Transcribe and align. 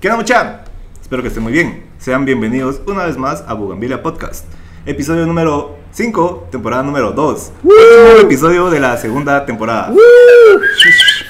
¿Qué 0.00 0.08
onda, 0.08 0.16
mucha? 0.16 0.60
Espero 1.02 1.20
que 1.20 1.28
estén 1.28 1.42
muy 1.42 1.52
bien. 1.52 1.84
Sean 1.98 2.24
bienvenidos 2.24 2.80
una 2.86 3.04
vez 3.04 3.18
más 3.18 3.44
a 3.46 3.52
Bugambilia 3.52 4.02
Podcast. 4.02 4.46
Episodio 4.86 5.26
número 5.26 5.76
5, 5.92 6.48
temporada 6.50 6.82
número 6.82 7.12
2. 7.12 7.52
Último 7.62 8.20
episodio 8.22 8.70
de 8.70 8.80
la 8.80 8.96
segunda 8.96 9.44
temporada. 9.44 9.92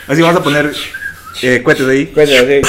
Así 0.06 0.23
vamos 0.23 0.41
a 0.41 0.45
poner 0.45 0.73
eh, 1.43 1.62
cohetes 1.64 1.88
ahí. 1.88 2.06
Cuéntame, 2.06 2.62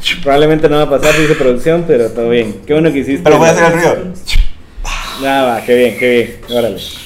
sí. 0.00 0.14
Probablemente 0.22 0.70
no 0.70 0.76
va 0.76 0.84
a 0.84 0.90
pasar, 0.90 1.20
dice 1.20 1.34
producción, 1.34 1.84
pero 1.86 2.08
todo 2.08 2.30
bien. 2.30 2.62
Qué 2.66 2.72
bueno 2.72 2.90
que 2.90 3.00
hiciste. 3.00 3.24
Pero 3.24 3.36
voy 3.36 3.48
a 3.48 3.50
hacer 3.50 3.64
el 3.64 3.72
ruido. 3.74 4.14
Nada, 5.20 5.52
va, 5.52 5.64
qué 5.66 5.76
bien, 5.76 5.98
qué 5.98 6.40
bien. 6.48 6.58
Órale. 6.58 7.01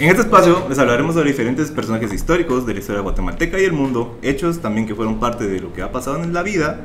En 0.00 0.08
este 0.08 0.22
espacio 0.22 0.64
les 0.68 0.78
hablaremos 0.78 1.14
sobre 1.14 1.28
diferentes 1.30 1.70
personajes 1.70 2.10
históricos 2.12 2.66
de 2.66 2.72
la 2.72 2.80
historia 2.80 3.02
guatemalteca 3.02 3.60
y 3.60 3.64
el 3.64 3.72
mundo, 3.72 4.18
hechos 4.22 4.60
también 4.60 4.86
que 4.86 4.94
fueron 4.94 5.20
parte 5.20 5.46
de 5.46 5.60
lo 5.60 5.74
que 5.74 5.82
ha 5.82 5.92
pasado 5.92 6.22
en 6.24 6.32
la 6.32 6.42
vida 6.42 6.80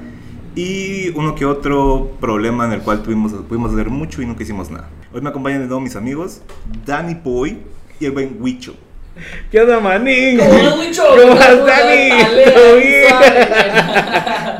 y 0.54 1.10
uno 1.18 1.34
que 1.34 1.46
otro 1.46 2.12
problema 2.20 2.66
en 2.66 2.74
el 2.74 2.82
cual 2.82 3.04
tuvimos, 3.04 3.32
pudimos 3.48 3.72
hacer 3.74 3.90
mucho 3.90 4.22
y 4.22 4.26
nunca 4.26 4.44
hicimos 4.44 4.70
nada. 4.70 4.90
Hoy 5.14 5.22
me 5.22 5.30
acompañan 5.30 5.62
de 5.62 5.68
nuevo 5.68 5.80
mis 5.80 5.96
amigos 5.96 6.42
Danny 6.86 7.14
Boy 7.24 7.60
y 8.02 8.06
el 8.06 8.12
buen 8.12 8.36
Huicho. 8.40 8.76
¿Qué 9.50 9.62
onda, 9.62 9.80
manín? 9.80 10.38
¿Cómo 10.38 10.54
es, 10.54 10.78
Wicho? 10.78 11.04
¿Cómo 11.08 11.34
¿Qué 11.36 11.40
tal, 11.40 11.60
vas, 11.62 11.68
Dani? 11.68 12.10
¿Todo 12.54 12.76
bien? 12.76 13.06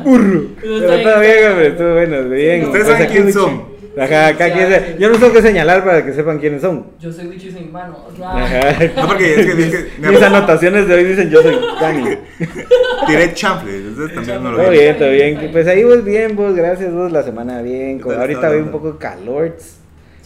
Burro. 0.04 0.40
Todo 0.40 0.56
Pero 0.62 0.92
está 0.94 1.10
todo 1.12 1.20
bien. 1.20 1.32
bien, 1.36 1.50
hombre, 1.52 1.70
todo 1.72 1.92
bueno, 1.92 2.28
bien. 2.30 2.64
¿Ustedes 2.64 2.86
Pues 2.86 2.98
saben 2.98 3.24
mucho- 3.26 3.40
son? 3.42 3.75
Ajá, 3.98 4.26
acá 4.28 4.52
quién 4.52 4.68
sí. 4.68 4.74
es- 4.74 4.98
Yo 4.98 5.08
no 5.10 5.18
tengo 5.18 5.32
que 5.32 5.42
señalar 5.42 5.84
para 5.84 6.04
que 6.04 6.12
sepan 6.12 6.38
quiénes 6.38 6.60
son. 6.60 6.86
Yo 7.00 7.10
soy 7.12 7.26
Wicho 7.26 7.48
y 7.48 7.52
soy 7.52 7.62
mi 7.62 7.70
mano. 7.70 7.96
Ajá. 8.22 8.76
No, 8.96 9.06
porque 9.08 9.34
es 9.40 9.46
que, 9.46 9.62
es 9.62 9.74
que- 9.74 9.90
Mis 10.08 10.22
anotaciones 10.22 10.86
de 10.86 10.94
hoy 10.94 11.04
dicen 11.04 11.30
yo 11.30 11.42
soy 11.42 11.56
Dani. 11.80 12.18
tiré 13.06 13.32
chanfle, 13.34 13.76
entonces 13.76 14.14
también 14.14 14.42
no 14.42 14.50
lo 14.52 14.58
Todo 14.58 14.70
bien, 14.70 14.98
todo 14.98 15.10
bien. 15.10 15.48
Pues 15.52 15.66
ahí 15.68 15.84
vos 15.84 16.04
bien, 16.04 16.36
vos, 16.36 16.54
gracias 16.54 16.92
vos, 16.92 17.10
la 17.10 17.22
semana 17.22 17.62
bien. 17.62 18.00
Ahorita 18.04 18.48
veo 18.50 18.62
un 18.64 18.70
poco 18.70 18.98
calor. 18.98 19.56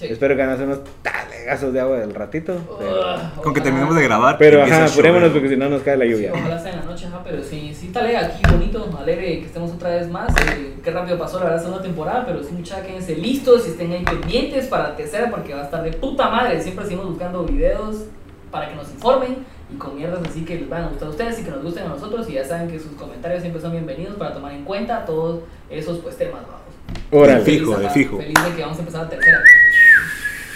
Sí. 0.00 0.06
Espero 0.06 0.34
que 0.34 0.42
no 0.42 0.54
unos 0.54 0.80
talegazos 1.02 1.74
de 1.74 1.80
agua 1.80 1.98
del 1.98 2.14
ratito. 2.14 2.56
Pero, 2.78 3.42
Con 3.42 3.52
que 3.52 3.60
terminemos 3.60 3.94
de 3.94 4.02
grabar. 4.02 4.38
pero 4.38 4.62
ajá, 4.62 4.86
apurémonos 4.86 5.28
¿no? 5.28 5.34
porque 5.34 5.50
si 5.50 5.56
no 5.58 5.68
nos 5.68 5.82
cae 5.82 5.98
la 5.98 6.06
Sí, 6.06 6.10
lluvia. 6.12 6.32
ojalá 6.32 6.58
sea 6.58 6.72
en 6.72 6.78
la 6.78 6.84
noche, 6.86 7.06
ajá, 7.06 7.20
pero 7.22 7.42
sí, 7.44 7.74
sí, 7.74 7.88
tal 7.88 8.06
aquí 8.16 8.42
bonito, 8.50 8.88
alegre 8.98 9.40
que 9.40 9.44
estemos 9.46 9.70
otra 9.72 9.90
vez 9.90 10.08
más. 10.08 10.30
eh, 10.56 10.74
qué 10.82 10.90
rápido 10.90 11.18
pasó 11.18 11.38
la 11.38 11.44
verdad 11.44 11.58
segunda 11.60 11.82
temporada, 11.82 12.24
pero 12.24 12.42
sí, 12.42 12.52
muchachos, 12.52 12.86
quédense 12.86 13.14
listos 13.16 13.66
y 13.66 13.70
estén 13.72 13.92
ahí 13.92 14.02
pendientes 14.04 14.68
para 14.68 14.88
la 14.90 14.96
tercera 14.96 15.28
porque 15.30 15.52
va 15.52 15.60
a 15.60 15.64
estar 15.64 15.82
de 15.82 15.92
puta 15.92 16.30
madre. 16.30 16.62
Siempre 16.62 16.84
seguimos 16.84 17.06
buscando 17.06 17.44
videos 17.44 18.04
para 18.50 18.70
que 18.70 18.76
nos 18.76 18.90
informen 18.90 19.44
y 19.70 19.76
con 19.76 19.96
mierdas 19.96 20.20
así 20.26 20.46
que 20.46 20.54
les 20.56 20.68
van 20.70 20.84
a 20.84 20.88
gustar 20.88 21.08
a 21.08 21.10
ustedes 21.10 21.38
y 21.40 21.44
que 21.44 21.50
nos 21.50 21.62
gusten 21.62 21.84
a 21.84 21.88
nosotros. 21.88 22.26
Y 22.30 22.32
ya 22.32 22.44
saben 22.46 22.68
que 22.68 22.78
sus 22.80 22.92
comentarios 22.92 23.42
siempre 23.42 23.60
son 23.60 23.72
bienvenidos 23.72 24.16
para 24.16 24.32
tomar 24.32 24.52
en 24.54 24.64
cuenta 24.64 25.04
todos 25.04 25.40
esos 25.68 25.98
pues 25.98 26.16
temas 26.16 26.40
bajos. 26.40 26.60
Órale. 27.12 27.40
Fijo, 27.44 27.74
Feliz, 27.74 27.82
de 27.88 27.90
fijo. 27.90 28.16
Feliz 28.16 28.34
de 28.44 28.56
que 28.56 28.62
vamos 28.62 28.76
a 28.78 28.80
empezar 28.80 29.02
la 29.04 29.08
tercera. 29.10 29.38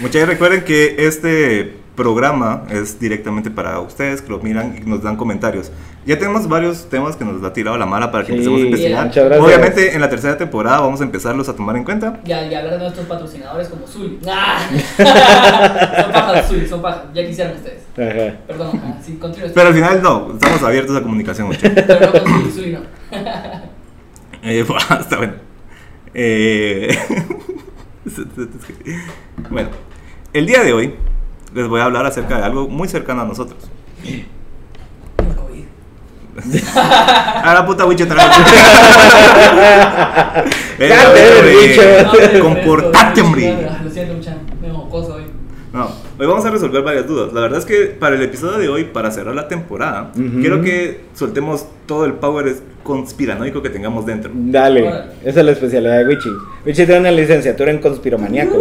Muchachos, 0.00 0.28
recuerden 0.28 0.64
que 0.64 0.96
este 1.06 1.76
programa 1.94 2.64
es 2.70 2.98
directamente 2.98 3.52
para 3.52 3.78
ustedes 3.78 4.20
que 4.20 4.28
lo 4.30 4.40
miran 4.40 4.76
y 4.76 4.88
nos 4.88 5.02
dan 5.04 5.16
comentarios. 5.16 5.70
Ya 6.04 6.18
tenemos 6.18 6.48
varios 6.48 6.88
temas 6.90 7.14
que 7.14 7.24
nos 7.24 7.42
ha 7.44 7.52
tirado 7.52 7.78
la 7.78 7.86
mala 7.86 8.10
para 8.10 8.24
que 8.24 8.32
Sí, 8.32 8.38
empecemos 8.38 8.60
a 8.60 8.64
investigar. 8.64 9.04
gracias. 9.14 9.40
Obviamente 9.40 9.94
en 9.94 10.00
la 10.00 10.10
tercera 10.10 10.36
temporada 10.36 10.80
vamos 10.80 11.00
a 11.00 11.04
empezarlos 11.04 11.48
a 11.48 11.54
tomar 11.54 11.76
en 11.76 11.84
cuenta. 11.84 12.20
Y, 12.26 12.32
a- 12.32 12.46
y 12.50 12.54
hablar 12.54 12.72
de 12.74 12.78
nuestros 12.80 13.06
patrocinadores 13.06 13.68
como 13.68 13.86
Zully. 13.86 14.18
¡Ah! 14.28 14.58
son 16.02 16.12
pajas, 16.12 16.48
Zully, 16.48 16.66
son 16.68 16.82
pajas. 16.82 17.02
Ya 17.14 17.24
quisieran 17.26 17.54
ustedes. 17.54 17.82
Ajá. 17.92 18.36
Perdón, 18.48 18.70
ajá, 18.82 18.98
sí, 19.00 19.16
continúa. 19.20 19.50
Pero 19.54 19.68
al 19.68 19.74
final 19.74 20.02
no, 20.02 20.32
estamos 20.34 20.62
abiertos 20.64 20.96
a 20.96 21.02
comunicación. 21.02 21.46
muchachos. 21.46 21.70
Pero 21.86 22.00
no 22.06 22.12
con 22.12 22.22
Zully, 22.32 22.50
Zully 22.50 22.72
no. 22.72 22.80
Eh, 24.46 24.62
buah, 24.62 24.98
está 25.00 25.16
bueno. 25.18 25.32
Eh, 26.12 26.88
bueno, 29.50 29.70
el 30.32 30.46
día 30.46 30.62
de 30.62 30.72
hoy 30.72 30.94
les 31.54 31.68
voy 31.68 31.80
a 31.80 31.84
hablar 31.84 32.04
acerca 32.06 32.38
de 32.38 32.44
algo 32.44 32.68
muy 32.68 32.88
cercano 32.88 33.22
a 33.22 33.24
nosotros. 33.24 33.58
El 34.04 34.26
COVID. 35.34 35.64
A 36.76 37.54
la 37.54 37.64
puta 37.64 37.84
bicho 37.86 38.06
Comportate, 42.42 43.20
hombre. 43.20 43.68
Lo 43.82 43.90
siento, 43.90 44.14
mucha. 44.14 44.36
Me 44.60 44.70
jocoso 44.70 45.14
hoy. 45.14 45.33
No, 45.74 45.90
hoy 46.20 46.26
vamos 46.28 46.44
a 46.44 46.50
resolver 46.50 46.84
varias 46.84 47.08
dudas. 47.08 47.32
La 47.32 47.40
verdad 47.40 47.58
es 47.58 47.64
que 47.64 47.86
para 47.86 48.14
el 48.14 48.22
episodio 48.22 48.58
de 48.58 48.68
hoy, 48.68 48.84
para 48.84 49.10
cerrar 49.10 49.34
la 49.34 49.48
temporada, 49.48 50.12
quiero 50.40 50.62
que 50.62 51.00
soltemos 51.14 51.66
todo 51.86 52.04
el 52.04 52.12
power 52.12 52.54
conspiranoico 52.84 53.60
que 53.60 53.70
tengamos 53.70 54.06
dentro. 54.06 54.30
Dale, 54.32 54.86
esa 55.24 55.40
es 55.40 55.46
la 55.46 55.50
especialidad 55.50 55.98
de 55.98 56.06
Wichi. 56.06 56.28
Wichi 56.64 56.86
tiene 56.86 57.00
una 57.00 57.10
licenciatura 57.10 57.72
en 57.72 57.78
conspiromaniaco. 57.78 58.56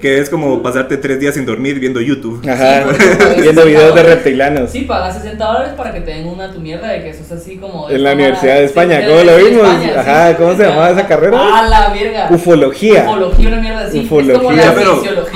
Que 0.00 0.18
es 0.18 0.28
como 0.30 0.62
pasarte 0.62 0.96
tres 0.96 1.18
días 1.20 1.34
sin 1.34 1.46
dormir 1.46 1.78
viendo 1.80 2.00
YouTube. 2.00 2.46
Ajá, 2.48 2.84
Sí, 2.94 3.40
viendo 3.42 3.64
videos 3.64 3.94
de 3.94 4.02
reptilianos. 4.02 4.70
Sí, 4.70 4.82
pagas 4.82 5.16
60 5.22 5.44
dólares 5.44 5.72
para 5.76 5.92
que 5.92 6.00
te 6.00 6.10
den 6.12 6.26
una 6.26 6.52
tu 6.52 6.60
mierda 6.60 6.88
de 6.88 7.02
que 7.02 7.10
eso 7.10 7.22
es 7.22 7.32
así 7.32 7.56
como. 7.56 7.88
En 7.88 8.02
la 8.02 8.12
Universidad 8.12 8.54
de 8.56 8.64
España, 8.64 9.00
sí, 9.00 9.06
¿cómo 9.06 9.18
de- 9.18 9.24
lo 9.24 9.36
vimos? 9.36 9.68
España, 9.68 10.00
Ajá, 10.00 10.28
sí. 10.30 10.34
¿cómo 10.38 10.56
se 10.56 10.62
llamaba 10.64 10.90
esa 10.90 11.06
carrera? 11.06 11.58
¡A 11.58 11.68
la 11.68 11.88
verga! 11.92 12.28
Ufología. 12.30 13.04
Ufología, 13.04 13.48
una 13.48 13.60
mierda 13.60 13.80
así. 13.86 13.98
Es 14.00 14.08
como 14.08 14.20
Ufología. 14.20 14.64
la 14.66 14.74
Pero- 14.74 15.02
pero. 15.02 15.26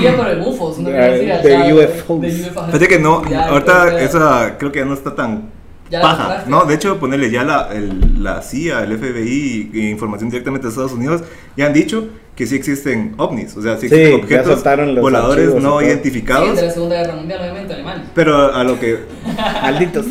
Una 0.77 0.89
Ah, 0.89 1.09
mierda 1.11 1.35
así, 1.39 1.47
de 1.47 1.73
UFOs. 1.73 2.21
de 2.21 2.27
UFOs. 2.49 2.65
Fíjate 2.67 2.87
que 2.87 2.99
no, 2.99 3.23
Ya, 3.29 3.47
ahorita 3.47 3.99
esa 4.01 4.55
creo 4.57 4.71
que 4.71 4.79
ya 4.79 4.85
no 4.85 4.93
está 4.93 5.15
tan 5.15 5.49
Ya 5.89 6.01
paja. 6.01 6.43
No, 6.47 6.65
de 6.65 6.75
hecho, 6.75 6.99
ponerle 6.99 7.29
ya 7.29 7.43
la, 7.43 7.69
el- 7.73 8.23
la 8.23 8.41
CIA, 8.41 8.83
el 8.83 8.97
FBI, 8.97 9.69
y 9.73 9.89
información 9.89 10.29
directamente 10.29 10.65
de 10.65 10.69
Estados 10.71 10.93
Unidos, 10.93 11.21
ya 11.55 11.67
han 11.67 11.73
dicho 11.73 12.07
que 12.35 12.45
sí 12.47 12.55
existen 12.55 13.13
ovnis, 13.17 13.55
o 13.55 13.61
sea, 13.61 13.77
sí 13.77 13.87
Sí, 13.87 13.95
existen 13.95 14.27
ya 14.27 14.41
objetos 14.41 15.01
voladores 15.01 15.53
no 15.55 15.61
todo. 15.61 15.79
Sí, 15.79 15.85
identificados. 15.85 16.55
de 16.55 16.61
la 16.63 16.71
Segunda 16.71 16.95
Guerra 16.97 17.15
Mundial, 17.15 17.39
obviamente, 17.41 17.73
Alemania. 17.75 18.03
Pero 18.13 18.53
a 18.53 18.63
lo 18.63 18.77
que. 18.79 18.99
Malditos. 19.61 20.05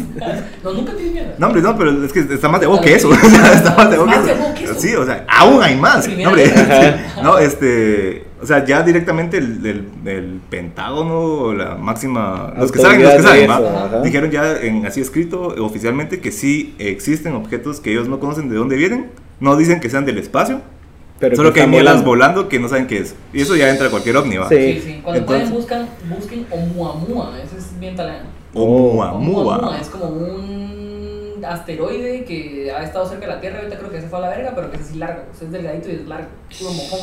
No, 0.62 0.72
nunca 0.72 0.94
tiene 0.94 1.10
mierda. 1.12 1.34
No, 1.38 1.46
hombre, 1.48 1.60
no, 1.62 1.76
pero 1.76 2.04
es 2.04 2.12
que 2.12 2.20
está 2.20 2.48
más 2.48 2.60
de 2.60 2.66
vos 2.66 2.80
que 2.80 2.94
eso. 2.94 3.12
sí. 3.12 3.18
está 3.54 3.74
más 3.76 3.90
de 3.90 3.98
vos 3.98 4.08
que 4.08 4.16
Más 4.16 4.24
de 4.26 4.32
eso. 4.64 4.74
Sí, 4.80 4.94
o 4.94 5.04
sea, 5.04 5.26
aún 5.28 5.62
hay 5.62 5.76
más. 5.76 6.08
No, 6.08 6.28
hombre. 6.28 6.50
No, 7.22 7.38
este. 7.38 8.23
O 8.44 8.46
sea, 8.46 8.62
ya 8.62 8.82
directamente 8.82 9.38
el, 9.38 9.64
el, 9.64 9.88
el 10.06 10.40
Pentágono, 10.50 11.54
la 11.54 11.76
máxima. 11.76 12.52
Los 12.58 12.70
que 12.70 12.78
saben, 12.78 13.02
los 13.02 13.14
que 13.14 13.22
saben, 13.22 13.50
eso. 13.50 14.02
Dijeron 14.02 14.30
ya 14.30 14.58
en, 14.60 14.84
así 14.84 15.00
escrito 15.00 15.46
oficialmente 15.64 16.20
que 16.20 16.30
sí 16.30 16.74
existen 16.78 17.32
objetos 17.32 17.80
que 17.80 17.90
ellos 17.90 18.06
no 18.06 18.20
conocen 18.20 18.50
de 18.50 18.56
dónde 18.56 18.76
vienen. 18.76 19.12
No 19.40 19.56
dicen 19.56 19.80
que 19.80 19.88
sean 19.88 20.04
del 20.04 20.18
espacio, 20.18 20.60
Pero 21.20 21.36
solo 21.36 21.54
que 21.54 21.60
hay 21.60 21.64
están 21.64 21.70
mierdas 21.70 22.04
volando 22.04 22.50
que 22.50 22.60
no 22.60 22.68
saben 22.68 22.86
qué 22.86 22.98
es. 22.98 23.14
Y 23.32 23.40
eso 23.40 23.56
ya 23.56 23.70
entra 23.70 23.86
a 23.86 23.90
cualquier 23.90 24.18
ovni, 24.18 24.36
¿va? 24.36 24.46
Sí. 24.50 24.56
Sí, 24.74 24.80
sí. 24.84 25.00
Cuando 25.02 25.20
Entonces- 25.20 25.48
pueden, 25.48 25.54
buscan, 25.54 25.88
busquen 26.14 26.46
Oumuamua. 26.50 27.38
Ese 27.42 27.56
es 27.56 27.80
bien 27.80 27.94
italiano. 27.94 28.28
Oumuamua. 28.52 29.12
Oumuamua 29.14 29.78
es 29.80 29.88
como 29.88 30.04
un 30.04 30.93
asteroide 31.46 32.24
que 32.24 32.72
ha 32.76 32.82
estado 32.82 33.08
cerca 33.08 33.26
de 33.26 33.32
la 33.34 33.40
Tierra. 33.40 33.58
Ahorita 33.58 33.78
creo 33.78 33.90
que 33.90 34.00
se 34.00 34.08
fue 34.08 34.18
a 34.18 34.22
la 34.22 34.28
verga, 34.30 34.52
pero 34.54 34.70
que 34.70 34.76
es 34.76 34.82
así 34.84 34.96
largo. 34.98 35.22
O 35.32 35.36
sea, 35.36 35.46
es 35.46 35.52
delgadito 35.52 35.88
y 35.90 35.94
es 35.94 36.06
largo. 36.06 36.28
Puro 36.58 36.70
mojón. 36.72 37.00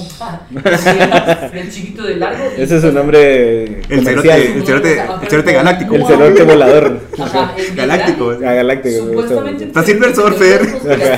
El 1.54 1.72
chiquito 1.72 2.04
de 2.04 2.16
largo. 2.16 2.44
y- 2.58 2.62
Ese 2.62 2.76
es 2.78 2.82
su 2.82 2.92
nombre 2.92 3.64
El 3.90 4.04
cerote, 4.06 4.30
el 4.58 4.66
cerote, 4.66 5.00
el 5.22 5.30
cerote 5.30 5.54
galáctico. 5.54 5.96
El 5.96 6.06
cerote 6.06 6.44
volador. 6.44 7.00
Ajá, 7.20 7.54
bien 7.56 7.76
Galáctico. 7.76 8.32
Ah, 8.32 8.54
galáctico. 8.54 9.06
Supuestamente. 9.06 9.64
Está 9.66 9.84
Silver 9.84 10.16
Surfer. 10.16 10.66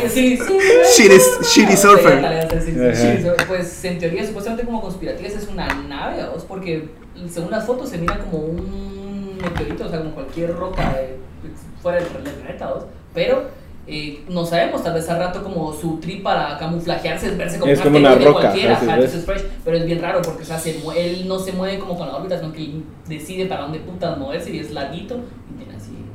Sí, 0.09 0.37
sí. 0.37 0.39
Shitty- 0.39 1.75
surfer. 1.75 2.49
Sí, 2.51 2.57
sí, 2.65 2.71
sí, 2.73 2.79
Ajá. 2.79 2.93
shitty 2.93 3.23
surfer. 3.23 3.47
Pues 3.47 3.85
en 3.85 3.99
teoría, 3.99 4.25
supuestamente 4.25 4.65
como 4.65 4.81
conspirativas 4.81 5.33
es 5.33 5.47
una 5.47 5.67
nave, 5.87 6.23
¿vos? 6.33 6.43
porque 6.47 6.89
según 7.29 7.51
las 7.51 7.65
fotos 7.65 7.89
se 7.89 7.97
mira 7.97 8.17
como 8.19 8.37
un 8.39 9.37
meteorito, 9.41 9.85
o 9.85 9.89
sea, 9.89 9.99
como 9.99 10.11
cualquier 10.15 10.55
roca 10.55 10.93
de- 10.93 11.17
fuera 11.81 11.99
del 11.99 12.07
planeta, 12.07 12.67
¿vos? 12.73 12.85
Pero 13.13 13.43
eh, 13.85 14.23
no 14.29 14.45
sabemos, 14.45 14.83
tal 14.83 14.93
vez 14.93 15.09
al 15.09 15.19
rato 15.19 15.43
como 15.43 15.73
su 15.73 15.97
trip 15.97 16.23
para 16.23 16.57
camuflajearse 16.57 17.27
es 17.27 17.37
verse 17.37 17.59
como 17.59 17.71
Es 17.71 17.81
como 17.81 17.97
una 17.97 18.15
roca, 18.15 18.41
cualquiera, 18.41 18.73
ajá, 18.73 19.01
fresh, 19.01 19.43
pero 19.65 19.77
es 19.77 19.85
bien 19.85 20.01
raro 20.01 20.21
porque 20.21 20.43
o 20.43 20.45
sea, 20.45 20.57
se 20.57 20.79
él 20.95 21.27
no 21.27 21.37
se 21.39 21.51
mueve 21.51 21.79
como 21.79 21.97
con 21.97 22.07
la 22.07 22.15
órbita, 22.15 22.39
sino 22.39 22.53
que 22.53 22.81
decide 23.07 23.45
para 23.45 23.63
dónde 23.63 23.79
putas 23.79 24.17
moverse 24.17 24.55
y 24.55 24.59
es 24.59 24.71
larguito 24.71 25.19
y 25.51 25.57
tiene. 25.57 25.73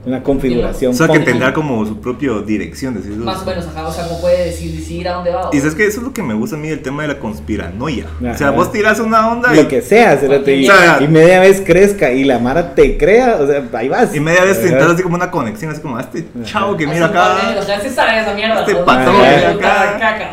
Una 0.09 0.23
configuración. 0.23 0.93
O 0.93 0.95
sea, 0.95 1.09
que 1.09 1.19
tendrá 1.21 1.53
como 1.53 1.85
su 1.87 2.01
propia 2.01 2.33
dirección. 2.47 2.95
decís 2.95 3.17
vos. 3.17 3.27
Más 3.27 3.43
o 3.43 3.45
menos, 3.45 3.67
ajá, 3.67 3.87
o 3.87 3.93
sea, 3.93 4.05
como 4.09 4.21
puede 4.21 4.47
decir, 4.47 4.73
decidir 4.73 5.09
a 5.09 5.15
dónde 5.15 5.31
va. 5.31 5.51
Y 5.53 5.59
sabes 5.59 5.75
que 5.75 5.87
eso 5.87 6.01
es 6.01 6.07
lo 6.07 6.13
que 6.13 6.23
me 6.23 6.35
gusta 6.35 6.57
a 6.57 6.59
mí 6.59 6.69
del 6.69 6.81
tema 6.81 7.03
de 7.03 7.09
la 7.09 7.19
conspiranoia. 7.19 8.07
O 8.33 8.37
sea, 8.37 8.51
vos 8.51 8.73
tiras 8.73 8.99
una 9.01 9.29
onda 9.31 9.53
y, 9.55 9.57
Lo 9.57 9.69
que 9.69 9.83
sea, 9.83 10.15
y, 10.15 10.27
O 10.69 10.73
sea, 10.73 10.99
y 11.01 11.09
media 11.09 11.41
vez 11.41 11.63
crezca 11.65 12.11
y 12.11 12.25
la 12.25 12.39
Mara 12.39 12.75
te 12.75 12.97
crea, 12.97 13.37
o 13.41 13.47
sea, 13.47 13.63
ahí 13.75 13.89
vas. 13.89 14.15
y 14.15 14.21
media 14.21 14.45
vez 14.45 14.59
Ajá. 14.59 14.67
tentas 14.69 14.91
así 14.93 15.03
como 15.03 15.17
una 15.17 15.31
conexión, 15.31 15.71
así 15.71 15.81
como 15.81 15.97
"Ah, 15.97 16.01
este 16.01 16.27
chavo 16.45 16.77
que 16.77 16.87
mira 16.87 17.07
acá. 17.07 17.49
años, 17.51 17.67
ya 17.67 17.81
se 17.81 17.91
sabe 17.91 18.21
esa 18.21 18.35
mierda. 18.35 18.61
Este. 18.61 18.75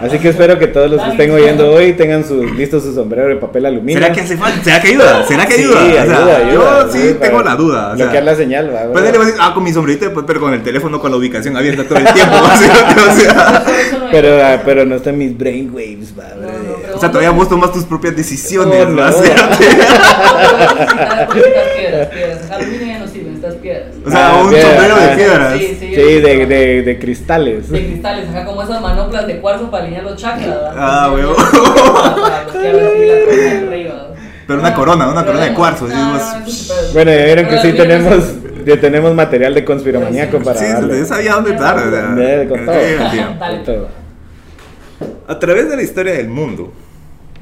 Así 0.02 0.20
que 0.20 0.30
espero 0.30 0.58
que 0.60 0.68
todos 0.68 0.90
los 0.92 1.02
que 1.02 1.10
estén 1.10 1.32
oyendo 1.32 1.72
hoy 1.72 1.94
tengan 1.94 2.24
sus, 2.24 2.52
listos 2.52 2.84
su 2.84 2.94
sombrero 2.94 3.28
de 3.30 3.36
papel 3.38 3.66
aluminio. 3.66 4.02
¿Será 4.02 4.14
que 4.14 4.22
hace 4.22 4.38
falta? 4.38 4.64
¿Será 4.64 4.82
que 4.82 4.88
ayuda? 4.90 5.24
¿Será 5.26 5.46
que 5.46 5.54
Sí, 5.56 5.64
ayuda? 5.64 5.80
O 5.80 5.84
sea, 5.84 6.02
ayuda, 6.02 6.38
ayuda, 6.38 6.52
yo 6.86 6.92
sí 6.92 7.16
tengo 7.20 7.42
la 7.42 7.56
duda. 7.56 7.86
O 7.94 7.98
sea, 7.98 8.06
bloquear 8.06 8.24
la 8.24 8.36
señal, 8.36 8.74
va, 8.74 8.92
pues 8.92 9.04
ah, 9.66 9.68
mi 9.68 9.74
sombrita, 9.74 10.12
pues, 10.14 10.26
pero 10.28 10.40
con 10.40 10.54
el 10.54 10.64
teléfono 10.64 11.00
con 11.00 11.12
la 11.12 11.18
ubicación 11.18 11.58
abierta 11.58 11.84
todo 11.84 11.98
el 12.00 12.06
tiempo. 12.14 12.36
o, 12.36 13.16
sea. 13.20 13.64
Pero, 14.12 14.44
ah, 14.44 14.62
pero 14.64 14.86
no 14.86 14.96
está 14.96 15.10
en 15.10 15.18
mis 15.18 15.38
brainwaves, 15.38 16.14
va, 16.18 16.36
No, 16.36 16.48
no, 16.48 16.96
o 16.96 17.00
sea, 17.00 17.10
todavía 17.10 17.32
vos 17.32 17.50
tomas 17.50 17.72
tus 17.74 17.84
propias 17.84 18.16
decisiones. 18.16 18.86
Oh, 18.86 18.90
¿no? 18.90 19.06
O 19.06 19.12
sea, 19.12 19.58
Ah, 24.14 24.42
un 24.44 24.50
piedra, 24.50 24.70
sombrero 24.70 24.96
de 24.96 25.06
ah, 25.06 25.16
piedras. 25.16 25.58
Sí, 25.58 25.78
sí. 25.80 25.88
Sí, 25.96 26.02
de, 26.22 26.46
de, 26.46 26.82
de 26.84 27.00
cristales. 27.00 27.70
De 27.70 27.86
cristales, 27.86 28.30
ajá, 28.30 28.46
como 28.46 28.62
esas 28.64 28.82
manoplas 28.82 29.28
de 29.28 29.40
cuarzo 29.40 29.70
para 29.72 29.84
alinear 29.84 30.04
los 30.04 30.16
chakras, 30.16 30.48
¿verdad? 30.48 30.74
Ah, 30.78 31.12
huevo. 31.14 31.36
Para 31.36 32.46
para 32.46 32.72
bloquear 32.72 33.30
así 33.30 33.38
la 33.38 33.70
rey, 33.70 33.84
¿verdad? 33.84 34.15
Pero 34.48 34.60
una 34.60 34.74
corona, 34.74 35.08
una 35.10 35.26
corona 35.26 35.46
de 35.46 35.54
cuarzo, 35.54 35.88
super- 35.88 36.94
Bueno, 36.94 37.12
ya 37.12 37.26
vieron 37.26 37.48
que 37.48 37.58
sí 37.60 37.74
tenemos, 37.74 38.24
ya 38.66 38.80
tenemos 38.80 39.14
material 39.16 39.54
de 39.54 39.66
conspiramaníaco 39.66 40.40
para 40.40 40.60
Sí, 40.60 40.66
darle. 40.66 41.00
yo 41.00 41.06
sabía 41.06 41.34
dónde 41.34 41.52
estar. 41.52 41.78
A 45.28 45.40
través 45.40 45.70
de 45.70 45.76
la 45.76 45.82
historia 45.82 46.14
del 46.14 46.30
mundo, 46.30 46.72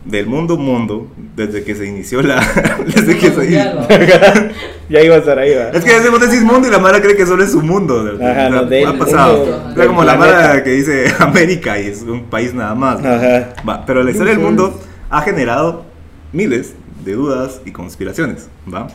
del 0.05 0.25
mundo 0.27 0.57
mundo, 0.57 1.07
desde 1.35 1.63
que 1.63 1.75
se 1.75 1.85
inició 1.85 2.21
la. 2.21 2.41
desde 2.85 3.17
que 3.17 3.31
se 3.31 3.41
¿verdad? 3.89 4.51
Ya 4.89 5.01
iba 5.01 5.15
a 5.15 5.19
estar 5.19 5.39
ahí, 5.39 5.55
va. 5.55 5.69
Es 5.69 5.83
que 5.83 5.93
decimos 5.93 6.19
decís 6.19 6.41
mundo 6.43 6.67
y 6.67 6.71
la 6.71 6.77
Mara 6.77 7.01
cree 7.01 7.15
que 7.15 7.25
solo 7.25 7.43
es 7.43 7.51
su 7.51 7.61
mundo. 7.61 8.03
o 8.13 8.17
sea, 8.17 8.31
Ajá, 8.31 8.49
no, 8.49 8.65
del 8.65 8.85
ha 8.85 8.93
pasado. 8.97 9.37
mundo, 9.37 9.63
O 9.71 9.75
sea, 9.75 9.87
como 9.87 10.03
la 10.03 10.11
del. 10.11 10.19
Mara 10.19 10.63
que 10.63 10.69
dice 10.71 11.05
América 11.19 11.79
y 11.79 11.87
es 11.87 12.01
un 12.03 12.23
país 12.25 12.53
nada 12.53 12.75
más. 12.75 12.99
Ajá. 13.03 13.53
Va, 13.67 13.85
pero 13.85 14.03
la 14.03 14.11
historia 14.11 14.33
del 14.33 14.41
mundo 14.41 14.79
ha 15.09 15.21
generado 15.21 15.85
miles 16.33 16.73
de 17.03 17.13
dudas 17.13 17.61
y 17.65 17.71
conspiraciones, 17.71 18.49
¿va? 18.71 18.87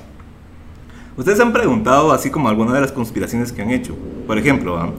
Ustedes 1.16 1.38
se 1.38 1.42
han 1.42 1.52
preguntado 1.52 2.12
así 2.12 2.30
como 2.30 2.48
alguna 2.48 2.72
de 2.74 2.80
las 2.80 2.92
conspiraciones 2.92 3.50
que 3.52 3.60
han 3.62 3.70
hecho. 3.70 3.96
Por 4.26 4.38
ejemplo, 4.38 4.74
¿va? 4.74 4.90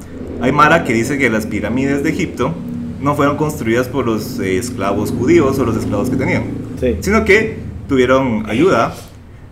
hay 0.42 0.52
Mara 0.52 0.84
que 0.84 0.94
dice 0.94 1.18
que 1.18 1.30
las 1.30 1.46
pirámides 1.46 2.04
de 2.04 2.10
Egipto 2.10 2.54
no 3.00 3.16
fueron 3.16 3.38
construidas 3.38 3.88
por 3.88 4.06
los 4.06 4.40
eh, 4.40 4.58
esclavos 4.58 5.12
judíos 5.12 5.58
o 5.60 5.66
los 5.66 5.78
esclavos 5.78 6.10
que 6.10 6.18
tenían, 6.18 6.44
Sí. 6.80 6.98
sino 7.00 7.24
que 7.24 7.58
tuvieron 7.88 8.50
ayuda, 8.50 8.94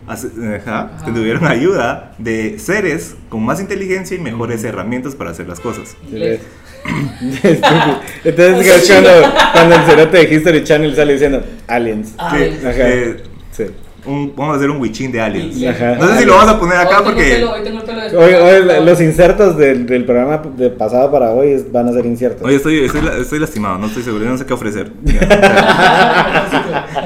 ajá, 0.07 0.21
que 0.29 0.55
Ajá. 0.57 1.13
tuvieron 1.13 1.45
ayuda 1.47 2.13
de 2.17 2.59
seres 2.59 3.15
con 3.29 3.43
más 3.45 3.61
inteligencia 3.61 4.17
y 4.17 4.19
mejores 4.19 4.63
herramientas 4.65 5.15
para 5.15 5.29
hacer 5.31 5.47
las 5.47 5.61
cosas. 5.61 5.95
Entonces, 6.11 6.41
es 8.23 8.91
cuando, 8.91 9.09
cuando 9.53 9.75
el 9.75 9.81
cerote 9.83 10.17
de 10.25 10.35
History 10.35 10.63
Channel 10.63 10.95
sale 10.95 11.13
diciendo 11.13 11.43
aliens. 11.67 12.13
Ah, 12.17 12.31
Aliens. 12.31 12.65
Ajá. 12.65 12.89
eh, 12.89 13.23
Sí. 13.57 13.65
un- 14.05 14.33
vamos 14.35 14.53
a 14.53 14.57
hacer 14.57 14.69
un 14.69 14.79
witchin 14.79 15.11
de 15.11 15.19
aliens. 15.19 15.55
Sí. 15.55 15.65
Ajá. 15.67 15.95
No 15.95 16.07
sé 16.07 16.19
si 16.19 16.25
lo 16.25 16.35
vamos 16.35 16.49
a 16.53 16.59
poner 16.59 16.77
acá 16.77 16.99
Hoy 16.99 17.03
tengo 17.03 17.05
porque... 17.05 17.35
pelo- 17.39 17.51
hoy 17.53 17.63
tengo 17.63 17.79
el 17.79 17.83
pelo 17.85 18.01
de- 18.01 18.17
Hoy, 18.17 18.33
hoy 18.33 18.85
los 18.85 19.01
insertos 19.01 19.57
del, 19.57 19.85
del 19.87 20.05
programa 20.05 20.41
de 20.55 20.69
pasado 20.69 21.11
para 21.11 21.31
hoy 21.31 21.65
van 21.71 21.89
a 21.89 21.93
ser 21.93 22.05
inciertos. 22.05 22.43
Oye, 22.45 22.55
estoy, 22.57 22.85
estoy, 22.85 23.01
estoy 23.19 23.39
lastimado, 23.39 23.77
no 23.79 23.87
estoy 23.87 24.03
seguro, 24.03 24.23
no 24.25 24.37
sé 24.37 24.45
qué 24.45 24.53
ofrecer. 24.53 24.91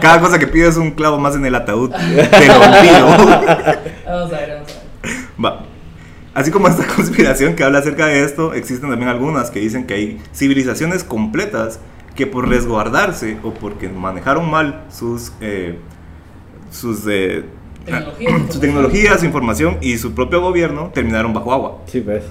Cada 0.02 0.20
cosa 0.20 0.40
que 0.40 0.48
pido 0.48 0.70
es 0.70 0.78
un 0.78 0.92
clavo 0.92 1.18
más 1.20 1.36
en 1.36 1.46
el 1.46 1.56
ataúd. 1.56 1.92
Te 1.92 2.48
lo 2.48 2.60
olvido. 2.60 3.08
Vamos 3.08 3.32
a 3.32 3.40
ver, 3.40 3.90
vamos 4.06 4.32
a 4.34 4.38
ver. 4.40 4.62
Va. 5.44 5.64
Así 6.34 6.50
como 6.52 6.68
esta 6.68 6.86
conspiración 6.96 7.56
que 7.56 7.64
habla 7.64 7.80
acerca 7.80 8.08
de 8.08 8.24
esto, 8.24 8.54
existen 8.54 8.90
también 8.90 9.10
algunas 9.10 9.52
que 9.52 9.60
dicen 9.60 9.86
que 9.86 9.94
hay 9.94 10.22
civilizaciones 10.34 11.04
completas 11.04 11.80
que 12.16 12.28
por 12.28 12.48
resguardarse 12.48 13.38
o 13.44 13.54
porque 13.54 13.90
manejaron 13.90 14.50
mal 14.50 14.84
sus, 14.90 15.32
eh, 15.42 15.78
sus, 16.72 17.06
eh, 17.08 17.44
Tecnologías, 17.86 18.42
su 18.54 18.60
tecnología, 18.60 19.18
su 19.18 19.26
información 19.26 19.78
y 19.82 19.98
su 19.98 20.14
propio 20.14 20.42
gobierno 20.42 20.92
terminaron 20.94 21.34
bajo 21.34 21.54
agua. 21.54 21.82
Sí, 21.88 22.02
pues. 22.02 22.24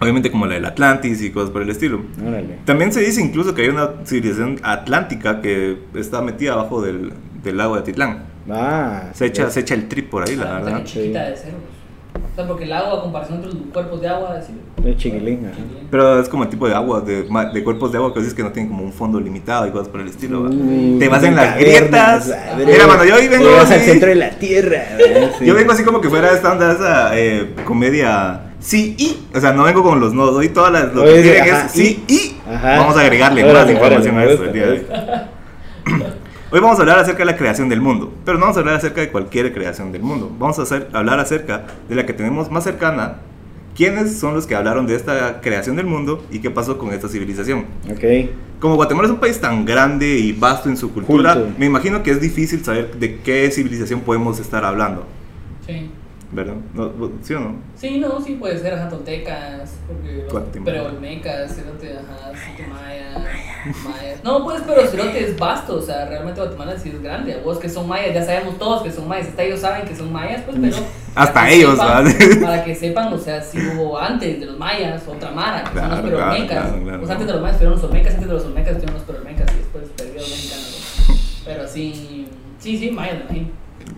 Obviamente 0.00 0.30
como 0.30 0.46
la 0.46 0.54
del 0.54 0.64
Atlantis 0.64 1.20
y 1.22 1.30
cosas 1.30 1.50
por 1.50 1.62
el 1.62 1.70
estilo. 1.70 2.02
Órale. 2.24 2.58
También 2.64 2.92
se 2.92 3.00
dice 3.00 3.20
incluso 3.20 3.54
que 3.54 3.62
hay 3.62 3.68
una 3.68 3.90
civilización 4.04 4.60
atlántica 4.62 5.40
que 5.40 5.78
está 5.94 6.22
metida 6.22 6.52
abajo 6.52 6.80
del, 6.82 7.12
del 7.42 7.56
lago 7.56 7.74
de 7.74 7.80
Atitlán. 7.80 8.24
Ah. 8.50 9.10
Se 9.12 9.26
echa, 9.26 9.44
ves. 9.46 9.54
se 9.54 9.60
echa 9.60 9.74
el 9.74 9.88
trip 9.88 10.08
por 10.08 10.28
ahí, 10.28 10.36
la 10.36 10.56
Ah, 10.58 10.60
verdad. 10.60 10.84
chiquita 10.84 11.24
de 11.24 11.32
pues. 11.32 11.44
O 11.44 11.77
sea, 12.38 12.46
porque 12.46 12.64
el 12.64 12.72
agua, 12.72 12.98
a 12.98 13.02
comparación 13.02 13.38
entre 13.38 13.52
los 13.52 13.62
cuerpos 13.72 14.00
de 14.00 14.08
agua. 14.08 14.38
Es 14.84 14.96
chiquilín. 14.96 15.50
Pero 15.90 16.20
es 16.20 16.28
como 16.28 16.44
el 16.44 16.48
tipo 16.48 16.68
de 16.68 16.74
agua, 16.74 17.00
de, 17.00 17.24
cuerpos 17.64 17.90
de 17.90 17.98
agua 17.98 18.14
que 18.14 18.20
dices 18.20 18.34
que 18.34 18.42
no 18.42 18.52
tienen 18.52 18.70
como 18.70 18.84
un 18.84 18.92
fondo 18.92 19.18
limitado 19.18 19.66
y 19.66 19.70
cosas 19.70 19.88
por 19.88 20.00
el 20.00 20.08
estilo. 20.08 20.44
¿va? 20.44 20.50
Uh, 20.50 20.98
Te 20.98 21.08
vas 21.08 21.22
en 21.24 21.34
las 21.34 21.54
cavernas, 21.54 22.26
grietas. 22.26 22.28
madre. 22.28 22.66
Mira, 22.66 22.86
mano, 22.86 23.04
yo 23.04 23.16
ahí 23.16 23.28
vengo 23.28 23.48
Llegas 23.48 23.70
al 23.70 23.78
así. 23.78 23.90
centro 23.90 24.08
de 24.08 24.14
la 24.14 24.30
tierra. 24.30 24.82
Yo 25.40 25.54
vengo 25.54 25.72
así 25.72 25.82
como 25.82 26.00
que 26.00 26.08
fuera 26.08 26.32
esta 26.32 26.52
onda, 26.52 26.72
esa 26.72 27.18
eh, 27.18 27.54
comedia 27.64 28.52
sí 28.60 28.94
y. 28.98 29.36
O 29.36 29.40
sea, 29.40 29.52
no 29.52 29.64
vengo 29.64 29.82
con 29.82 29.98
los 30.00 30.14
nodos, 30.14 30.36
hoy 30.36 30.48
todas 30.50 30.72
las. 30.72 30.94
Lo 30.94 31.02
que 31.04 31.10
Oye, 31.10 31.22
quieren 31.22 31.54
ajá, 31.54 31.66
es 31.66 31.72
sí 31.72 32.04
y. 32.06 32.36
Ajá. 32.48 32.78
Vamos 32.78 32.96
a 32.96 33.00
agregarle 33.00 33.52
más 33.52 33.70
información 33.70 34.18
a 34.18 34.24
esto 34.24 34.44
el 34.44 34.52
día 34.52 34.66
de 34.66 34.72
hoy. 34.72 34.86
Hoy 36.50 36.60
vamos 36.60 36.78
a 36.78 36.82
hablar 36.82 36.98
acerca 36.98 37.18
de 37.18 37.24
la 37.26 37.36
creación 37.36 37.68
del 37.68 37.80
mundo, 37.82 38.12
pero 38.24 38.38
no 38.38 38.42
vamos 38.42 38.56
a 38.56 38.60
hablar 38.60 38.76
acerca 38.76 39.02
de 39.02 39.10
cualquier 39.10 39.52
creación 39.52 39.92
del 39.92 40.02
mundo. 40.02 40.34
Vamos 40.38 40.58
a 40.58 40.62
hacer, 40.62 40.88
hablar 40.94 41.20
acerca 41.20 41.66
de 41.88 41.94
la 41.94 42.06
que 42.06 42.14
tenemos 42.14 42.50
más 42.50 42.64
cercana. 42.64 43.16
¿Quiénes 43.76 44.18
son 44.18 44.34
los 44.34 44.46
que 44.46 44.54
hablaron 44.56 44.86
de 44.86 44.94
esta 44.96 45.40
creación 45.42 45.76
del 45.76 45.86
mundo 45.86 46.24
y 46.32 46.38
qué 46.40 46.50
pasó 46.50 46.78
con 46.78 46.92
esta 46.92 47.06
civilización? 47.08 47.66
Ok. 47.90 48.30
Como 48.60 48.74
Guatemala 48.76 49.06
es 49.08 49.12
un 49.12 49.20
país 49.20 49.38
tan 49.40 49.64
grande 49.66 50.18
y 50.18 50.32
vasto 50.32 50.68
en 50.70 50.76
su 50.78 50.90
cultura, 50.92 51.34
Culto. 51.34 51.50
me 51.58 51.66
imagino 51.66 52.02
que 52.02 52.10
es 52.12 52.20
difícil 52.20 52.64
saber 52.64 52.96
de 52.98 53.18
qué 53.20 53.48
civilización 53.50 54.00
podemos 54.00 54.40
estar 54.40 54.64
hablando, 54.64 55.04
Sí. 55.66 55.90
¿Verdad? 56.32 56.54
¿No- 56.74 56.92
¿Sí 57.22 57.34
o 57.34 57.40
no? 57.40 57.56
Sí, 57.76 57.98
no, 57.98 58.20
sí 58.20 58.34
puede 58.34 58.58
ser, 58.58 58.74
ajá, 58.74 58.88
toltecas, 58.88 59.70
porque 59.86 60.22
los 60.24 60.32
Guatemala. 60.32 60.70
preolmecas, 60.72 61.54
cerote, 61.56 61.92
ajá, 61.98 62.32
cerote 62.36 62.66
maya, 62.66 63.14
mayas. 63.84 64.24
No, 64.24 64.44
pues, 64.44 64.62
pero 64.66 64.86
cerote 64.86 65.24
es 65.24 65.38
vasto, 65.38 65.76
o 65.76 65.82
sea, 65.82 66.04
realmente 66.06 66.40
Guatemala 66.40 66.76
sí 66.78 66.90
es 66.90 67.02
grande. 67.02 67.34
A 67.34 67.38
vos 67.38 67.58
que 67.58 67.68
son 67.68 67.88
mayas, 67.88 68.14
ya 68.14 68.22
sabemos 68.24 68.58
todos 68.58 68.82
que 68.82 68.90
son 68.92 69.08
mayas, 69.08 69.28
hasta 69.28 69.42
ellos 69.42 69.60
saben 69.60 69.86
que 69.88 69.96
son 69.96 70.12
mayas, 70.12 70.42
pues, 70.42 70.56
pero... 70.60 70.76
Hasta 71.14 71.50
ellos, 71.50 71.76
sepan- 71.78 72.04
¿verdad? 72.04 72.40
Para 72.42 72.64
que 72.64 72.74
sepan, 72.76 73.12
o 73.12 73.18
sea, 73.18 73.40
si 73.42 73.58
hubo 73.58 73.98
antes 73.98 74.38
de 74.38 74.46
los 74.46 74.56
mayas, 74.58 75.02
otra 75.08 75.30
mara, 75.32 75.64
que 75.64 75.78
son 75.78 75.88
los 75.88 76.00
Claro, 76.00 76.02
claro, 76.02 76.16
preolmecas. 76.30 76.64
claro, 76.68 76.82
claro. 76.84 76.98
Pues 77.00 77.10
antes 77.10 77.26
de 77.26 77.32
los 77.32 77.42
mayas 77.42 77.56
fueron 77.56 77.74
los 77.74 77.84
olmecas, 77.84 78.14
antes 78.14 78.28
de 78.28 78.34
los 78.34 78.44
olmecas 78.44 78.72
fueron 78.76 78.94
los 78.94 79.02
preolmecas 79.02 79.46
y 79.52 79.56
después 79.58 79.84
perdieron 79.96 80.20
los 80.22 80.30
mexicanos. 80.30 81.04
¿no? 81.08 81.14
Pero 81.46 81.66
sí, 81.66 82.28
sí, 82.60 82.78
sí, 82.78 82.90
mayas, 82.92 83.14
me 83.16 83.20
imagino. 83.24 83.48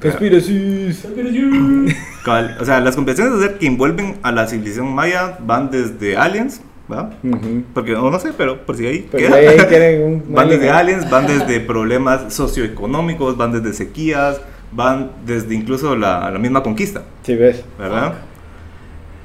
Conspiracies. 0.00 1.06
Cabal, 2.24 2.56
O 2.60 2.64
sea, 2.64 2.80
las 2.80 2.94
conspiraciones 2.94 3.38
de 3.38 3.44
hacer 3.46 3.58
que 3.58 3.66
envuelven 3.66 4.16
a 4.22 4.32
la 4.32 4.46
civilización 4.46 4.94
maya 4.94 5.38
van 5.40 5.70
desde 5.70 6.16
aliens, 6.16 6.60
¿va? 6.90 7.10
Ujú. 7.22 7.62
Porque, 7.74 7.92
no 7.92 8.18
sé, 8.18 8.32
pero 8.36 8.64
por 8.64 8.76
si 8.76 8.86
ahí 8.86 9.06
Pues 9.10 9.22
queda. 9.24 9.36
ahí, 9.36 9.46
ahí 9.58 9.66
tienen 9.68 10.02
un. 10.02 10.34
Van 10.34 10.48
desde 10.48 10.70
aliens, 10.70 11.08
van 11.10 11.26
desde 11.26 11.60
problemas 11.72 12.32
socioeconómicos, 12.34 13.36
van 13.36 13.52
desde 13.52 13.72
sequías, 13.74 14.40
van 14.72 15.10
desde 15.26 15.54
incluso 15.54 15.96
la, 15.96 16.30
la 16.30 16.38
misma 16.38 16.62
conquista, 16.62 17.02
Sí, 17.24 17.34
ves. 17.36 17.62
¿verdad? 17.78 18.14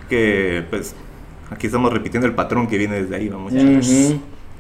Que 0.10 0.64
pues 0.70 0.96
aquí 1.52 1.68
estamos 1.68 1.92
repitiendo 1.94 2.28
el 2.28 2.34
patrón 2.34 2.68
que 2.68 2.78
viene 2.78 3.02
desde 3.02 3.16
ahí, 3.16 3.30
vamos. 3.30 3.52
muchachos. 3.54 3.88
Ujú. 3.90 4.20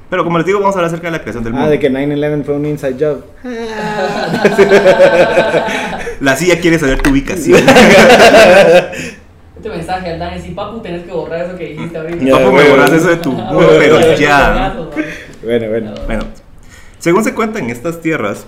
Pero 0.09 0.23
como 0.23 0.37
les 0.37 0.45
digo, 0.45 0.59
vamos 0.59 0.75
a 0.75 0.79
hablar 0.79 0.89
acerca 0.89 1.07
de 1.07 1.11
la 1.17 1.21
creación 1.21 1.43
del 1.43 1.53
Ah, 1.53 1.55
mundo. 1.57 1.71
de 1.71 1.79
que 1.79 1.89
9-11 1.91 2.43
fue 2.43 2.55
un 2.55 2.65
inside 2.67 2.95
job. 2.99 3.23
La 6.19 6.35
silla 6.35 6.59
quiere 6.59 6.79
saber 6.79 7.01
tu 7.01 7.11
ubicación. 7.11 7.61
Este 9.55 9.69
mensaje 9.69 10.11
al 10.11 10.19
Dani, 10.19 10.39
si 10.41 10.51
papu, 10.51 10.79
tenés 10.79 11.05
que 11.05 11.11
borrar 11.11 11.45
eso 11.45 11.57
que 11.57 11.69
dijiste 11.69 11.97
ahorita. 11.97 12.37
Papu, 12.37 12.51
me 12.51 12.69
borras 12.69 12.91
eso 12.91 13.07
de 13.07 13.15
tu 13.15 13.35
pero 13.79 14.15
ya. 14.15 14.75
Bueno, 15.41 15.69
bueno. 15.69 15.93
Bueno, 16.05 16.23
según 16.99 17.23
se 17.23 17.33
cuenta 17.33 17.57
en 17.57 17.71
estas 17.71 17.99
tierras, 17.99 18.45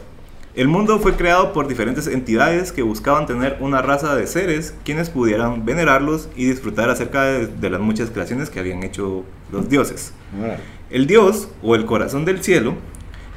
el 0.54 0.68
mundo 0.68 1.00
fue 1.00 1.16
creado 1.16 1.54
por 1.54 1.68
diferentes 1.68 2.08
entidades 2.08 2.72
que 2.72 2.82
buscaban 2.82 3.26
tener 3.26 3.58
una 3.62 3.82
raza 3.82 4.16
de 4.16 4.28
seres 4.28 4.76
quienes 4.84 5.10
pudieran 5.10 5.66
venerarlos 5.66 6.30
y 6.36 6.46
disfrutar 6.46 6.90
acerca 6.90 7.24
de, 7.24 7.48
de 7.48 7.70
las 7.70 7.80
muchas 7.80 8.10
creaciones 8.10 8.50
que 8.50 8.60
habían 8.60 8.84
hecho 8.84 9.24
los 9.52 9.70
dioses. 9.70 10.14
El 10.90 11.08
dios, 11.08 11.50
o 11.64 11.76
el 11.76 11.86
corazón 11.86 12.26
del 12.26 12.44
cielo, 12.44 12.76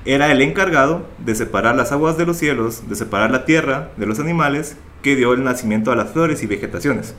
era 0.05 0.31
el 0.33 0.41
encargado 0.43 1.07
de 1.19 1.35
separar 1.35 1.77
las 1.77 1.93
aguas 1.93 2.17
de 2.17 2.27
los 2.27 2.37
cielos, 2.37 2.89
de 2.89 2.95
separar 2.97 3.31
la 3.31 3.45
tierra 3.45 3.91
de 3.97 4.07
los 4.07 4.19
animales, 4.21 4.77
que 5.03 5.17
dio 5.17 5.33
el 5.33 5.45
nacimiento 5.45 5.93
a 5.93 5.97
las 5.97 6.11
flores 6.11 6.43
y 6.43 6.47
vegetaciones. 6.47 7.15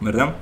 ¿Verdad? 0.00 0.34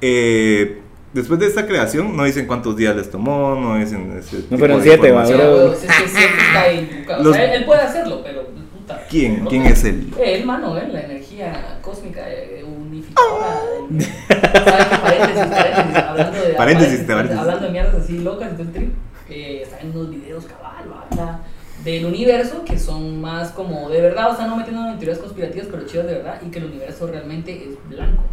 Eh, 0.00 0.80
después 1.12 1.40
de 1.40 1.46
esta 1.46 1.66
creación, 1.66 2.16
no 2.16 2.24
dicen 2.24 2.46
cuántos 2.46 2.76
días 2.76 2.94
les 2.96 3.10
tomó, 3.10 3.54
no 3.54 3.76
dicen 3.76 4.16
ese 4.18 4.42
tipo 4.42 4.58
fueron 4.58 4.82
siete, 4.82 5.10
va, 5.10 5.24
bro. 5.26 5.72
es 5.72 5.78
que 5.80 6.08
siempre 6.08 6.42
está 6.46 6.68
educado. 6.68 7.22
Los- 7.24 7.32
O 7.32 7.34
sea, 7.34 7.54
él, 7.54 7.64
puede 7.64 7.80
hacerlo, 7.80 8.20
pero 8.22 8.44
puta. 8.46 9.02
¿Quién? 9.10 9.44
no 9.44 9.50
¿Quién 9.50 9.62
es 9.66 9.84
él? 9.84 10.12
Él, 10.22 10.44
mano, 10.46 10.76
él, 10.78 10.92
la 10.92 11.00
energía 11.02 11.78
cósmica 11.82 12.20
eh, 12.30 12.62
unificadora. 12.64 13.60
¿Sabes 13.90 14.86
qué? 14.86 14.98
Paréntesis, 15.00 15.46
paréntesis, 15.46 15.96
hablando 15.96 16.38
de. 16.42 16.54
Paréntesis, 16.54 17.00
paréntesis. 17.00 17.40
Hablando 17.40 17.66
de 17.66 17.72
mierdas 17.72 17.94
así 17.94 18.18
locas, 18.18 18.50
entonces 18.50 18.74
trip, 18.74 18.92
eh, 19.30 19.62
está 19.64 19.80
en 19.80 19.90
unos 19.90 20.10
videos 20.10 20.44
cabal, 20.44 20.84
habla 21.10 21.40
del 21.86 22.04
universo 22.04 22.64
que 22.64 22.78
son 22.78 23.20
más 23.20 23.52
como 23.52 23.88
de 23.88 24.00
verdad, 24.00 24.32
o 24.32 24.36
sea, 24.36 24.48
no 24.48 24.56
metiendo 24.56 24.88
en 24.88 24.98
teorías 24.98 25.18
conspirativas, 25.18 25.68
pero 25.70 25.86
chidas 25.86 26.06
de 26.06 26.14
verdad, 26.14 26.42
y 26.44 26.50
que 26.50 26.58
el 26.58 26.64
universo 26.64 27.06
realmente 27.06 27.52
es 27.52 27.76
blanco. 27.88 28.24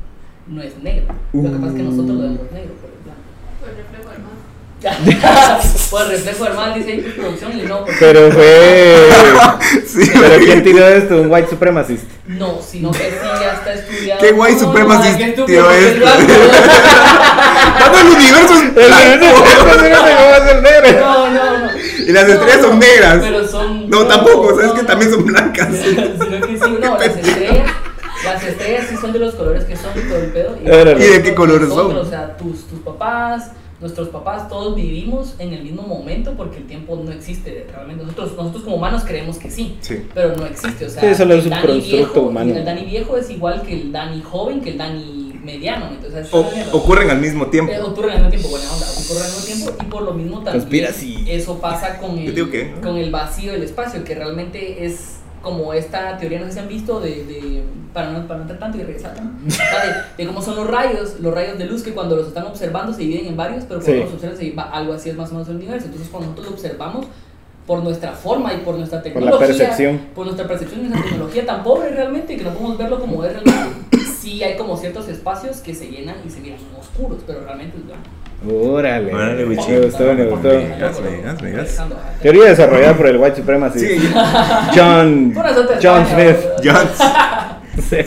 no 0.47 0.61
es 0.61 0.77
negro. 0.81 1.13
Lo 1.31 1.43
que 1.43 1.49
pasa 1.49 1.67
es 1.67 1.73
que 1.73 1.83
nosotros 1.83 2.17
lo 2.17 2.23
vemos 2.23 2.51
negro, 2.51 2.73
pero 2.81 2.93
es 2.93 3.03
blanco. 3.03 3.21
Pues 3.61 3.75
del 3.77 4.23
mar. 4.23 4.42
Por 5.89 6.07
reflejo 6.07 6.45
mal, 6.55 6.73
dice 6.73 6.91
ahí 6.91 7.01
producción, 7.15 7.57
y 7.57 7.61
no, 7.63 7.85
Pero 7.99 8.31
fue. 8.31 9.09
Sí, 9.87 10.11
¿Pero 10.13 10.43
quién 10.43 10.63
tiró 10.63 10.87
esto? 10.87 11.21
¿Un 11.21 11.31
white 11.31 11.49
supremacist? 11.49 12.03
No, 12.27 12.59
sino 12.61 12.91
que 12.91 12.97
sí 12.99 13.27
ya 13.39 13.53
está 13.53 13.73
estudiado. 13.73 14.21
¿Qué 14.21 14.31
No, 14.33 14.59
supremacist 14.59 15.15
ay, 15.15 15.17
qué 15.17 15.31
tío 15.31 15.33
estúpido, 15.33 15.71
es? 15.71 15.85
es 15.85 15.99
blanco. 15.99 16.33
Todo 17.79 18.01
el 18.01 18.07
universo 18.07 18.53
es 18.55 18.73
blanco. 18.73 19.25
No, 20.99 21.29
no, 21.29 21.59
no. 21.59 21.69
Y 22.05 22.11
las 22.11 22.27
estrellas 22.27 22.61
son 22.61 22.79
negras. 22.79 23.17
Pero 23.21 23.47
son. 23.47 23.89
No, 23.89 24.05
tampoco, 24.05 24.55
sabes 24.55 24.71
que 24.73 24.83
también 24.83 25.11
son 25.11 25.25
blancas. 25.25 25.69
Sino 25.81 26.47
que 26.47 26.57
sí, 26.57 26.77
no, 26.81 26.97
las 26.97 27.17
estrellas. 27.17 27.71
Las 28.23 28.43
estrellas 28.43 28.85
sí 28.89 28.95
son 28.99 29.11
de 29.13 29.19
los 29.19 29.35
colores 29.35 29.63
que 29.65 29.75
son 29.75 29.91
y 29.95 30.01
todo 30.07 30.17
el 30.17 30.31
pedo. 30.31 30.57
¿Y 30.97 31.03
de 31.03 31.23
qué 31.23 31.35
colores 31.35 31.69
son? 31.69 31.95
O 31.97 32.05
sea, 32.05 32.35
tus, 32.37 32.67
tus 32.67 32.79
papás, 32.79 33.51
nuestros 33.83 34.07
papás, 34.07 34.47
todos 34.47 34.75
vivimos 34.75 35.35
en 35.39 35.53
el 35.53 35.61
mismo 35.61 35.81
momento 35.83 36.33
porque 36.37 36.57
el 36.57 36.67
tiempo 36.67 36.95
no 37.03 37.11
existe 37.11 37.67
realmente. 37.69 38.03
Nosotros, 38.03 38.31
nosotros 38.37 38.63
como 38.63 38.77
humanos 38.77 39.03
creemos 39.05 39.37
que 39.37 39.51
sí, 39.51 39.75
Sí. 39.81 40.05
pero 40.13 40.35
no 40.37 40.45
existe. 40.45 40.85
O 40.85 40.89
sea, 40.89 41.01
Sí, 41.01 41.15
solo 41.15 41.33
es 41.35 41.39
el 41.41 41.45
un 41.47 41.49
Dani 41.51 41.67
constructo 41.67 41.97
viejo, 42.13 42.21
humano. 42.29 42.55
El 42.55 42.63
Dani 42.65 42.85
viejo 42.85 43.17
es 43.17 43.29
igual 43.29 43.61
que 43.63 43.73
el 43.73 43.91
Dani 43.91 44.21
joven, 44.21 44.61
que 44.61 44.69
el 44.71 44.77
Dani 44.77 45.33
mediano. 45.43 45.89
Entonces, 45.91 46.33
O- 46.33 46.49
ocurren 46.71 47.09
al 47.09 47.19
mismo 47.19 47.47
tiempo. 47.47 47.73
Eh, 47.73 47.81
ocurre 47.81 48.11
al 48.13 48.17
mismo 48.19 48.29
tiempo, 48.29 48.47
buena 48.47 48.71
onda, 48.71 48.85
ocurre 48.89 49.19
al 49.19 49.31
mismo 49.31 49.45
tiempo 49.45 49.83
y 49.83 49.85
por 49.91 50.01
lo 50.03 50.13
mismo 50.13 50.35
también 50.37 50.61
Conspiracy. 50.61 51.25
eso 51.27 51.59
pasa 51.59 51.97
con 51.99 52.15
Yo 52.17 52.29
el, 52.29 52.35
digo 52.35 52.49
que, 52.49 52.71
¿no? 52.75 52.81
con 52.81 52.95
el 52.97 53.11
vacío 53.11 53.51
del 53.51 53.63
espacio, 53.63 54.05
que 54.05 54.15
realmente 54.15 54.85
es 54.85 55.17
como 55.43 55.73
esta 55.73 56.17
teoría, 56.17 56.39
no 56.39 56.47
sé 56.47 56.53
si 56.53 56.59
han 56.59 56.67
visto, 56.67 56.99
de, 56.99 57.09
de- 57.25 57.63
para, 57.93 58.11
no, 58.11 58.25
para 58.27 58.37
no 58.37 58.41
entrar 58.43 58.59
tanto 58.59 58.77
y 58.79 58.81
regresar, 58.81 59.13
de, 60.17 60.23
de 60.23 60.27
cómo 60.27 60.41
son 60.41 60.55
los 60.55 60.67
rayos, 60.67 61.19
los 61.19 61.31
rayos 61.33 61.59
de 61.59 61.65
luz 61.65 61.83
que 61.83 61.93
cuando 61.93 62.15
los 62.15 62.27
están 62.29 62.47
observando 62.47 62.91
se 62.93 63.01
dividen 63.01 63.27
en 63.27 63.37
varios, 63.37 63.65
pero 63.65 63.79
cuando 63.81 63.99
Sí. 63.99 64.03
los 64.05 64.13
observan 64.13 64.37
se 64.37 64.51
va, 64.51 64.63
algo 64.63 64.93
así 64.93 65.09
es 65.11 65.15
más 65.17 65.29
o 65.29 65.33
menos 65.33 65.47
el 65.49 65.57
universo. 65.57 65.85
Entonces 65.85 66.09
cuando 66.09 66.29
nosotros 66.29 66.47
lo 66.47 66.53
observamos 66.55 67.05
por 67.67 67.83
nuestra 67.83 68.11
forma 68.13 68.53
y 68.53 68.57
por 68.57 68.75
nuestra 68.75 69.01
Por 69.03 69.07
la 69.07 69.13
tecnología, 69.31 69.47
percepción. 69.47 70.01
por 70.15 70.25
nuestra 70.25 70.47
percepción 70.47 70.79
y 70.81 70.83
nuestra 70.89 71.03
tecnología 71.11 71.45
tan 71.45 71.63
pobre 71.63 71.89
realmente 71.91 72.35
que 72.35 72.43
no 72.43 72.49
podemos 72.51 72.77
verlo 72.77 72.99
como 72.99 73.23
es 73.23 73.31
realmente, 73.33 73.97
sí 74.19 74.43
hay 74.43 74.57
como 74.57 74.75
ciertos 74.77 75.07
espacios 75.07 75.57
que 75.57 75.75
se 75.75 75.87
llenan 75.89 76.15
y 76.25 76.29
se 76.29 76.39
miran 76.41 76.59
oscuros, 76.79 77.19
pero 77.27 77.41
realmente 77.45 77.77
es 77.77 77.85
blanco. 77.85 78.03
Órale. 78.49 79.13
Órale, 79.13 79.45
Me 79.45 79.55
gustó, 79.55 80.03
me 80.13 80.25
gustó. 80.25 80.47
Vegas, 80.49 81.01
vegas, 81.01 81.41
vegas. 81.41 81.83
Teoría 82.21 82.45
desarrollada 82.45 82.95
por 82.97 83.07
el 83.07 83.17
white 83.17 83.37
supremacist. 83.37 83.85
Sí, 83.85 84.09
John. 84.75 85.33
John 85.81 86.05
Smith. 86.07 86.37
John. 86.63 86.87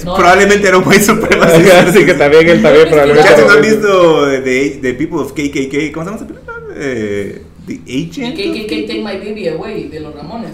No, 0.05 0.15
probablemente 0.15 0.69
era 0.69 0.79
un 0.79 0.87
white 0.87 1.03
supremacist. 1.03 1.73
Así 1.89 2.05
que 2.07 2.15
también 2.15 2.49
él 2.49 2.63
también 2.63 2.89
probablemente. 2.89 3.29
Ya 3.37 3.45
no 3.45 3.51
han 3.51 3.63
visto 3.63 4.27
de 4.27 4.95
People 4.99 5.19
of 5.21 5.33
KKK, 5.33 5.93
¿cómo 5.93 6.05
se 6.05 6.11
llama 6.11 6.17
esa 6.17 6.27
película? 6.27 6.53
Eh, 6.79 7.43
The 7.67 7.81
Agent. 7.85 8.37
que 8.37 8.83
Take 8.87 8.99
My 9.03 9.17
Baby 9.19 9.49
Away 9.49 9.89
de 9.89 10.01
los 10.01 10.15
Ramones. 10.15 10.51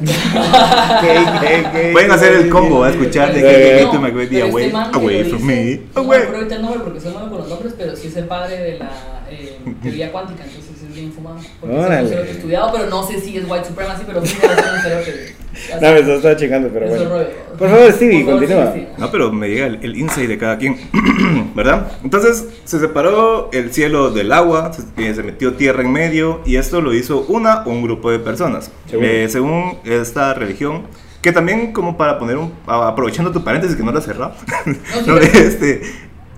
KKK. 1.00 1.92
Pueden 1.92 2.10
hacer 2.10 2.32
el 2.34 2.48
combo 2.48 2.84
a 2.84 2.90
escuchar 2.90 3.34
de 3.34 3.40
KKK 3.42 3.90
to 3.92 4.00
my 4.00 4.10
baby 4.10 4.40
away, 4.40 4.64
este 4.66 4.72
man 4.76 4.90
que 4.90 4.98
away 4.98 5.22
lo 5.24 5.30
from 5.30 5.42
me, 5.46 5.80
No 5.94 6.00
away. 6.02 6.20
ahorita 6.34 6.54
el 6.56 6.62
nombre 6.62 6.80
porque 6.84 7.00
soy 7.00 7.12
malo 7.12 7.28
con 7.28 7.38
los 7.38 7.48
nombres, 7.48 7.74
pero 7.76 7.94
sí 7.96 8.08
es 8.08 8.16
el 8.16 8.24
padre 8.24 8.56
de 8.58 8.78
la 8.78 8.90
eh, 9.32 9.58
teoría 9.82 10.12
cuántica, 10.12 10.44
entonces 10.44 10.82
es 10.88 10.94
bien 10.94 11.12
fumado. 11.12 11.36
Porque 11.60 11.76
es 11.76 11.84
Órale. 11.84 12.02
un 12.02 12.08
cerote 12.08 12.30
estudiado, 12.30 12.72
pero 12.72 12.86
no 12.90 13.02
sé 13.06 13.20
si 13.20 13.36
es 13.36 13.44
white 13.48 13.64
supremacy, 13.66 14.02
pero 14.06 14.24
sí 14.24 14.36
es 14.42 14.48
un 14.48 14.80
cerote. 14.82 15.36
No, 15.82 15.92
me 15.92 15.98
estaba 15.98 16.16
estaba 16.16 16.36
chingando, 16.36 16.70
pero 16.72 16.86
Eso 16.86 16.94
bueno. 16.94 17.10
rollo. 17.10 17.28
Por 17.58 17.68
favor, 17.68 17.92
Stevie, 17.92 18.24
Por 18.24 18.32
favor, 18.32 18.40
continúa. 18.40 18.70
Stevie, 18.70 18.88
No, 18.96 19.10
pero 19.10 19.32
me 19.32 19.48
llega 19.50 19.66
el, 19.66 19.78
el 19.82 19.96
insight 19.98 20.26
de 20.26 20.38
cada 20.38 20.56
quien, 20.56 20.78
¿verdad? 21.54 21.92
Entonces 22.02 22.48
se 22.64 22.80
separó 22.80 23.50
el 23.52 23.70
cielo 23.70 24.10
del 24.10 24.32
agua, 24.32 24.72
se, 24.72 24.82
eh, 24.96 25.14
se 25.14 25.22
metió 25.22 25.52
tierra 25.52 25.82
en 25.82 25.92
medio 25.92 26.40
y 26.46 26.56
esto 26.56 26.80
lo 26.80 26.94
hizo 26.94 27.26
una 27.28 27.64
o 27.64 27.70
un 27.70 27.82
grupo 27.82 28.10
de 28.10 28.18
personas. 28.18 28.70
Según. 28.88 29.04
Eh, 29.04 29.26
según 29.28 29.78
esta 29.84 30.32
religión, 30.32 30.84
que 31.20 31.32
también 31.32 31.74
como 31.74 31.98
para 31.98 32.18
poner 32.18 32.38
un, 32.38 32.54
aprovechando 32.66 33.30
tu 33.30 33.44
paréntesis 33.44 33.76
que 33.76 33.82
no 33.82 33.90
has 33.96 34.04
cerrado, 34.04 34.32
no, 35.06 35.18
sí. 35.18 35.28
este, 35.34 35.82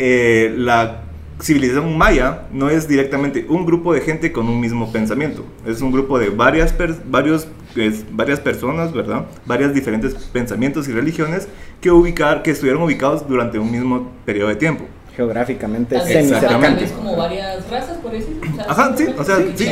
eh, 0.00 0.52
la 0.58 1.03
civilización 1.44 1.98
maya 1.98 2.46
no 2.52 2.70
es 2.70 2.88
directamente 2.88 3.44
un 3.48 3.66
grupo 3.66 3.92
de 3.92 4.00
gente 4.00 4.32
con 4.32 4.48
un 4.48 4.58
mismo 4.60 4.90
pensamiento, 4.90 5.44
es 5.66 5.82
un 5.82 5.92
grupo 5.92 6.18
de 6.18 6.30
varias, 6.30 6.72
per- 6.72 6.96
varios, 7.06 7.46
varias 8.12 8.40
personas, 8.40 8.92
¿verdad? 8.94 9.26
Varias 9.44 9.74
diferentes 9.74 10.14
pensamientos 10.14 10.88
y 10.88 10.92
religiones 10.92 11.46
que, 11.82 11.90
que 12.42 12.50
estuvieron 12.50 12.82
ubicados 12.82 13.28
durante 13.28 13.58
un 13.58 13.70
mismo 13.70 14.10
periodo 14.24 14.48
de 14.48 14.56
tiempo. 14.56 14.84
Geográficamente 15.16 15.96
Tal 15.96 16.04
vez- 16.04 16.12
semi 16.12 16.28
tal 16.30 16.42
Exactamente. 16.42 16.82
vez 16.82 16.92
como 16.92 17.16
varias 17.16 17.70
razas, 17.70 17.96
por 17.98 18.10
decir. 18.12 18.36
O 18.52 18.56
sea, 18.56 18.64
Ajá, 18.68 18.92
sí, 18.96 19.06
o 19.16 19.24
sea, 19.24 19.36
sí. 19.54 19.68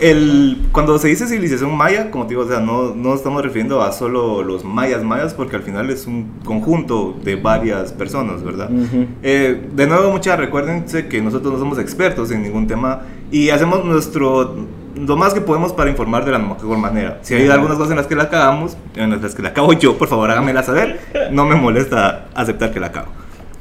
El, 0.00 0.66
cuando 0.70 0.98
se 0.98 1.08
dice 1.08 1.26
civilización 1.26 1.74
maya, 1.74 2.10
como 2.10 2.24
te 2.26 2.30
digo, 2.30 2.42
o 2.42 2.48
sea, 2.48 2.60
no, 2.60 2.94
no 2.94 3.14
estamos 3.14 3.42
refiriendo 3.42 3.82
a 3.82 3.92
solo 3.92 4.42
los 4.42 4.64
mayas 4.64 5.02
mayas, 5.02 5.32
porque 5.34 5.56
al 5.56 5.62
final 5.62 5.88
es 5.90 6.06
un 6.06 6.30
conjunto 6.44 7.16
de 7.24 7.36
varias 7.36 7.92
personas, 7.92 8.42
¿verdad? 8.42 8.70
Ujú. 8.70 9.06
Eh, 9.22 9.68
de 9.72 9.86
nuevo, 9.86 10.10
muchas 10.12 10.38
recuérdense 10.38 11.08
que 11.08 11.22
nosotros 11.22 11.54
no 11.54 11.58
somos 11.58 11.78
expertos 11.78 12.30
en 12.30 12.42
ningún 12.42 12.66
tema 12.66 13.02
y 13.30 13.50
hacemos 13.50 13.84
nuestro 13.84 14.56
lo 14.94 15.16
más 15.16 15.32
que 15.32 15.40
podemos 15.40 15.72
para 15.72 15.88
informar 15.90 16.24
de 16.24 16.32
la 16.32 16.38
mejor 16.38 16.76
manera. 16.76 17.18
Si 17.22 17.32
hay 17.34 17.48
algunas 17.48 17.76
cosas 17.76 17.92
en 17.92 17.98
las 17.98 18.06
que 18.08 18.16
la 18.16 18.28
cagamos, 18.28 18.76
en 18.96 19.22
las 19.22 19.34
que 19.34 19.42
la 19.42 19.52
cago 19.54 19.72
yo, 19.72 19.96
por 19.96 20.08
favor 20.08 20.28
hágamela 20.30 20.62
saber. 20.64 20.98
No 21.30 21.44
me 21.46 21.54
molesta 21.54 22.26
aceptar 22.34 22.72
que 22.72 22.80
la 22.80 22.90
cago. 22.90 23.08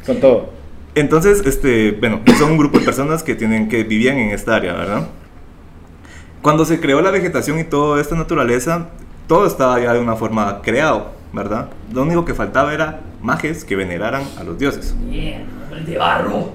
Con 0.07 0.19
todo. 0.19 0.49
Entonces, 0.95 1.45
este, 1.45 1.91
bueno, 1.91 2.21
son 2.39 2.53
un 2.53 2.57
grupo 2.57 2.79
de 2.79 2.85
personas 2.85 3.21
que 3.21 3.35
tienen 3.35 3.69
que 3.69 3.83
vivían 3.83 4.17
en 4.17 4.31
esta 4.31 4.55
área, 4.55 4.73
¿verdad? 4.73 5.09
Cuando 6.41 6.65
se 6.65 6.79
creó 6.79 7.01
la 7.01 7.11
vegetación 7.11 7.59
y 7.59 7.65
toda 7.65 8.01
esta 8.01 8.15
naturaleza, 8.15 8.89
todo 9.27 9.45
estaba 9.45 9.79
ya 9.79 9.93
de 9.93 9.99
una 9.99 10.15
forma 10.15 10.61
creado, 10.63 11.11
¿verdad? 11.33 11.69
Lo 11.93 12.01
único 12.01 12.25
que 12.25 12.33
faltaba 12.33 12.73
era 12.73 13.01
mages 13.21 13.63
que 13.63 13.75
veneraran 13.75 14.23
a 14.39 14.43
los 14.43 14.57
dioses. 14.57 14.95
Yeah, 15.11 15.45
hombres 15.65 15.85
de 15.85 15.97
barro, 15.97 16.53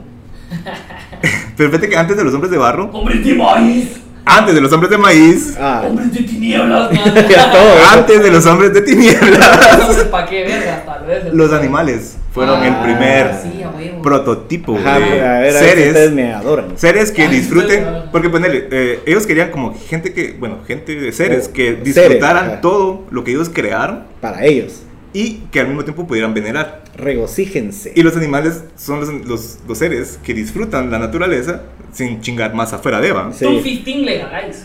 Pero 1.57 1.71
fíjate 1.71 1.89
que 1.89 1.97
antes 1.97 2.17
de 2.17 2.25
los 2.25 2.35
hombres 2.35 2.51
de 2.51 2.59
barro, 2.59 2.91
hombres 2.93 3.25
de 3.25 3.35
maíz, 3.35 4.01
antes 4.25 4.55
de 4.55 4.61
los 4.61 4.73
hombres 4.73 4.91
de 4.91 4.99
maíz, 4.99 5.57
Ah, 5.61 5.83
hombres 5.87 6.13
de 6.13 6.23
tinieblas, 6.23 6.91
antes 7.93 8.23
de 8.23 8.31
los 8.31 8.47
hombres 8.47 8.73
de 8.73 8.81
tinieblas, 8.83 10.07
¿Para 10.11 10.27
qué 10.27 10.45
verga? 10.45 10.83
Tal 10.87 11.07
vez. 11.07 11.35
los 11.35 11.53
animales 11.53 12.17
fueron 12.33 12.63
el 12.63 12.73
Ah, 12.73 12.83
primer 12.83 13.35
Sí, 13.43 13.63
prototipo 14.03 14.77
Ajá, 14.79 14.99
de 14.99 15.21
a 15.21 15.39
ver, 15.41 15.57
a 15.57 15.59
seres 15.59 16.13
me 16.13 16.33
adoran. 16.33 16.67
Seres 16.77 17.11
que 17.13 17.29
disfruten, 17.29 17.85
porque 18.11 18.29
ponele, 18.31 18.69
eh, 18.71 19.01
ellos 19.07 19.27
querían 19.27 19.51
como 19.51 19.75
gente 19.89 20.13
que, 20.13 20.35
bueno, 20.39 20.59
gente 20.67 20.95
de 20.95 21.13
seres 21.13 21.49
Oh, 21.51 21.53
que 21.53 21.75
disfrutaran 21.75 22.61
todo 22.61 23.05
lo 23.11 23.25
que 23.25 23.33
ellos 23.33 23.51
crearon 23.53 24.05
Para 24.21 24.45
ellos. 24.45 24.83
Y 25.13 25.35
que 25.51 25.61
al 25.61 25.69
mismo 25.69 25.85
tiempo 25.85 26.07
pudieran 26.07 26.35
venerar. 26.35 26.83
Regocíjense. 26.97 27.93
Y 27.95 28.03
los 28.03 28.17
animales 28.17 28.65
son 28.77 29.01
los, 29.01 29.27
los, 29.27 29.59
los 29.67 29.79
seres 29.79 30.19
que 30.23 30.35
disfrutan 30.35 30.91
la 30.91 30.99
naturaleza 30.99 31.63
sin 31.93 32.21
chingar 32.21 32.55
más 32.55 32.73
afuera 32.73 33.01
de 33.01 33.09
Eva. 33.09 33.31
Sí. 33.33 33.45
Tú 33.45 33.61
fisting 33.61 34.05
legalize. 34.05 34.65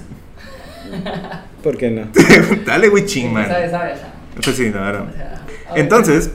¿Por 1.64 1.78
qué 1.78 1.90
no? 1.92 2.08
Dale, 2.66 2.90
güey, 2.90 3.06
ching, 3.06 3.34
man. 3.34 3.48
¿Sabes? 3.48 3.72
¿Sabes? 3.72 4.00
Pues 4.44 4.56
sí, 4.56 4.70
la 4.72 4.82
verdad. 4.82 5.06
Entonces, 5.76 6.32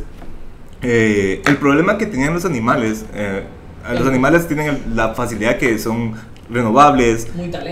eh, 0.83 1.41
el 1.47 1.57
problema 1.57 1.97
que 1.97 2.07
tenían 2.07 2.35
los 2.35 2.45
animales, 2.45 3.05
eh, 3.15 3.45
los 3.93 4.07
animales 4.07 4.47
tienen 4.47 4.79
la 4.95 5.15
facilidad 5.15 5.57
que 5.57 5.79
son 5.79 6.15
renovables, 6.51 7.29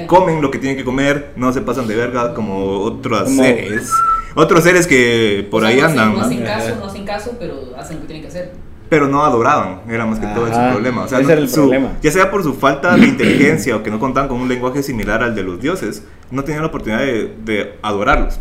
comen 0.07 0.41
lo 0.41 0.51
que 0.51 0.59
tienen 0.59 0.79
que 0.79 0.85
comer, 0.85 1.33
no 1.37 1.53
se 1.53 1.61
pasan 1.61 1.87
de 1.87 1.97
verga 1.97 2.35
como 2.35 2.81
otros 2.81 3.25
Como- 3.25 3.43
seres. 3.43 3.91
Otros 4.35 4.63
seres 4.65 4.87
que 4.87 5.47
por 5.51 5.63
O 5.63 5.67
sea, 5.67 5.75
ahí 5.75 5.81
no 5.81 5.87
andan, 5.89 6.13
No 6.15 6.21
hacen 6.21 6.41
¿no? 6.41 6.47
caso, 6.47 6.77
no 6.79 6.85
hacen 6.87 7.05
caso, 7.05 7.37
pero 7.39 7.75
hacen 7.77 7.97
lo 7.97 8.03
que 8.03 8.07
tienen 8.09 8.23
que 8.23 8.29
hacer. 8.29 8.53
pero 8.89 9.07
no 9.07 9.25
adoraban, 9.25 9.83
era 9.89 10.05
más 10.05 10.19
que 10.19 10.27
todo 10.29 10.47
ese 10.49 10.57
Ajá, 10.59 10.73
problema. 10.73 11.03
O 11.05 11.09
sea, 11.09 11.19
ese 11.19 11.27
no- 11.29 11.33
era 11.33 11.41
el 11.43 11.49
su- 11.49 11.55
problema. 11.57 11.97
ya 12.03 12.11
sea 12.11 12.31
por 12.31 12.43
su 12.43 12.55
falta 12.55 12.97
de 12.97 13.07
inteligencia 13.07 13.77
o 13.77 13.83
que 13.85 13.91
no 13.91 14.01
contaban 14.01 14.29
con 14.29 14.41
un 14.41 14.49
lenguaje 14.49 14.83
similar 14.83 15.23
al 15.23 15.35
de 15.37 15.45
los 15.45 15.61
dioses, 15.61 16.05
no 16.33 16.43
tenían 16.45 16.63
la 16.63 16.69
oportunidad 16.69 17.01
de, 17.01 17.33
de 17.45 17.75
adorarlos. 17.83 18.41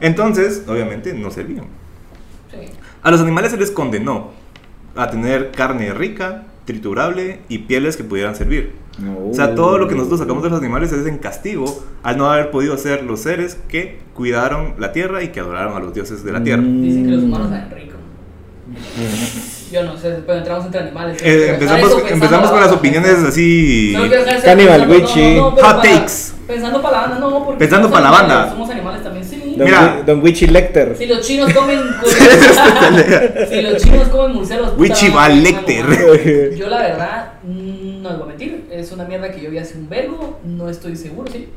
Entonces, 0.00 0.62
obviamente, 0.66 1.12
no 1.14 1.30
servían. 1.30 1.66
Sí. 2.50 2.70
A 3.02 3.10
los 3.10 3.20
animales 3.20 3.50
se 3.50 3.56
les 3.56 3.70
condenó 3.70 4.30
a 4.96 5.10
tener 5.10 5.50
carne 5.52 5.92
rica, 5.94 6.44
triturable 6.64 7.40
y 7.48 7.58
pieles 7.58 7.96
que 7.96 8.04
pudieran 8.04 8.34
servir. 8.36 8.72
O 9.30 9.34
sea, 9.34 9.54
todo 9.54 9.78
lo 9.78 9.88
que 9.88 9.94
nosotros 9.94 10.20
sacamos 10.20 10.42
de 10.42 10.50
los 10.50 10.58
animales 10.58 10.92
es 10.92 11.06
en 11.06 11.16
castigo 11.18 11.82
al 12.02 12.18
no 12.18 12.30
haber 12.30 12.50
podido 12.50 12.76
ser 12.76 13.02
los 13.02 13.20
seres 13.20 13.56
que 13.68 13.98
cuidaron 14.14 14.74
la 14.78 14.92
tierra 14.92 15.22
y 15.22 15.28
que 15.28 15.40
adoraron 15.40 15.74
a 15.76 15.80
los 15.80 15.94
dioses 15.94 16.22
de 16.24 16.32
la 16.32 16.42
tierra. 16.42 16.62
Mm. 16.62 16.82
Dicen 16.82 17.04
que 17.06 17.10
los 17.12 17.22
humanos 17.24 17.48
saben 17.48 17.70
rico. 17.70 17.96
Yo 19.72 19.82
no 19.84 19.96
sé, 19.96 20.22
pero 20.26 20.38
entramos 20.38 20.66
entre 20.66 20.80
animales. 20.80 21.16
Eh, 21.22 21.56
Dejar 21.58 21.78
empezamos 21.78 22.10
empezamos 22.10 22.50
con 22.50 22.60
las 22.60 22.72
opiniones 22.72 23.14
así. 23.26 23.94
No, 23.96 24.02
Cannibal 24.44 24.90
Witchy. 24.90 25.34
no, 25.36 25.50
no, 25.50 25.54
pero 25.54 25.66
Hot 25.66 25.76
para- 25.76 25.82
takes. 25.82 26.12
Pensando 26.46 26.82
para 26.82 26.96
la 26.96 27.02
banda, 27.02 27.18
no, 27.20 27.44
porque 27.46 27.58
Pensando 27.58 27.88
somos 27.88 28.00
para 28.00 28.10
la 28.10 28.18
animales, 28.18 28.36
banda. 28.36 28.52
Somos 28.52 28.70
animales 28.70 29.02
también, 29.02 29.24
sí. 29.24 29.40
sí. 29.42 29.54
Don, 29.56 29.64
Mira. 29.64 30.02
Don 30.04 30.22
Witchy 30.22 30.46
Lecter. 30.48 30.94
Si 30.98 31.06
los 31.06 31.20
chinos 31.26 31.52
comen. 31.54 31.78
si 33.48 33.62
los 33.62 33.82
chinos 33.82 34.08
comen 34.08 34.34
murciélagos. 34.34 34.76
Van 35.14 35.36
no, 35.36 35.42
Lecter. 35.42 36.54
Yo 36.54 36.68
la 36.68 36.78
verdad, 36.78 37.32
mm, 37.44 37.81
no 38.02 38.10
les 38.10 38.18
voy 38.18 38.26
a 38.26 38.28
mentir, 38.30 38.68
es 38.70 38.92
una 38.92 39.04
mierda 39.04 39.30
que 39.30 39.40
yo 39.40 39.50
vi 39.50 39.58
hace 39.58 39.78
un 39.78 39.88
verbo, 39.88 40.40
no 40.44 40.68
estoy 40.68 40.96
seguro, 40.96 41.30
sí. 41.30 41.48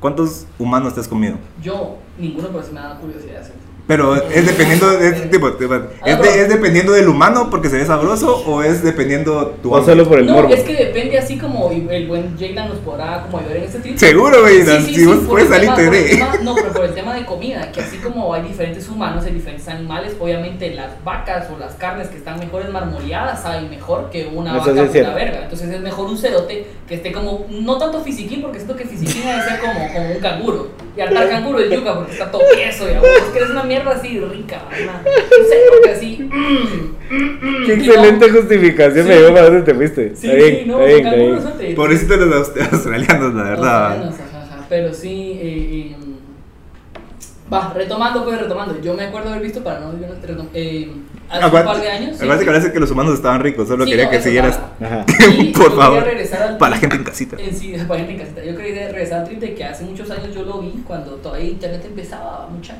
¿Cuántos 0.00 0.46
humanos 0.58 0.94
te 0.94 1.00
has 1.00 1.08
comido? 1.08 1.36
Yo, 1.62 1.98
ninguno, 2.18 2.48
pero 2.48 2.62
sí 2.62 2.72
me 2.72 2.80
dado 2.80 3.00
curiosidad. 3.00 3.44
¿sí? 3.44 3.52
Pero 3.90 4.14
es 4.14 4.46
dependiendo 4.46 4.88
de, 4.88 5.12
tipo, 5.26 5.50
tipo, 5.54 5.74
¿es, 6.06 6.22
de- 6.22 6.42
es 6.42 6.48
dependiendo 6.48 6.92
del 6.92 7.08
humano 7.08 7.48
porque 7.50 7.68
se 7.68 7.76
ve 7.78 7.84
sabroso 7.84 8.36
o 8.46 8.62
es 8.62 8.84
dependiendo 8.84 9.56
tu 9.60 9.72
O 9.74 9.84
solo 9.84 10.08
por 10.08 10.20
el 10.20 10.26
No, 10.26 10.34
morbo. 10.34 10.54
es 10.54 10.60
que 10.62 10.74
depende 10.76 11.18
así 11.18 11.36
como 11.36 11.70
el 11.72 12.06
buen 12.06 12.38
Jaylan 12.38 12.68
nos 12.68 12.78
podrá 12.78 13.22
como 13.22 13.38
ayudar 13.38 13.56
en 13.56 13.64
este 13.64 13.80
trip. 13.80 13.96
Seguro, 13.98 14.42
güey, 14.42 14.62
Sí, 14.62 14.70
sí, 14.78 14.82
si 14.84 14.94
sí, 15.00 15.06
vos 15.06 15.16
puedes 15.28 15.50
el 15.50 15.60
tema- 15.60 15.74
salirte 15.74 15.84
por 15.90 15.94
el 15.96 16.04
de... 16.04 16.16
tema- 16.16 16.44
No, 16.44 16.54
pero 16.54 16.72
por 16.72 16.84
el 16.84 16.94
tema 16.94 17.14
de 17.14 17.24
comida, 17.24 17.72
que 17.72 17.80
así 17.80 17.96
como 17.96 18.32
hay 18.32 18.42
diferentes 18.42 18.88
humanos, 18.88 19.24
hay 19.24 19.32
diferentes 19.32 19.66
animales, 19.66 20.14
obviamente 20.20 20.72
las 20.72 21.02
vacas 21.04 21.48
o 21.52 21.58
las 21.58 21.74
carnes 21.74 22.06
que 22.06 22.16
están 22.18 22.38
mejores 22.38 22.70
marmoleadas 22.70 23.42
saben 23.42 23.68
mejor 23.70 24.08
que 24.10 24.28
una 24.32 24.50
Eso 24.52 24.60
vaca 24.60 24.72
pura 24.72 24.88
cierto. 24.92 25.14
verga. 25.14 25.42
Entonces 25.42 25.68
es 25.68 25.80
mejor 25.80 26.06
un 26.06 26.16
cerote 26.16 26.64
que 26.86 26.94
esté 26.94 27.10
como, 27.10 27.44
no 27.50 27.76
tanto 27.76 28.00
fisiquín, 28.04 28.40
porque 28.40 28.58
siento 28.58 28.76
que 28.76 28.84
fisiquín 28.84 29.22
debe 29.24 29.42
ser 29.42 29.58
como, 29.58 29.92
como 29.92 30.12
un 30.12 30.20
canguro. 30.20 30.68
Y 30.96 31.00
hartar 31.00 31.28
canguro 31.28 31.58
es 31.60 31.70
yuca 31.70 31.94
porque 31.94 32.12
está 32.12 32.30
todo 32.30 32.42
tieso 32.54 32.88
y 32.88 32.92
es 32.94 33.00
que 33.32 33.38
es 33.38 33.50
una 33.50 33.62
mierda 33.62 33.92
así 33.92 34.18
rica, 34.20 34.62
una, 34.68 35.02
un 35.02 35.46
cerote 35.48 35.90
así. 35.92 36.18
mm, 36.20 36.34
mm, 36.34 37.38
mm, 37.40 37.66
Qué 37.66 37.76
no- 37.76 37.84
excelente 37.84 38.30
justificación 38.30 39.06
me 39.08 39.16
dio 39.18 39.28
para 39.32 39.46
dónde 39.46 39.62
te 39.62 39.74
fuiste. 39.74 40.16
Sí, 40.16 40.26
está 40.30 40.36
bien, 40.44 40.58
sí, 40.58 40.64
no, 40.68 40.80
está 40.80 40.86
bien, 40.86 40.98
está 40.98 41.10
canguro 41.10 41.32
bien. 41.32 41.42
cerote. 41.46 41.74
Pobrecito 41.74 42.16
de 42.18 42.26
los 42.26 42.48
aust- 42.50 42.60
australianos, 42.72 43.34
la 43.34 43.42
verdad. 43.44 43.86
Australianos, 43.92 44.20
ajá, 44.20 44.42
ajá, 44.42 44.66
Pero 44.68 44.92
sí, 44.94 45.38
eh, 45.40 45.92
eh, 45.92 45.96
va, 47.52 47.72
retomando, 47.74 48.24
pues 48.24 48.40
retomando. 48.40 48.80
Yo 48.80 48.94
me 48.94 49.04
acuerdo 49.04 49.30
haber 49.30 49.42
visto, 49.42 49.62
para 49.62 49.80
no 49.80 49.92
eh, 50.54 50.90
hace 51.30 51.44
un 51.46 51.64
par 51.64 51.80
de 51.80 51.90
años. 51.90 52.10
sí, 52.10 52.22
Acuérdate 52.24 52.44
que 52.44 52.50
parece 52.50 52.72
que 52.72 52.80
los 52.80 52.90
humanos 52.90 53.14
estaban 53.14 53.40
ricos, 53.40 53.68
solo 53.68 53.84
Sí, 53.84 53.90
quería 53.90 54.06
no, 54.06 54.10
que 54.10 54.20
siguieras. 54.22 54.58
para- 54.78 55.02
Ajá. 55.02 55.06
Y 55.38 55.44
Por 55.52 55.76
favor, 55.76 56.02
regresar 56.04 56.42
al 56.42 56.58
para 56.58 56.70
la 56.72 56.76
gente 56.78 56.96
en 56.96 57.04
casita. 57.04 57.36
En 57.38 57.54
sí, 57.56 57.72
para 57.88 58.00
la 58.00 58.06
gente 58.06 58.12
en 58.12 58.18
casita. 58.28 58.44
Yo 58.44 58.56
quería 58.56 58.88
regresar 58.88 59.20
al 59.20 59.26
trip 59.26 59.40
de 59.40 59.54
que 59.54 59.64
hace 59.64 59.84
muchos 59.84 60.10
años 60.10 60.34
yo 60.34 60.42
lo 60.42 60.60
vi 60.60 60.82
cuando 60.86 61.12
todavía 61.16 61.48
internet 61.50 61.82
empezaba 61.86 62.48
mucha. 62.48 62.74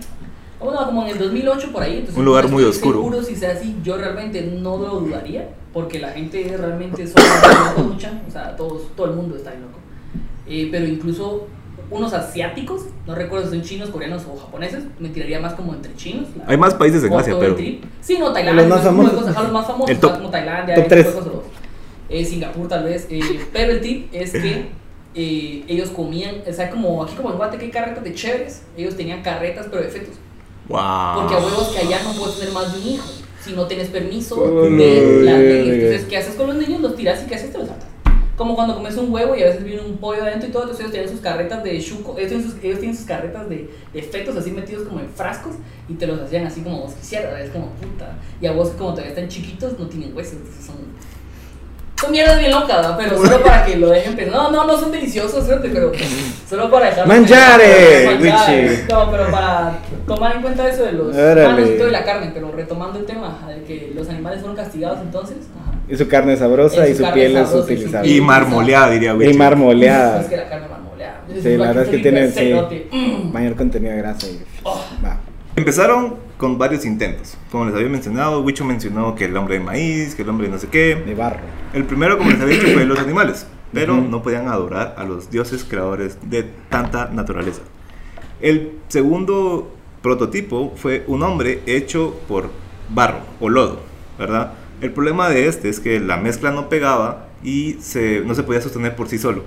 Bueno, 0.58 0.84
como 0.84 1.04
en 1.04 1.08
el 1.12 1.18
2008 1.18 1.72
por 1.72 1.82
ahí. 1.82 1.94
Entonces 1.94 2.16
Un 2.18 2.24
lugar 2.26 2.48
muy 2.48 2.64
oscuro. 2.64 2.98
Seguro 2.98 3.22
si 3.22 3.34
sea 3.36 3.52
así, 3.52 3.76
yo 3.82 3.96
realmente 3.96 4.42
no 4.42 4.76
lo 4.76 5.00
dudaría, 5.00 5.48
porque 5.72 5.98
la 5.98 6.08
gente 6.10 6.54
realmente 6.58 7.06
son 7.06 7.22
mucha, 7.88 8.20
o 8.28 8.30
sea, 8.30 8.56
todos, 8.56 8.94
todo 8.94 9.06
el 9.06 9.16
mundo 9.16 9.36
está 9.36 9.50
ahí 9.50 9.58
loco. 9.58 9.78
Eh, 10.46 10.68
pero 10.70 10.84
incluso 10.86 11.46
unos 11.90 12.12
asiáticos, 12.12 12.82
no 13.06 13.14
recuerdo 13.14 13.46
si 13.46 13.52
son 13.56 13.62
chinos, 13.62 13.90
coreanos 13.90 14.22
o 14.32 14.36
japoneses, 14.38 14.84
me 15.00 15.08
tiraría 15.08 15.40
más 15.40 15.54
como 15.54 15.74
entre 15.74 15.94
chinos. 15.96 16.28
Hay 16.46 16.56
más 16.56 16.74
países 16.74 17.02
en 17.04 17.12
Asia, 17.12 17.36
pero. 17.38 17.56
Sí, 18.00 18.16
no, 18.18 18.32
Tailandia, 18.32 18.62
Los 18.62 18.70
más 18.76 18.84
famosos. 18.84 19.12
los 19.42 19.52
más 19.52 19.66
famosos, 19.66 19.90
El 19.90 19.98
top. 19.98 20.12
como 20.14 20.30
Tailandia, 20.30 20.74
eh, 22.08 22.24
Singapur 22.24 22.66
tal 22.68 22.84
vez, 22.84 23.06
eh, 23.10 23.20
pero 23.52 23.72
el 23.72 23.80
tip 23.80 24.08
es 24.12 24.32
que 24.32 24.66
eh, 25.14 25.64
ellos 25.68 25.90
comían, 25.90 26.36
o 26.48 26.52
sea, 26.52 26.70
como 26.70 27.02
aquí 27.04 27.14
como 27.14 27.30
en 27.30 27.36
Guate 27.36 27.56
que 27.58 27.66
hay 27.66 27.70
carretas 27.70 28.02
de 28.04 28.14
chéveres, 28.14 28.62
ellos 28.76 28.96
tenían 28.96 29.22
carretas 29.22 29.66
pero 29.70 29.82
de 29.82 29.88
fetos, 29.88 30.14
¡Wow! 30.68 30.78
porque 31.20 31.34
a 31.34 31.38
huevos 31.38 31.68
que 31.68 31.78
allá 31.86 32.00
no 32.04 32.12
puedes 32.14 32.38
tener 32.38 32.52
más 32.54 32.72
de 32.72 32.80
un 32.80 32.88
hijo, 32.88 33.06
si 33.44 33.52
no 33.52 33.66
tienes 33.66 33.88
permiso 33.88 34.36
Oh, 34.40 34.62
de 34.64 35.22
la 35.24 35.32
ley, 35.38 35.68
verga. 35.70 35.84
entonces, 35.84 36.06
¿qué 36.08 36.16
haces 36.16 36.34
con 36.34 36.48
los 36.48 36.56
niños? 36.56 36.80
Los 36.80 36.94
tiras 36.96 37.22
y 37.24 37.26
¿qué 37.28 37.34
haces? 37.36 37.52
Te 37.52 37.58
los 37.58 37.68
saltas. 37.68 37.88
Como 38.40 38.56
cuando 38.56 38.74
comes 38.74 38.96
un 38.96 39.12
huevo 39.12 39.36
y 39.36 39.42
a 39.42 39.48
veces 39.48 39.62
viene 39.62 39.82
un 39.82 39.98
pollo 39.98 40.22
adentro 40.22 40.48
y 40.48 40.50
todo, 40.50 40.62
entonces 40.62 40.80
ellos 40.80 40.92
tienen 40.92 41.10
sus 41.10 41.20
carretas 41.20 41.62
de 41.62 41.78
chuco, 41.78 42.16
ellos 42.16 42.54
tienen 42.70 42.96
sus, 42.96 43.04
carretas 43.04 43.46
de, 43.50 43.68
de 43.92 44.00
así 44.38 44.50
metidos 44.50 44.88
como 44.88 45.00
en 45.00 45.10
frascos 45.10 45.56
y 45.90 45.92
te 45.92 46.06
los 46.06 46.18
hacían 46.18 46.46
así 46.46 46.62
como 46.62 46.80
vos 46.80 46.94
quisieras, 46.94 47.38
es 47.38 47.50
como 47.50 47.66
puta. 47.72 48.16
Y 48.40 48.46
a 48.46 48.52
vos 48.52 48.70
como 48.70 48.92
todavía 48.92 49.10
están 49.10 49.28
chiquitos 49.28 49.78
no 49.78 49.86
tienen 49.88 50.16
huesos, 50.16 50.36
entonces 50.36 50.64
son... 50.64 50.76
Son 52.00 52.10
mierdas 52.10 52.38
bien 52.38 52.50
locas, 52.50 52.76
¿verdad? 52.76 52.96
pero 52.98 53.16
solo 53.18 53.42
para 53.42 53.64
que 53.64 53.76
lo 53.76 53.90
dejen 53.90 54.16
pensar. 54.16 54.34
No, 54.34 54.50
no, 54.50 54.64
no 54.66 54.78
son 54.78 54.90
deliciosos, 54.90 55.44
fíjate, 55.44 55.68
pero 55.68 55.92
solo 56.48 56.70
para 56.70 56.86
pensar, 56.86 57.06
mangiare. 57.06 58.16
Wichi. 58.20 58.82
No, 58.90 59.10
pero 59.10 59.30
para 59.30 59.78
tomar 60.06 60.36
en 60.36 60.42
cuenta 60.42 60.68
eso 60.68 60.84
de 60.84 60.92
los 60.92 61.14
humanos 61.14 61.68
y 61.68 61.76
todo 61.78 61.88
y 61.88 61.90
la 61.90 62.04
carne, 62.04 62.30
pero 62.32 62.50
retomando 62.52 62.98
el 62.98 63.04
tema 63.06 63.38
de 63.48 63.62
que 63.64 63.92
los 63.94 64.08
animales 64.08 64.40
fueron 64.40 64.56
castigados 64.56 65.00
entonces. 65.00 65.36
Ajá. 65.60 65.76
Y 65.88 65.96
su 65.96 66.06
carne 66.06 66.34
es 66.34 66.38
sabrosa 66.38 66.86
Y 66.88 66.92
y 66.92 66.94
su 66.94 67.02
carne 67.02 67.14
piel 67.14 67.36
es 67.36 67.48
sabrosa 67.48 68.06
y. 68.06 68.16
Y 68.16 68.20
marmoleada, 68.20 68.90
diría 68.90 69.10
Y 69.10 69.14
güey. 69.16 69.34
marmoleada. 69.34 70.20
Es 70.22 70.28
que 70.28 70.36
la 70.36 70.48
carne 70.48 70.68
marmoleada. 70.68 71.20
Sí, 71.42 71.56
la 71.56 71.66
verdad 71.68 71.84
es 71.84 71.88
que 71.90 71.98
tiene 71.98 72.30
sí. 72.30 72.54
Mm. 72.92 73.32
mayor 73.32 73.56
contenido 73.56 73.92
de 73.92 73.98
grasa. 73.98 74.26
Y... 74.26 74.40
Oh. 74.62 74.80
Va. 75.04 75.18
Empezaron 75.56 76.29
con 76.40 76.56
varios 76.56 76.86
intentos. 76.86 77.36
Como 77.52 77.66
les 77.66 77.74
había 77.74 77.90
mencionado, 77.90 78.40
Wicho 78.40 78.64
mencionó 78.64 79.14
que 79.14 79.26
el 79.26 79.36
hombre 79.36 79.58
de 79.58 79.60
maíz, 79.60 80.14
que 80.14 80.22
el 80.22 80.28
hombre 80.30 80.46
de 80.46 80.54
no 80.54 80.58
sé 80.58 80.68
qué. 80.68 80.94
De 80.94 81.14
barro. 81.14 81.40
El 81.74 81.84
primero, 81.84 82.16
como 82.16 82.30
les 82.30 82.40
había 82.40 82.58
dicho, 82.58 82.72
fue 82.72 82.86
los 82.86 82.98
animales. 82.98 83.46
Pero 83.74 84.00
no 84.00 84.22
podían 84.22 84.48
adorar 84.48 84.94
a 84.96 85.04
los 85.04 85.30
dioses 85.30 85.64
creadores 85.64 86.16
de 86.22 86.44
tanta 86.70 87.10
naturaleza. 87.12 87.60
El 88.40 88.72
segundo 88.88 89.70
prototipo 90.00 90.72
fue 90.76 91.04
un 91.06 91.22
hombre 91.22 91.62
hecho 91.66 92.18
por 92.26 92.48
barro 92.88 93.20
o 93.38 93.50
lodo, 93.50 93.82
¿verdad? 94.18 94.54
El 94.80 94.92
problema 94.92 95.28
de 95.28 95.46
este 95.46 95.68
es 95.68 95.78
que 95.78 96.00
la 96.00 96.16
mezcla 96.16 96.50
no 96.50 96.70
pegaba 96.70 97.28
y 97.44 97.74
se, 97.80 98.22
no 98.22 98.34
se 98.34 98.42
podía 98.44 98.62
sostener 98.62 98.96
por 98.96 99.08
sí 99.08 99.18
solo. 99.18 99.44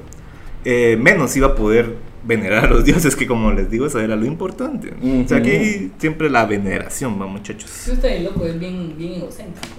Eh, 0.63 0.95
menos 1.01 1.36
iba 1.36 1.47
a 1.47 1.56
poder 1.56 1.97
venerar 2.23 2.65
a 2.65 2.67
los 2.69 2.83
dioses, 2.86 3.15
que 3.15 3.27
como 3.27 3.51
les 3.51 3.69
digo, 3.69 3.86
eso 3.88 3.99
era 3.99 4.15
lo 4.15 4.25
importante. 4.25 4.93
O 5.25 5.27
sea, 5.27 5.38
aquí 5.38 5.91
siempre 5.97 6.29
la 6.29 6.45
veneración, 6.45 7.19
va 7.21 7.25
muchachos. 7.27 7.69
Sí, 7.69 7.91
está 7.91 8.07
bien 8.07 8.23
loco, 8.25 8.45
es 8.45 8.59
bien, 8.59 8.93
bien 8.97 9.13
egocéntrico. 9.13 9.75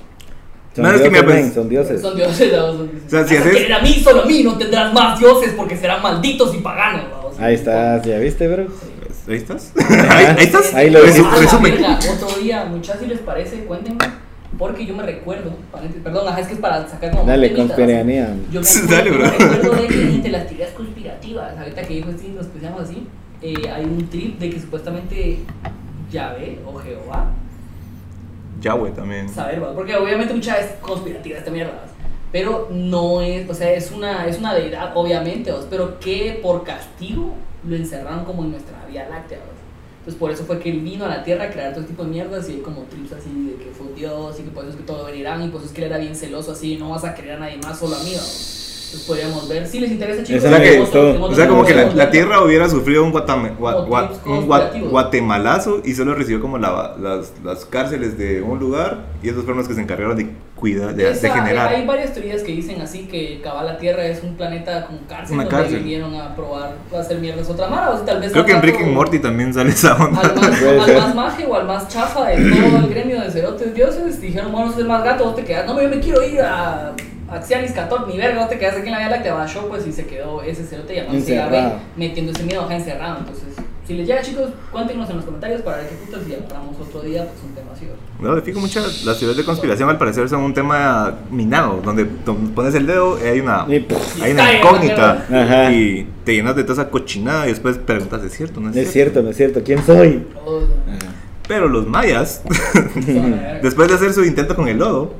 Son 0.74 0.82
No, 0.82 0.90
es 0.90 1.00
que 1.02 1.08
dioses, 1.08 1.12
mira, 1.12 1.24
pues, 1.24 1.44
men, 1.44 1.54
son 1.54 1.68
dioses. 1.68 2.00
Son 2.00 2.16
dioses, 2.16 2.52
¿no? 2.52 2.66
son 2.72 2.90
dioses. 2.90 3.06
O 3.06 3.10
sea, 3.10 3.26
si 3.28 3.36
haces- 3.36 3.70
a 3.70 3.78
mí, 3.80 3.94
solo 4.02 4.22
a 4.22 4.26
mí, 4.26 4.42
no 4.42 4.58
tendrás 4.58 4.92
más 4.92 5.18
dioses 5.18 5.52
porque 5.56 5.76
serán 5.76 6.02
malditos 6.02 6.54
y 6.54 6.58
paganos. 6.58 7.04
vamos. 7.12 7.38
Ahí 7.38 7.54
estás, 7.54 8.04
¿ya 8.04 8.18
viste, 8.18 8.48
bro? 8.48 8.66
Pues, 8.66 9.28
Ahí 9.28 9.36
estás. 9.36 9.72
ahí, 10.10 10.26
ahí 10.36 10.44
estás. 10.44 10.74
Ahí 10.74 10.90
lo 10.90 10.98
Ah, 10.98 11.58
verga, 11.62 11.98
Otro 12.12 12.42
día, 12.42 12.64
muchachos, 12.66 13.02
si 13.02 13.06
les 13.08 13.20
parece, 13.20 13.64
cuéntenme. 13.64 13.98
Porque 14.58 14.86
yo 14.86 14.94
me 14.94 15.02
recuerdo, 15.02 15.50
perdón, 16.02 16.28
ajá, 16.28 16.40
es 16.40 16.46
que 16.46 16.54
es 16.54 16.60
para 16.60 16.86
sacar 16.88 17.10
como. 17.10 17.24
Dale. 17.24 17.48
Yo 18.52 18.60
me 18.60 18.66
Sí, 18.66 18.78
acuerdo, 18.84 18.96
dale, 18.96 19.10
bro. 19.10 19.24
me 19.24 19.30
recuerdo 19.56 19.82
de 19.82 19.88
que 19.88 20.02
entre 20.02 20.30
las 20.30 20.46
teorías 20.46 20.70
conspirativas, 20.70 21.58
ahorita 21.58 21.82
que 21.82 21.94
dijo 21.94 22.12
Steve, 22.12 22.34
nos 22.34 22.46
pusiéramos 22.46 22.82
así, 22.82 23.06
eh, 23.42 23.54
hay 23.68 23.84
un 23.84 24.08
trip 24.08 24.38
de 24.38 24.50
que 24.50 24.60
supuestamente 24.60 25.38
Yahvé 26.10 26.60
o 26.66 26.74
Jehová 26.78 27.30
Yahweh 28.60 28.90
también. 28.92 29.28
saber, 29.28 29.60
¿verdad? 29.60 29.74
porque 29.74 29.96
obviamente 29.96 30.32
mucha 30.32 30.58
es 30.58 30.66
conspirativa 30.80 31.38
esta 31.38 31.50
mierda, 31.50 31.72
¿verdad? 31.72 31.88
pero 32.32 32.68
no 32.70 33.20
es, 33.20 33.48
o 33.48 33.54
sea, 33.54 33.72
es 33.72 33.90
una, 33.90 34.26
es 34.26 34.38
una 34.38 34.54
deidad, 34.54 34.92
obviamente, 34.96 35.50
¿verdad? 35.52 35.66
pero 35.70 35.98
que 36.00 36.38
por 36.42 36.64
castigo 36.64 37.34
lo 37.66 37.76
encerraron 37.76 38.24
como 38.24 38.44
en 38.44 38.52
nuestra 38.52 38.76
Vía 38.88 39.08
Láctea, 39.08 39.38
¿verdad? 39.38 39.53
Entonces 40.06 40.20
por 40.20 40.30
eso 40.30 40.44
fue 40.44 40.58
que 40.58 40.70
él 40.70 40.80
vino 40.80 41.06
a 41.06 41.08
la 41.08 41.24
Tierra 41.24 41.44
a 41.44 41.50
crear 41.50 41.72
todo 41.74 41.84
tipo 41.84 42.02
de 42.04 42.10
mierdas 42.10 42.48
y 42.50 42.58
como 42.58 42.82
trips 42.82 43.12
así 43.12 43.30
de 43.30 43.64
que 43.64 43.70
fue 43.70 43.86
dios 43.96 44.38
y 44.38 44.42
que 44.42 44.50
por 44.50 44.64
eso 44.64 44.72
es 44.72 44.76
que 44.76 44.82
todo 44.84 45.06
venirán 45.06 45.42
y 45.42 45.48
por 45.48 45.60
eso 45.60 45.68
es 45.70 45.72
que 45.74 45.80
él 45.82 45.86
era 45.90 45.98
bien 45.98 46.14
celoso 46.14 46.52
así, 46.52 46.76
no 46.76 46.90
vas 46.90 47.04
a 47.04 47.14
querer 47.14 47.32
a 47.32 47.38
nadie 47.40 47.56
más, 47.62 47.78
solo 47.78 47.96
a 47.96 47.98
mí, 48.00 48.10
entonces 48.10 49.04
podríamos 49.08 49.48
ver, 49.48 49.66
si 49.66 49.80
les 49.80 49.90
interesa 49.90 50.22
chicos, 50.22 50.44
Esa 50.44 50.60
que, 50.60 50.70
tenemos 50.70 51.32
o 51.32 51.34
sea, 51.34 51.48
como 51.48 51.64
que 51.64 51.74
la, 51.74 51.92
la 51.94 52.10
Tierra 52.10 52.44
hubiera 52.44 52.68
sufrido 52.68 53.02
un, 53.02 53.12
guatame- 53.12 53.56
gua- 53.58 53.86
gua- 53.88 54.10
un 54.26 54.46
gua- 54.46 54.90
guatemalazo 54.90 55.80
y 55.84 55.94
solo 55.94 56.14
recibió 56.14 56.40
como 56.40 56.58
la- 56.58 56.94
las, 57.00 57.32
las 57.42 57.64
cárceles 57.64 58.18
de 58.18 58.42
un 58.42 58.58
lugar 58.58 59.06
y 59.22 59.28
esos 59.30 59.42
fueron 59.44 59.58
los 59.58 59.68
que 59.68 59.74
se 59.74 59.80
encargaron 59.80 60.16
de 60.16 60.28
de, 60.72 60.92
de 60.94 61.10
Esa- 61.10 61.34
generar. 61.34 61.68
Hay 61.68 61.86
varias 61.86 62.12
teorías 62.14 62.42
que 62.42 62.52
dicen 62.52 62.80
así 62.80 63.06
que 63.06 63.40
cabal 63.42 63.66
la 63.66 63.76
Tierra 63.78 64.04
es 64.06 64.22
un 64.22 64.34
planeta 64.36 64.86
con 64.86 64.98
cárcel 65.08 65.34
Una 65.36 65.44
donde 65.44 65.56
cárcel. 65.58 65.78
vinieron 65.80 66.14
a 66.14 66.34
probar 66.34 66.72
a 66.94 66.98
hacer 66.98 67.18
mierdas 67.18 67.48
otra 67.50 67.68
mara 67.68 67.90
o 67.90 67.98
si 67.98 68.04
tal 68.06 68.20
vez 68.20 68.32
Creo 68.32 68.44
que 68.44 68.50
en 68.52 68.56
al 68.58 68.62
Rick 68.62 68.74
rato- 68.76 68.86
and 68.86 68.94
Morty 68.94 69.18
también 69.18 69.52
sale 69.54 69.70
esa 69.70 69.94
onda. 69.96 70.20
al 70.20 70.34
más, 70.34 70.62
al 70.88 70.96
más 70.96 71.14
maje 71.14 71.46
o 71.46 71.54
al 71.54 71.66
más 71.66 71.88
chafa 71.88 72.28
de 72.30 72.36
todo 72.50 72.78
el 72.78 72.88
gremio 72.88 73.20
de 73.20 73.30
cerotes 73.30 73.74
dioses 73.74 74.20
dijeron 74.20 74.50
bueno 74.52 74.70
sos 74.70 74.80
el 74.80 74.86
más 74.86 75.04
gato 75.04 75.24
vos 75.24 75.36
te 75.36 75.44
quedas 75.44 75.66
no 75.66 75.80
yo 75.80 75.88
me 75.88 76.00
quiero 76.00 76.22
ir 76.22 76.40
a 76.40 76.92
Axialis 77.30 77.72
14 77.72 78.10
ni 78.12 78.18
verga 78.18 78.40
vos 78.40 78.48
te 78.50 78.58
quedas 78.58 78.76
aquí 78.76 78.86
en 78.86 78.92
la 78.92 78.98
Vía 78.98 79.08
Láctea 79.10 79.34
bajó 79.34 79.68
pues 79.68 79.86
y 79.86 79.92
se 79.92 80.06
quedó 80.06 80.42
ese 80.42 80.62
cerote. 80.64 80.94
Yahvé 80.94 81.72
metiendo 81.96 82.32
ese 82.32 82.42
miedo 82.44 82.62
acá 82.62 82.76
encerrado 82.76 83.18
entonces 83.20 83.48
si 83.86 83.94
les 83.94 84.06
llega 84.06 84.22
chicos 84.22 84.50
cuéntenos 84.72 85.08
en 85.10 85.16
los 85.16 85.24
comentarios 85.24 85.60
para 85.62 85.78
ver 85.78 85.88
qué 85.88 85.94
putas 85.96 86.22
y 86.28 86.34
agarramos 86.34 86.76
otro 86.80 87.02
día 87.02 87.26
pues 87.26 87.42
un 87.44 87.54
tema 87.54 87.72
así. 87.72 87.86
No, 88.20 88.34
de 88.34 88.42
fijo, 88.42 88.60
muchas 88.60 89.04
las 89.04 89.18
teorías 89.18 89.36
de 89.36 89.44
conspiración 89.44 89.90
al 89.90 89.98
parecer 89.98 90.28
son 90.28 90.42
un 90.42 90.54
tema 90.54 91.18
minado, 91.30 91.80
donde 91.84 92.06
pones 92.06 92.74
el 92.74 92.86
dedo 92.86 93.18
y 93.22 93.28
hay 93.28 93.40
una, 93.40 93.66
Y, 93.68 93.86
hay 94.22 94.58
incógnita 94.58 95.26
Ajá. 95.30 95.72
y 95.72 96.08
te 96.24 96.34
llenas 96.34 96.56
de 96.56 96.62
toda 96.64 96.82
esa 96.82 96.90
cochinada 96.90 97.46
y 97.46 97.50
después 97.50 97.76
preguntas, 97.78 98.22
¿es 98.22 98.32
cierto? 98.32 98.60
¿No 98.60 98.70
es, 98.70 98.76
No 98.76 98.82
es 98.82 98.90
cierto, 98.90 99.22
no 99.22 99.30
es 99.30 99.36
cierto. 99.36 99.62
¿Quién 99.62 99.84
soy? 99.84 100.24
Pero 101.46 101.68
los 101.68 101.86
mayas, 101.86 102.42
después 103.62 103.88
de 103.88 103.94
hacer 103.94 104.14
su 104.14 104.24
intento 104.24 104.56
con 104.56 104.66
el 104.66 104.78
lodo, 104.78 105.12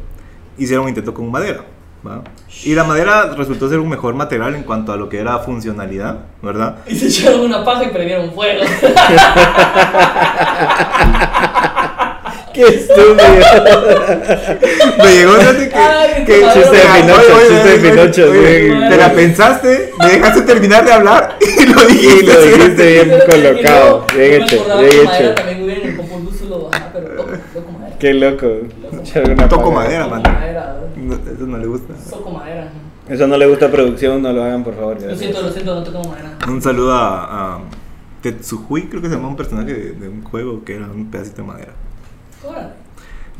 hicieron 0.57 0.85
un 0.85 0.89
intento 0.89 1.13
con 1.13 1.31
madera. 1.31 1.65
¿Va? 2.07 2.23
Y 2.65 2.75
la 2.75 2.85
madera 2.85 3.35
resultó 3.37 3.69
ser 3.69 3.79
un 3.81 3.89
mejor 3.89 4.15
material 4.15 4.55
en 4.55 4.63
cuanto 4.63 4.93
a 4.93 4.97
lo 4.97 5.09
que 5.09 5.19
era 5.19 5.39
funcionalidad, 5.39 6.19
¿verdad? 6.43 6.77
Y 6.87 6.95
se 6.97 7.07
echaron 7.09 7.41
una 7.41 7.65
paja 7.65 7.85
y 7.85 7.89
prendieron 7.89 8.33
fuego. 8.33 8.63
¡Qué 12.53 12.63
estúpido! 12.63 13.17
Me 14.99 15.13
llegó 15.13 15.33
fíjate 15.35 15.69
que, 15.69 15.75
Ay, 15.77 16.09
que 16.19 16.25
qué 16.25 16.41
Chiste 16.55 16.77
de 16.77 16.83
Pinocho, 17.03 17.35
oye, 17.35 17.49
chiste 17.49 17.69
de 17.69 17.79
Pinocho. 17.91 18.31
Te 18.91 18.97
la 18.97 19.13
pensaste, 19.13 19.93
me 19.99 20.07
dejaste 20.07 20.43
terminar 20.43 20.85
de 20.85 20.93
hablar 20.93 21.37
y 21.41 21.67
lo 21.67 21.83
Y 21.83 21.93
dijiste. 21.95 22.33
lo 22.33 22.41
dijiste 22.43 23.05
bien 23.05 23.19
colocado. 23.29 24.07
Bien 24.17 24.43
hecho, 24.43 24.65
bien 24.79 24.93
hecho. 25.03 25.35
Qué 27.99 28.15
loco. 28.15 28.47
Toco 29.49 29.65
paga. 29.71 29.75
madera, 29.75 30.07
man. 30.09 30.23
madera, 30.23 30.77
No, 30.97 31.15
eso 31.15 31.47
no 31.47 31.59
le 31.59 31.67
gusta. 31.67 31.95
soco 31.99 32.31
madera. 32.31 32.63
ajá. 32.63 33.13
Eso 33.15 33.27
no 33.27 33.37
le 33.37 33.47
gusta 33.47 33.67
a 33.67 33.71
producción, 33.71 34.23
no 34.23 34.33
lo 34.33 34.43
hagan 34.43 34.65
por 34.65 34.75
favor. 34.75 35.03
Lo 35.03 35.15
siento, 35.17 35.43
lo 35.43 35.51
siento, 35.51 35.75
no 35.75 35.83
toco 35.83 36.09
madera. 36.09 36.39
Un 36.49 36.63
saludo 36.63 36.93
a, 36.95 37.55
a 37.57 37.59
Tetsuhui, 38.23 38.89
creo 38.89 39.03
que 39.03 39.09
se 39.11 39.17
llama 39.17 39.29
un 39.29 39.37
personaje 39.37 39.75
de, 39.75 39.93
de 39.93 40.09
un 40.09 40.23
juego 40.25 40.65
que 40.65 40.77
era 40.77 40.87
un 40.87 41.11
pedacito 41.11 41.43
de 41.43 41.49
madera. 41.49 41.73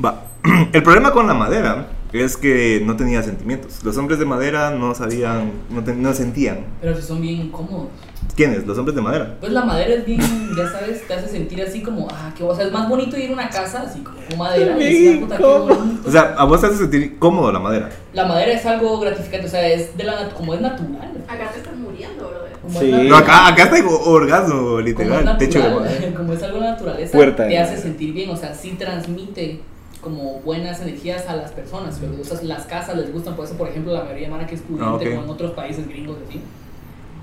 Va. 0.05 0.23
El 0.73 0.83
problema 0.83 1.11
con 1.13 1.27
la 1.27 1.35
madera 1.35 1.87
es 2.23 2.37
que 2.37 2.81
no 2.85 2.97
tenía 2.97 3.23
sentimientos. 3.23 3.83
Los 3.83 3.97
hombres 3.97 4.19
de 4.19 4.25
madera 4.25 4.71
no 4.71 4.95
sabían, 4.95 5.51
no, 5.71 5.83
te- 5.83 5.95
no 5.95 6.13
sentían. 6.15 6.59
Pero 6.81 6.95
si 6.97 7.03
son 7.03 7.21
bien 7.21 7.41
incómodos. 7.41 7.89
¿Quiénes? 8.37 8.67
Los 8.67 8.79
hombres 8.79 8.97
de 8.97 9.03
madera. 9.03 9.37
Pues 9.39 9.53
la 9.53 9.65
madera 9.65 9.95
es 9.95 10.07
bien, 10.07 10.21
ya 10.57 10.69
sabes, 10.69 11.07
te 11.07 11.15
hace 11.15 11.29
sentir 11.29 11.63
así 11.63 11.83
como, 11.83 12.09
ah, 12.11 12.33
que 12.37 12.43
o 12.43 12.55
sea, 12.55 12.65
es 12.67 12.73
más 12.73 12.89
bonito 12.89 13.17
ir 13.17 13.31
a 13.31 13.33
una 13.35 13.49
casa 13.49 13.83
así 13.83 14.01
como 14.01 14.17
con 14.29 14.39
madera. 14.39 14.77
y 14.79 14.83
decir, 14.85 15.21
ah, 15.33 15.37
puta. 15.39 15.77
O 16.07 16.11
sea, 16.11 16.35
a 16.37 16.45
vos 16.45 16.61
te 16.61 16.67
hace 16.69 16.79
sentir 16.79 17.19
cómodo 17.19 17.53
la 17.53 17.61
madera. 17.61 17.91
La 18.13 18.27
madera 18.27 18.53
es 18.53 18.65
algo 18.67 18.99
gratificante, 18.99 19.47
o 19.47 19.51
sea, 19.51 19.67
es 19.69 19.97
de 19.97 20.05
la, 20.05 20.31
como 20.31 20.55
es 20.55 20.61
natural. 20.61 21.13
Acá 21.29 21.51
te 21.53 21.59
estás 21.59 21.77
muriendo, 21.77 22.29
brother. 22.29 22.53
Como 22.63 22.81
Sí. 22.81 22.87
es 22.87 22.91
natural. 22.93 23.09
No, 23.09 23.17
acá, 23.17 23.47
acá 23.49 23.63
está 23.65 23.89
orgasmo, 23.89 24.61
como 24.61 24.79
es 24.81 24.85
literal. 24.87 25.39
Techo 25.39 25.59
de 25.59 25.65
natural, 25.69 25.85
madera. 25.91 26.15
como 26.17 26.33
es 26.33 26.43
algo 26.43 26.59
de 26.61 26.65
naturaleza, 26.67 27.13
Puerta 27.13 27.47
te 27.47 27.59
hace 27.59 27.77
sentir 27.77 28.13
bien, 28.15 28.31
o 28.31 28.37
sea, 28.37 28.55
sí 28.55 28.71
transmite 28.79 29.61
como 30.05 30.41
buenas 30.41 30.81
energías 30.83 31.27
a 31.27 31.35
las 31.35 31.51
personas. 31.51 31.99
Sea, 32.23 32.43
las 32.43 32.67
casas 32.67 32.97
les 32.97 33.11
gustan, 33.13 33.35
por 33.35 33.47
eso, 33.47 33.57
por 33.57 33.69
ejemplo, 33.69 33.93
la 33.95 34.05
mayoría 34.05 34.27
de 34.27 34.33
mana 34.33 34.47
que 34.47 34.55
es 34.55 34.61
pudiente, 34.61 35.07
Ah, 35.07 35.11
como 35.11 35.25
en 35.25 35.31
otros 35.31 35.53
países 35.53 35.89
gringos, 35.89 36.19
así. 36.29 36.41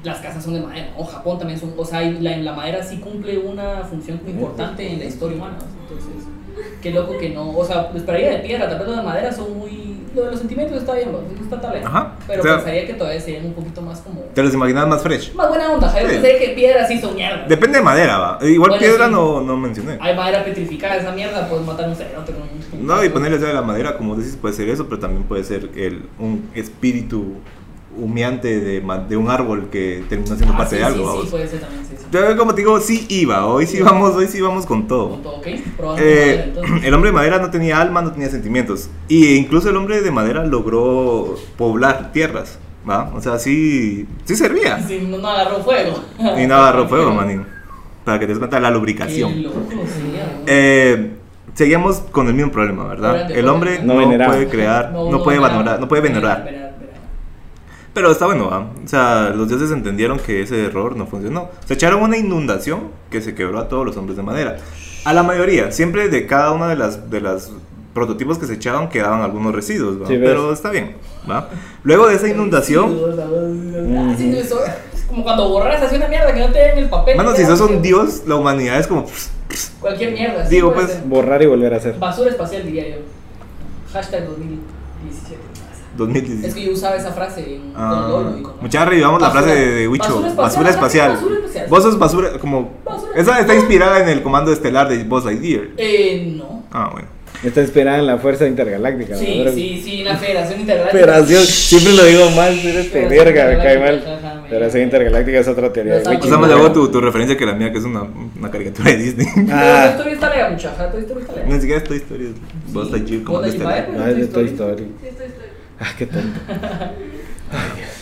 Las 0.03 0.17
casas 0.17 0.43
son 0.43 0.55
de 0.55 0.61
madera, 0.61 0.91
o 0.97 1.05
Japón 1.05 1.37
también 1.37 1.59
son, 1.59 1.73
o 1.77 1.85
sea, 1.85 2.01
la, 2.01 2.35
la 2.37 2.53
madera 2.53 2.83
sí 2.83 2.97
cumple 2.97 3.37
una 3.37 3.83
función 3.83 4.19
muy 4.23 4.31
importante 4.33 4.91
en 4.91 4.97
la 4.97 5.05
historia 5.05 5.37
humana. 5.37 5.59
Entonces, 5.83 6.27
qué 6.81 6.89
loco 6.91 7.17
que 7.19 7.29
no, 7.29 7.55
o 7.55 7.63
sea, 7.63 7.91
esperaría 7.95 8.31
de 8.31 8.37
piedra, 8.39 8.67
tal 8.67 8.79
vez 8.79 8.97
de 8.97 9.03
madera 9.03 9.31
son 9.31 9.55
muy. 9.57 10.00
Lo 10.15 10.23
de 10.25 10.31
los 10.31 10.39
sentimientos 10.39 10.77
está 10.77 10.93
bien, 10.95 11.11
no 11.11 11.19
está 11.43 11.61
tal 11.61 11.73
vez. 11.73 11.85
Ajá, 11.85 12.15
Pero 12.27 12.41
o 12.41 12.43
sea- 12.43 12.55
pensaría 12.57 12.85
que 12.85 12.93
todavía 12.95 13.19
serían 13.21 13.45
un 13.45 13.53
poquito 13.53 13.81
más 13.81 14.01
como. 14.01 14.21
Te 14.33 14.43
los 14.43 14.53
imaginas 14.53 14.87
más 14.87 15.01
fresh. 15.01 15.33
Más 15.35 15.47
buena 15.47 15.71
onda, 15.71 15.87
yo 15.93 16.07
Sí. 16.07 16.13
pensé 16.15 16.37
que 16.37 16.49
piedra 16.49 16.85
sí 16.87 16.99
son 16.99 17.15
mierda. 17.15 17.45
Depende 17.47 17.77
de 17.79 17.83
madera, 17.83 18.17
va. 18.17 18.39
Igual 18.41 18.71
Bueno, 18.71 18.79
piedra 18.85 19.05
sí. 19.05 19.11
no, 19.11 19.41
no 19.41 19.57
mencioné. 19.57 19.97
Hay 20.01 20.15
madera 20.15 20.43
petrificada, 20.43 20.97
esa 20.97 21.11
mierda, 21.11 21.47
puedes 21.47 21.65
matar 21.65 21.87
un 21.87 21.95
cerote 21.95 22.33
con 22.33 22.41
un. 22.43 22.85
No, 22.87 23.03
y 23.03 23.09
ponerle 23.09 23.37
de 23.37 23.53
la 23.53 23.61
madera, 23.61 23.97
como 23.97 24.15
dices, 24.15 24.35
puede 24.35 24.53
ser 24.53 24.67
eso, 24.69 24.87
pero 24.87 24.99
también 24.99 25.23
puede 25.23 25.43
ser 25.43 25.69
el, 25.75 26.03
un 26.19 26.49
espíritu 26.55 27.35
humeante 27.97 28.59
de, 28.59 28.81
de 29.09 29.17
un 29.17 29.29
árbol 29.29 29.69
que 29.71 30.03
terminó 30.09 30.35
siendo 30.35 30.53
Ah, 30.53 30.57
parte 30.57 30.75
sí, 30.75 30.79
de 30.79 30.85
algo. 30.85 30.99
Sí, 30.99 31.05
vamos. 31.07 31.23
sí, 31.25 31.29
puede 31.31 31.47
ser 31.47 31.59
también, 31.61 31.85
sí, 31.85 31.95
sí. 31.97 32.05
Yo, 32.11 32.37
como 32.37 32.53
te 32.55 32.61
digo, 32.61 32.79
sí 32.79 33.05
iba, 33.09 33.45
hoy 33.45 33.65
sí 33.67 33.81
vamos, 33.81 34.15
hoy 34.15 34.27
sí 34.27 34.41
vamos 34.41 34.65
con 34.65 34.87
todo. 34.87 35.09
Con 35.11 35.21
todo, 35.23 35.35
¿ok? 35.37 35.47
Probando 35.77 36.01
Eh, 36.05 36.53
madera, 36.55 36.87
el 36.87 36.93
hombre 36.93 37.09
de 37.09 37.13
madera 37.15 37.39
no 37.39 37.49
tenía 37.51 37.79
alma, 37.81 38.01
no 38.01 38.11
tenía 38.11 38.29
sentimientos. 38.29 38.89
Y 39.07 39.35
incluso 39.35 39.69
el 39.69 39.75
hombre 39.77 40.01
de 40.01 40.11
madera 40.11 40.45
logró 40.45 41.35
poblar 41.57 42.11
tierras, 42.11 42.59
¿va? 42.89 43.11
O 43.15 43.21
sea, 43.21 43.39
sí, 43.39 44.07
sí 44.25 44.35
servía. 44.35 44.81
Sí, 44.87 45.07
no, 45.09 45.17
no 45.17 45.27
agarró 45.27 45.63
fuego. 45.63 46.01
Y 46.37 46.47
no 46.47 46.55
agarró 46.55 46.87
fuego, 46.87 47.11
manín. 47.13 47.45
Para 48.03 48.19
que 48.19 48.25
te 48.25 48.31
des 48.31 48.39
cuenta 48.39 48.55
de 48.57 48.61
la 48.63 48.69
Qué 48.69 48.73
lubricación. 48.75 49.43
loco 49.43 49.61
sería, 49.69 50.23
¿no? 50.25 50.43
Eh, 50.47 51.11
seguimos 51.53 51.97
con 52.11 52.27
el 52.27 52.33
mismo 52.33 52.51
problema, 52.51 52.85
¿verdad? 52.87 53.29
El 53.31 53.47
hombre 53.47 53.79
No 53.83 53.93
no, 53.93 54.25
puede 54.25 54.47
crear, 54.47 54.91
no, 54.91 55.23
puede 55.23 55.39
venerar, 55.39 55.79
no 55.79 55.87
puede 55.87 56.01
venerar. 56.01 56.70
Pero 57.93 58.11
está 58.11 58.25
bueno, 58.25 58.49
¿va? 58.49 58.69
O 58.83 58.87
sea, 58.87 59.31
los 59.35 59.49
dioses 59.49 59.71
entendieron 59.71 60.17
que 60.17 60.41
ese 60.41 60.65
error 60.65 60.95
no 60.95 61.07
funcionó. 61.07 61.49
Se 61.65 61.73
echaron 61.73 62.01
una 62.01 62.17
inundación 62.17 62.89
que 63.09 63.21
se 63.21 63.35
quebró 63.35 63.59
a 63.59 63.67
todos 63.67 63.85
los 63.85 63.97
hombres 63.97 64.15
de 64.15 64.23
madera. 64.23 64.57
A 65.03 65.13
la 65.13 65.23
mayoría, 65.23 65.71
siempre 65.71 66.07
de 66.07 66.25
cada 66.25 66.51
una 66.51 66.69
de 66.69 66.77
las, 66.77 67.09
de 67.09 67.19
las 67.19 67.51
prototipos 67.93 68.37
que 68.37 68.45
se 68.45 68.53
echaban 68.53 68.87
quedaban 68.87 69.21
algunos 69.21 69.53
residuos, 69.53 70.01
¿va? 70.01 70.07
Sí. 70.07 70.17
Pero 70.17 70.53
está 70.53 70.69
bien, 70.69 70.95
¿va? 71.29 71.49
Luego 71.83 72.07
de 72.07 72.15
esa 72.15 72.29
inundación, 72.29 72.97
Ah, 73.97 74.15
sí, 74.17 74.33
eso 74.37 74.63
es 74.93 75.01
como 75.03 75.23
cuando 75.23 75.49
borras 75.49 75.81
así 75.81 75.97
una 75.97 76.07
mierda 76.07 76.33
que 76.33 76.39
no 76.39 76.51
te 76.51 76.59
den 76.59 76.77
el 76.77 76.89
papel. 76.89 77.17
te 77.17 77.35
si 77.35 77.45
sos 77.45 77.59
un 77.59 77.81
dios, 77.81 78.23
la 78.25 78.35
humanidad 78.35 78.79
es 78.79 78.87
como... 78.87 79.05
Cualquier 79.81 80.13
mierda. 80.13 80.47
Digo, 80.47 80.73
pues, 80.73 80.91
ser. 80.91 81.03
Borrar 81.03 81.41
y 81.41 81.47
volver 81.47 81.73
a 81.73 81.77
hacer. 81.77 81.99
Basura 81.99 82.29
espacial 82.29 82.63
diría 82.63 82.87
yo. 82.87 82.95
Hashtag 83.91 84.25
2017. 84.27 84.80
Es 85.91 85.97
2017. 85.97 86.53
que 86.53 86.65
yo 86.65 86.71
usaba 86.73 86.95
esa 86.95 87.11
frase 87.11 87.55
en, 87.55 87.73
Ah, 87.75 88.07
Lolo 88.09 88.37
y 88.37 88.43
mucha 88.63 88.85
revivamos 88.85 89.21
la 89.21 89.29
frase 89.31 89.49
de, 89.55 89.71
de 89.71 89.87
Wicho, 89.87 90.21
basura 90.21 90.41
basura 90.43 90.69
espacial, 90.69 91.11
basura 91.13 91.35
espacial. 91.37 91.67
Vos 91.69 91.83
sos 91.83 91.99
basura, 91.99 92.29
como... 92.39 92.71
Basura 92.85 93.11
Esa 93.15 93.39
está 93.39 93.55
inspirada 93.55 94.01
en 94.01 94.09
el 94.09 94.21
comando 94.23 94.51
estelar 94.53 94.87
de 94.89 95.03
Buzz 95.03 95.25
Lightyear. 95.25 95.67
Eh, 95.77 96.33
no. 96.37 96.63
Ah, 96.71 96.89
bueno. 96.91 97.07
Está 97.43 97.61
inspirada 97.61 97.97
en 97.97 98.05
la 98.05 98.17
fuerza 98.19 98.45
intergaláctica. 98.45 99.15
Sí, 99.15 99.41
¿no? 99.43 99.51
sí, 99.51 99.81
sí, 99.83 100.01
una 100.03 100.15
federación 100.15 100.59
intergaláctica. 100.61 101.05
Federación, 101.05 101.43
siempre 101.43 101.93
lo 101.93 102.03
digo 102.03 102.29
mal, 102.31 102.53
eres 102.59 102.93
verga, 103.09 103.45
me 103.47 103.57
cae 103.57 103.79
mal. 103.79 104.03
Federación 104.47 104.83
intergaláctica 104.83 105.39
es 105.39 105.47
otra 105.47 105.73
teoría 105.73 105.95
Wiki. 105.95 106.27
O 106.27 106.29
sea, 106.29 106.37
más 106.37 106.49
Sí, 106.49 106.53
luego 106.53 106.57
bueno. 106.59 106.73
tu, 106.73 106.87
tu 106.91 107.01
referencia 107.01 107.35
que 107.37 107.45
la 107.47 107.53
mía, 107.53 107.71
que 107.71 107.79
es 107.79 107.83
una, 107.85 108.03
una 108.37 108.51
caricatura 108.51 108.91
de 108.91 108.97
Disney. 108.97 109.25
No, 109.37 109.53
Ah. 109.55 109.81
Toy 109.85 109.91
Story 109.97 110.11
está 110.13 110.29
lea, 110.35 110.49
muchacha. 110.51 110.91
Toy 110.91 111.01
Story 111.01 111.21
está 111.21 111.33
lea. 111.35 111.45
Ni 111.47 111.53
siquiera 111.59 111.77
es 111.77 111.83
Toy 111.83 111.97
Story, 111.97 112.25
es 112.25 112.73
Buzz 112.73 112.91
Lightyear 112.91 113.23
como 113.23 113.41
Lightyear, 113.41 113.71
estelar. 113.79 113.97
No, 113.97 114.07
es 114.07 114.17
de 114.17 114.27
Toy 114.27 114.45
Story. 114.45 114.87
Ah, 115.81 115.87
qué 115.97 116.05
tonto. 116.05 116.39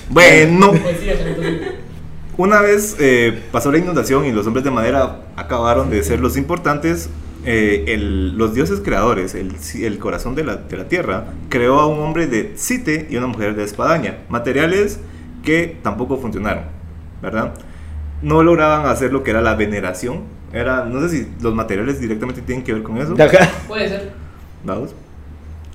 Bueno, 0.09 0.71
Pues 0.71 0.97
una 2.37 2.61
vez 2.61 2.95
eh, 2.99 3.41
pasó 3.51 3.71
la 3.71 3.77
inundación 3.77 4.25
y 4.25 4.31
los 4.31 4.45
hombres 4.47 4.63
de 4.63 4.71
madera 4.71 5.21
acabaron 5.35 5.89
de 5.89 6.03
ser 6.03 6.19
los 6.19 6.35
importantes, 6.37 7.09
eh, 7.45 7.85
el- 7.87 8.37
los 8.37 8.53
dioses 8.53 8.81
creadores, 8.83 9.33
el, 9.35 9.55
el 9.81 9.99
corazón 9.99 10.35
de 10.35 10.43
la, 10.43 10.55
de 10.57 10.77
la 10.77 10.87
tierra, 10.87 11.25
creó 11.49 11.79
a 11.79 11.87
un 11.87 11.99
hombre 11.99 12.27
de 12.27 12.53
Cite 12.57 13.07
y 13.09 13.15
una 13.17 13.27
mujer 13.27 13.55
de 13.55 13.63
espadaña, 13.63 14.19
materiales 14.29 14.99
que 15.43 15.77
tampoco 15.83 16.17
funcionaron, 16.17 16.63
¿verdad? 17.21 17.53
No 18.21 18.43
lograban 18.43 18.85
hacer 18.87 19.13
lo 19.13 19.23
que 19.23 19.31
era 19.31 19.41
la 19.41 19.55
veneración. 19.55 20.23
Era, 20.51 20.83
no 20.83 20.99
sé 21.07 21.09
si 21.09 21.27
los 21.41 21.53
materiales 21.53 22.01
directamente 22.01 22.41
tienen 22.41 22.63
que 22.65 22.73
ver 22.73 22.83
con 22.83 22.97
eso. 22.97 23.13
Puede 23.67 23.87
ser. 23.87 24.11
Vamos. 24.65 24.93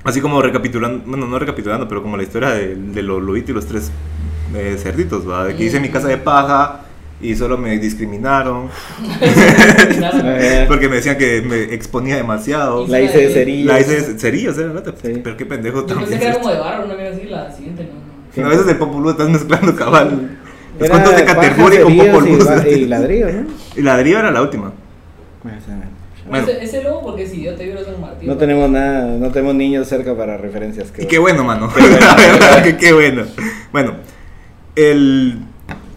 Así 0.04 0.20
como 0.20 0.40
recapitulando, 0.42 1.02
bueno, 1.06 1.26
no 1.26 1.38
recapitulando, 1.38 1.88
pero 1.88 2.02
como 2.02 2.16
la 2.16 2.22
historia 2.22 2.50
de, 2.50 2.74
de 2.76 3.02
los 3.02 3.22
lobitos 3.22 3.50
y 3.50 3.52
los 3.54 3.66
tres 3.66 3.90
eh, 4.54 4.76
cerditos, 4.78 5.28
¿va? 5.28 5.44
De 5.44 5.56
que 5.56 5.64
hice 5.64 5.80
mi 5.80 5.88
casa 5.88 6.08
de 6.08 6.18
paja 6.18 6.80
y 7.20 7.34
solo 7.36 7.56
me 7.56 7.78
discriminaron 7.78 8.68
porque 10.68 10.88
me 10.88 10.96
decían 10.96 11.16
que 11.16 11.40
me 11.42 11.74
exponía 11.74 12.16
demasiado. 12.16 12.86
La 12.86 13.00
hice 13.00 13.18
de 13.18 13.30
cerillas. 13.32 13.66
La 13.74 13.80
hice 13.80 14.02
de 14.02 14.18
cerillas, 14.18 14.58
¿eh? 14.58 14.64
¿verdad? 14.66 14.94
Sí. 15.02 15.20
Pero 15.22 15.36
qué 15.36 15.46
pendejo 15.46 15.86
Yo 15.86 15.86
pensé 15.96 16.00
también. 16.00 16.20
que 16.20 16.26
era 16.26 16.34
como 16.34 16.50
de 16.50 16.58
barro, 16.58 16.84
una 16.84 16.94
mierda 16.94 17.16
así, 17.16 17.26
la 17.26 17.52
siguiente 17.52 17.88
no. 18.36 18.42
No, 18.42 18.46
a 18.48 18.50
veces 18.50 18.66
de 18.66 18.74
Populú 18.74 19.10
estás 19.10 19.28
mezclando 19.30 19.74
cabal. 19.76 20.38
Los 20.78 20.90
cuentos 20.90 21.16
de 21.16 21.22
paja, 21.22 21.34
Caterbury 21.34 21.76
con 21.78 21.92
cerillos 21.92 22.44
Populú. 22.44 22.68
y 22.68 22.72
Y 22.74 22.86
ladrillo, 22.86 23.32
¿no? 23.32 23.46
Y 23.76 23.82
ladrillo 23.82 24.18
era 24.18 24.30
la 24.32 24.42
última. 24.42 24.72
Bueno. 26.28 26.46
Ese, 26.48 26.64
ese 26.64 26.82
lobo 26.82 27.02
porque 27.02 27.26
si 27.26 27.42
yo 27.42 27.54
te 27.54 27.64
vibro 27.66 27.84
San 27.84 28.00
Martín. 28.00 28.28
No 28.28 28.36
tenemos 28.36 28.70
nada, 28.70 29.06
no 29.18 29.30
tenemos 29.30 29.54
niños 29.54 29.86
cerca 29.88 30.16
para 30.16 30.36
referencias. 30.38 30.92
Y 30.98 31.06
qué 31.06 31.18
bueno, 31.18 31.44
mano. 31.44 31.70
La 31.76 32.14
verdad 32.16 32.62
que 32.62 32.76
qué 32.76 32.92
bueno. 32.92 33.24
Bueno, 33.72 33.94
el, 34.76 35.38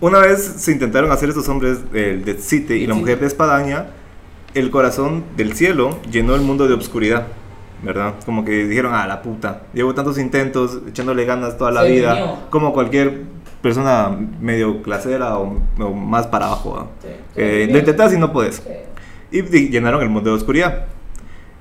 una 0.01 0.19
vez 0.19 0.43
se 0.57 0.71
intentaron 0.71 1.11
hacer 1.11 1.29
estos 1.29 1.47
hombres, 1.49 1.79
el 1.93 2.23
de 2.25 2.33
Cite 2.35 2.75
y 2.77 2.87
la 2.87 2.93
Sí. 2.93 2.99
mujer 2.99 3.19
de 3.19 3.27
Espadaña, 3.27 3.87
el 4.53 4.69
corazón 4.69 5.23
del 5.35 5.53
cielo 5.53 5.97
llenó 6.11 6.35
el 6.35 6.41
mundo 6.41 6.67
de 6.67 6.73
obscuridad, 6.73 7.27
¿verdad? 7.83 8.15
Como 8.25 8.43
que 8.43 8.65
dijeron, 8.67 8.93
ah, 8.95 9.07
la 9.07 9.21
puta, 9.21 9.63
llevo 9.73 9.93
tantos 9.93 10.17
intentos, 10.17 10.79
echándole 10.89 11.25
ganas 11.25 11.57
toda 11.57 11.71
la 11.71 11.83
vida, 11.83 12.47
como 12.49 12.73
cualquier 12.73 13.21
persona 13.61 14.15
medio 14.39 14.81
clasera 14.83 15.37
o, 15.39 15.61
o 15.79 15.91
más 15.93 16.27
para 16.27 16.45
abajo. 16.47 16.89
Eh, 17.35 17.67
lo 17.71 17.79
intentas 17.79 18.13
y 18.13 18.17
no 18.17 18.31
puedes 18.33 18.55
Sí. 18.57 18.63
Y 19.31 19.69
llenaron 19.69 20.01
el 20.01 20.09
mundo 20.09 20.29
de 20.29 20.37
oscuridad. 20.37 20.87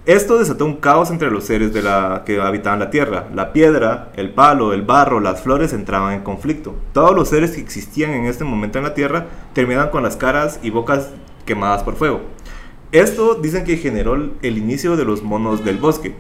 Esto 0.07 0.39
desató 0.39 0.65
un 0.65 0.77
caos 0.77 1.11
entre 1.11 1.33
los 1.33 1.43
seres 1.43 1.73
de 1.73 1.83
la, 1.83 2.23
que 2.25 2.41
habitaban 2.41 2.79
la 2.79 2.91
tierra. 2.91 3.27
La 3.35 3.53
piedra, 3.53 4.13
el 4.15 4.31
palo, 4.31 4.73
el 4.73 4.83
barro, 4.83 5.19
las 5.19 5.41
flores 5.43 5.73
entraban 5.73 6.15
en 6.15 6.23
conflicto. 6.23 6.77
Todos 6.93 7.13
los 7.13 7.29
seres 7.29 7.51
que 7.51 7.61
existían 7.61 8.13
en 8.13 8.27
este 8.27 8.45
momento 8.45 8.79
en 8.79 8.85
la 8.85 8.95
tierra 8.95 9.27
terminaban 9.53 9.91
con 9.91 10.05
las 10.05 10.17
caras 10.17 10.61
y 10.63 10.71
bocas 10.71 11.11
quemadas 11.45 11.83
por 11.83 11.97
fuego. 11.97 12.21
Esto 12.93 13.35
dicen 13.35 13.65
que 13.65 13.79
generó 13.79 14.15
el 14.15 14.59
inicio 14.59 14.97
de 14.97 15.05
los 15.05 15.25
monos 15.25 15.65
del 15.65 15.79
bosque. 15.79 16.15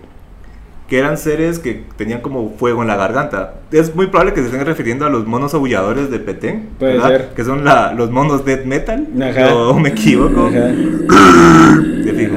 Que 0.89 0.99
eran 0.99 1.19
seres 1.19 1.59
que 1.59 1.85
tenían 1.97 2.21
como 2.21 2.55
fuego 2.59 2.83
en 2.83 2.89
la 2.89 2.97
garganta. 2.97 3.55
Es 3.73 3.95
muy 3.95 4.07
probable 4.07 4.33
que 4.35 4.41
se 4.41 4.47
estén 4.47 4.65
refiriendo 4.65 5.05
a 5.05 5.11
los 5.11 5.27
monos 5.27 5.53
aulladores 5.55 6.11
de 6.11 6.19
Petén, 6.21 6.69
Puede 6.79 6.93
¿verdad? 6.95 7.09
ser. 7.09 7.29
que 7.35 7.45
son 7.45 7.65
la- 7.65 7.93
los 7.93 8.11
monos 8.11 8.45
death 8.45 8.65
metal, 8.65 9.07
Ajá. 9.21 9.55
o 9.55 9.75
me 9.81 9.89
equivoco. 9.91 10.47
Ajá. 10.47 10.59
De 10.69 12.13
fijo. 12.17 12.37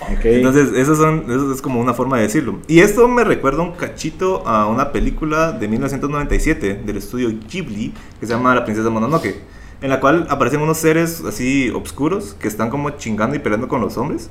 Ok. 0.00 0.24
Entonces, 0.24 0.70
eso, 0.74 0.94
son, 0.94 1.24
eso 1.28 1.52
es 1.52 1.60
como 1.60 1.80
una 1.80 1.92
forma 1.94 2.16
de 2.16 2.22
decirlo. 2.22 2.60
Y 2.68 2.78
esto 2.80 3.06
me 3.08 3.24
recuerda 3.24 3.62
un 3.62 3.72
cachito 3.72 4.46
a 4.46 4.66
una 4.66 4.92
película 4.92 5.52
de 5.52 5.68
1997 5.68 6.80
del 6.86 6.96
estudio 6.96 7.30
Ghibli 7.50 7.92
que 8.20 8.26
se 8.26 8.32
llama 8.32 8.54
La 8.54 8.64
princesa 8.64 8.88
Mononoke, 8.88 9.34
en 9.82 9.90
la 9.90 10.00
cual 10.00 10.26
aparecen 10.30 10.60
unos 10.60 10.78
seres 10.78 11.22
así 11.26 11.70
oscuros 11.70 12.34
que 12.40 12.48
están 12.48 12.70
como 12.70 12.90
chingando 12.90 13.36
y 13.36 13.38
peleando 13.40 13.68
con 13.68 13.80
los 13.80 13.96
hombres, 13.98 14.30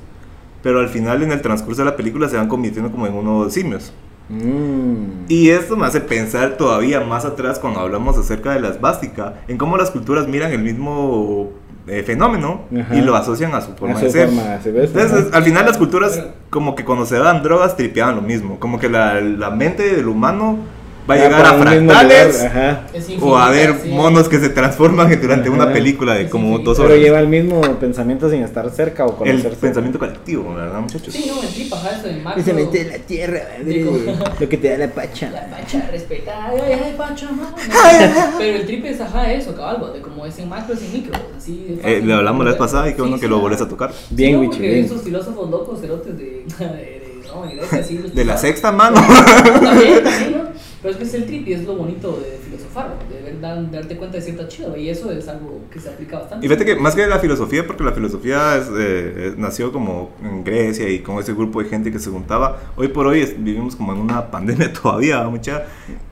pero 0.62 0.80
al 0.80 0.88
final 0.88 1.22
en 1.22 1.32
el 1.32 1.40
transcurso 1.42 1.82
de 1.82 1.90
la 1.90 1.96
película 1.96 2.28
se 2.28 2.36
van 2.36 2.48
convirtiendo 2.48 2.90
como 2.90 3.06
en 3.06 3.14
unos 3.14 3.52
simios. 3.52 3.92
Mm. 4.28 5.24
Y 5.28 5.50
esto 5.50 5.76
me 5.76 5.86
hace 5.86 6.00
pensar 6.00 6.56
todavía 6.56 7.00
más 7.00 7.24
atrás 7.24 7.58
cuando 7.58 7.80
hablamos 7.80 8.18
acerca 8.18 8.52
de 8.52 8.60
la 8.60 8.68
esvástica, 8.68 9.34
en 9.48 9.56
cómo 9.56 9.76
las 9.76 9.90
culturas 9.90 10.28
miran 10.28 10.52
el 10.52 10.62
mismo 10.62 11.50
eh, 11.86 12.02
fenómeno 12.02 12.62
Ajá. 12.78 12.94
y 12.94 13.00
lo 13.00 13.16
asocian 13.16 13.54
a 13.54 13.62
su 13.62 13.72
forma 13.72 13.98
A 13.98 14.02
de 14.02 14.10
ser. 14.10 14.26
forma, 14.28 14.60
¿se 14.60 14.70
ves? 14.72 14.90
Entonces, 14.94 15.28
Ajá. 15.28 15.36
al 15.38 15.44
final 15.44 15.64
las 15.64 15.78
culturas, 15.78 16.22
como 16.50 16.74
que 16.74 16.84
cuando 16.84 17.06
se 17.06 17.16
daban 17.16 17.42
drogas, 17.42 17.76
tripeaban 17.76 18.16
lo 18.16 18.22
mismo. 18.22 18.60
Como 18.60 18.78
que 18.78 18.90
la, 18.90 19.20
la 19.22 19.50
mente 19.50 19.94
del 19.94 20.08
humano 20.08 20.58
va 21.08 21.14
a 21.14 21.16
llegar 21.16 21.46
a 21.46 21.54
fractales 21.54 22.46
o 23.20 23.36
a 23.38 23.50
ver 23.50 23.74
sí. 23.82 23.88
monos 23.90 24.28
que 24.28 24.38
se 24.38 24.48
transforman 24.50 25.08
durante 25.22 25.48
una 25.48 25.64
Ajá. 25.64 25.72
película 25.72 26.14
de 26.14 26.28
como 26.28 26.58
dos 26.58 26.76
Pero 26.76 26.90
horas. 26.90 27.00
lleva 27.02 27.20
el 27.20 27.28
mismo 27.28 27.60
pensamiento 27.78 28.30
sin 28.30 28.42
estar 28.42 28.68
cerca 28.70 29.06
o 29.06 29.10
El 29.10 29.16
conocerse. 29.16 29.56
pensamiento 29.56 29.98
colectivo, 29.98 30.54
¿verdad, 30.54 30.80
muchachos? 30.80 31.12
Sí, 31.14 31.24
no, 31.28 31.42
en 31.42 31.48
trip, 31.48 31.72
ajá, 31.72 31.90
eso 31.98 32.08
de 32.08 32.20
macro. 32.20 32.40
Y 32.40 32.44
se 32.44 32.52
mete 32.52 32.80
en 32.82 32.88
la 32.88 32.98
tierra, 32.98 33.40
Sí, 33.66 33.82
como- 33.84 33.98
lo 34.38 34.48
que 34.48 34.56
te 34.56 34.68
da 34.70 34.78
la 34.78 34.88
pacha. 34.88 35.30
La 35.30 35.46
pacha, 35.48 35.88
respeta, 35.90 36.46
ay, 36.48 36.58
ay, 36.72 36.94
pacha. 36.96 37.28
Pero 38.38 38.56
el 38.58 38.66
trip 38.66 38.84
es, 38.84 39.00
ajá, 39.00 39.32
eso, 39.32 39.54
caballo, 39.54 39.92
de 39.92 40.00
como 40.00 40.26
es 40.26 40.38
en 40.38 40.48
macro, 40.48 40.74
es 40.74 40.82
en 40.82 40.92
micro, 40.92 41.18
así 41.36 41.78
de 41.82 41.98
Eh, 41.98 42.02
le 42.02 42.12
hablamos 42.14 42.44
la 42.44 42.50
vez 42.52 42.58
pasada 42.58 42.88
y 42.88 42.94
qué 42.94 43.00
bueno 43.02 43.16
Sí, 43.16 43.20
que 43.22 43.26
sí, 43.26 43.30
lo 43.30 43.40
volvés 43.40 43.60
a 43.60 43.68
tocar. 43.68 43.92
Bien, 44.10 44.38
Wichi, 44.38 44.58
bien. 44.60 44.84
esos 44.84 45.02
filósofos 45.02 45.48
locos, 45.50 45.80
cerotes 45.80 46.16
de, 46.18 46.24
de, 46.58 46.64
de, 46.66 47.20
no, 47.26 47.42
de 47.46 48.10
De 48.14 48.24
la 48.24 48.36
sexta 48.36 48.72
mano. 48.72 48.96
También, 49.62 50.02
también, 50.04 50.32
¿no? 50.32 50.48
Pero 50.80 50.92
es 50.92 50.96
que 50.98 51.04
es 51.04 51.14
el 51.14 51.26
trip 51.26 51.48
y 51.48 51.54
es 51.54 51.64
lo 51.64 51.74
bonito 51.74 52.12
de 52.20 52.38
filosofar, 52.38 52.96
de 53.10 53.36
dan- 53.40 53.70
darte 53.72 53.96
cuenta 53.96 54.16
de 54.18 54.22
cierta 54.22 54.46
chido, 54.46 54.76
y 54.76 54.88
eso 54.88 55.10
es 55.10 55.26
algo 55.26 55.60
que 55.72 55.80
se 55.80 55.88
aplica 55.88 56.20
bastante. 56.20 56.46
Y 56.46 56.48
fíjate 56.48 56.64
que 56.64 56.76
más 56.76 56.94
que 56.94 57.04
la 57.08 57.18
filosofía, 57.18 57.66
porque 57.66 57.82
la 57.82 57.90
filosofía 57.92 58.56
es, 58.56 58.66
eh, 58.68 58.70
eh, 58.78 59.34
nació 59.36 59.72
como 59.72 60.12
en 60.22 60.44
Grecia 60.44 60.88
y 60.88 61.00
con 61.00 61.18
ese 61.18 61.32
grupo 61.34 61.60
de 61.62 61.68
gente 61.68 61.90
que 61.90 61.98
se 61.98 62.10
juntaba, 62.10 62.60
hoy 62.76 62.88
por 62.88 63.08
hoy 63.08 63.20
es- 63.22 63.42
vivimos 63.42 63.74
como 63.74 63.92
en 63.92 63.98
una 63.98 64.30
pandemia 64.30 64.72
todavía, 64.72 65.24
mucha, 65.24 65.64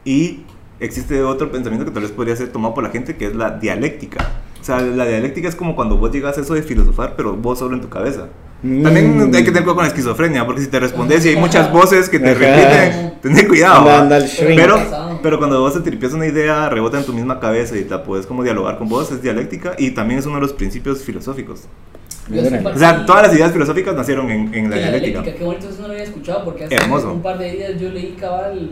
y 0.04 0.40
existe 0.80 1.22
otro 1.22 1.50
pensamiento 1.52 1.84
que 1.86 1.92
tal 1.92 2.02
vez 2.02 2.10
podría 2.10 2.34
ser 2.34 2.48
tomado 2.50 2.74
por 2.74 2.82
la 2.82 2.90
gente, 2.90 3.16
que 3.16 3.26
es 3.26 3.36
la 3.36 3.50
dialéctica. 3.50 4.28
O 4.60 4.64
sea, 4.66 4.80
la 4.80 5.06
dialéctica 5.06 5.48
es 5.48 5.54
como 5.54 5.76
cuando 5.76 5.96
vos 5.96 6.10
llegas 6.10 6.38
a 6.38 6.40
eso 6.40 6.54
de 6.54 6.62
filosofar, 6.62 7.14
pero 7.16 7.36
vos 7.36 7.60
solo 7.60 7.76
en 7.76 7.82
tu 7.82 7.88
cabeza. 7.88 8.28
También 8.62 9.16
Mm. 9.30 9.34
hay 9.34 9.44
que 9.44 9.50
tener 9.50 9.62
cuidado 9.62 9.74
con 9.76 9.84
la 9.84 9.88
esquizofrenia, 9.88 10.44
porque 10.46 10.62
si 10.62 10.68
te 10.68 10.80
respondes 10.80 11.24
y 11.26 11.28
hay 11.30 11.36
muchas 11.36 11.70
voces 11.70 12.08
que 12.08 12.18
te 12.18 12.30
Ajá. 12.30 12.38
repiten, 12.38 13.36
ten 13.36 13.48
cuidado. 13.48 13.88
Anda. 13.90 14.18
Pero, 14.38 14.78
pero 15.22 15.38
cuando 15.38 15.60
vos 15.60 15.74
te 15.74 15.80
tripias 15.80 16.12
una 16.14 16.26
idea, 16.26 16.68
rebota 16.70 16.98
en 16.98 17.04
tu 17.04 17.12
misma 17.12 17.38
cabeza 17.38 17.76
y 17.76 17.84
la 17.84 18.02
puedes 18.02 18.26
como 18.26 18.42
dialogar 18.42 18.78
con 18.78 18.88
vos, 18.88 19.12
es 19.12 19.22
dialéctica 19.22 19.74
y 19.78 19.90
también 19.90 20.18
es 20.20 20.26
uno 20.26 20.36
de 20.36 20.40
los 20.42 20.52
principios 20.54 21.02
filosóficos. 21.02 21.60
O 22.74 22.78
sea, 22.78 23.06
todas 23.06 23.22
las 23.28 23.34
ideas 23.36 23.52
filosóficas 23.52 23.94
nacieron 23.94 24.28
en, 24.30 24.52
en 24.52 24.68
la 24.70 24.76
Sí, 24.76 24.82
dialéctica. 24.82 25.22
qué 25.22 25.44
bonito, 25.44 25.68
eso 25.68 25.82
no 25.82 25.86
lo 25.88 25.92
había 25.92 26.04
escuchado 26.04 26.44
porque 26.44 26.64
hace 26.64 26.74
Hermoso. 26.74 27.12
un 27.12 27.22
par 27.22 27.38
de 27.38 27.52
días 27.52 27.72
yo 27.80 27.88
leí 27.90 28.16
cabal 28.18 28.70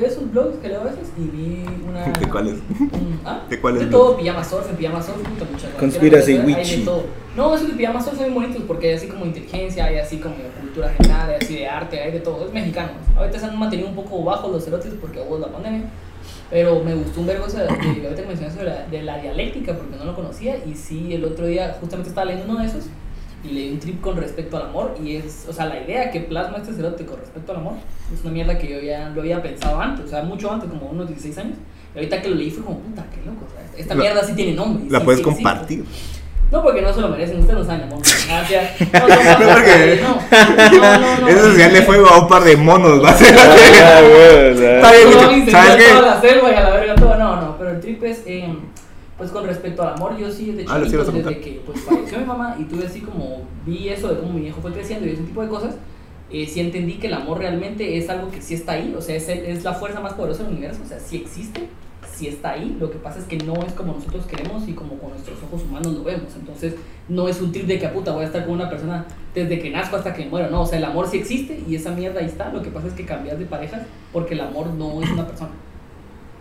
de 0.00 0.06
esos 0.08 0.30
blogs 0.30 0.58
que 0.58 0.68
leo 0.68 0.80
a 0.80 0.84
veces 0.84 1.08
y 1.16 1.22
vi 1.22 1.64
una... 1.88 2.04
¿De 2.20 2.28
cuáles? 2.28 2.54
un- 2.80 3.20
¿ah? 3.24 3.42
¿De 3.48 3.60
cuáles 3.60 3.80
De 3.80 3.86
todo, 3.86 4.16
pijama 4.16 4.42
surf, 4.44 4.68
en 4.70 4.76
pijama 4.76 5.02
surf, 5.02 5.16
puta 5.18 5.44
mucha 5.50 5.68
Conspiracy 5.78 6.32
hay 6.32 6.38
de 6.38 6.44
witchy. 6.44 6.84
todo. 6.84 7.04
No, 7.36 7.54
esos 7.54 7.68
de 7.68 7.74
pijama 7.74 8.00
surf 8.02 8.16
son 8.18 8.32
muy 8.32 8.42
bonitos 8.44 8.64
porque 8.66 8.88
hay 8.90 8.94
así 8.94 9.06
como 9.08 9.24
inteligencia, 9.26 9.84
hay 9.86 9.98
así 9.98 10.18
como 10.18 10.34
cultura 10.60 10.90
general, 10.90 11.30
hay 11.30 11.36
así 11.42 11.54
de 11.56 11.66
arte, 11.68 12.00
hay 12.00 12.12
de 12.12 12.20
todo. 12.20 12.46
Es 12.46 12.52
mexicano. 12.52 12.90
Ahorita 13.16 13.38
se 13.38 13.46
han 13.46 13.58
mantenido 13.58 13.88
un 13.88 13.94
poco 13.94 14.22
bajos 14.24 14.50
los 14.52 14.64
cerotes 14.64 14.92
porque 15.00 15.20
hubo 15.20 15.38
la 15.38 15.48
pandemia. 15.48 15.82
Pero 16.50 16.80
me 16.84 16.94
gustó 16.94 17.20
un 17.20 17.26
verbo 17.26 17.46
eso 17.46 17.58
de, 17.58 17.64
de, 17.64 17.70
ahorita 18.04 18.22
que 18.22 18.28
mencionaste 18.28 18.62
la, 18.64 18.86
de 18.86 19.02
la 19.02 19.18
dialéctica 19.18 19.74
porque 19.76 19.96
no 19.96 20.04
lo 20.04 20.14
conocía 20.14 20.56
y 20.64 20.74
sí, 20.74 21.12
el 21.12 21.24
otro 21.24 21.46
día 21.46 21.76
justamente 21.80 22.10
estaba 22.10 22.26
leyendo 22.26 22.52
uno 22.52 22.60
de 22.62 22.68
esos 22.68 22.84
y 23.44 23.48
leí 23.48 23.70
un 23.72 23.78
trip 23.78 24.00
con 24.00 24.16
respecto 24.16 24.56
al 24.56 24.64
amor 24.64 24.94
y 25.02 25.16
es, 25.16 25.44
o 25.48 25.52
sea, 25.52 25.66
la 25.66 25.82
idea 25.82 26.10
que 26.10 26.20
plasma 26.20 26.58
este 26.58 26.72
cerote 26.72 27.04
con 27.04 27.18
respecto 27.18 27.52
al 27.52 27.58
amor 27.58 27.74
es 28.12 28.20
una 28.22 28.32
mierda 28.32 28.58
que 28.58 28.68
yo 28.68 28.80
ya 28.80 29.10
lo 29.14 29.20
había 29.20 29.42
pensado 29.42 29.80
antes, 29.80 30.06
o 30.06 30.08
sea, 30.08 30.22
mucho 30.22 30.50
antes, 30.52 30.68
como 30.70 30.86
unos 30.86 31.08
16 31.08 31.38
años. 31.38 31.56
Y 31.94 31.98
ahorita 31.98 32.22
que 32.22 32.28
lo 32.30 32.34
leí 32.36 32.50
fue 32.50 32.64
como, 32.64 32.78
puta, 32.80 33.04
qué 33.14 33.18
loco, 33.28 33.46
o 33.46 33.50
sea, 33.50 33.78
esta 33.80 33.94
La- 33.94 34.00
mierda 34.02 34.24
sí 34.24 34.32
tiene 34.34 34.52
nombre. 34.54 34.84
La 34.90 34.98
sí- 35.00 35.04
puedes 35.04 35.18
sí 35.20 35.24
compartir. 35.24 35.84
No, 36.50 36.62
porque 36.62 36.82
no 36.82 36.92
se 36.92 37.00
lo 37.00 37.08
merecen, 37.08 37.40
ustedes 37.40 37.58
no 37.58 37.64
saben 37.64 37.82
amor. 37.84 37.98
Gracias. 38.28 38.80
No, 38.92 39.00
no, 39.00 39.48
no, 39.48 39.54
porque- 39.54 40.00
no, 40.02 40.98
no, 40.98 41.20
no. 41.20 41.28
Eso 41.28 41.48
es 41.50 41.58
darle 41.58 41.82
fuego 41.82 42.06
a 42.08 42.20
un 42.20 42.28
par 42.28 42.44
de 42.44 42.56
monos, 42.56 43.02
va 43.02 43.10
a 43.10 43.14
ser. 43.16 43.34
Ah. 43.36 44.00
Está 44.00 44.92
bien, 44.92 45.50
¿Sabes 45.50 45.76
qué? 45.76 45.94
la 46.00 46.20
selva 46.20 46.50
y 46.50 46.54
a 46.54 46.60
la 46.62 46.70
verga 46.70 46.94
todo. 46.94 47.16
No, 47.16 47.36
no, 47.40 47.56
pero 47.58 47.70
el 47.70 47.80
trip 47.80 48.02
es, 48.04 48.22
eh, 48.26 48.46
pues 49.18 49.30
con 49.30 49.46
respecto 49.46 49.82
al 49.82 49.94
amor, 49.94 50.16
yo 50.16 50.30
sí 50.30 50.50
de 50.52 50.64
Ah, 50.68 50.78
lo 50.78 50.84
sí 50.86 50.90
chiquito, 50.92 50.98
vas 50.98 51.08
a 51.08 51.28
desde 51.30 51.40
que 51.40 51.62
pues 51.64 51.80
falleció 51.82 52.18
mi 52.18 52.24
mamá 52.24 52.56
y 52.58 52.64
tuve 52.64 52.86
así 52.86 53.00
como, 53.00 53.42
vi 53.64 53.88
eso 53.88 54.08
de 54.08 54.18
cómo 54.20 54.32
mi 54.32 54.40
viejo 54.40 54.60
fue 54.60 54.72
creciendo 54.72 55.06
y 55.06 55.10
ese 55.10 55.22
tipo 55.22 55.42
de 55.42 55.48
cosas, 55.48 55.76
eh, 56.30 56.46
sí 56.46 56.60
entendí 56.60 56.94
que 56.94 57.06
el 57.06 57.14
amor 57.14 57.38
realmente 57.38 57.96
es 57.96 58.08
algo 58.10 58.30
que 58.30 58.42
sí 58.42 58.54
está 58.54 58.72
ahí, 58.72 58.92
o 58.96 59.00
sea, 59.00 59.14
es, 59.16 59.28
el- 59.28 59.44
es 59.44 59.62
la 59.62 59.74
fuerza 59.74 60.00
más 60.00 60.14
poderosa 60.14 60.42
del 60.42 60.52
universo, 60.52 60.80
o 60.84 60.88
sea, 60.88 60.98
sí 60.98 61.16
existe, 61.18 61.68
sí 62.12 62.26
está 62.28 62.52
ahí, 62.52 62.76
lo 62.80 62.90
que 62.90 62.98
pasa 62.98 63.18
es 63.18 63.24
que 63.24 63.36
no 63.38 63.54
es 63.64 63.72
como 63.72 63.92
nosotros 63.92 64.24
queremos 64.26 64.66
y 64.68 64.72
como 64.72 64.94
con 64.98 65.10
nuestros 65.10 65.36
ojos 65.42 65.62
humanos 65.62 65.92
lo 65.94 66.02
vemos, 66.04 66.34
entonces 66.36 66.74
no 67.08 67.28
es 67.28 67.40
un 67.40 67.52
trip 67.52 67.66
de 67.66 67.78
que 67.78 67.86
a 67.86 67.92
puta 67.92 68.12
voy 68.12 68.22
a 68.22 68.26
estar 68.26 68.44
con 68.44 68.54
una 68.54 68.68
persona 68.70 69.04
desde 69.34 69.58
que 69.60 69.70
nazco 69.70 69.96
hasta 69.96 70.12
que 70.14 70.26
muero, 70.26 70.50
no, 70.50 70.62
o 70.62 70.66
sea, 70.66 70.78
el 70.78 70.84
amor 70.84 71.06
sí 71.08 71.18
existe 71.18 71.62
y 71.68 71.74
esa 71.76 71.90
mierda 71.92 72.20
ahí 72.20 72.26
está, 72.26 72.52
lo 72.52 72.62
que 72.62 72.70
pasa 72.70 72.88
es 72.88 72.94
que 72.94 73.04
cambias 73.04 73.38
de 73.38 73.44
pareja 73.46 73.84
porque 74.12 74.34
el 74.34 74.40
amor 74.40 74.68
no 74.68 75.02
es 75.02 75.10
una 75.10 75.26
persona. 75.26 75.50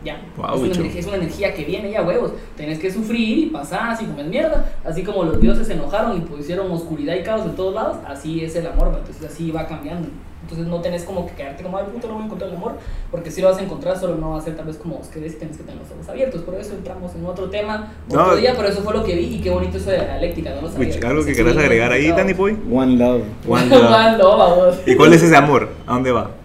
Ya, 0.03 0.21
Guau, 0.35 0.55
es, 0.55 0.61
una 0.61 0.75
energía, 0.75 0.99
es 0.99 1.07
una 1.07 1.15
energía 1.15 1.53
que 1.53 1.63
viene 1.63 1.91
ya 1.91 2.01
huevos. 2.03 2.31
Tenés 2.57 2.79
que 2.79 2.91
sufrir 2.91 3.37
y 3.37 3.45
pasar 3.47 3.91
así 3.91 4.05
como 4.05 4.19
es 4.19 4.27
mierda. 4.27 4.65
Así 4.83 5.03
como 5.03 5.23
los 5.23 5.39
dioses 5.39 5.67
se 5.67 5.73
enojaron 5.73 6.17
y 6.17 6.21
pusieron 6.21 6.69
oscuridad 6.71 7.15
y 7.15 7.23
caos 7.23 7.45
de 7.45 7.51
todos 7.51 7.73
lados, 7.73 7.97
así 8.05 8.43
es 8.43 8.55
el 8.55 8.67
amor, 8.67 8.93
¿va? 8.93 8.97
entonces 8.99 9.23
así 9.23 9.51
va 9.51 9.65
cambiando. 9.65 10.09
Entonces 10.41 10.67
no 10.67 10.81
tenés 10.81 11.03
como 11.03 11.25
que 11.25 11.35
quedarte 11.35 11.63
como, 11.63 11.77
ay 11.77 11.85
puto, 11.93 12.07
no 12.07 12.15
voy 12.15 12.23
a 12.23 12.25
encontrar 12.25 12.49
el 12.49 12.57
amor, 12.57 12.73
porque 13.09 13.31
si 13.31 13.41
lo 13.41 13.47
vas 13.47 13.57
a 13.59 13.61
encontrar, 13.63 13.97
solo 13.97 14.15
no 14.15 14.31
va 14.31 14.39
a 14.39 14.41
ser 14.41 14.57
tal 14.57 14.65
vez 14.65 14.75
como 14.75 14.97
vos 14.97 15.07
querés 15.07 15.35
y 15.35 15.37
tenés 15.37 15.55
que 15.55 15.63
tener 15.63 15.79
los 15.79 15.89
ojos 15.91 16.09
abiertos. 16.09 16.41
Por 16.41 16.55
eso 16.55 16.73
entramos 16.73 17.15
en 17.15 17.25
otro 17.25 17.49
tema 17.49 17.93
otro 18.09 18.27
No. 18.27 18.35
día, 18.35 18.53
pero 18.57 18.67
eso 18.67 18.81
fue 18.81 18.93
lo 18.93 19.05
que 19.05 19.15
vi 19.15 19.35
y 19.35 19.39
qué 19.39 19.49
bonito 19.49 19.77
eso 19.77 19.89
de 19.89 19.99
la 19.99 20.03
dialéctica, 20.03 20.53
no 20.55 20.63
lo 20.63 20.69
sabía. 20.69 20.93
¿Algo 21.07 21.23
que 21.23 21.33
sí, 21.33 21.41
agregar 21.41 21.93
ahí. 21.93 22.11
Danny 22.11 22.33
Boy? 22.33 22.57
One 22.69 22.97
love. 22.97 23.23
One 23.47 23.67
love. 23.67 23.83
One 23.89 24.17
love, 24.17 24.37
vamos. 24.37 24.75
¿Y 24.85 24.95
cuál 24.95 25.13
es 25.13 25.23
ese 25.23 25.35
amor? 25.37 25.69
¿A 25.87 25.93
dónde 25.93 26.11
va? 26.11 26.42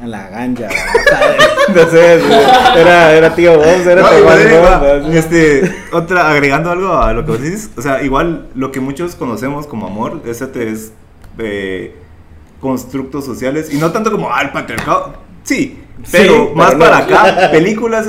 A 0.00 0.06
la 0.06 0.28
ganja. 0.28 0.68
no 1.74 1.90
sé, 1.90 2.20
era, 2.76 3.12
era 3.14 3.34
tío 3.34 3.56
vos, 3.56 3.66
era 3.66 4.02
No, 4.02 4.08
tío 4.08 4.18
igual, 4.20 4.38
Juan 4.48 4.54
igual, 4.54 5.00
Vos, 5.02 5.14
este, 5.14 5.74
otra, 5.92 6.30
agregando 6.30 6.70
algo 6.70 6.92
a 6.96 7.12
lo 7.12 7.24
que 7.24 7.32
vos 7.32 7.42
dices, 7.42 7.70
o 7.76 7.82
sea, 7.82 8.02
igual 8.02 8.46
lo 8.54 8.70
que 8.70 8.80
muchos 8.80 9.14
conocemos 9.16 9.66
como 9.66 9.86
amor, 9.86 10.22
ese 10.26 10.46
te 10.46 10.70
es 10.70 10.92
eh, 11.38 11.94
constructos 12.60 13.24
sociales, 13.24 13.72
y 13.72 13.78
no 13.78 13.90
tanto 13.90 14.10
como, 14.12 14.30
el 14.40 14.50
patriarcado, 14.50 15.14
sí, 15.42 15.80
pero 16.12 16.32
Sí, 16.32 16.50
más 16.54 16.74
pero 16.74 16.78
no. 16.78 16.84
para 16.84 16.98
acá, 16.98 17.50
películas, 17.50 18.06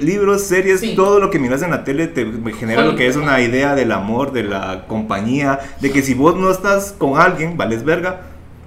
libros, 0.00 0.42
series, 0.42 0.80
Sí. 0.80 0.94
todo 0.94 1.20
lo 1.20 1.30
que 1.30 1.38
miras 1.38 1.62
en 1.62 1.70
la 1.70 1.84
tele 1.84 2.06
te 2.06 2.26
genera 2.58 2.84
lo 2.84 2.96
que 2.96 3.06
es 3.06 3.16
una 3.16 3.40
idea 3.40 3.74
del 3.74 3.92
amor, 3.92 4.32
de 4.32 4.42
la 4.44 4.84
compañía, 4.86 5.58
de 5.80 5.90
que 5.90 6.02
si 6.02 6.12
vos 6.12 6.36
no 6.36 6.50
estás 6.50 6.92
con 6.96 7.18
alguien, 7.18 7.56
vales 7.56 7.82
verga. 7.84 8.22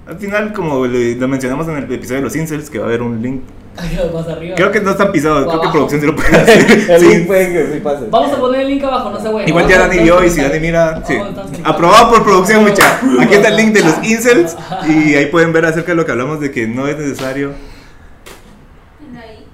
Al 0.06 0.18
final, 0.18 0.52
como 0.52 0.86
le- 0.86 1.14
lo 1.16 1.28
mencionamos 1.28 1.66
en 1.68 1.76
el 1.78 1.84
episodio 1.92 2.16
de 2.20 2.24
los 2.24 2.36
incels, 2.36 2.68
que 2.68 2.78
va 2.78 2.84
a 2.84 2.88
haber 2.88 3.02
un 3.02 3.22
link. 3.22 3.42
Más 4.12 4.28
arriba. 4.28 4.54
Creo 4.54 4.70
que 4.70 4.80
no 4.80 4.90
están 4.92 5.10
pisados, 5.10 5.40
creo 5.46 5.60
que 5.60 5.66
Abajo. 5.66 5.72
producción 5.72 6.00
sí 6.00 6.06
lo 6.06 6.14
puede 6.14 6.28
hacer. 6.36 6.90
El 6.90 7.00
Sí. 7.00 7.08
link 7.08 7.26
puede 7.26 7.52
que 7.52 7.72
sí 7.74 7.80
pase. 7.80 8.04
Vamos 8.10 8.32
a 8.32 8.36
poner 8.38 8.60
el 8.60 8.68
link 8.68 8.84
abajo, 8.84 9.10
no 9.10 9.18
se 9.20 9.28
bueno. 9.28 9.48
Igual 9.48 9.66
ya 9.66 9.78
Dani 9.80 9.98
vio 9.98 10.22
y 10.24 10.30
si 10.30 10.42
Dani 10.42 10.60
mira, 10.60 11.02
sí. 11.06 11.16
Aprobado 11.64 12.10
por 12.10 12.22
producción, 12.22 12.62
mucha. 12.62 13.00
Aquí 13.20 13.34
está 13.34 13.48
el 13.48 13.56
link 13.56 13.72
de 13.72 13.82
los 13.82 13.94
incels 14.04 14.56
y 14.86 15.14
ahí 15.14 15.26
pueden 15.26 15.52
ver 15.52 15.64
acerca 15.64 15.92
de 15.92 15.96
lo 15.96 16.04
que 16.04 16.12
hablamos 16.12 16.38
de 16.40 16.50
que 16.52 16.68
no 16.68 16.86
es 16.86 16.96
necesario. 16.98 17.52
Ahí. 19.16 19.44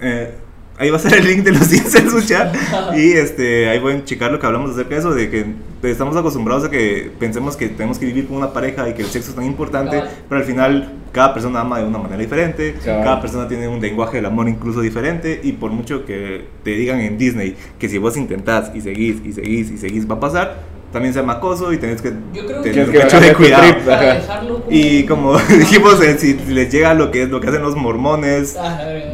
eh, 0.00 0.34
ahí 0.78 0.90
va 0.90 0.96
a 0.96 1.00
estar 1.00 1.16
el 1.18 1.26
link 1.26 1.44
de 1.44 1.52
los 1.52 1.72
incels, 1.72 2.12
mucha. 2.12 2.52
Y 2.96 3.12
este, 3.12 3.68
ahí 3.68 3.80
pueden 3.80 4.04
checar 4.04 4.30
lo 4.32 4.38
que 4.38 4.46
hablamos 4.46 4.70
acerca 4.72 4.90
de 4.94 5.00
eso, 5.00 5.14
de 5.14 5.30
que 5.30 5.44
estamos 5.82 6.16
acostumbrados 6.16 6.64
a 6.64 6.70
que 6.70 7.10
pensemos 7.18 7.56
que 7.56 7.68
tenemos 7.68 7.98
que 7.98 8.06
vivir 8.06 8.26
con 8.26 8.36
una 8.38 8.52
pareja 8.52 8.88
y 8.88 8.94
que 8.94 9.02
el 9.02 9.08
sexo 9.08 9.30
es 9.30 9.36
tan 9.36 9.44
importante, 9.44 9.96
Cabal. 9.98 10.10
pero 10.28 10.40
al 10.40 10.46
final 10.46 10.92
cada 11.12 11.32
persona 11.34 11.60
ama 11.60 11.78
de 11.78 11.84
una 11.84 11.98
manera 11.98 12.20
diferente, 12.20 12.74
Cabal. 12.84 13.04
cada 13.04 13.20
persona 13.20 13.46
tiene 13.48 13.68
un 13.68 13.80
lenguaje 13.80 14.16
del 14.16 14.26
amor 14.26 14.48
incluso 14.48 14.80
diferente 14.80 15.40
y 15.42 15.52
por 15.52 15.70
mucho 15.70 16.04
que 16.06 16.46
te 16.64 16.70
digan 16.70 17.00
en 17.00 17.18
Disney 17.18 17.54
que 17.78 17.88
si 17.88 17.98
vos 17.98 18.16
intentás 18.16 18.70
y 18.74 18.80
seguís 18.80 19.16
y 19.24 19.32
seguís 19.32 19.70
y 19.70 19.78
seguís 19.78 20.10
va 20.10 20.14
a 20.14 20.20
pasar, 20.20 20.56
también 20.90 21.12
se 21.12 21.20
llama 21.20 21.34
acoso 21.34 21.72
y 21.72 21.76
tenés 21.76 22.00
que 22.00 22.12
Yo 22.32 22.46
creo 22.46 22.62
tener 22.62 22.90
que- 22.90 23.06
que 23.06 23.20
de 23.20 23.34
cuidado. 23.34 23.62
trip. 23.62 24.70
Y 24.70 25.04
como 25.04 25.36
dijimos, 25.58 26.00
eh, 26.02 26.16
si 26.18 26.34
les 26.48 26.72
llega 26.72 26.94
lo 26.94 27.10
que 27.10 27.24
es 27.24 27.28
lo 27.28 27.40
que 27.40 27.48
hacen 27.48 27.62
los 27.62 27.76
mormones, 27.76 28.56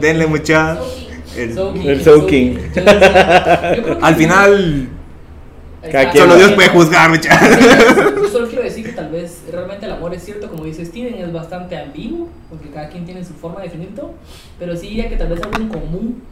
denle 0.00 0.26
mucha. 0.26 0.78
El- 1.44 2.02
que 2.24 2.58
al 4.00 4.14
final, 4.16 4.88
Cada 5.90 6.10
quien 6.10 6.24
solo. 6.24 6.36
Dios 6.36 6.52
puede 6.52 6.68
juzgar. 6.68 7.10
Yo 7.20 8.28
solo 8.28 8.46
quiero 8.48 8.62
decir 8.70 8.84
que 8.84 8.92
tal 8.92 9.10
vez 9.10 9.42
realmente 9.50 9.86
el 9.86 9.92
amor 9.92 10.14
es 10.14 10.22
cierto, 10.24 10.48
como 10.50 10.64
dice 10.64 10.84
Steven, 10.84 11.14
es 11.14 11.32
bastante 11.32 11.76
ambiguo, 11.76 12.28
porque 12.48 12.68
cada 12.70 12.88
quien 12.88 13.04
tiene 13.04 13.24
su 13.24 13.32
forma 13.34 13.60
de 13.60 13.66
definir 13.66 13.94
todo, 13.94 14.12
pero 14.58 14.76
sí 14.76 14.88
diría 14.88 15.08
que 15.08 15.16
tal 15.16 15.28
vez 15.28 15.40
algo 15.42 15.56
en 15.58 15.68
común, 15.68 16.22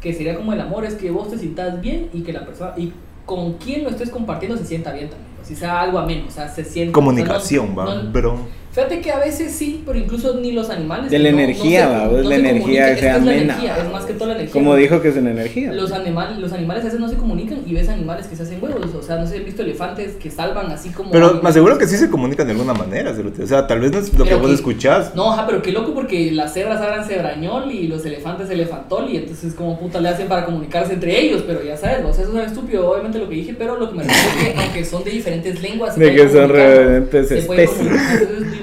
que 0.00 0.12
sería 0.12 0.34
como 0.34 0.52
el 0.52 0.60
amor, 0.60 0.84
es 0.84 0.94
que 0.94 1.10
vos 1.10 1.30
te 1.30 1.38
sientas 1.38 1.80
bien 1.80 2.08
y 2.12 2.22
que 2.22 2.32
la 2.32 2.44
persona, 2.44 2.72
y 2.76 2.92
con 3.24 3.54
quien 3.54 3.84
lo 3.84 3.90
estés 3.90 4.10
compartiendo 4.10 4.56
se 4.58 4.66
sienta 4.66 4.92
bien 4.92 5.08
también, 5.08 5.28
si 5.42 5.54
sea 5.56 5.80
algo 5.80 5.98
ameno, 5.98 6.24
o 6.28 6.30
sea, 6.30 6.48
se 6.48 6.64
siente... 6.64 6.92
Comunicación, 6.92 7.70
o 7.70 7.74
sea, 7.74 7.94
va, 7.94 8.02
no- 8.02 8.12
bro. 8.12 8.36
Fíjate 8.72 9.00
que 9.02 9.12
a 9.12 9.18
veces 9.18 9.52
sí, 9.52 9.82
pero 9.84 9.98
incluso 9.98 10.34
ni 10.40 10.52
los 10.52 10.70
animales... 10.70 11.10
De 11.10 11.18
la 11.18 11.30
no- 11.30 11.36
no 11.36 11.42
energía, 11.42 11.80
se- 11.82 11.86
va, 11.92 12.06
no 12.06 12.12
la 12.22 12.28
se 12.30 12.34
energía 12.36 12.62
comunican, 12.62 12.94
que 12.94 13.00
es 13.00 13.02
la 13.02 13.14
amena, 13.16 13.34
energía, 13.42 13.76
va. 13.76 13.82
es 13.84 13.92
más 13.92 14.04
que 14.06 14.12
todo 14.14 14.28
la 14.28 14.34
energía. 14.34 14.52
Como 14.54 14.76
dijo 14.76 15.02
que 15.02 15.08
es 15.08 15.16
una 15.16 15.30
energía. 15.30 15.72
Los, 15.74 15.92
animal, 15.92 16.40
los 16.40 16.52
animales 16.54 16.82
a 16.82 16.86
veces 16.86 16.98
no 17.00 17.08
se 17.10 17.16
comunican 17.16 17.58
y 17.66 17.74
ves 17.74 17.90
animales 17.90 18.26
que 18.28 18.36
se 18.36 18.44
hacen 18.44 18.62
huevos. 18.62 18.94
O 18.94 19.02
sea, 19.02 19.16
no 19.18 19.26
sé, 19.26 19.36
he 19.36 19.40
visto 19.40 19.60
elefantes 19.60 20.12
que 20.14 20.30
salvan 20.30 20.70
así 20.72 20.88
como. 20.88 21.10
Pero 21.10 21.40
me 21.42 21.50
aseguro 21.50 21.76
que 21.76 21.86
sí 21.86 21.96
se 21.98 22.08
comunican 22.08 22.46
de 22.46 22.52
alguna 22.54 22.72
manera, 22.72 23.12
o 23.42 23.46
sea, 23.46 23.66
tal 23.66 23.80
vez 23.80 23.92
no 23.92 23.98
es 23.98 24.14
lo 24.18 24.24
que 24.24 24.34
vos 24.36 24.46
que- 24.48 24.54
escuchás. 24.54 25.14
No, 25.14 25.32
ajá, 25.34 25.46
pero 25.46 25.60
qué 25.60 25.70
loco 25.72 25.92
porque 25.92 26.32
las 26.32 26.54
cebras 26.54 26.80
hablan 26.80 27.04
cebrañol 27.04 27.70
y 27.72 27.88
los 27.88 28.06
elefantes 28.06 28.48
elefantol 28.48 29.10
y 29.10 29.18
entonces 29.18 29.52
como 29.52 29.78
puta 29.78 30.00
le 30.00 30.08
hacen 30.08 30.28
para 30.28 30.46
comunicarse 30.46 30.94
entre 30.94 31.20
ellos, 31.20 31.44
pero 31.46 31.62
ya 31.62 31.76
sabes, 31.76 32.06
o 32.06 32.12
sea, 32.14 32.24
eso 32.24 32.40
es 32.40 32.46
estúpido 32.52 32.88
obviamente 32.90 33.18
lo 33.18 33.28
que 33.28 33.34
dije, 33.34 33.54
pero 33.58 33.76
lo 33.78 33.90
que 33.90 33.96
me 33.96 34.04
refiero 34.04 34.48
es 34.48 34.54
que 34.54 34.60
aunque 34.62 34.84
son 34.86 35.04
de 35.04 35.10
diferentes 35.10 35.60
lenguas, 35.60 35.94
se 35.94 36.00
De 36.00 36.14
que 36.14 36.22
son 36.30 36.30
comunicar, 36.48 36.78
diferentes 36.78 37.30
especies. 37.30 37.78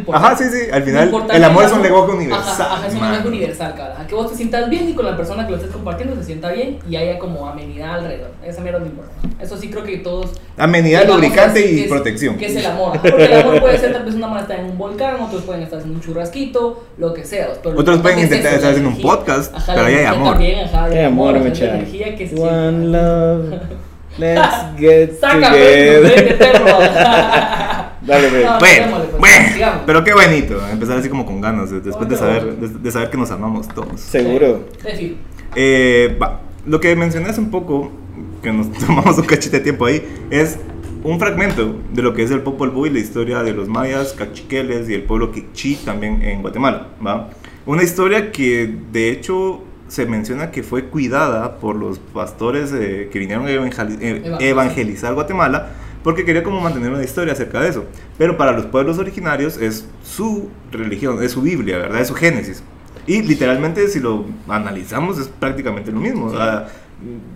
Importante. 0.10 0.28
Ajá, 0.28 0.38
sí, 0.38 0.66
sí. 0.66 0.72
Al 0.72 0.84
final, 0.84 1.26
el 1.34 1.44
amor 1.44 1.64
es 1.66 1.72
un 1.72 1.82
lenguaje 1.82 2.12
universal. 2.12 2.48
Ajá, 2.68 2.74
ajá, 2.76 2.88
es 2.88 2.94
un 2.94 3.02
lenguaje 3.02 3.28
universal, 3.28 3.74
cabrón. 3.76 4.08
Que 4.08 4.16
vos 4.16 4.30
te 4.32 4.36
sientas 4.38 4.70
bien 4.70 4.90
y 4.90 4.94
con 4.94 5.06
la 5.06 5.16
persona 5.18 5.46
que 5.46 5.52
lo 5.52 5.58
estés 5.58 5.72
compartiendo 5.72 6.16
se 6.16 6.24
sienta 6.24 6.52
bien 6.52 6.80
y 6.90 6.96
haya 6.96 7.18
como 7.20 7.48
amenidad 7.48 8.00
alrededor. 8.00 8.32
Esa 8.46 8.62
mierda 8.62 8.80
no 8.80 8.86
importa. 8.88 9.12
Eso 9.40 9.58
sí 9.58 9.70
creo 9.70 9.84
que 9.84 9.98
todos 9.98 10.32
Amenidad, 10.58 11.08
lubricante 11.08 11.62
y 11.62 11.76
que 11.76 11.82
es- 11.84 11.90
protección. 11.90 12.38
Que 12.38 12.48
es 12.48 12.56
el 12.58 12.66
amor. 12.66 12.92
Ajá, 12.98 13.02
Porque 13.02 13.26
el 13.26 13.34
amor 13.42 13.62
puede 13.62 13.78
ser 13.78 13.94
tal 13.94 14.04
vez 14.04 14.16
una 14.16 14.28
mano 14.28 14.42
está 14.42 14.56
en 14.58 14.66
un 14.66 14.78
volcán, 14.78 15.22
otros 15.22 15.44
pueden 15.44 15.64
estar 15.64 15.80
en 15.82 15.92
un 15.92 16.02
churrasquito, 16.02 16.84
lo 16.98 17.14
que 17.14 17.24
sea. 17.24 17.48
pero 17.64 17.80
Otros 17.80 18.00
pueden 18.02 18.20
intentar 18.20 18.54
estar 18.54 18.72
haciendo 18.72 18.90
un 18.90 19.02
podcast, 19.02 19.54
Ajá, 19.56 19.74
pero 19.76 19.86
ahí 19.88 19.96
hay 19.96 20.06
amor. 20.06 20.34
También, 20.34 20.60
ajá, 20.66 20.84
hay 20.86 20.92
Qué 20.94 21.04
amor, 21.06 21.34
la 21.34 21.40
energía 21.40 22.16
que 22.18 22.24
One 22.36 22.70
siente. 22.72 22.88
love. 22.88 23.54
Let's 24.18 24.78
get 24.78 25.18
Sácame, 25.20 25.58
together. 26.02 26.38
Dale. 28.10 28.46
No, 28.46 28.60
Bueno, 28.60 28.76
sigámosle, 28.76 29.08
pues, 29.18 29.20
bueno, 29.60 29.82
pero 29.86 30.04
qué 30.04 30.14
bonito, 30.14 30.68
empezar 30.72 30.98
así 30.98 31.10
como 31.10 31.26
con 31.26 31.40
ganas, 31.42 31.72
de- 31.72 31.82
después 31.82 32.10
de 32.10 32.18
saber, 32.18 32.56
de, 32.58 32.68
de 32.68 32.92
saber 32.92 33.10
que 33.10 33.18
nos 33.18 33.32
amamos 33.32 33.68
todos. 33.70 34.00
Seguro. 34.02 34.66
Eh, 35.56 36.18
va, 36.22 36.42
lo 36.66 36.80
que 36.80 36.96
mencioné 36.96 37.30
hace 37.30 37.40
un 37.42 37.52
poco, 37.52 37.92
que 38.44 38.52
nos 38.52 38.72
tomamos 38.86 39.18
un 39.18 39.26
cachete 39.26 39.58
de 39.58 39.64
tiempo 39.64 39.86
ahí, 39.86 40.04
es 40.30 40.58
un 41.04 41.18
fragmento 41.20 41.76
de 41.94 42.02
lo 42.02 42.14
que 42.14 42.24
es 42.24 42.32
el 42.32 42.42
Popol 42.42 42.72
Vuh 42.72 42.88
y 42.88 42.90
la 42.90 43.00
historia 43.00 43.42
de 43.44 43.54
los 43.54 43.68
mayas, 43.68 44.14
cachiqueles 44.14 44.90
y 44.90 44.94
el 44.94 45.04
pueblo 45.04 45.32
quichí 45.32 45.76
también 45.86 46.22
en 46.24 46.42
Guatemala, 46.42 46.88
¿va? 47.06 47.30
Una 47.66 47.84
historia 47.84 48.32
que 48.32 48.74
de 48.92 49.10
hecho 49.12 49.64
se 49.88 50.06
menciona 50.06 50.52
que 50.52 50.62
fue 50.62 50.86
cuidada 50.86 51.58
por 51.58 51.76
los 51.76 52.00
pastores 52.00 52.72
eh, 52.74 53.10
que 53.12 53.18
vinieron 53.20 53.48
a 53.48 53.50
evangeli- 53.52 53.98
eh, 54.02 54.10
Evangelizar. 54.10 54.42
evangelizar 54.44 55.14
Guatemala 55.16 55.70
porque 56.04 56.26
quería 56.26 56.44
como 56.44 56.62
mantener 56.62 56.92
una 56.92 57.04
historia 57.04 57.34
acerca 57.34 57.62
de 57.62 57.70
eso. 57.70 57.86
Pero 58.18 58.38
para 58.38 58.52
los 58.52 58.66
pueblos 58.66 58.98
originarios 58.98 59.58
es 59.58 59.86
su 60.04 60.50
religión, 60.72 61.22
es 61.24 61.32
su 61.32 61.42
Biblia, 61.42 61.78
¿verdad? 61.78 62.02
Es 62.02 62.08
su 62.08 62.16
Génesis. 62.16 62.64
Y 63.08 63.22
literalmente 63.22 63.88
si 63.88 64.00
lo 64.00 64.26
analizamos 64.48 65.18
es 65.18 65.28
prácticamente 65.28 65.92
lo 65.92 66.00
mismo. 66.00 66.28
o 66.28 66.32
sea, 66.32 66.68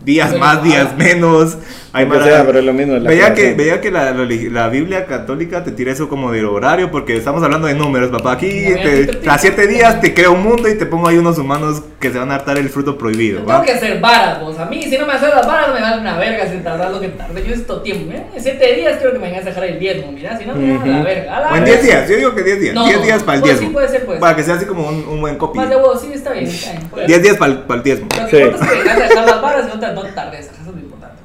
días 0.03 0.29
Pero, 0.31 0.39
más, 0.39 0.63
días 0.63 0.87
ah, 0.91 0.95
menos. 0.97 1.57
Hay 1.95 2.05
Lo 2.05 2.11
que 2.13 2.17
mara- 2.17 2.31
sea, 2.31 2.45
pero 2.47 2.57
es 2.57 2.65
lo 2.65 2.73
mismo, 2.73 2.95
la 2.95 3.07
veía, 3.07 3.35
que, 3.35 3.53
veía 3.53 3.79
que 3.79 3.91
la, 3.91 4.11
religi- 4.15 4.49
la 4.49 4.67
Biblia 4.67 5.05
católica 5.05 5.63
te 5.63 5.71
tira 5.71 5.91
eso 5.91 6.09
como 6.09 6.31
del 6.31 6.45
horario 6.45 6.89
porque 6.89 7.15
estamos 7.15 7.43
hablando 7.43 7.67
de 7.67 7.75
números, 7.75 8.09
papá. 8.09 8.31
Aquí 8.31 8.49
te- 8.49 9.29
a 9.29 9.37
siete 9.37 9.67
días 9.67 10.01
te 10.01 10.15
creo 10.15 10.31
un 10.31 10.41
mundo 10.41 10.67
y 10.67 10.75
te 10.75 10.87
pongo 10.87 11.07
ahí 11.07 11.19
unos 11.19 11.37
humanos 11.37 11.83
que 11.99 12.11
se 12.11 12.17
van 12.17 12.31
a 12.31 12.35
hartar 12.35 12.57
el 12.57 12.69
fruto 12.69 12.97
prohibido. 12.97 13.41
Yo 13.41 13.45
¿va? 13.45 13.61
tengo 13.61 13.65
que 13.67 13.71
hacer 13.73 14.01
varas, 14.01 14.41
vos. 14.41 14.57
A 14.57 14.65
mí, 14.65 14.81
si 14.81 14.97
no 14.97 15.05
me 15.05 15.13
haces 15.13 15.29
las 15.35 15.45
varas, 15.45 15.71
me 15.71 15.81
vale 15.81 16.01
una 16.01 16.17
verga 16.17 16.47
si 16.51 16.57
tardar 16.63 16.89
lo 16.89 16.99
que 16.99 17.09
tarde. 17.09 17.41
Yo 17.43 17.47
necesito 17.49 17.81
tiempo. 17.83 18.11
¿eh? 18.11 18.23
En 18.35 18.41
siete 18.41 18.73
días 18.73 18.97
quiero 18.97 19.13
que 19.13 19.19
me 19.19 19.27
vengas 19.27 19.43
a 19.45 19.49
dejar 19.49 19.63
el 19.65 19.77
diezmo. 19.79 20.11
Mira, 20.11 20.35
si 20.35 20.45
no, 20.47 20.55
me 20.55 20.75
a 20.75 20.85
la 20.97 21.03
verga. 21.03 21.37
A 21.37 21.41
la 21.41 21.51
O 21.51 21.55
en. 21.57 21.65
10 21.65 21.83
días, 21.83 22.09
yo 22.09 22.15
digo 22.17 22.33
que 22.33 22.41
10 22.41 22.59
días. 22.59 22.73
No, 22.73 22.85
10 22.87 23.03
días 23.03 23.21
para 23.21 23.35
el 23.35 23.41
pues 23.41 23.53
sí, 23.53 23.59
diezmo. 23.59 23.73
puede 23.73 23.87
ser, 23.89 24.05
puede 24.07 24.19
Para 24.19 24.35
que 24.35 24.41
sea 24.41 24.55
así 24.55 24.65
como 24.65 24.87
un, 24.89 25.05
un 25.07 25.21
buen 25.21 25.37
copy. 25.37 25.59
Más 25.59 25.69
de 25.69 25.75
vos, 25.75 26.01
sí, 26.01 26.09
está 26.11 26.31
bien. 26.31 26.45
Está 26.47 26.71
bien 26.71 26.87
puede 26.89 27.05
10 27.05 27.15
ser. 27.17 27.23
días 27.23 27.37
para 27.37 27.51
el, 27.51 27.57
para 27.59 27.77
el 27.77 27.83
diezmo. 27.83 28.07
Lo 28.19 28.25
que 28.25 28.35
Sí. 28.35 28.41
importa 28.43 28.65
es 28.65 28.71
que 28.71 28.77
vengas 28.79 28.97
a 28.97 29.03
dejar 29.03 29.25
las 29.27 29.41
varas 29.43 29.52
y 29.61 29.67
no 29.67 29.79
te, 29.79 29.93
no 29.93 30.01
tardes. 30.13 30.45
Eso 30.47 30.61
es 30.61 30.67
lo 30.67 30.79
importante. 30.79 31.17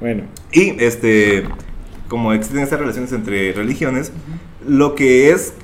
Bueno. 0.00 0.24
Y 0.52 0.82
este, 0.82 1.44
como 2.08 2.32
existen 2.32 2.60
estas 2.62 2.78
relaciones 2.80 3.12
entre 3.12 3.52
religiones, 3.52 4.12
lo 4.66 4.94
que 4.94 5.30
es 5.30 5.54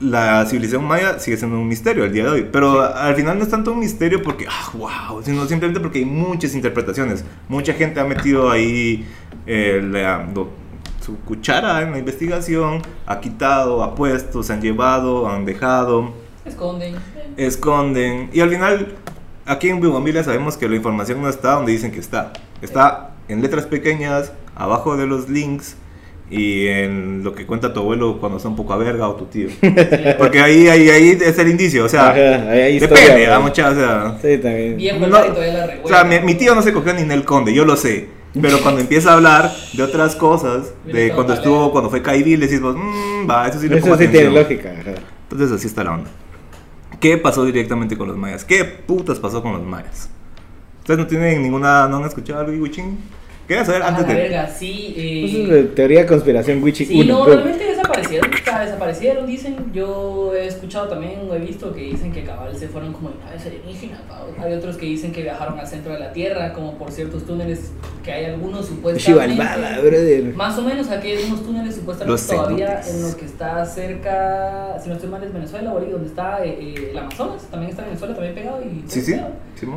la 0.00 0.44
civilización 0.46 0.84
maya 0.84 1.18
sigue 1.20 1.36
siendo 1.36 1.58
un 1.58 1.68
misterio 1.68 2.02
al 2.04 2.12
día 2.12 2.24
de 2.24 2.30
hoy. 2.30 2.48
Pero 2.52 2.82
al 2.82 3.14
final 3.14 3.38
no 3.38 3.44
es 3.44 3.50
tanto 3.50 3.72
un 3.72 3.78
misterio 3.78 4.22
porque, 4.22 4.46
ah, 4.48 4.70
wow, 4.74 5.22
sino 5.22 5.46
simplemente 5.46 5.80
porque 5.80 6.00
hay 6.00 6.04
muchas 6.04 6.54
interpretaciones. 6.54 7.24
Mucha 7.48 7.72
gente 7.74 8.00
ha 8.00 8.04
metido 8.04 8.50
ahí 8.50 9.06
eh, 9.46 9.80
la- 9.82 10.26
lo- 10.34 10.50
su 11.00 11.16
cuchara 11.18 11.82
en 11.82 11.90
la 11.92 11.98
investigación, 11.98 12.80
ha 13.06 13.18
quitado, 13.20 13.82
ha 13.82 13.94
puesto, 13.96 14.42
se 14.44 14.52
han 14.52 14.60
llevado, 14.62 15.28
han 15.28 15.44
dejado 15.44 16.12
Esconden. 16.44 16.94
esconden. 17.36 18.30
Y 18.32 18.40
al 18.40 18.50
final, 18.50 18.94
aquí 19.46 19.68
en 19.68 19.80
Bugambila 19.80 20.22
sabemos 20.24 20.56
que 20.56 20.68
la 20.68 20.76
información 20.76 21.20
no 21.22 21.28
está 21.28 21.52
donde 21.52 21.72
dicen 21.72 21.90
que 21.92 22.00
está. 22.00 22.32
Está 22.60 23.10
en 23.28 23.42
letras 23.42 23.66
pequeñas, 23.66 24.32
abajo 24.54 24.96
de 24.96 25.06
los 25.06 25.28
links 25.28 25.76
y 26.30 26.66
en 26.66 27.22
lo 27.24 27.34
que 27.34 27.44
cuenta 27.46 27.72
tu 27.74 27.80
abuelo 27.80 28.18
cuando 28.18 28.38
está 28.38 28.48
un 28.48 28.56
poco 28.56 28.72
a 28.72 28.76
verga 28.78 29.08
o 29.08 29.14
tu 29.16 29.26
tío. 29.26 29.48
Porque 30.18 30.40
ahí, 30.40 30.68
ahí, 30.68 30.88
ahí 30.88 31.18
es 31.20 31.38
el 31.38 31.48
indicio, 31.48 31.84
o 31.84 31.88
sea, 31.88 32.10
Ajá, 32.10 32.50
ahí 32.50 32.78
depende. 32.78 33.26
¿va, 33.28 33.40
mucha, 33.40 33.68
o 33.70 33.74
sea, 33.74 34.18
Sí, 34.22 34.38
también. 34.38 34.76
Bien, 34.76 35.00
no- 35.00 35.06
la 35.08 35.26
o 35.82 35.88
sea, 35.88 36.04
mi, 36.04 36.20
mi 36.20 36.34
tío 36.34 36.54
no 36.54 36.62
se 36.62 36.72
cogió 36.72 36.94
ni 36.94 37.02
en 37.02 37.12
el 37.12 37.24
conde, 37.24 37.52
yo 37.52 37.64
lo 37.64 37.76
sé. 37.76 38.08
Pero 38.40 38.62
cuando 38.62 38.80
empieza 38.80 39.10
a 39.10 39.14
hablar 39.14 39.52
de 39.74 39.82
otras 39.82 40.16
cosas, 40.16 40.72
de 40.86 41.10
cuando 41.12 41.34
estuvo, 41.34 41.70
cuando 41.70 41.90
fue 41.90 42.00
Caibil, 42.00 42.40
decís 42.40 42.62
vos, 42.62 42.74
mmm, 42.76 43.28
va, 43.28 43.46
eso 43.48 43.60
sí 43.60 43.68
le 43.68 43.76
Eso 43.76 43.94
sí 43.98 44.08
tiene 44.08 44.28
atención". 44.28 44.34
lógica. 44.34 44.70
ajá. 44.80 45.00
Entonces 45.30 45.52
así 45.54 45.66
está 45.66 45.84
la 45.84 45.92
onda. 45.92 46.10
¿Qué 47.02 47.18
pasó 47.18 47.44
directamente 47.44 47.98
con 47.98 48.08
los 48.08 48.16
mayas? 48.16 48.44
¿Qué 48.44 48.64
putas 48.64 49.18
pasó 49.18 49.42
con 49.42 49.52
los 49.52 49.62
mayas? 49.62 50.08
¿Ustedes 50.78 50.98
no 51.00 51.06
tienen 51.06 51.42
ninguna, 51.42 51.86
no 51.88 51.96
han 51.98 52.04
escuchado 52.04 52.40
algo, 52.40 52.62
Wichín? 52.62 52.98
Quería 53.48 53.64
saber 53.64 53.82
A 53.82 53.88
antes 53.88 54.06
de... 54.06 54.14
verga, 54.14 54.48
sí. 54.48 54.94
eh, 54.96 55.24
Eso 55.28 55.38
es 55.42 55.48
de 55.48 55.62
teoría 55.64 56.00
de 56.02 56.06
conspiración 56.06 56.62
Wichi 56.62 56.86
Sí, 56.86 57.00
1. 57.00 57.12
no, 57.12 57.26
realmente 57.26 57.64
desaparecieron, 57.64 58.30
desaparecieron, 58.64 59.26
dicen, 59.26 59.72
yo 59.72 60.34
he 60.34 60.46
escuchado 60.46 60.88
también, 60.88 61.20
he 61.32 61.38
visto 61.38 61.72
que 61.74 61.80
dicen 61.82 62.12
que 62.12 62.24
cabal 62.24 62.56
se 62.56 62.68
fueron 62.68 62.92
como 62.92 63.10
en 63.10 63.18
naves 63.20 63.44
alienígenas, 63.46 64.00
hay 64.38 64.52
otros 64.54 64.76
que 64.76 64.86
dicen 64.86 65.12
que 65.12 65.22
viajaron 65.22 65.58
al 65.58 65.66
centro 65.66 65.92
de 65.92 65.98
la 65.98 66.12
Tierra, 66.12 66.52
como 66.52 66.74
por 66.74 66.90
ciertos 66.90 67.24
túneles, 67.24 67.72
que 68.02 68.12
hay 68.12 68.24
algunos 68.26 68.66
supuestamente, 68.66 69.34
Chivalbada, 69.34 69.78
brother. 69.80 70.34
más 70.34 70.58
o 70.58 70.62
menos 70.62 70.88
aquí 70.90 71.08
hay 71.08 71.24
unos 71.24 71.42
túneles 71.44 71.74
supuestamente 71.76 72.12
Los 72.12 72.26
todavía 72.26 72.82
cenotes. 72.82 72.94
en 72.94 73.10
lo 73.10 73.16
que 73.16 73.24
está 73.24 73.64
cerca, 73.64 74.78
si 74.82 74.88
no 74.88 74.94
estoy 74.94 75.10
mal 75.10 75.22
es 75.22 75.32
Venezuela, 75.32 75.74
ahí 75.78 75.90
donde 75.90 76.08
está 76.08 76.44
eh, 76.44 76.56
eh, 76.60 76.88
el 76.90 76.98
Amazonas, 76.98 77.42
también 77.50 77.70
está 77.70 77.84
Venezuela 77.84 78.14
también 78.14 78.34
pegado 78.34 78.60
y 78.62 78.82
Sí, 78.88 79.00
sí. 79.00 79.14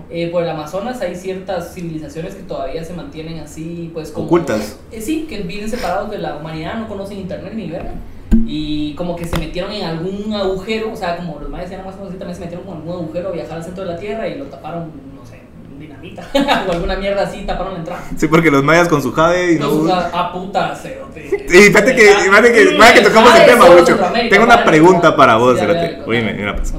Eh, 0.09 0.29
por 0.31 0.41
el 0.43 0.49
Amazonas 0.49 0.99
hay 1.01 1.15
ciertas 1.15 1.73
civilizaciones 1.73 2.33
que 2.35 2.43
todavía 2.43 2.83
se 2.83 2.93
mantienen 2.93 3.39
así, 3.39 3.91
pues 3.93 4.09
como... 4.11 4.25
Ocultas. 4.25 4.79
Eh, 4.91 4.99
sí, 5.01 5.27
que 5.29 5.41
viven 5.41 5.69
separados 5.69 6.09
de 6.09 6.17
la 6.17 6.37
humanidad, 6.37 6.79
no 6.79 6.87
conocen 6.87 7.19
internet 7.19 7.53
ni 7.53 7.69
verga. 7.69 7.91
Y 8.47 8.93
como 8.95 9.15
que 9.15 9.25
se 9.25 9.37
metieron 9.37 9.71
en 9.71 9.85
algún 9.85 10.33
agujero, 10.33 10.91
o 10.91 10.95
sea, 10.95 11.17
como 11.17 11.39
los 11.39 11.49
mayas 11.49 11.71
eran 11.71 11.85
más 11.85 11.95
conocidos, 11.95 12.19
también 12.19 12.35
se 12.35 12.41
metieron 12.41 12.65
con 12.65 12.77
algún 12.77 12.93
agujero 12.93 13.29
a 13.29 13.31
viajar 13.31 13.57
al 13.57 13.63
centro 13.63 13.85
de 13.85 13.91
la 13.93 13.97
Tierra 13.97 14.27
y 14.27 14.37
lo 14.37 14.45
taparon, 14.45 14.91
no 15.15 15.25
sé, 15.25 15.41
dinamita 15.79 16.27
o 16.67 16.71
alguna 16.71 16.95
mierda 16.97 17.23
así, 17.23 17.41
taparon 17.45 17.73
la 17.73 17.79
entrada. 17.79 18.03
Sí, 18.17 18.27
porque 18.27 18.51
los 18.51 18.63
mayas 18.63 18.87
con 18.87 19.01
su 19.01 19.11
jade 19.11 19.53
y 19.53 19.59
no... 19.59 19.69
Entonces, 19.69 19.95
a, 20.13 20.19
a 20.19 20.31
puta 20.31 20.75
cerote. 20.75 21.29
Sí, 21.47 21.57
fíjate 21.61 21.95
que, 21.95 22.01
fíjate 22.01 22.51
que, 22.53 22.65
fíjate 22.65 22.93
que 22.93 23.01
tocamos 23.01 23.39
el 23.39 23.45
tema 23.45 23.65
mucho. 23.69 23.97
Tengo 24.29 24.43
una 24.45 24.63
pregunta 24.65 25.15
para 25.15 25.37
vos, 25.37 25.57
Cerote. 25.57 25.99
Oíme, 26.05 26.33
mira 26.33 26.55
pues. 26.55 26.73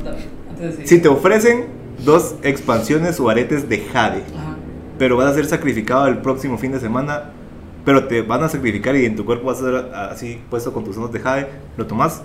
Si 0.84 1.00
te 1.00 1.09
ofrecen 1.09 1.66
dos 2.04 2.36
expansiones 2.42 3.18
o 3.20 3.28
aretes 3.28 3.68
de 3.68 3.80
jade, 3.80 4.22
Ajá. 4.34 4.57
pero 4.98 5.16
vas 5.16 5.28
a 5.28 5.34
ser 5.34 5.46
sacrificado 5.46 6.07
el 6.07 6.18
próximo 6.18 6.59
fin 6.59 6.72
de 6.72 6.80
semana, 6.80 7.30
pero 7.87 8.07
te 8.07 8.20
van 8.20 8.43
a 8.43 8.49
sacrificar 8.51 8.95
y 8.97 9.07
en 9.07 9.16
tu 9.16 9.24
cuerpo 9.24 9.47
vas 9.47 9.59
a 9.59 9.64
ser 9.64 9.74
así 9.95 10.43
puesto 10.51 10.72
con 10.74 10.84
tus 10.84 10.99
ojos 10.99 11.12
de 11.12 11.20
jade, 11.20 11.47
¿lo 11.78 11.87
tomas 11.87 12.20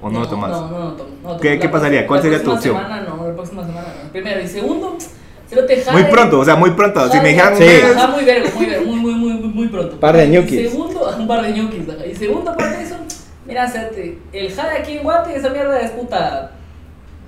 o 0.00 0.10
no, 0.10 0.20
lo 0.20 0.28
tomas? 0.28 0.50
No, 0.52 0.68
no, 0.68 0.78
no, 0.78 0.92
tomo, 0.92 1.10
no. 1.24 1.36
¿Qué- 1.40 1.58
qué 1.58 1.68
pasaría? 1.68 2.06
¿Cuál 2.06 2.20
sería 2.22 2.38
tu 2.38 2.50
próxima 2.50 2.78
opción? 2.78 2.92
Semana, 2.94 3.16
no, 3.16 3.26
la 3.28 3.34
próxima 3.34 3.64
semana 3.66 3.88
no. 4.04 4.10
Primero 4.12 4.40
y 4.40 4.46
segundo, 4.46 4.96
Cerote, 5.48 5.82
jade. 5.82 5.92
Muy 6.02 6.10
pronto, 6.12 6.38
o 6.40 6.44
sea, 6.44 6.54
muy 6.56 6.70
pronto. 6.72 7.08
Si 7.10 7.18
me 7.20 7.28
dijeran 7.30 7.56
Sí. 7.56 7.64
Ajá, 7.96 8.06
muy 8.08 8.24
verga, 8.24 8.50
muy 8.54 8.66
verga, 8.66 8.86
muy, 8.86 8.96
muy, 9.00 9.14
muy, 9.14 9.32
muy, 9.34 9.48
muy 9.48 9.68
pronto. 9.68 9.98
Par 9.98 10.16
de 10.16 10.26
Y 10.26 10.28
ñoquis. 10.30 10.70
Segundo, 10.70 11.10
un 11.18 11.26
par 11.26 11.42
de 11.42 11.52
ñoquis. 11.52 11.82
Y 12.10 12.14
segundo, 12.14 12.50
aparte 12.50 12.76
de 12.76 12.82
eso, 12.84 12.96
mira, 13.46 13.66
el 14.32 14.52
jade 14.54 14.78
aquí 14.78 14.98
en 14.98 15.02
Guate, 15.02 15.34
esa 15.36 15.48
mierda 15.50 15.80
es 15.80 15.90
puta. 15.92 16.50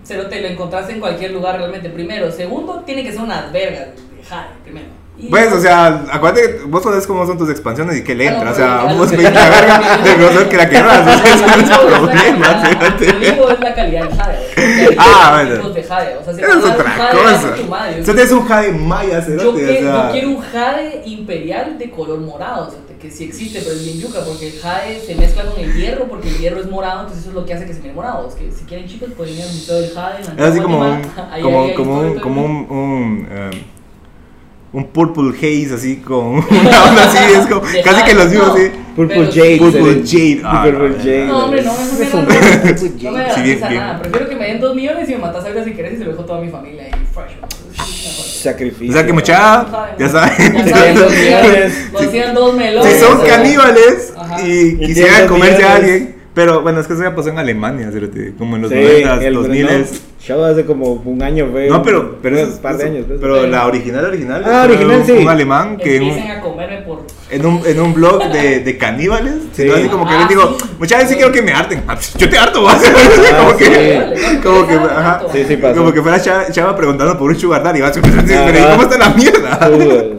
Cerote, 0.05 0.41
lo 0.41 0.49
encontraste 0.49 0.93
en 0.93 1.01
cualquier 1.01 1.33
lugar 1.33 1.57
realmente, 1.59 1.89
primero. 1.91 2.31
Segundo, 2.31 2.83
tiene 2.87 3.03
que 3.03 3.13
ser 3.13 3.23
unas 3.23 3.51
vergas 3.53 3.89
de 4.17 4.23
jade, 4.25 4.49
primero. 4.63 4.87
Y- 5.19 5.29
Pues, 5.29 5.51
o 5.51 5.61
sea, 5.61 6.05
acuérdate 6.12 6.43
que 6.59 6.64
vos 6.64 6.83
sabés 6.83 7.07
cómo 7.07 7.27
son 7.27 7.39
tus 7.39 7.49
expansiones 7.49 7.97
y 7.97 8.05
que 8.05 8.14
le 8.14 8.29
Ah, 8.29 8.33
entra. 8.35 8.51
O 8.51 8.55
sea, 8.55 8.85
vos 8.95 9.11
veis 9.11 9.23
la 9.33 9.49
verga 9.49 9.97
del 10.05 10.17
grosor 10.19 10.49
que 10.49 10.57
la 10.59 10.69
querrás. 10.71 11.01
O 11.01 11.23
sea, 11.23 11.35
es 11.35 11.69
la 11.71 11.79
problema, 11.81 12.51
amigo, 12.53 13.51
es 13.51 13.61
la 13.61 13.75
calidad 13.75 14.09
del 14.09 14.19
jade. 14.19 14.37
Ah, 14.99 15.43
bueno. 15.45 15.71
de 15.71 15.83
jade. 15.83 16.17
O 16.21 16.25
sea, 16.25 16.35
si 16.35 16.41
Eso 16.43 16.59
es 16.59 16.64
otra 16.64 16.91
jade, 16.91 17.17
cosa. 17.19 17.55
Usted 18.01 18.19
es 18.19 18.33
un 18.33 18.45
jade 18.47 18.73
maya, 18.73 19.27
Yo, 19.27 19.55
quiero 19.55 20.29
un 20.31 20.41
jade 20.41 21.03
imperial 21.07 21.79
de 21.79 21.91
color 21.91 22.21
morado, 22.21 22.75
que 23.01 23.11
sí 23.11 23.25
existe, 23.25 23.61
pero 23.61 23.73
es 23.75 23.85
bien 23.85 24.01
yuca, 24.01 24.21
porque 24.27 24.49
el 24.49 24.59
jade 24.61 25.01
se 25.01 25.14
mezcla 25.14 25.45
con 25.45 25.59
el 25.62 25.73
hierro, 25.75 26.05
porque 26.09 26.29
el 26.29 26.39
hierro 26.39 26.61
es 26.61 26.67
morado, 26.71 27.01
entonces 27.01 27.21
eso 27.23 27.31
es 27.31 27.35
lo 27.37 27.45
que 27.47 27.55
hace 27.55 27.67
que 27.67 27.75
se 27.75 27.81
mire 27.81 27.95
morado. 27.95 28.29
Es 28.29 28.35
que 28.35 28.51
si 28.51 28.64
quieren 28.64 28.87
chicos, 28.87 29.11
pueden 29.17 29.35
ir 29.35 29.43
al 29.43 29.49
Museo 29.49 29.81
del 29.81 29.91
Jade. 29.95 30.23
Es 30.23 30.45
así 30.45 30.61
como 30.61 30.79
un, 30.81 31.03
como, 31.43 32.21
como 32.21 32.45
un, 32.45 33.29
el 33.31 33.62
un, 34.77 34.87
purple 34.89 35.31
haze 35.37 35.74
así 35.74 35.97
con 35.97 36.27
una 36.51 36.85
onda 36.85 37.05
así, 37.05 37.18
es 37.35 37.47
como, 37.47 37.61
De 37.66 37.83
casi 37.83 38.05
que 38.05 38.14
los 38.14 38.31
digo 38.31 38.47
no. 38.47 38.53
así. 38.55 38.70
Purple 38.95 39.16
Pero- 39.18 39.33
Jade. 39.33 39.57
Purple. 39.59 40.03
Jade. 40.07 40.41
Ah, 40.45 40.62
Purple 40.64 40.89
no, 40.89 40.97
Jade. 40.97 41.27
No, 41.27 41.45
hombre, 41.45 41.62
no, 41.62 41.72
no, 41.74 41.81
Es 41.81 42.14
no, 42.14 42.18
un 42.20 42.24
no, 42.24 42.35
no, 42.35 42.41
Purple 42.41 42.51
no 42.62 42.72
me 42.72 42.79
Sí, 42.79 42.95
garantiza 43.03 43.43
bien, 43.43 43.59
bien. 43.68 43.74
nada. 43.81 43.99
Prefiero 44.03 44.29
que 44.29 44.37
me 44.37 44.47
den 44.47 44.61
dos 44.61 44.74
millones 44.74 45.09
y 45.09 45.12
me 45.12 45.18
matas 45.18 45.45
algo 45.45 45.64
si 45.64 45.72
querés 45.72 45.95
y 45.95 45.97
se 45.99 46.05
lo 46.05 46.11
dejo 46.12 46.22
a 46.22 46.27
toda 46.27 46.41
mi 46.41 46.49
familia 46.51 46.89
y 46.89 46.93
fresh. 47.14 47.37
Sacrificio. 48.43 48.91
O 48.91 48.93
sea 48.93 49.05
que 49.07 49.12
mucha, 49.12 49.66
ya 49.99 50.09
saben. 50.09 50.55
Ya 50.57 50.68
saben, 50.68 50.95
dos 52.35 52.55
melones. 52.55 52.93
Si 52.95 53.01
son 53.01 53.20
caníbales 53.27 54.12
Ajá. 54.16 54.47
y 54.47 54.79
quisieran 54.79 55.27
comerse 55.27 55.64
a 55.64 55.74
alguien, 55.77 56.16
pero 56.35 56.62
bueno, 56.62 56.81
es 56.81 56.87
que 56.87 56.93
eso 56.95 57.03
ya 57.03 57.14
pasó 57.14 57.29
en 57.31 57.39
Alemania, 57.39 57.91
como 58.39 58.57
en 58.57 58.62
los 58.62 58.70
Sí, 58.70 58.77
90, 58.79 59.24
el 59.24 59.35
2000. 59.35 59.68
Show 60.27 60.43
hace 60.45 60.64
como 60.66 60.95
un 61.05 61.22
año, 61.22 61.47
fue. 61.53 61.68
No, 61.68 61.83
pero, 61.85 62.16
pero, 62.20 62.43
un 62.43 62.59
par 62.59 62.77
de 62.77 62.83
eso- 62.85 62.93
años. 62.93 63.05
pues. 63.07 63.20
pero 63.20 63.47
la 63.47 63.64
original, 63.66 64.05
original, 64.07 64.43
Ah, 64.45 64.62
original, 64.64 64.99
un, 65.01 65.07
sí. 65.07 65.12
un 65.12 65.29
alemán 65.29 65.77
que 65.77 65.97
en 65.99 66.03
un, 66.03 66.18
a 66.18 66.41
comerme 66.41 66.79
por. 66.79 67.03
en 67.31 67.47
un, 67.47 67.62
en 67.64 67.81
un 67.81 67.95
blog 67.95 68.24
de, 68.33 68.59
de 68.59 68.77
caníbales, 68.77 69.35
Sí. 69.53 69.62
sino 69.62 69.74
así 69.77 69.89
como 69.89 70.05
que 70.05 70.14
Ah, 70.14 70.18
les 70.18 70.29
digo, 70.29 70.57
sí. 70.59 70.66
muchas 70.81 70.99
veces 70.99 71.11
sí 71.12 71.16
quiero 71.16 71.31
que 71.31 71.43
me 71.43 71.53
harten. 71.53 71.85
Ah, 71.87 71.95
pues, 71.95 72.12
Yo 72.14 72.29
te 72.29 72.39
harto, 72.39 72.61
vas. 72.64 72.83
Ah, 72.85 73.37
como 73.39 73.57
que, 73.57 74.41
como 74.43 74.66
que, 74.66 74.74
ajá, 74.74 75.22
Sí, 75.33 75.45
sí 75.47 75.57
pasó. 75.59 75.77
como 75.77 75.93
que 75.93 76.03
fuera 76.03 76.20
Chava, 76.51 76.74
preguntando 76.77 77.16
por 77.16 77.31
un 77.31 77.39
sugar 77.39 77.62
daddy, 77.62 77.81
vas. 77.81 77.97
Pero, 77.97 78.18
Ajá. 78.18 78.70
¿cómo 78.72 78.83
está 78.83 78.99
la 78.99 79.11
mierda? 79.11 79.59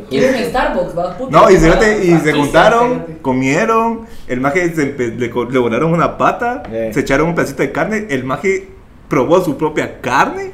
Quiero 0.09 0.37
un 0.37 0.43
Starbucks, 0.45 0.97
va. 0.97 1.17
No, 1.29 1.51
y, 1.51 1.57
fíjate, 1.57 2.05
y 2.05 2.17
se 2.19 2.31
juntaron, 2.31 3.05
comieron, 3.21 4.01
el 4.29 4.39
maje 4.39 4.73
se 4.73 4.95
le 4.97 5.27
volaron 5.59 5.91
una 5.91 6.17
pata, 6.17 6.63
Eh. 6.71 6.91
se 6.93 7.01
echaron 7.01 7.27
un 7.27 7.35
pedacito 7.35 7.61
de 7.61 7.71
carne, 7.73 8.05
el 8.09 8.23
maje 8.23 8.69
probó 9.09 9.43
su 9.43 9.57
propia 9.57 9.99
carne, 10.01 10.51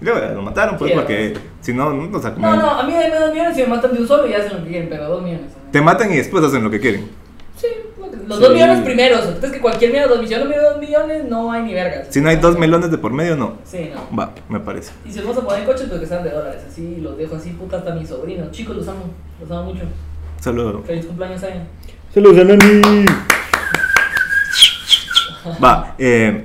y 0.00 0.04
luego 0.04 0.20
lo 0.34 0.42
mataron, 0.42 0.76
pues, 0.78 0.92
porque 0.92 1.34
si 1.60 1.72
no, 1.72 1.90
no 1.92 2.06
nos 2.08 2.22
No, 2.22 2.28
acomodan. 2.28 2.58
no, 2.58 2.70
a 2.70 2.82
mí 2.82 2.92
denme 2.92 3.16
dos 3.16 3.32
millones 3.32 3.56
y 3.58 3.60
me 3.62 3.66
matan 3.68 3.94
de 3.94 4.00
un 4.00 4.08
solo 4.08 4.26
y 4.26 4.34
hacen 4.34 4.52
lo 4.58 4.64
que 4.64 4.70
quieren, 4.70 4.88
pero 4.88 5.08
dos 5.08 5.22
millones. 5.22 5.52
Te 5.70 5.80
matan 5.80 6.12
y 6.12 6.16
después 6.16 6.42
hacen 6.44 6.64
lo 6.64 6.70
que 6.70 6.80
quieren. 6.80 7.08
Sí, 7.56 7.68
los 8.26 8.38
Sí. 8.38 8.42
dos 8.44 8.52
millones 8.52 8.80
primeros. 8.80 9.24
Entonces 9.26 9.52
que 9.52 9.60
cualquier 9.60 9.92
mierda, 9.92 10.08
dos 10.08 10.20
millones, 10.20 10.48
no 10.48 10.62
dos 10.70 10.78
millones, 10.80 11.24
no 11.28 11.52
hay 11.52 11.62
ni 11.62 11.74
vergas. 11.74 12.08
Si 12.10 12.20
no 12.20 12.28
hay 12.28 12.36
dos 12.36 12.58
melones 12.58 12.90
de 12.90 12.98
por 12.98 13.12
medio, 13.12 13.36
no. 13.36 13.58
Sí, 13.64 13.90
no. 13.94 14.16
Va, 14.16 14.32
me 14.48 14.58
parece. 14.58 14.92
Y 15.04 15.12
si 15.12 15.18
los 15.20 15.28
vamos 15.28 15.44
a 15.44 15.46
poner 15.46 15.64
coches, 15.64 15.86
pues 15.88 16.00
que 16.00 16.06
sean 16.06 16.24
de 16.24 16.30
dólares. 16.30 16.62
Así 16.68 16.96
los 17.00 17.16
dejo 17.16 17.36
así, 17.36 17.50
puta, 17.50 17.76
hasta 17.78 17.94
mis 17.94 18.08
sobrinos. 18.08 18.50
Chicos, 18.50 18.74
los 18.76 18.88
amo. 18.88 19.04
Los 19.40 19.50
amo 19.50 19.64
mucho. 19.72 19.84
Solo. 20.40 20.82
Feliz 20.84 21.06
cumpleaños, 21.06 21.42
Ayan. 21.44 21.68
Saludos, 22.12 22.38
Anani. 22.40 23.04
Va, 25.62 25.94
eh, 25.98 26.44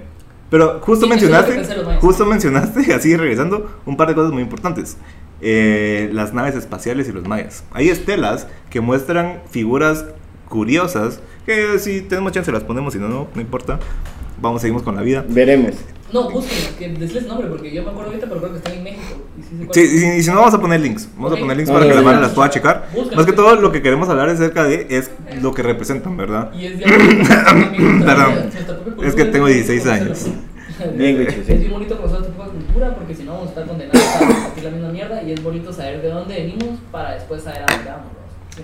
pero 0.49 0.79
justo 0.81 1.05
Sí, 1.05 1.09
mencionaste, 1.09 1.53
pensé 1.53 1.75
justo 1.99 2.25
mencionaste, 2.25 2.93
así 2.93 3.15
regresando, 3.15 3.69
un 3.85 3.97
par 3.97 4.07
de 4.07 4.15
cosas 4.15 4.31
muy 4.31 4.41
importantes. 4.41 4.97
Eh, 5.41 6.09
las 6.13 6.33
naves 6.33 6.55
espaciales 6.55 7.07
y 7.07 7.11
los 7.11 7.27
mayas. 7.27 7.63
Hay 7.71 7.89
estelas 7.89 8.47
que 8.69 8.81
muestran 8.81 9.41
figuras 9.51 10.05
curiosas 10.49 11.19
que 11.45 11.77
si 11.79 12.01
tenemos 12.01 12.31
chance 12.31 12.51
las 12.51 12.63
ponemos, 12.63 12.93
si 12.93 12.99
no, 12.99 13.07
no, 13.07 13.27
no 13.33 13.41
importa. 13.41 13.79
Vamos, 14.41 14.61
seguimos 14.61 14.83
con 14.83 14.95
la 14.95 15.01
vida. 15.01 15.25
Veremos. 15.27 15.75
No, 16.13 16.29
búsquenlos, 16.29 16.67
que 16.79 16.87
decirles 16.89 17.25
nombre, 17.27 17.47
porque 17.47 17.69
yo 17.73 17.83
me 17.83 17.89
acuerdo 17.89 18.11
ahorita, 18.11 18.27
pero 18.27 18.39
creo 18.39 18.51
que 18.53 18.57
están 18.59 18.73
en 18.73 18.83
México. 18.83 19.03
Y 19.37 19.65
cuál 19.65 19.73
Sí, 19.73 19.81
es. 19.81 19.93
y, 19.93 19.99
si- 19.99 20.07
y 20.19 20.23
si 20.23 20.29
no, 20.29 20.37
vamos 20.37 20.53
a 20.53 20.61
poner 20.61 20.79
links. 20.79 21.09
Vamos 21.15 21.31
Ok. 21.33 21.37
a 21.37 21.41
poner 21.41 21.57
links 21.57 21.71
para 21.71 21.85
que 21.87 21.93
la 21.93 22.01
mano 22.01 22.21
las 22.21 22.31
pueda 22.31 22.49
checar. 22.49 22.87
Búscalos. 22.93 23.15
Más 23.17 23.25
que 23.25 23.33
todo, 23.33 23.55
lo 23.57 23.71
que 23.73 23.81
queremos 23.81 24.07
hablar 24.07 24.29
acerca 24.29 24.63
de 24.63 24.87
es 24.89 25.11
lo 25.41 25.53
que 25.53 25.63
representan, 25.63 26.15
¿verdad? 26.15 26.51
Y 26.53 26.65
es 26.67 26.79
bonito. 26.79 28.05
Perdón. 28.05 28.49
Es 29.03 29.15
que 29.15 29.25
tengo 29.25 29.45
bien 29.47 29.57
16 29.57 29.85
bonito 29.85 30.03
años. 30.05 30.25
Bien, 30.95 31.17
Guicho, 31.17 31.41
Es 31.41 31.59
bien 31.59 31.71
bonito 31.71 31.97
conocer 31.97 32.21
de 32.21 32.29
cultura 32.29 32.93
porque 32.95 33.15
si 33.15 33.23
no 33.23 33.31
vamos 33.33 33.47
a 33.47 33.49
estar 33.49 33.65
condenados 33.67 33.99
a 34.15 34.19
repetir 34.19 34.63
la 34.63 34.69
misma 34.69 34.89
mierda 34.89 35.23
y 35.23 35.31
es 35.31 35.43
bonito 35.43 35.73
saber 35.73 36.01
de 36.03 36.09
dónde 36.09 36.35
venimos 36.35 36.79
para 36.91 37.15
después 37.15 37.41
saber 37.43 37.63
a 37.63 37.75
dónde 37.75 37.89
vamos. 37.89 38.07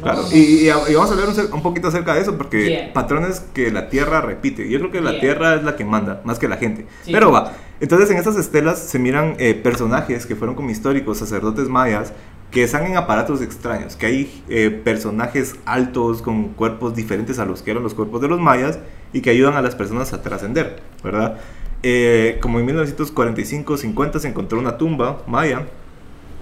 Claro, 0.02 0.24
y, 0.32 0.38
y- 0.38 0.66
y 0.68 0.70
vamos 0.96 1.10
a 1.10 1.14
hablar 1.14 1.30
un, 1.30 1.54
un 1.54 1.62
poquito 1.62 1.88
acerca 1.90 2.14
de 2.16 2.22
eso 2.22 2.38
porque 2.38 2.58
Bien. 2.58 2.94
patrones 2.94 3.42
que 3.54 3.72
la 3.72 3.90
Tierra 3.90 4.22
repite. 4.22 4.68
Yo 4.70 4.80
creo 4.80 4.92
que 4.92 5.02
la 5.02 5.12
Bien. 5.12 5.22
Tierra 5.22 5.56
es 5.56 5.64
la 5.64 5.76
que 5.76 5.86
manda, 5.86 6.22
más 6.24 6.40
que 6.40 6.48
la 6.48 6.58
gente. 6.58 6.86
Sí. 7.04 7.12
Pero 7.12 7.32
va, 7.32 7.54
entonces 7.80 8.10
en 8.10 8.18
estas 8.18 8.36
estelas 8.38 8.80
se 8.80 8.98
miran 9.00 9.36
eh, 9.40 9.54
personajes 9.54 10.26
que 10.26 10.36
fueron 10.36 10.56
como 10.56 10.70
históricos, 10.70 11.18
sacerdotes 11.20 11.70
mayas, 11.70 12.14
que 12.52 12.64
están 12.64 12.86
en 12.86 12.96
aparatos 12.98 13.42
extraños, 13.42 13.96
que 13.96 14.06
hay 14.06 14.44
eh, 14.48 14.70
personajes 14.70 15.56
altos 15.66 16.22
con 16.22 16.50
cuerpos 16.50 16.96
diferentes 16.96 17.40
a 17.40 17.46
los 17.46 17.62
que 17.64 17.72
eran 17.72 17.82
los 17.84 17.94
cuerpos 17.96 18.22
de 18.22 18.28
los 18.28 18.40
mayas 18.40 18.78
y 19.12 19.22
que 19.22 19.32
ayudan 19.32 19.56
a 19.56 19.62
las 19.64 19.76
personas 19.76 20.14
a 20.14 20.22
trascender, 20.22 20.82
¿verdad? 21.04 21.40
Eh, 21.82 22.38
como 22.42 22.60
en 22.60 22.68
1945-50 22.68 24.20
se 24.20 24.28
encontró 24.28 24.60
una 24.60 24.78
tumba 24.78 25.22
maya 25.28 25.64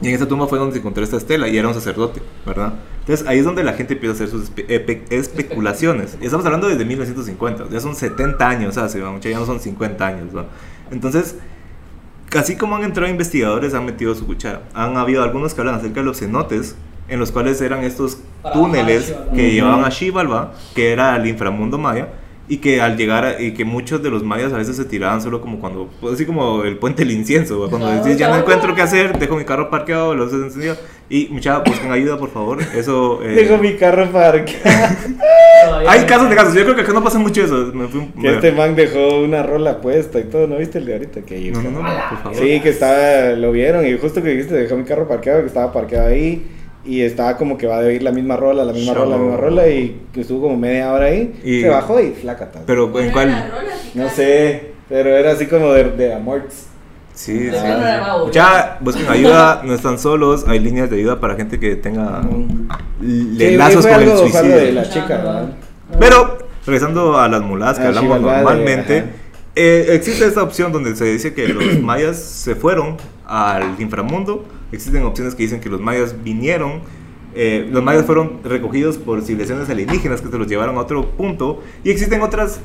y 0.02 0.08
en 0.10 0.16
esa 0.16 0.28
tumba 0.28 0.48
fue 0.48 0.58
donde 0.58 0.74
se 0.74 0.80
encontró 0.80 1.04
esta 1.04 1.18
estela 1.18 1.48
y 1.48 1.58
era 1.58 1.68
un 1.68 1.74
sacerdote, 1.74 2.22
¿verdad? 2.46 2.74
Entonces 3.02 3.28
ahí 3.28 3.40
es 3.40 3.46
donde 3.46 3.64
la 3.64 3.74
gente 3.74 3.94
empieza 3.94 4.12
a 4.14 4.16
hacer 4.16 4.30
sus 4.30 4.52
espe- 4.56 5.02
especulaciones. 5.10 6.18
Y 6.22 6.26
estamos 6.26 6.46
hablando 6.46 6.68
desde 6.68 6.86
1950, 6.86 7.66
ya 7.70 7.80
son 7.80 7.96
70 7.96 8.48
años 8.48 8.78
hace, 8.78 9.00
ya 9.22 9.40
no 9.40 9.46
son 9.46 9.60
50 9.60 10.06
años. 10.06 10.36
¿va? 10.36 10.46
Entonces, 10.92 11.36
así 12.36 12.56
como 12.56 12.76
han 12.76 12.84
entrado 12.84 13.10
investigadores, 13.12 13.74
han 13.74 13.86
metido 13.86 14.16
su 14.16 14.26
cuchara. 14.26 14.64
Han 14.74 14.98
habido 14.98 15.24
algunos 15.24 15.54
que 15.54 15.62
hablan 15.62 15.76
acerca 15.76 16.00
de 16.00 16.06
los 16.06 16.20
cenotes, 16.20 16.76
en 17.08 17.20
los 17.20 17.32
cuales 17.32 17.60
eran 17.62 17.84
estos 17.84 18.20
túneles 18.54 19.14
que 19.36 19.52
llevaban 19.52 19.84
a 19.86 19.92
Xibalbá, 19.92 20.54
que 20.74 20.92
era 20.94 21.16
el 21.16 21.28
inframundo 21.28 21.78
maya, 21.78 22.08
y 22.52 22.58
que 22.58 22.82
al 22.82 22.98
llegar, 22.98 23.24
a- 23.24 23.42
y 23.42 23.54
que 23.54 23.64
muchos 23.64 24.04
de 24.04 24.10
los 24.10 24.24
mayas 24.24 24.52
a 24.52 24.58
veces 24.58 24.76
se 24.76 24.84
tiraban 24.84 25.22
solo 25.22 25.40
como 25.40 25.60
cuando, 25.62 25.90
pues 26.02 26.16
así 26.16 26.26
como 26.26 26.64
el 26.64 26.78
puente 26.78 27.06
del 27.06 27.14
incienso, 27.16 27.62
¿va? 27.62 27.70
cuando 27.70 27.90
decís 27.90 28.18
ya 28.18 28.28
no 28.28 28.36
encuentro 28.38 28.76
qué 28.76 28.82
hacer, 28.82 29.18
dejo 29.18 29.38
mi 29.38 29.46
carro 29.46 29.70
parqueado, 29.70 30.14
lo 30.16 30.28
he 30.30 30.34
encendido, 30.34 30.76
y 31.10 31.30
mucha, 31.32 31.60
busquen 31.60 31.92
ayuda 31.94 32.18
por 32.18 32.30
favor, 32.30 32.58
eso... 32.76 33.22
eh, 33.24 33.30
Dejo 33.30 33.58
mi 33.58 33.76
carro 33.76 34.12
parqueado. 34.12 34.96
Hay 35.88 36.02
casos 36.06 36.30
de 36.30 36.36
casos, 36.36 36.54
yo 36.54 36.64
creo 36.64 36.76
que 36.76 36.82
acá 36.82 36.92
no 36.94 37.04
pasa 37.04 37.20
mucho 37.20 37.42
eso. 37.44 37.72
Me 37.74 37.88
fui 37.88 38.02
un- 38.02 38.12
Que 38.22 38.34
este 38.34 38.52
man 38.52 38.76
dejó 38.76 39.20
una 39.22 39.44
rola 39.44 39.80
puesta 39.80 40.20
y 40.20 40.24
todo, 40.24 40.48
¿no 40.48 40.58
viste 40.58 40.80
el 40.80 40.86
de 40.86 40.94
ahorita? 40.94 41.22
Que 41.22 41.52
No, 41.52 41.62
no, 41.62 41.72
no, 41.72 41.80
por 42.10 42.18
favor. 42.24 42.36
Sí, 42.38 42.60
que 42.60 42.70
estaba, 42.70 43.32
lo 43.38 43.52
vieron 43.52 43.86
y 43.86 43.98
justo 43.98 44.22
que 44.22 44.30
dijiste, 44.30 44.56
dejó 44.56 44.76
mi 44.76 44.84
carro 44.84 45.08
parqueado, 45.08 45.42
que 45.42 45.48
estaba 45.48 45.72
parqueado 45.72 46.08
ahí 46.08 46.46
y 46.86 47.02
estaba 47.02 47.38
como 47.38 47.58
que 47.58 47.68
va 47.68 47.78
a 47.78 47.80
oír 47.82 48.02
la 48.04 48.12
misma 48.12 48.36
rola, 48.38 48.64
la 48.66 48.74
misma 48.74 48.94
Show. 48.94 49.04
rola, 49.04 49.16
la 49.18 49.22
misma 49.22 49.38
rola 49.38 49.68
y 49.68 50.02
estuvo 50.16 50.42
como 50.44 50.58
media 50.58 50.92
hora 50.92 51.06
ahí, 51.06 51.40
Y- 51.44 51.62
se 51.62 51.70
bajó 51.70 52.00
y 52.00 52.12
flaca 52.12 52.52
tal. 52.52 52.64
Pero 52.66 53.00
en 53.00 53.12
cuál... 53.12 53.52
No 53.94 54.10
sé, 54.10 54.72
pero 54.90 55.10
era 55.16 55.32
así 55.34 55.46
como 55.46 55.72
de, 55.74 55.84
de 55.92 56.14
amorts. 56.14 56.68
Sí, 57.14 57.34
De 57.38 57.52
sí. 57.52 57.66
Ya, 58.32 58.78
busquen 58.80 59.08
ayuda, 59.10 59.62
no 59.64 59.76
están 59.76 60.00
solos, 60.00 60.46
hay 60.48 60.60
líneas 60.60 60.90
de 60.90 60.96
ayuda 60.98 61.20
para 61.20 61.36
gente 61.36 61.60
que 61.60 61.76
tenga 61.76 62.22
Sí, 63.02 63.58
lazos 63.58 63.86
con 63.86 63.96
el 63.96 64.00
algo 64.10 64.12
de 64.24 64.30
suicidio. 64.32 64.72
la 64.72 64.90
chica, 64.90 65.08
¿verdad? 65.18 65.50
Pero, 66.00 66.38
regresando 66.66 67.20
a 67.20 67.28
las 67.28 67.42
muladas 67.42 67.78
que 67.78 67.86
Ah, 67.86 67.88
hablamos 67.90 68.22
normalmente, 68.22 69.04
eh, 69.56 69.88
existe 69.90 70.26
esta 70.26 70.42
opción 70.42 70.72
donde 70.72 70.96
se 70.96 71.06
dice 71.06 71.34
que 71.34 71.50
los 71.50 71.80
mayas 71.82 72.18
se 72.18 72.56
fueron 72.56 72.96
al 73.32 73.76
inframundo. 73.80 74.46
Existen 74.74 75.04
opciones 75.04 75.36
que 75.36 75.44
dicen 75.44 75.62
que 75.62 75.70
los 75.70 75.80
mayas 75.80 76.16
vinieron. 76.24 76.82
eh, 77.34 77.66
los 77.72 77.82
mayas 77.82 78.06
fueron 78.06 78.40
recogidos 78.44 78.98
por 78.98 79.22
civilizaciones 79.22 79.70
alienígenas 79.70 80.20
que 80.20 80.28
se 80.30 80.38
los 80.38 80.48
llevaron 80.48 80.76
a 80.76 80.82
otro 80.82 81.12
punto. 81.12 81.64
Y 81.84 81.90
existen 81.90 82.22
otras 82.22 82.60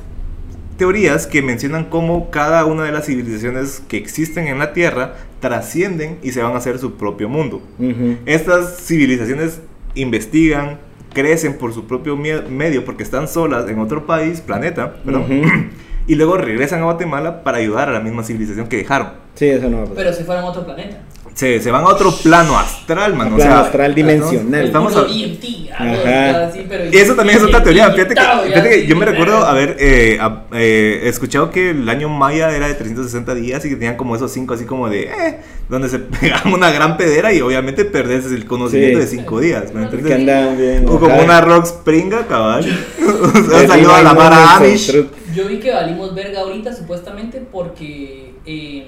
teorías 0.76 1.26
que 1.28 1.40
mencionan 1.40 1.84
cómo 1.84 2.30
cada 2.30 2.64
una 2.64 2.82
de 2.82 2.90
las 2.92 3.06
civilizaciones 3.06 3.80
que 3.88 3.96
existen 3.96 4.48
en 4.48 4.58
la 4.58 4.72
Tierra 4.72 5.14
trascienden 5.40 6.18
y 6.22 6.32
se 6.32 6.42
van 6.42 6.52
a 6.54 6.56
hacer 6.56 6.78
su 6.80 6.94
propio 6.94 7.28
mundo. 7.28 7.62
Ujú. 7.78 8.16
Estas 8.26 8.80
civilizaciones 8.84 9.60
investigan, 9.94 10.78
crecen 11.14 11.56
por 11.58 11.72
su 11.72 11.84
propio 11.86 12.16
medio 12.16 12.84
porque 12.84 13.04
están 13.04 13.28
solas 13.28 13.70
en 13.70 13.78
otro 13.78 14.04
país, 14.04 14.40
planeta, 14.40 14.96
perdón, 15.04 15.22
Ujú. 15.22 15.42
y 16.06 16.14
luego 16.14 16.36
regresan 16.36 16.80
a 16.80 16.84
Guatemala 16.84 17.42
para 17.42 17.58
ayudar 17.58 17.88
a 17.88 17.92
la 17.92 18.00
misma 18.00 18.22
civilización 18.22 18.68
que 18.68 18.76
dejaron. 18.76 19.08
Sí, 19.34 19.46
eso 19.46 19.68
no 19.68 19.78
va 19.78 19.82
a 19.82 19.86
pasar. 19.86 19.96
Pero 20.04 20.12
se 20.12 20.24
fueron 20.24 20.44
a 20.44 20.48
otro 20.48 20.64
planeta. 20.64 20.98
Se, 21.36 21.60
se 21.60 21.70
van 21.70 21.84
a 21.84 21.88
otro 21.88 22.10
plano 22.16 22.58
astral, 22.58 23.14
mano. 23.14 23.34
o 23.34 23.36
plano 23.36 23.52
sea, 23.52 23.60
astral 23.60 23.94
dimensional. 23.94 24.64
Estamos, 24.64 24.92
Estamos 24.94 25.10
a- 25.12 25.14
EMT, 25.14 25.70
Ajá. 25.70 26.46
así, 26.46 26.64
pero 26.66 26.86
Y 26.86 26.96
eso 26.96 27.14
también 27.14 27.36
es 27.36 27.44
otra 27.44 27.62
teoría. 27.62 27.90
Fíjate 27.92 28.14
que, 28.14 28.20
fíjate 28.48 28.68
que 28.70 28.86
yo 28.86 28.96
me 28.96 29.04
recuerdo 29.04 29.44
haber 29.44 29.76
eh, 29.78 30.16
a- 30.18 30.44
eh, 30.54 31.02
escuchado 31.04 31.50
que 31.50 31.70
el 31.70 31.86
año 31.90 32.08
maya 32.08 32.50
era 32.56 32.66
de 32.68 32.74
360 32.74 33.34
días 33.34 33.62
y 33.66 33.68
que 33.68 33.76
tenían 33.76 33.96
como 33.98 34.16
esos 34.16 34.32
cinco 34.32 34.54
así 34.54 34.64
como 34.64 34.88
de, 34.88 35.02
eh, 35.02 35.40
donde 35.68 35.90
se 35.90 35.98
pegaban 36.20 36.54
una 36.54 36.70
gran 36.70 36.96
pedera 36.96 37.30
y 37.34 37.42
obviamente 37.42 37.84
perdés 37.84 38.24
el 38.32 38.46
conocimiento 38.46 38.98
Sí. 39.00 39.04
de 39.04 39.10
cinco 39.10 39.38
días. 39.38 39.74
¿me 39.74 39.90
Que 39.90 39.96
entiendes? 39.96 40.34
andan 40.36 40.56
bien. 40.56 40.86
O 40.88 40.98
como 40.98 41.12
ajá. 41.16 41.22
una 41.24 41.40
rock 41.42 41.66
springa, 41.66 42.26
cabal. 42.26 42.64
o 43.22 43.50
sea, 43.50 43.60
Sí, 43.60 43.66
salió 43.66 43.94
a 43.94 44.02
la 44.02 44.14
no, 44.14 44.30
no, 44.30 44.36
Amish. 44.56 44.90
Yo 45.34 45.46
vi 45.48 45.58
que 45.60 45.70
valimos 45.70 46.14
verga 46.14 46.40
ahorita 46.40 46.74
supuestamente 46.74 47.42
porque 47.52 48.32
eh, 48.46 48.86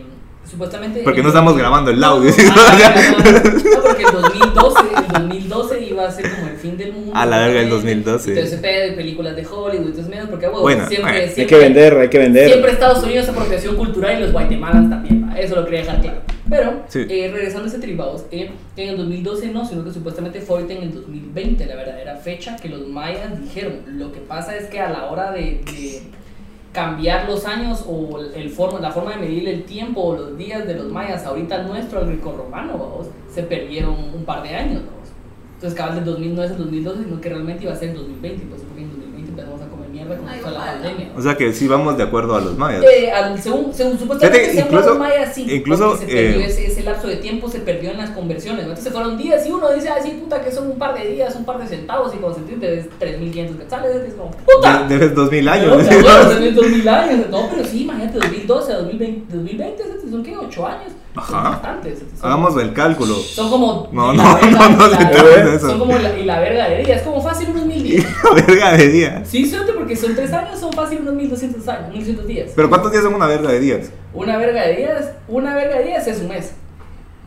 supuestamente 0.51 1.01
Porque 1.05 1.23
no 1.23 1.29
estamos 1.29 1.57
grabando 1.57 1.91
el 1.91 2.03
audio. 2.03 2.33
Ah, 2.53 2.95
no, 3.45 3.83
porque 3.83 4.03
el 4.05 4.13
2012, 4.13 4.79
el 4.97 5.13
2012 5.29 5.85
iba 5.87 6.07
a 6.07 6.11
ser 6.11 6.31
como 6.31 6.49
el 6.49 6.57
fin 6.57 6.77
del 6.77 6.93
mundo. 6.93 7.13
A 7.15 7.27
la 7.27 7.39
verga, 7.39 7.61
el 7.61 7.69
totalmente. 7.69 8.11
2012. 8.11 8.31
Entonces 8.31 8.51
se 8.51 8.59
pega 8.59 8.85
de 8.87 8.93
películas 8.93 9.37
de 9.37 9.47
Hollywood, 9.47 9.87
entonces 9.87 10.09
menos 10.09 10.29
porque 10.29 10.47
bueno, 10.49 10.63
Bueno, 10.63 10.87
siempre, 10.89 11.11
bueno. 11.13 11.27
Hay 11.27 11.35
siempre 11.35 11.57
que 11.57 11.63
vender, 11.65 11.99
hay 11.99 12.09
que 12.09 12.19
vender. 12.19 12.49
Siempre 12.49 12.73
Estados 12.73 13.05
Unidos 13.05 13.25
es 13.25 13.31
apropiación 13.31 13.77
cultural 13.77 14.19
y 14.19 14.23
los 14.23 14.33
guatemalans 14.33 14.91
también, 14.91 15.29
¿va? 15.29 15.39
eso 15.39 15.55
lo 15.57 15.65
quería 15.65 15.81
dejar 15.81 16.01
claro. 16.01 16.21
Pero, 16.51 16.83
Sí. 16.89 17.05
eh, 17.11 17.31
regresando 17.31 17.67
a 17.67 17.69
ese 17.69 17.79
tribados, 17.79 18.25
eh, 18.31 18.51
que 18.75 18.85
en 18.85 18.89
el 18.91 18.97
2012 18.97 19.49
no, 19.49 19.67
sino 19.67 19.85
que 19.85 19.93
supuestamente 19.93 20.41
fue 20.41 20.57
ahorita 20.57 20.73
en 20.75 20.83
el 20.85 20.95
2020, 20.95 21.67
la 21.67 21.77
verdadera 21.77 22.17
fecha 22.17 22.57
que 22.57 22.71
los 22.71 22.87
mayas 22.89 23.39
dijeron. 23.39 23.81
Lo 23.87 24.13
que 24.13 24.21
pasa 24.21 24.57
es 24.57 24.65
que 24.69 24.81
a 24.81 24.89
la 24.89 25.11
hora 25.11 25.31
de, 25.33 25.61
de 25.71 26.03
cambiar 26.79 27.29
los 27.29 27.45
años 27.45 27.85
o 27.89 28.21
el 28.21 28.51
forma, 28.51 28.79
la 28.79 28.93
forma 28.93 29.11
de 29.11 29.17
medir 29.17 29.49
el 29.49 29.65
tiempo 29.65 30.01
o 30.01 30.17
los 30.17 30.39
días 30.39 30.65
de 30.65 30.75
los 30.75 30.87
mayas, 30.93 31.27
ahorita 31.27 31.65
nuestro, 31.65 32.03
el 32.03 32.07
grecorromano, 32.07 32.79
vamos, 32.79 33.09
se 33.29 33.43
perdieron 33.43 33.97
un 34.15 34.25
par 34.25 34.45
de 34.45 34.55
años, 34.55 34.83
vamos. 34.87 35.09
Entonces, 35.55 35.77
cabal 35.77 35.97
del 35.97 36.05
2000 36.05 36.35
no 36.37 36.43
es 36.45 36.53
el 36.53 36.59
2012, 36.59 37.03
sino 37.03 37.21
que 37.21 37.29
realmente 37.31 37.65
iba 37.65 37.73
a 37.73 37.77
ser 37.77 37.89
el 37.89 37.97
2020, 37.97 38.47
pues 38.47 38.63
porque 38.63 38.83
en 38.83 38.91
2020 38.91 39.31
empezamos 39.31 39.61
a 39.61 39.67
comer 39.67 39.78
mierda 39.89 40.17
Ay, 40.29 40.41
toda 40.41 40.53
la 40.53 40.73
pandemia. 40.73 41.09
O 41.17 41.23
sea 41.23 41.37
que 41.37 41.53
sí 41.53 41.67
vamos 41.69 41.97
de 41.97 42.03
acuerdo 42.05 42.37
a 42.37 42.41
los 42.41 42.57
mayas. 42.57 42.83
Eh, 42.85 43.11
al- 43.11 43.41
según, 43.43 43.73
según 43.75 43.99
supuestamente 43.99 44.39
Fíjate, 44.51 44.57
según 44.57 44.69
incluso- 44.73 44.89
los 44.91 44.99
mayas, 44.99 45.35
sí, 45.35 45.47
incluso, 45.51 45.97
se 45.97 46.07
perdió 46.07 46.41
eh, 46.41 46.45
ese, 46.47 46.67
ese 46.67 46.83
lapso 46.83 47.09
de 47.09 47.17
tiempo 47.17 47.49
se 47.51 47.59
perdió 47.61 47.91
en 47.91 47.99
las 47.99 48.11
conversiones. 48.11 48.65
¿no? 48.65 48.71
Entonces 48.71 48.93
fueron 48.93 49.19
días 49.19 49.47
y 49.47 49.51
uno 49.53 49.71
dice, 49.73 49.89
ay, 49.89 50.01
sí, 50.05 50.11
puta, 50.23 50.41
que 50.43 50.51
son 50.53 50.71
un 50.71 50.79
par 50.79 50.97
de 50.99 51.09
días, 51.11 51.35
un 51.37 51.45
par 51.45 51.59
de 51.59 51.67
centavos, 51.67 52.15
y 52.15 52.19
cuando 52.19 52.39
sentir 52.39 52.61
te 52.61 52.71
ves 52.71 52.87
3.500 53.01 53.57
quetzales, 53.59 53.97
es 54.09 54.15
como, 54.15 54.31
puta. 54.31 54.83
De- 54.85 54.95
Debes 54.99 55.15
2000 55.15 55.45
No, 55.45 55.51
años. 55.53 55.79
te 55.89 55.95
acuerdas, 55.95 56.35
tenés 56.35 56.55
2000 56.55 56.89
años. 56.89 57.27
No, 57.31 57.49
pero 57.51 57.65
sí, 57.69 57.83
imagínate, 57.83 58.08
2012 58.21 58.73
a 58.73 58.77
2020, 58.79 59.35
2020 59.37 59.83
¿sí? 59.83 60.11
son 60.11 60.23
qué, 60.23 60.37
8 60.37 60.67
años. 60.67 60.93
Son 61.15 61.23
Ajá. 61.37 61.51
bastantes. 61.51 61.99
Son- 61.99 62.27
Hagamos 62.27 62.57
el 62.63 62.73
cálculo. 62.73 63.15
Son 63.15 63.51
como. 63.51 63.89
No, 63.93 64.13
la 64.13 64.23
no, 64.23 64.35
verga, 64.35 64.51
no, 64.69 64.77
no 64.77 64.87
la- 64.89 64.99
de 64.99 65.57
eso. 65.57 65.69
Son 65.71 65.79
como 65.79 65.99
la, 65.99 66.19
y 66.19 66.25
la 66.25 66.39
verga 66.41 66.69
de 66.69 66.85
días, 66.85 66.99
es 66.99 67.03
como 67.03 67.21
fácil 67.23 67.49
unos 67.51 67.67
mil 67.67 67.83
días. 67.83 68.07
verga 68.47 68.73
de 68.77 68.89
días. 68.89 69.29
Sí, 69.29 69.49
suerte 69.49 69.73
porque 69.73 69.97
son 69.97 70.15
3 70.15 70.33
años, 70.33 70.59
son 70.61 70.73
fácil 70.73 71.01
unos 71.03 71.15
1200 71.15 71.67
años, 71.69 71.89
1200 71.91 72.27
días. 72.27 72.51
Pero 72.55 72.69
¿cuántos 72.69 72.93
días 72.93 73.03
son 73.05 73.15
una 73.15 73.27
verga 73.27 73.51
de 73.51 73.61
días? 73.61 73.91
Una 74.15 74.37
verga 74.37 74.63
de 74.67 74.77
días, 74.77 75.11
una 75.27 75.55
verga 75.55 75.79
de 75.79 75.85
días 75.85 76.07
es 76.07 76.21
un 76.21 76.29
mes. 76.29 76.53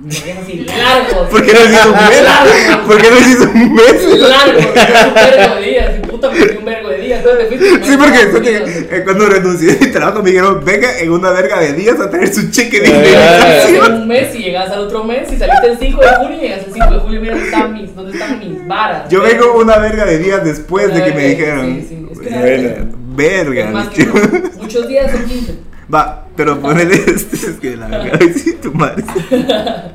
Porque 0.01 0.31
es 0.31 0.37
así, 0.39 0.65
largo. 0.65 1.29
¿Por 1.29 1.45
qué 1.45 1.53
no 1.53 1.59
hiciste 1.65 1.87
un 1.89 1.95
mes? 1.95 2.23
Largo. 2.23 2.87
¿Por 2.87 3.01
qué 3.01 3.09
no 3.11 3.19
hiciste 3.19 3.43
un 3.45 3.73
mes? 3.73 4.03
Largo, 4.29 4.59
es 4.59 4.67
un 5.07 5.13
vergo 5.13 5.55
de 5.55 5.61
días. 5.67 5.91
Y 5.97 6.07
puta, 6.07 6.29
me 6.31 6.57
un 6.57 6.65
vergo 6.65 6.89
de 6.89 6.97
días. 6.97 7.19
Entonces 7.23 7.49
te 7.49 7.57
fuiste 7.57 7.85
Sí, 7.91 7.97
porque 7.97 8.87
eh, 8.97 9.01
cuando 9.03 9.25
renuncié 9.27 9.75
de 9.75 9.85
mi 9.85 9.91
trabajo 9.91 10.23
me 10.23 10.29
dijeron, 10.31 10.61
venga 10.65 10.97
en 10.99 11.11
una 11.11 11.29
verga 11.31 11.59
de 11.59 11.73
días 11.73 11.99
a 11.99 12.09
traer 12.09 12.33
su 12.33 12.49
cheque 12.49 12.79
de 12.79 12.87
ingreso. 12.89 13.85
en 13.85 13.93
un 13.93 14.07
mes 14.07 14.33
y 14.35 14.39
llegas 14.39 14.71
al 14.71 14.79
otro 14.81 15.03
mes 15.03 15.31
y 15.31 15.37
saliste 15.37 15.67
el 15.67 15.77
5 15.77 16.01
de 16.01 16.07
junio 16.07 16.37
y 16.37 16.41
llegas 16.41 16.59
el 16.67 16.73
5 16.73 16.93
de 16.93 16.99
julio. 16.99 17.21
Mira 17.21 17.33
dónde 17.33 17.45
están 17.49 17.73
mis, 17.73 17.95
dónde 17.95 18.11
están 18.13 18.39
mis 18.39 18.67
varas. 18.67 19.09
Yo 19.09 19.21
vengo 19.21 19.53
una 19.53 19.77
verga 19.77 20.05
de 20.05 20.17
días 20.17 20.43
después 20.43 20.93
de 20.93 21.03
que 21.03 21.11
me 21.13 21.21
Sí, 21.21 21.27
dijeron. 21.35 21.85
sí, 21.87 22.07
es 22.11 22.19
que 22.19 22.29
Bueno. 22.29 22.91
Verga. 23.13 23.65
Es 23.65 23.71
más 23.71 23.87
que 23.89 24.03
tío. 24.05 24.13
uno. 24.13 24.49
muchos 24.61 24.87
días 24.87 25.11
son 25.11 25.25
15. 25.25 25.55
Va, 25.93 26.25
pero 26.41 26.59
ponele 26.59 26.95
este, 27.07 27.35
es 27.35 27.59
que 27.61 27.77
la 27.77 27.87
verga, 27.87 28.17
ay, 28.19 28.33
sí, 28.33 28.53
tu 28.53 28.73
madre. 28.73 29.03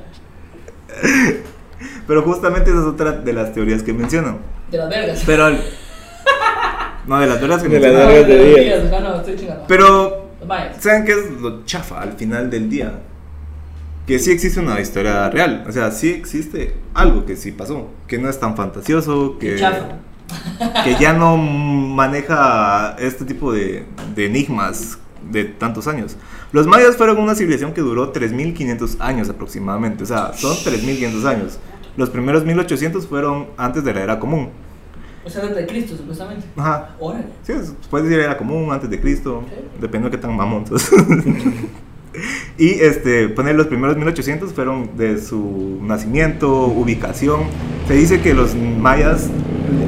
Pero 2.06 2.22
justamente 2.22 2.70
esa 2.70 2.78
es 2.78 2.86
otra 2.86 3.10
de 3.10 3.32
las 3.32 3.52
teorías 3.52 3.82
que 3.82 3.92
menciono. 3.92 4.38
De 4.70 4.78
las 4.78 4.88
vergas. 4.88 5.22
Pero. 5.26 5.48
No, 7.06 7.20
de 7.20 7.26
las 7.26 7.38
teorías 7.38 7.62
que 7.64 7.68
De 7.68 7.80
las 7.80 7.92
menciono. 7.92 8.12
vergas 8.12 8.28
de 8.28 8.60
días. 8.60 9.02
No, 9.02 9.16
estoy 9.16 9.36
chingando. 9.36 9.64
Pero. 9.66 10.30
¿Saben 10.78 11.04
qué 11.04 11.12
es 11.12 11.30
lo 11.40 11.64
chafa 11.64 12.00
al 12.00 12.12
final 12.12 12.48
del 12.48 12.70
día? 12.70 13.00
Que 14.06 14.20
sí 14.20 14.30
existe 14.30 14.60
una 14.60 14.78
historia 14.80 15.28
real. 15.30 15.64
O 15.68 15.72
sea, 15.72 15.90
sí 15.90 16.10
existe 16.10 16.76
algo 16.94 17.26
que 17.26 17.34
sí 17.34 17.50
pasó. 17.50 17.90
Que 18.06 18.18
no 18.18 18.28
es 18.30 18.38
tan 18.38 18.56
fantasioso. 18.56 19.36
Que, 19.40 19.56
Chafa. 19.56 19.98
que 20.84 20.94
ya 21.00 21.12
no 21.12 21.36
maneja 21.36 22.94
este 23.00 23.24
tipo 23.24 23.52
de, 23.52 23.84
de 24.14 24.26
enigmas 24.26 24.98
de 25.30 25.44
tantos 25.44 25.86
años. 25.88 26.16
Los 26.52 26.66
mayas 26.66 26.96
fueron 26.96 27.18
una 27.18 27.34
civilización 27.34 27.72
que 27.74 27.80
duró 27.80 28.12
3.500 28.12 28.96
años 29.00 29.28
aproximadamente. 29.28 30.04
O 30.04 30.06
sea, 30.06 30.32
son 30.32 30.56
3.500 30.56 31.24
años. 31.24 31.58
Los 31.96 32.10
primeros 32.10 32.44
1.800 32.44 33.06
fueron 33.06 33.46
antes 33.56 33.82
de 33.84 33.92
la 33.94 34.02
era 34.02 34.18
común. 34.18 34.50
O 35.24 35.28
sea, 35.30 35.44
desde 35.44 35.66
Cristo, 35.66 35.96
supuestamente. 35.96 36.46
Ajá. 36.56 36.94
Órale. 37.00 37.24
Sí, 37.42 37.52
es- 37.52 37.74
puedes 37.90 38.08
decir 38.08 38.22
era 38.22 38.36
común 38.38 38.70
antes 38.70 38.88
de 38.88 39.00
Cristo, 39.00 39.42
Sí. 39.48 39.56
depende 39.80 40.08
de 40.08 40.16
qué 40.16 40.22
tan 40.22 40.36
mamón 40.36 40.64
y 42.58 42.68
este, 42.80 43.28
poner 43.28 43.56
los 43.56 43.66
primeros 43.66 43.96
1800 43.96 44.52
fueron 44.52 44.96
de 44.96 45.20
su 45.20 45.78
nacimiento, 45.82 46.66
ubicación. 46.66 47.40
Se 47.88 47.94
dice 47.94 48.20
que 48.20 48.34
los 48.34 48.54
mayas 48.54 49.28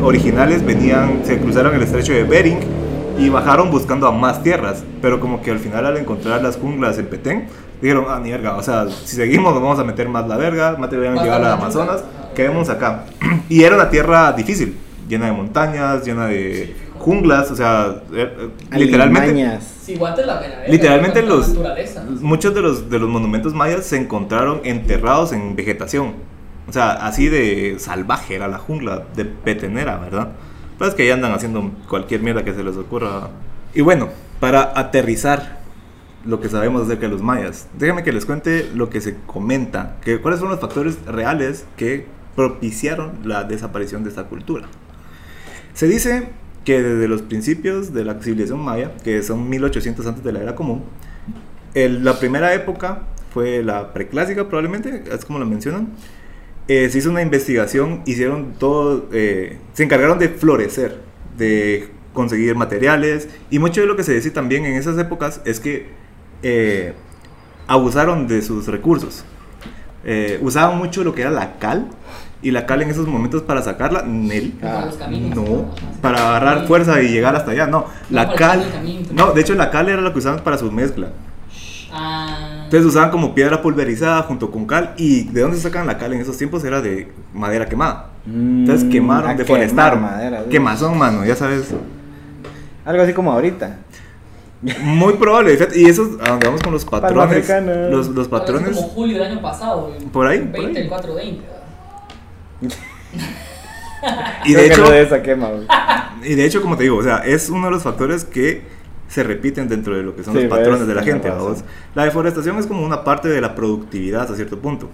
originales 0.02 0.64
venían, 0.64 1.20
se 1.24 1.38
cruzaron 1.38 1.74
el 1.74 1.82
estrecho 1.82 2.12
de 2.12 2.24
Bering 2.24 2.58
y 3.18 3.28
bajaron 3.28 3.70
buscando 3.70 4.06
a 4.06 4.12
más 4.12 4.42
tierras, 4.42 4.84
pero 5.02 5.18
como 5.18 5.42
que 5.42 5.50
al 5.50 5.58
final 5.58 5.84
al 5.84 5.96
encontrar 5.96 6.40
las 6.40 6.56
junglas 6.56 6.98
en 6.98 7.06
Petén, 7.06 7.48
dijeron, 7.82 8.04
ah, 8.08 8.20
ni 8.22 8.30
verga, 8.30 8.56
o 8.56 8.62
sea, 8.62 8.86
si 8.88 9.16
seguimos 9.16 9.52
nos 9.52 9.62
vamos 9.62 9.78
a 9.78 9.84
meter 9.84 10.08
más 10.08 10.26
la 10.28 10.36
verga, 10.36 10.76
más 10.78 10.88
te 10.88 10.96
van 10.96 11.18
a 11.18 11.22
llegar 11.22 11.42
a 11.42 11.46
a 11.46 11.48
la 11.48 11.54
Amazonas, 11.54 12.04
quedemos 12.34 12.68
acá. 12.68 13.04
y 13.48 13.62
era 13.62 13.74
una 13.74 13.90
tierra 13.90 14.32
difícil, 14.32 14.76
llena 15.08 15.26
de 15.26 15.32
montañas, 15.32 16.04
llena 16.04 16.26
de 16.26 16.76
junglas, 16.98 17.50
o 17.50 17.56
sea, 17.56 18.02
eh, 18.12 18.50
eh, 18.72 18.78
literalmente, 18.78 19.30
Alimañas. 19.30 19.64
Sí, 19.82 19.96
guantes 19.96 20.26
la 20.26 20.38
pena. 20.38 20.56
verga, 20.56 20.72
literalmente 20.72 21.22
los, 21.22 21.48
naturaleza. 21.48 22.04
muchos 22.20 22.54
de 22.54 22.60
los, 22.60 22.88
de 22.88 22.98
los 22.98 23.08
monumentos 23.08 23.52
mayas 23.54 23.84
se 23.84 23.96
encontraron 23.96 24.60
enterrados 24.64 25.32
en 25.32 25.56
vegetación. 25.56 26.14
O 26.68 26.72
sea, 26.72 26.90
así 26.92 27.28
de 27.28 27.76
salvaje 27.78 28.34
era 28.34 28.46
la 28.46 28.58
jungla, 28.58 29.04
de 29.16 29.24
petenera, 29.24 29.96
¿verdad? 29.96 30.28
Pues 30.78 30.94
que 30.94 31.06
ya 31.06 31.14
andan 31.14 31.32
haciendo 31.32 31.72
cualquier 31.88 32.22
mierda 32.22 32.44
que 32.44 32.54
se 32.54 32.62
les 32.62 32.76
ocurra. 32.76 33.30
Y 33.74 33.80
bueno, 33.80 34.08
para 34.40 34.78
aterrizar 34.78 35.58
lo 36.24 36.40
que 36.40 36.48
sabemos 36.48 36.82
acerca 36.82 37.02
de 37.02 37.08
los 37.12 37.22
mayas, 37.22 37.66
déjenme 37.78 38.02
que 38.04 38.12
les 38.12 38.24
cuente 38.26 38.68
lo 38.74 38.88
que 38.90 39.00
se 39.00 39.16
comenta, 39.26 39.96
que 40.02 40.20
cuáles 40.20 40.40
son 40.40 40.48
los 40.50 40.60
factores 40.60 40.98
reales 41.06 41.64
que 41.76 42.06
propiciaron 42.36 43.12
la 43.24 43.44
desaparición 43.44 44.04
de 44.04 44.10
esta 44.10 44.24
cultura. 44.24 44.66
Se 45.74 45.88
dice 45.88 46.28
que 46.64 46.82
desde 46.82 47.08
los 47.08 47.22
principios 47.22 47.92
de 47.92 48.04
la 48.04 48.14
civilización 48.20 48.60
maya, 48.60 48.92
que 49.02 49.22
son 49.22 49.48
1800 49.48 50.06
antes 50.06 50.22
de 50.22 50.32
la 50.32 50.40
era 50.40 50.54
común, 50.54 50.84
el- 51.74 52.04
la 52.04 52.18
primera 52.18 52.54
época 52.54 53.02
fue 53.32 53.62
la 53.62 53.92
preclásica 53.92 54.48
probablemente, 54.48 55.04
es 55.10 55.24
como 55.24 55.38
lo 55.38 55.46
mencionan. 55.46 55.88
Eh, 56.68 56.90
se 56.90 56.98
hizo 56.98 57.08
una 57.10 57.22
investigación, 57.22 58.02
hicieron 58.04 58.52
todo, 58.58 59.06
eh, 59.10 59.58
se 59.72 59.84
encargaron 59.84 60.18
de 60.18 60.28
florecer, 60.28 61.00
de 61.38 61.88
conseguir 62.12 62.54
materiales 62.56 63.30
y 63.50 63.58
mucho 63.58 63.80
de 63.80 63.86
lo 63.86 63.96
que 63.96 64.02
se 64.02 64.12
dice 64.12 64.30
también 64.30 64.66
en 64.66 64.74
esas 64.74 64.98
épocas 64.98 65.40
es 65.46 65.60
que 65.60 65.86
eh, 66.42 66.92
abusaron 67.66 68.28
de 68.28 68.42
sus 68.42 68.66
recursos. 68.66 69.24
Usaban 70.40 70.78
mucho 70.78 71.04
lo 71.04 71.14
que 71.14 71.20
era 71.20 71.30
la 71.30 71.58
cal 71.58 71.88
y 72.40 72.50
la 72.50 72.64
cal 72.64 72.80
en 72.80 72.88
esos 72.90 73.06
momentos 73.06 73.42
para 73.42 73.60
sacarla, 73.62 74.02
Nel, 74.02 74.52
Para 74.52 74.90
caminos. 74.92 75.34
no, 75.36 75.74
para 76.00 76.28
agarrar 76.28 76.66
fuerza 76.66 77.02
y 77.02 77.08
llegar 77.08 77.36
hasta 77.36 77.50
allá, 77.50 77.66
no. 77.66 77.86
La 78.08 78.32
cal, 78.34 78.70
camino. 78.72 79.08
no, 79.12 79.32
de 79.32 79.40
hecho 79.40 79.54
la 79.54 79.70
cal 79.70 79.88
era 79.88 80.00
lo 80.00 80.12
que 80.12 80.20
usaban 80.20 80.42
para 80.44 80.56
su 80.56 80.70
mezcla. 80.72 81.10
Ah. 81.92 82.57
Entonces 82.68 82.84
usaban 82.86 83.10
como 83.10 83.34
piedra 83.34 83.62
pulverizada 83.62 84.22
junto 84.24 84.50
con 84.50 84.66
cal 84.66 84.92
y 84.98 85.24
de 85.24 85.40
dónde 85.40 85.56
sacan 85.56 85.86
la 85.86 85.96
cal 85.96 86.12
en 86.12 86.20
esos 86.20 86.36
tiempos 86.36 86.62
era 86.64 86.82
de 86.82 87.10
madera 87.32 87.64
quemada. 87.66 88.08
Entonces 88.26 88.84
Mm, 88.84 88.90
quemaron, 88.90 89.30
a 89.30 89.34
deforestaron. 89.34 90.00
quemar 90.00 90.12
madera, 90.12 90.42
sí. 90.44 90.50
Quemazón, 90.50 90.98
mano, 90.98 91.24
ya 91.24 91.34
sabes. 91.34 91.70
Algo 92.84 93.02
así 93.02 93.14
como 93.14 93.32
ahorita. 93.32 93.78
Muy 94.82 95.14
probable. 95.14 95.56
Y 95.74 95.88
eso, 95.88 96.18
a 96.22 96.28
donde 96.30 96.46
vamos 96.46 96.62
con 96.62 96.74
los 96.74 96.84
patrones. 96.84 97.48
Los, 97.90 98.28
patrones. 98.28 98.76
como 98.76 98.88
julio 98.88 99.22
del 99.22 99.32
año 99.32 99.40
pasado. 99.40 99.90
Por 100.12 100.26
ahí, 100.26 100.38
20, 100.40 100.58
por 100.58 100.66
ahí. 100.68 100.76
el 100.76 100.88
420. 100.88 101.42
¿verdad? 102.60 102.76
Y 104.44 104.54
de 104.54 104.66
hecho, 104.66 104.82
no 104.82 104.90
de 104.90 105.02
esa 105.02 105.22
quema, 105.22 105.48
güey. 105.48 105.66
y 106.22 106.34
de 106.36 106.44
hecho, 106.44 106.62
como 106.62 106.76
te 106.76 106.84
digo, 106.84 106.98
o 106.98 107.02
sea, 107.02 107.16
es 107.18 107.50
uno 107.50 107.66
de 107.66 107.72
los 107.72 107.82
factores 107.82 108.24
que 108.24 108.62
se 109.08 109.22
repiten 109.22 109.68
dentro 109.68 109.96
de 109.96 110.02
lo 110.02 110.14
que 110.14 110.22
son 110.22 110.34
Sí, 110.34 110.42
los 110.42 110.50
patrones 110.50 110.80
ves, 110.80 110.88
de 110.88 110.94
la 110.94 111.02
gente. 111.02 111.32
La 111.94 112.04
deforestación 112.04 112.58
es 112.58 112.66
como 112.66 112.84
una 112.84 113.04
parte 113.04 113.28
de 113.28 113.40
la 113.40 113.54
productividad 113.54 114.22
hasta 114.22 114.36
cierto 114.36 114.58
punto. 114.58 114.88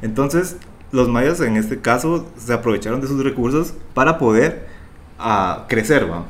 Entonces, 0.00 0.56
los 0.92 1.08
mayas 1.08 1.40
en 1.40 1.56
este 1.56 1.80
caso 1.80 2.26
se 2.38 2.52
aprovecharon 2.52 3.00
de 3.00 3.08
sus 3.08 3.22
recursos 3.22 3.74
para 3.94 4.18
poder 4.18 4.66
ah, 5.18 5.66
crecer, 5.68 6.10
¿va? 6.10 6.24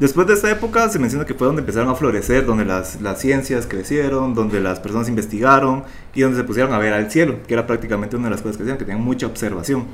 Después 0.00 0.26
de 0.26 0.34
esta 0.34 0.50
época 0.50 0.88
se 0.88 0.98
menciona 0.98 1.26
que 1.26 1.34
fue 1.34 1.46
donde 1.46 1.60
empezaron 1.60 1.88
a 1.90 1.94
florecer, 1.94 2.44
donde 2.44 2.64
las, 2.64 3.00
las 3.02 3.20
ciencias 3.20 3.66
crecieron, 3.66 4.34
donde 4.34 4.58
las 4.58 4.80
personas 4.80 5.08
investigaron 5.08 5.84
y 6.14 6.22
donde 6.22 6.38
se 6.38 6.44
pusieron 6.44 6.72
a 6.72 6.78
ver 6.78 6.92
al 6.92 7.10
cielo, 7.10 7.36
que 7.46 7.54
era 7.54 7.66
prácticamente 7.66 8.16
una 8.16 8.24
de 8.24 8.30
las 8.30 8.42
cosas 8.42 8.56
que 8.56 8.64
hacían, 8.64 8.78
que 8.78 8.84
tenían 8.84 9.04
mucha 9.04 9.26
observación. 9.26 9.86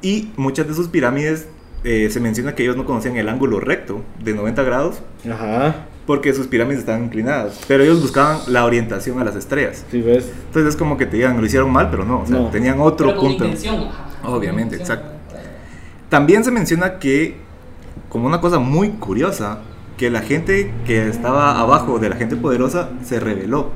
Y 0.00 0.32
muchas 0.36 0.68
de 0.68 0.74
sus 0.74 0.88
pirámides 0.88 1.46
eh, 1.82 2.08
se 2.10 2.20
menciona 2.20 2.54
que 2.54 2.62
ellos 2.62 2.76
no 2.76 2.86
conocían 2.86 3.16
el 3.16 3.28
ángulo 3.28 3.60
recto 3.60 4.02
de 4.22 4.32
90 4.32 4.62
grados 4.62 5.02
Ajá. 5.30 5.86
Porque 6.06 6.32
sus 6.34 6.46
pirámides 6.46 6.80
estaban 6.80 7.04
inclinadas, 7.04 7.60
pero 7.66 7.82
ellos 7.82 8.00
buscaban 8.02 8.38
la 8.48 8.64
orientación 8.64 9.18
a 9.20 9.24
las 9.24 9.36
estrellas. 9.36 9.84
Sí, 9.90 10.00
ves. 10.02 10.30
Entonces 10.46 10.74
es 10.74 10.76
como 10.76 10.96
que 10.98 11.06
te 11.06 11.16
digan, 11.16 11.38
lo 11.40 11.46
hicieron 11.46 11.70
mal, 11.72 11.88
pero 11.90 12.04
no, 12.04 12.20
o 12.20 12.26
sea, 12.26 12.36
No. 12.38 12.48
tenían 12.50 12.80
otro 12.80 13.08
Pero 13.08 13.18
con 13.20 13.28
punto. 13.30 13.44
intención. 13.46 13.88
Obviamente, 14.24 14.76
Intención, 14.76 14.98
exacto. 14.98 15.14
También 16.08 16.44
se 16.44 16.50
menciona 16.50 16.98
que, 16.98 17.36
como 18.08 18.26
una 18.26 18.40
cosa 18.40 18.58
muy 18.58 18.90
curiosa, 18.90 19.58
que 19.96 20.10
la 20.10 20.20
gente 20.22 20.72
que 20.86 21.08
estaba 21.08 21.58
abajo 21.60 21.98
de 21.98 22.08
la 22.10 22.16
gente 22.16 22.36
poderosa 22.36 22.90
se 23.04 23.18
rebeló. 23.20 23.70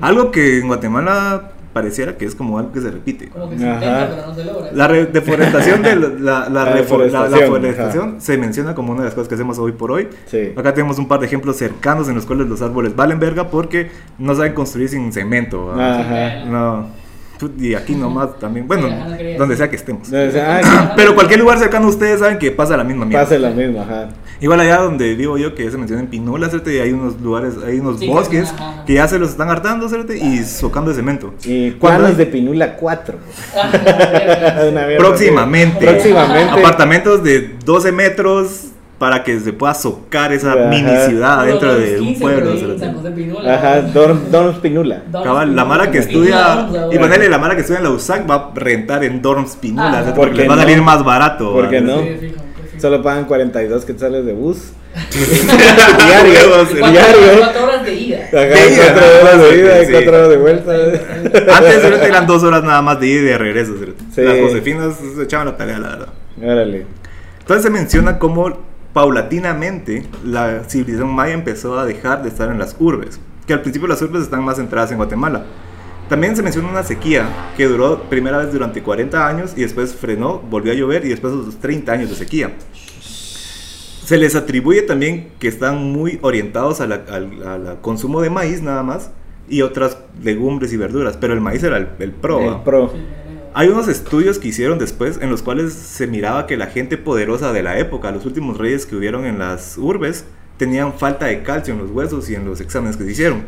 Algo 0.00 0.30
que 0.30 0.58
en 0.58 0.66
Guatemala 0.68 1.52
pareciera 1.78 2.16
que 2.16 2.24
es 2.24 2.34
como 2.34 2.58
algo 2.58 2.72
que 2.72 2.80
se 2.80 2.90
repite. 2.90 3.28
Como 3.28 3.48
que 3.50 3.58
se 3.58 3.68
Ajá. 3.68 3.74
intenta, 3.76 4.08
pero 4.10 4.26
no 4.26 4.34
se 4.34 4.44
logra. 4.44 4.72
La 4.72 4.88
re- 4.88 5.06
deforestación 5.06 5.82
de 5.82 5.94
la, 5.96 6.08
la- 6.08 6.16
la 6.18 6.48
La 6.48 6.64
la- 7.28 7.28
la 7.28 8.20
se 8.20 8.36
menciona 8.36 8.74
como 8.74 8.92
una 8.92 9.02
de 9.02 9.06
las 9.06 9.14
cosas 9.14 9.28
que 9.28 9.34
hacemos 9.34 9.58
hoy 9.58 9.72
por 9.72 9.92
hoy. 9.92 10.08
Sí. 10.26 10.52
Acá 10.56 10.74
tenemos 10.74 10.98
un 10.98 11.06
par 11.06 11.20
de 11.20 11.26
ejemplos 11.26 11.56
cercanos 11.56 12.08
en 12.08 12.16
los 12.16 12.26
cuales 12.26 12.48
los 12.48 12.60
árboles 12.62 12.96
valen 12.96 13.18
verga 13.20 13.48
porque 13.48 13.90
no 14.18 14.34
saben 14.34 14.54
construir 14.54 14.88
sin 14.88 15.12
cemento. 15.12 15.72
Ajá. 15.72 16.44
No. 16.46 16.86
Y 17.60 17.74
aquí 17.74 17.94
nomás 17.94 18.36
también, 18.40 18.66
bueno, 18.66 18.88
Sí, 19.16 19.34
donde 19.38 19.56
sea 19.56 19.70
que 19.70 19.76
estemos. 19.76 20.12
Entonces, 20.12 20.42
ah, 20.44 20.92
Pero 20.96 21.14
cualquier 21.14 21.38
lugar 21.38 21.56
cercano 21.58 21.86
ustedes 21.86 22.18
saben 22.18 22.36
que 22.38 22.50
pasa 22.50 22.76
la 22.76 22.82
misma 22.82 23.04
mierda. 23.04 23.22
pase 23.24 23.38
lo 23.38 23.50
mismo, 23.50 23.80
ajá. 23.80 24.08
Igual 24.40 24.60
allá 24.60 24.78
donde 24.78 25.14
vivo 25.14 25.36
yo, 25.36 25.54
que 25.54 25.68
se 25.70 25.76
menciona 25.76 26.00
en 26.02 26.08
Pinula, 26.08 26.48
¿cierto? 26.48 26.70
Y 26.70 26.78
hay 26.78 26.92
unos 26.92 27.20
lugares, 27.20 27.54
hay 27.66 27.80
unos 27.80 27.98
Sí, 27.98 28.06
bosques 28.06 28.50
ajá, 28.54 28.68
ajá. 28.70 28.84
que 28.84 28.94
ya 28.94 29.08
se 29.08 29.18
los 29.18 29.30
están 29.30 29.50
hartando, 29.50 29.88
¿cierto? 29.88 30.12
Y 30.12 30.38
socando 30.44 30.90
de 30.90 30.96
cemento. 30.96 31.34
Y 31.44 31.72
planos 31.72 32.16
de 32.16 32.26
Pinula 32.26 32.74
4. 32.76 33.18
Ajá, 33.56 33.68
Una 34.70 34.86
mierda 34.86 34.98
Próximamente. 34.98 35.84
Próximamente. 35.86 36.52
Apartamentos 36.60 37.22
de 37.24 37.56
12 37.64 37.92
metros 37.92 38.64
para 38.98 39.22
que 39.22 39.38
se 39.38 39.52
pueda 39.52 39.74
socar 39.74 40.32
esa 40.32 40.52
Ajá. 40.54 40.70
mini 40.70 40.90
ciudad 41.06 41.44
dentro 41.46 41.72
de 41.76 42.00
un 42.00 42.06
15, 42.08 42.20
pueblo. 42.20 42.52
Pinula. 43.14 43.54
Ajá, 43.54 43.80
Dorm, 43.82 44.18
Dorms 44.30 44.58
Pinula. 44.58 45.02
Cabal, 45.12 45.54
la 45.54 45.64
Mara 45.64 45.90
que 45.92 45.98
estudia, 45.98 46.66
Pinula, 46.68 46.94
y 46.94 46.98
ponerle 46.98 47.28
la 47.28 47.38
Mara 47.38 47.54
que 47.54 47.60
estudia 47.60 47.78
en 47.78 47.84
la 47.84 47.90
USAC 47.90 48.28
va 48.28 48.34
a 48.34 48.50
rentar 48.54 49.04
en 49.04 49.22
Dorms 49.22 49.54
Pinula, 49.56 49.88
Ah, 49.98 50.02
¿cierto? 50.02 50.14
¿por 50.14 50.28
porque 50.28 50.34
qué 50.34 50.40
les 50.42 50.50
va 50.50 50.54
a 50.54 50.56
no? 50.56 50.62
salir 50.62 50.82
más 50.82 51.04
barato. 51.04 51.52
¿Por 51.52 51.68
qué 51.70 51.80
no? 51.80 51.98
Sí. 51.98 52.34
Solo 52.80 53.02
pagan 53.02 53.24
42 53.26 53.84
quetzales 53.84 54.24
de 54.24 54.32
bus. 54.32 54.72
Diario. 56.06 56.34
Cuatro- 56.50 56.90
diario. 56.90 57.38
Cuatro 57.38 57.64
horas 57.64 57.84
de 57.84 57.94
ida. 57.94 58.18
Ajá, 58.26 58.38
De 58.38 58.74
ida, 58.74 58.94
4 58.94 59.00
nada 59.00 59.22
horas 59.22 59.38
de 59.50 59.58
ida 59.58 59.82
y 59.82 59.86
sí. 59.86 59.92
4 59.92 60.10
horas 60.16 60.28
de 60.28 60.36
vuelta. 60.36 60.72
Antes 61.56 61.84
eran 61.84 62.26
dos 62.26 62.42
horas 62.42 62.62
nada 62.64 62.82
más 62.82 63.00
de 63.00 63.06
ida 63.06 63.20
y 63.20 63.24
de 63.24 63.38
regreso. 63.38 63.74
Sí. 64.14 64.22
Las 64.22 64.38
Josefinas 64.40 64.94
se 65.16 65.22
echaban 65.22 65.46
la 65.46 65.56
tarea, 65.56 65.78
la 65.78 65.88
verdad. 65.88 66.08
Órale. 66.42 66.86
Entonces 67.40 67.62
se 67.64 67.70
menciona 67.70 68.18
cómo 68.18 68.58
paulatinamente 68.92 70.06
la 70.24 70.64
civilización 70.66 71.14
maya 71.14 71.34
empezó 71.34 71.78
a 71.78 71.84
dejar 71.86 72.22
de 72.22 72.28
estar 72.28 72.50
en 72.50 72.58
las 72.58 72.76
urbes, 72.78 73.20
que 73.46 73.52
al 73.54 73.62
principio 73.62 73.88
las 73.88 74.00
urbes 74.02 74.22
están 74.22 74.42
más 74.44 74.56
centradas 74.56 74.90
en 74.90 74.96
Guatemala. 74.98 75.44
También 76.08 76.34
se 76.34 76.42
menciona 76.42 76.68
una 76.68 76.82
sequía 76.82 77.52
que 77.56 77.66
duró 77.66 78.04
primera 78.04 78.38
vez 78.38 78.52
durante 78.52 78.82
40 78.82 79.26
años 79.26 79.52
y 79.56 79.60
después 79.60 79.94
frenó, 79.94 80.38
volvió 80.38 80.72
a 80.72 80.74
llover 80.74 81.04
y 81.04 81.08
después 81.08 81.34
otros 81.34 81.56
30 81.56 81.92
años 81.92 82.10
de 82.10 82.16
sequía. 82.16 82.52
Se 83.02 84.16
les 84.16 84.34
atribuye 84.34 84.82
también 84.82 85.28
que 85.38 85.48
están 85.48 85.92
muy 85.92 86.18
orientados 86.22 86.80
al 86.80 87.78
consumo 87.82 88.22
de 88.22 88.30
maíz 88.30 88.62
nada 88.62 88.82
más 88.82 89.10
y 89.50 89.60
otras 89.62 89.98
legumbres 90.22 90.72
y 90.72 90.78
verduras, 90.78 91.18
pero 91.18 91.34
el 91.34 91.40
maíz 91.40 91.62
era 91.62 91.76
el, 91.76 91.88
el 91.98 92.12
pro. 92.12 92.54
El 92.56 92.62
pro. 92.62 92.92
Hay 93.52 93.68
unos 93.68 93.88
estudios 93.88 94.38
que 94.38 94.48
hicieron 94.48 94.78
después 94.78 95.18
en 95.20 95.30
los 95.30 95.42
cuales 95.42 95.72
se 95.74 96.06
miraba 96.06 96.46
que 96.46 96.56
la 96.56 96.66
gente 96.66 96.96
poderosa 96.96 97.52
de 97.52 97.62
la 97.62 97.78
época, 97.78 98.10
los 98.12 98.24
últimos 98.24 98.56
reyes 98.56 98.86
que 98.86 98.96
hubieron 98.96 99.26
en 99.26 99.38
las 99.38 99.76
urbes, 99.76 100.24
tenían 100.58 100.92
falta 100.92 101.26
de 101.26 101.42
calcio 101.42 101.74
en 101.74 101.80
los 101.80 101.90
huesos 101.90 102.28
y 102.30 102.34
en 102.34 102.44
los 102.44 102.60
exámenes 102.60 102.96
que 102.96 103.04
se 103.04 103.12
hicieron. 103.12 103.44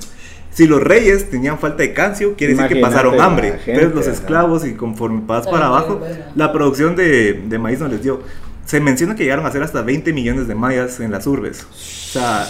Si 0.51 0.67
los 0.67 0.83
reyes 0.83 1.31
tenían 1.31 1.59
falta 1.59 1.83
de 1.83 1.93
calcio, 1.93 2.35
quiere 2.37 2.55
decir 2.55 2.69
que 2.69 2.81
pasaron 2.81 3.21
hambre. 3.21 3.59
gente, 3.65 3.83
Entonces 3.83 3.95
los 3.95 4.07
esclavos 4.07 4.67
y 4.67 4.75
conforme 4.75 5.23
vas 5.25 5.47
para 5.47 5.67
abajo, 5.67 6.01
la 6.35 6.53
producción 6.53 6.97
de, 6.97 7.35
de 7.35 7.59
maíz 7.59 7.81
no 7.81 7.89
les 7.89 8.03
dio. 8.03 8.21
Se 8.65 8.81
menciona 8.81 9.15
que 9.15 9.25
llegaron 9.25 9.47
a 9.47 9.51
ser 9.51 9.63
hasta 9.63 9.83
20 9.83 10.13
millones 10.13 10.49
de 10.49 10.55
mayas 10.55 11.01
en 11.01 11.11
las 11.11 11.27
urbes. 11.27 11.63
O 11.63 11.75
sea, 11.75 12.47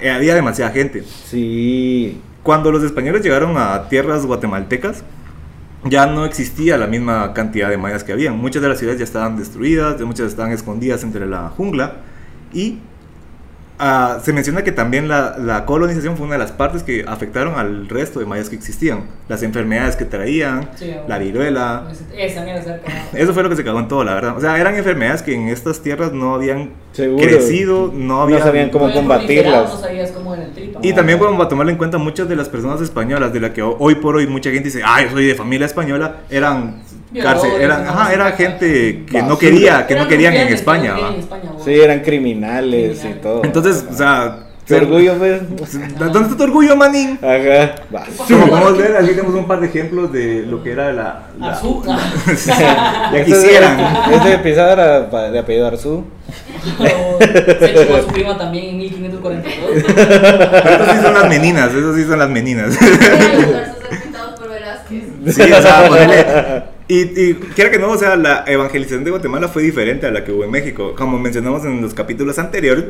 eh, 0.00 0.10
había 0.10 0.34
demasiada 0.34 0.70
gente. 0.72 1.04
Sí. 1.26 2.20
Cuando 2.42 2.70
los 2.70 2.82
españoles 2.82 3.22
llegaron 3.22 3.56
a 3.56 3.88
tierras 3.88 4.26
guatemaltecas, 4.26 5.04
ya 5.84 6.06
no 6.06 6.24
existía 6.24 6.76
la 6.78 6.86
misma 6.86 7.32
cantidad 7.34 7.68
de 7.68 7.76
mayas 7.76 8.04
que 8.04 8.12
había. 8.12 8.32
Muchas 8.32 8.62
de 8.62 8.68
las 8.68 8.78
ciudades 8.78 8.98
ya 8.98 9.04
estaban 9.04 9.36
destruidas, 9.36 10.00
muchas 10.00 10.28
estaban 10.28 10.52
escondidas 10.52 11.02
entre 11.04 11.26
la 11.26 11.50
jungla 11.50 11.96
y 12.52 12.78
ah, 13.78 14.18
se 14.22 14.32
menciona 14.32 14.62
que 14.62 14.72
también 14.72 15.08
la, 15.08 15.36
la 15.38 15.64
colonización 15.66 16.16
fue 16.16 16.26
una 16.26 16.34
de 16.34 16.38
las 16.40 16.52
partes 16.52 16.82
que 16.82 17.04
afectaron 17.06 17.54
al 17.58 17.88
resto 17.88 18.20
de 18.20 18.26
mayas 18.26 18.48
que 18.48 18.56
existían. 18.56 19.04
Las 19.28 19.42
enfermedades 19.42 19.96
que 19.96 20.04
traían, 20.04 20.70
Sí, 20.76 20.94
la 21.08 21.18
viruela. 21.18 21.84
Esa. 22.16 22.44
Eso 23.14 23.32
fue 23.34 23.42
lo 23.42 23.48
que 23.48 23.56
se 23.56 23.64
cagó 23.64 23.80
en 23.80 23.88
todo, 23.88 24.04
la 24.04 24.14
verdad. 24.14 24.36
O 24.36 24.40
sea, 24.40 24.58
eran 24.60 24.74
enfermedades 24.76 25.22
que 25.22 25.34
en 25.34 25.48
estas 25.48 25.80
tierras 25.82 26.12
no 26.12 26.34
habían 26.34 26.70
Seguro. 26.92 27.22
crecido, 27.26 27.90
no 27.94 28.22
habían... 28.22 28.42
sabían 28.42 28.70
cómo 28.70 28.88
No 28.88 28.94
combatirlas. 28.94 29.80
sabías 29.80 30.10
cómo 30.12 30.34
era 30.34 30.44
el 30.44 30.52
tripa. 30.52 30.80
Y 30.82 30.92
también 30.92 31.18
podemos 31.18 31.44
a 31.44 31.48
tomar 31.48 31.68
en 31.68 31.76
cuenta 31.76 31.98
muchas 31.98 32.28
de 32.28 32.36
las 32.36 32.48
personas 32.48 32.80
españolas 32.80 33.32
de 33.32 33.40
la 33.40 33.52
que 33.52 33.62
hoy 33.62 33.96
por 33.96 34.16
hoy 34.16 34.26
mucha 34.26 34.50
gente 34.50 34.68
dice, 34.68 34.82
ah, 34.84 35.02
yo 35.02 35.10
soy 35.10 35.26
de 35.26 35.34
familia 35.34 35.66
española, 35.66 36.18
eran 36.30 36.83
cárcel, 37.22 37.50
¿no? 37.68 37.74
ajá, 37.74 38.12
era 38.12 38.32
gente 38.32 39.04
que 39.10 39.18
no 39.22 39.28
Basura. 39.30 39.38
quería, 39.40 39.86
que 39.86 39.94
no 39.94 40.08
querían 40.08 40.34
en 40.34 40.48
España, 40.48 40.94
no 41.00 41.08
en 41.14 41.20
España. 41.20 41.50
Sí, 41.64 41.72
eran 41.72 42.00
criminales 42.00 42.96
y 42.96 43.00
Criminales. 43.00 43.22
todo. 43.22 43.44
Entonces, 43.44 43.84
o 43.90 43.94
sea, 43.96 44.38
Qué 44.66 44.76
orgullo, 44.76 45.12
pues. 45.18 45.42
¿Dónde 45.98 46.20
está 46.22 46.36
tu 46.38 46.42
orgullo, 46.44 46.74
manín? 46.74 47.18
Ajá. 47.20 47.74
Como 47.90 47.98
Basura. 47.98 48.46
podemos 48.46 48.78
ver, 48.78 48.96
aquí 48.96 49.08
tenemos 49.08 49.34
un 49.34 49.46
par 49.46 49.60
de 49.60 49.66
ejemplos 49.66 50.10
de 50.10 50.42
lo 50.46 50.62
que 50.62 50.72
era 50.72 50.90
la... 50.90 51.22
la- 51.38 51.48
Arzú. 51.48 51.82
ya 52.46 53.10
Este 53.14 53.24
quisieran. 53.30 53.78
es- 53.78 54.16
Este 54.16 54.32
episodio 54.36 54.70
era 54.72 55.00
de 55.30 55.38
apellido 55.38 55.66
Arzú. 55.66 56.04
Se 56.78 57.74
chupó 57.74 57.96
a 57.96 58.00
su 58.00 58.06
prima 58.06 58.38
también 58.38 58.70
en 58.70 58.78
1542. 58.78 59.70
Esas 59.76 60.96
sí 60.96 61.02
son 61.02 61.12
las 61.14 61.28
meninas, 61.28 61.74
esas 61.74 61.96
sí 61.96 62.04
son 62.04 62.18
las 62.20 62.30
meninas. 62.30 62.80
Eran 62.80 63.42
los 63.42 63.52
versos 63.52 63.76
pintados 64.02 64.40
por 64.40 64.48
Velázquez. 64.48 65.04
Sí, 65.28 65.42
o 65.42 65.60
sea, 65.62 65.88
ponele- 65.90 66.64
Y, 66.86 67.00
y 67.18 67.34
quiera 67.54 67.70
que 67.70 67.78
no, 67.78 67.90
o 67.90 67.96
sea, 67.96 68.14
la 68.16 68.44
evangelización 68.46 69.04
de 69.04 69.10
Guatemala 69.10 69.48
fue 69.48 69.62
diferente 69.62 70.06
a 70.06 70.10
la 70.10 70.22
que 70.22 70.32
hubo 70.32 70.44
en 70.44 70.50
México. 70.50 70.94
Como 70.94 71.18
mencionamos 71.18 71.64
en 71.64 71.80
los 71.80 71.94
capítulos 71.94 72.38
anteriores, 72.38 72.84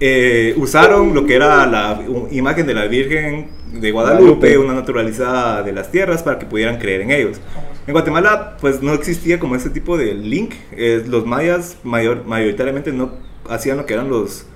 eh, 0.00 0.54
usaron 0.56 1.14
lo 1.14 1.24
que 1.24 1.36
era 1.36 1.66
la 1.66 2.02
imagen 2.32 2.66
de 2.66 2.74
la 2.74 2.86
Virgen 2.86 3.48
de 3.72 3.92
Guadalupe, 3.92 4.24
Guadalupe. 4.24 4.58
una 4.58 4.74
naturalizada 4.74 5.62
de 5.62 5.72
las 5.72 5.92
tierras, 5.92 6.24
para 6.24 6.40
que 6.40 6.46
pudieran 6.46 6.78
creer 6.78 7.02
en 7.02 7.12
ellos. 7.12 7.40
En 7.86 7.92
Guatemala, 7.92 8.56
pues 8.60 8.82
no 8.82 8.92
existía 8.92 9.38
como 9.38 9.54
ese 9.54 9.70
tipo 9.70 9.96
de 9.96 10.12
link. 10.14 10.54
Eh, 10.72 11.04
los 11.06 11.24
mayas 11.26 11.76
mayor, 11.84 12.24
mayoritariamente 12.26 12.92
no 12.92 13.12
hacían 13.48 13.76
lo 13.76 13.86
que 13.86 13.94
eran 13.94 14.08
los 14.08 14.46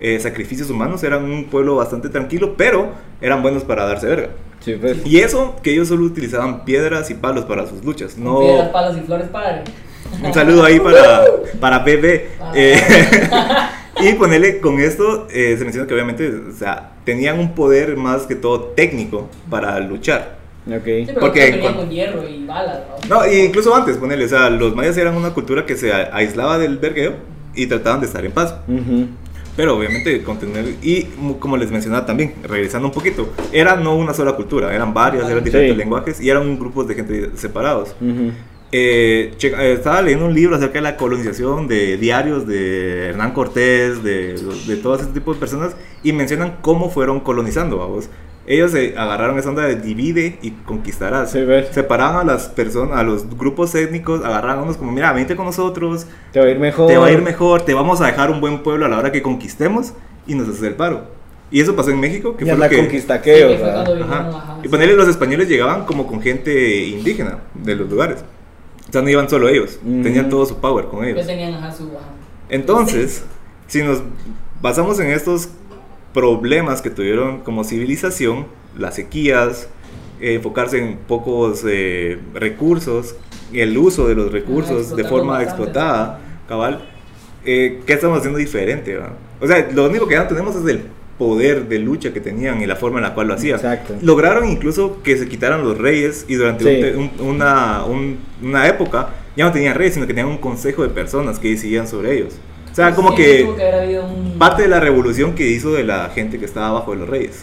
eh, 0.00 0.18
sacrificios 0.20 0.70
humanos. 0.70 1.02
Eran 1.04 1.24
un 1.24 1.44
pueblo 1.46 1.76
bastante 1.76 2.08
tranquilo, 2.08 2.54
pero 2.56 2.92
eran 3.20 3.42
buenos 3.42 3.64
para 3.64 3.84
darse 3.86 4.06
verga. 4.06 4.28
Sí, 4.60 4.74
pues. 4.80 5.04
Y 5.06 5.18
eso, 5.20 5.56
que 5.62 5.72
ellos 5.72 5.88
solo 5.88 6.04
utilizaban 6.04 6.64
piedras 6.64 7.10
y 7.10 7.14
palos 7.14 7.44
para 7.44 7.66
sus 7.66 7.84
luchas. 7.84 8.16
No, 8.18 8.40
Piedras, 8.40 8.68
palos 8.70 8.96
y 8.96 9.00
flores, 9.00 9.28
padre. 9.28 9.62
un 10.24 10.34
saludo 10.34 10.64
ahí 10.64 10.80
para, 10.80 11.24
para 11.60 11.78
Bebé. 11.80 12.30
Ah. 12.40 12.52
Eh, 12.54 12.80
y 14.00 14.12
ponerle 14.14 14.60
con 14.60 14.80
esto, 14.80 15.26
eh, 15.30 15.54
se 15.56 15.64
menciona 15.64 15.86
que 15.86 15.94
obviamente, 15.94 16.28
o 16.48 16.52
sea, 16.52 16.92
tenían 17.04 17.38
un 17.38 17.54
poder 17.54 17.96
más 17.96 18.22
que 18.22 18.34
todo 18.34 18.60
técnico 18.74 19.28
para 19.48 19.78
luchar. 19.80 20.36
Sí, 20.66 20.74
Ok. 20.74 20.82
pero 21.06 21.20
Porque 21.20 21.60
con- 21.60 21.88
hierro 21.88 22.28
y 22.28 22.44
balas, 22.44 22.80
¿no? 23.08 23.18
No, 23.20 23.24
e 23.24 23.44
incluso 23.44 23.72
antes, 23.74 23.96
ponerle, 23.98 24.24
o 24.24 24.28
sea, 24.28 24.50
los 24.50 24.74
mayas 24.74 24.96
eran 24.96 25.14
una 25.16 25.30
cultura 25.30 25.64
que 25.64 25.76
se 25.76 25.92
aislaba 25.92 26.58
del 26.58 26.78
vergueo 26.78 27.12
y 27.54 27.66
trataban 27.68 28.00
de 28.00 28.06
estar 28.06 28.24
en 28.24 28.32
paz. 28.32 28.56
Ujú. 28.66 29.06
Pero 29.56 29.76
obviamente 29.76 30.22
contener, 30.22 30.74
y 30.82 31.06
mu- 31.18 31.38
como 31.38 31.56
les 31.56 31.70
mencionaba 31.70 32.04
también, 32.04 32.34
regresando 32.42 32.88
un 32.88 32.92
poquito, 32.94 33.32
era 33.52 33.74
no 33.76 33.96
una 33.96 34.12
sola 34.12 34.32
cultura, 34.34 34.74
eran 34.74 34.92
varias, 34.92 35.28
eran 35.30 35.42
diferentes 35.42 35.72
Sí. 35.74 35.78
lenguajes 35.78 36.20
y 36.20 36.28
eran 36.28 36.58
grupos 36.58 36.86
de 36.88 36.94
gente 36.94 37.30
separados. 37.36 37.94
Eh, 38.00 38.32
checa- 38.32 38.55
eh, 38.78 39.72
estaba 39.72 40.02
leyendo 40.02 40.26
un 40.26 40.34
libro 40.34 40.56
acerca 40.56 40.74
de 40.74 40.82
la 40.82 40.96
colonización 40.96 41.68
de 41.68 41.96
diarios 41.96 42.46
de 42.46 43.08
Hernán 43.10 43.32
Cortés, 43.32 44.02
de, 44.02 44.34
de 44.66 44.76
todo 44.76 44.96
ese 44.96 45.06
tipo 45.06 45.32
de 45.34 45.40
personas, 45.40 45.76
y 46.02 46.12
mencionan 46.12 46.56
cómo 46.60 46.90
fueron 46.90 47.20
colonizando, 47.20 47.78
vamos. 47.78 48.08
Ellos 48.48 48.70
se 48.70 48.96
agarraron 48.96 49.38
esa 49.38 49.48
onda 49.48 49.62
de 49.66 49.74
divide 49.74 50.38
y 50.40 50.52
conquistarás. 50.52 51.32
Sí. 51.32 51.40
Separaban 51.72 52.28
a 52.28 52.32
las 52.32 52.46
personas, 52.48 52.96
a 52.96 53.02
los 53.02 53.28
grupos 53.36 53.74
étnicos, 53.74 54.24
agarraban 54.24 54.60
a 54.60 54.62
unos 54.62 54.76
como, 54.76 54.92
mira, 54.92 55.12
vente 55.12 55.34
con 55.34 55.46
nosotros, 55.46 56.06
Te 56.32 56.38
va 56.38 56.46
a 56.46 56.50
ir 56.50 56.58
mejor. 56.60 56.86
te 56.86 56.96
va 56.96 57.06
a 57.06 57.12
ir 57.12 57.22
mejor, 57.22 57.62
te 57.62 57.74
vamos 57.74 58.00
a 58.00 58.06
dejar 58.06 58.30
un 58.30 58.40
buen 58.40 58.62
pueblo 58.62 58.86
a 58.86 58.88
la 58.88 58.98
hora 58.98 59.10
que 59.10 59.20
conquistemos 59.22 59.94
y 60.28 60.34
nos 60.36 60.48
haces 60.48 60.62
el 60.62 60.74
paro. 60.74 61.16
Y 61.50 61.60
eso 61.60 61.74
pasó 61.76 61.90
en 61.90 62.00
México, 62.00 62.36
que 62.36 62.44
Ya 62.44 62.52
fue 62.52 62.60
la 62.60 62.66
lo 62.66 62.70
que... 62.70 62.76
conquista 62.78 63.16
Sí, 63.18 63.22
que, 63.24 63.34
que 63.34 63.44
o 63.44 63.58
sea. 63.58 63.80
Ajá. 63.82 64.28
ajá, 64.28 64.58
Y 64.60 64.62
sí. 64.64 64.68
ponerle 64.68 64.94
los 64.96 65.08
españoles 65.08 65.48
llegaban 65.48 65.84
como 65.84 66.06
con 66.06 66.20
gente 66.20 66.84
indígena 66.84 67.38
de 67.54 67.74
los 67.76 67.88
lugares. 67.90 68.24
O 68.88 68.92
sea, 68.92 69.02
no 69.02 69.08
iban 69.10 69.28
solo 69.28 69.48
ellos, 69.48 69.78
Mm. 69.82 70.02
tenían 70.02 70.28
todo 70.30 70.46
su 70.46 70.56
power 70.58 70.86
con 70.86 71.04
ellos. 71.04 71.26
tenían 71.26 71.54
ajá, 71.54 71.72
su. 71.72 71.84
ajá. 71.84 72.06
Entonces, 72.48 73.24
si 73.66 73.82
nos 73.82 74.02
basamos 74.62 74.98
en 75.00 75.08
estos 75.10 75.48
problemas 76.14 76.80
que 76.82 76.90
tuvieron 76.90 77.40
como 77.40 77.64
civilización, 77.64 78.46
las 78.78 78.94
sequías, 78.94 79.68
eh, 80.20 80.34
enfocarse 80.34 80.78
en 80.78 80.96
pocos 80.98 81.62
eh, 81.66 82.18
recursos, 82.34 83.16
el 83.52 83.76
uso 83.76 84.06
de 84.08 84.14
los 84.14 84.32
recursos 84.32 84.94
de 84.96 85.04
forma 85.04 85.34
bastante. 85.34 85.62
explotada, 85.62 86.20
cabal, 86.48 86.88
eh, 87.44 87.80
¿qué 87.86 87.92
estamos 87.92 88.18
haciendo 88.18 88.38
diferente? 88.38 88.98
O 89.40 89.46
sea, 89.46 89.68
lo 89.72 89.86
único 89.86 90.06
que 90.06 90.14
ya 90.14 90.22
no 90.22 90.28
tenemos 90.28 90.56
es 90.56 90.64
el 90.66 90.84
poder 91.18 91.68
de 91.68 91.78
lucha 91.78 92.12
que 92.12 92.20
tenían 92.20 92.60
y 92.60 92.66
la 92.66 92.76
forma 92.76 92.98
en 92.98 93.04
la 93.04 93.14
cual 93.14 93.28
lo 93.28 93.34
hacían. 93.34 93.56
Exacto. 93.56 93.94
Lograron 94.02 94.48
incluso 94.48 95.02
que 95.02 95.16
se 95.16 95.28
quitaran 95.28 95.62
los 95.62 95.78
reyes 95.78 96.26
y 96.28 96.34
durante 96.34 96.64
un 96.64 96.70
Sí. 96.70 96.80
te- 96.80 96.96
un- 97.24 97.28
una, 97.36 97.84
un- 97.84 98.18
una 98.42 98.68
época 98.68 99.08
ya 99.36 99.44
no 99.46 99.52
tenían 99.52 99.74
reyes, 99.74 99.94
sino 99.94 100.06
que 100.06 100.12
tenían 100.14 100.28
un 100.30 100.38
consejo 100.38 100.82
de 100.82 100.88
personas 100.90 101.38
que 101.38 101.48
decidían 101.50 101.88
sobre 101.88 102.16
ellos. 102.18 102.34
O 102.70 102.74
sea, 102.74 102.94
como 102.94 103.10
Sí, 103.12 103.16
que 103.16 103.50
que 103.56 103.62
haber 103.62 103.74
habido 103.82 104.04
un. 104.06 104.38
parte 104.38 104.62
de 104.62 104.68
la 104.68 104.80
revolución 104.80 105.34
que 105.34 105.46
hizo 105.46 105.72
de 105.72 105.84
la 105.84 106.10
gente 106.14 106.38
que 106.38 106.44
estaba 106.44 106.68
abajo 106.68 106.92
de 106.92 106.98
los 106.98 107.08
reyes. 107.08 107.42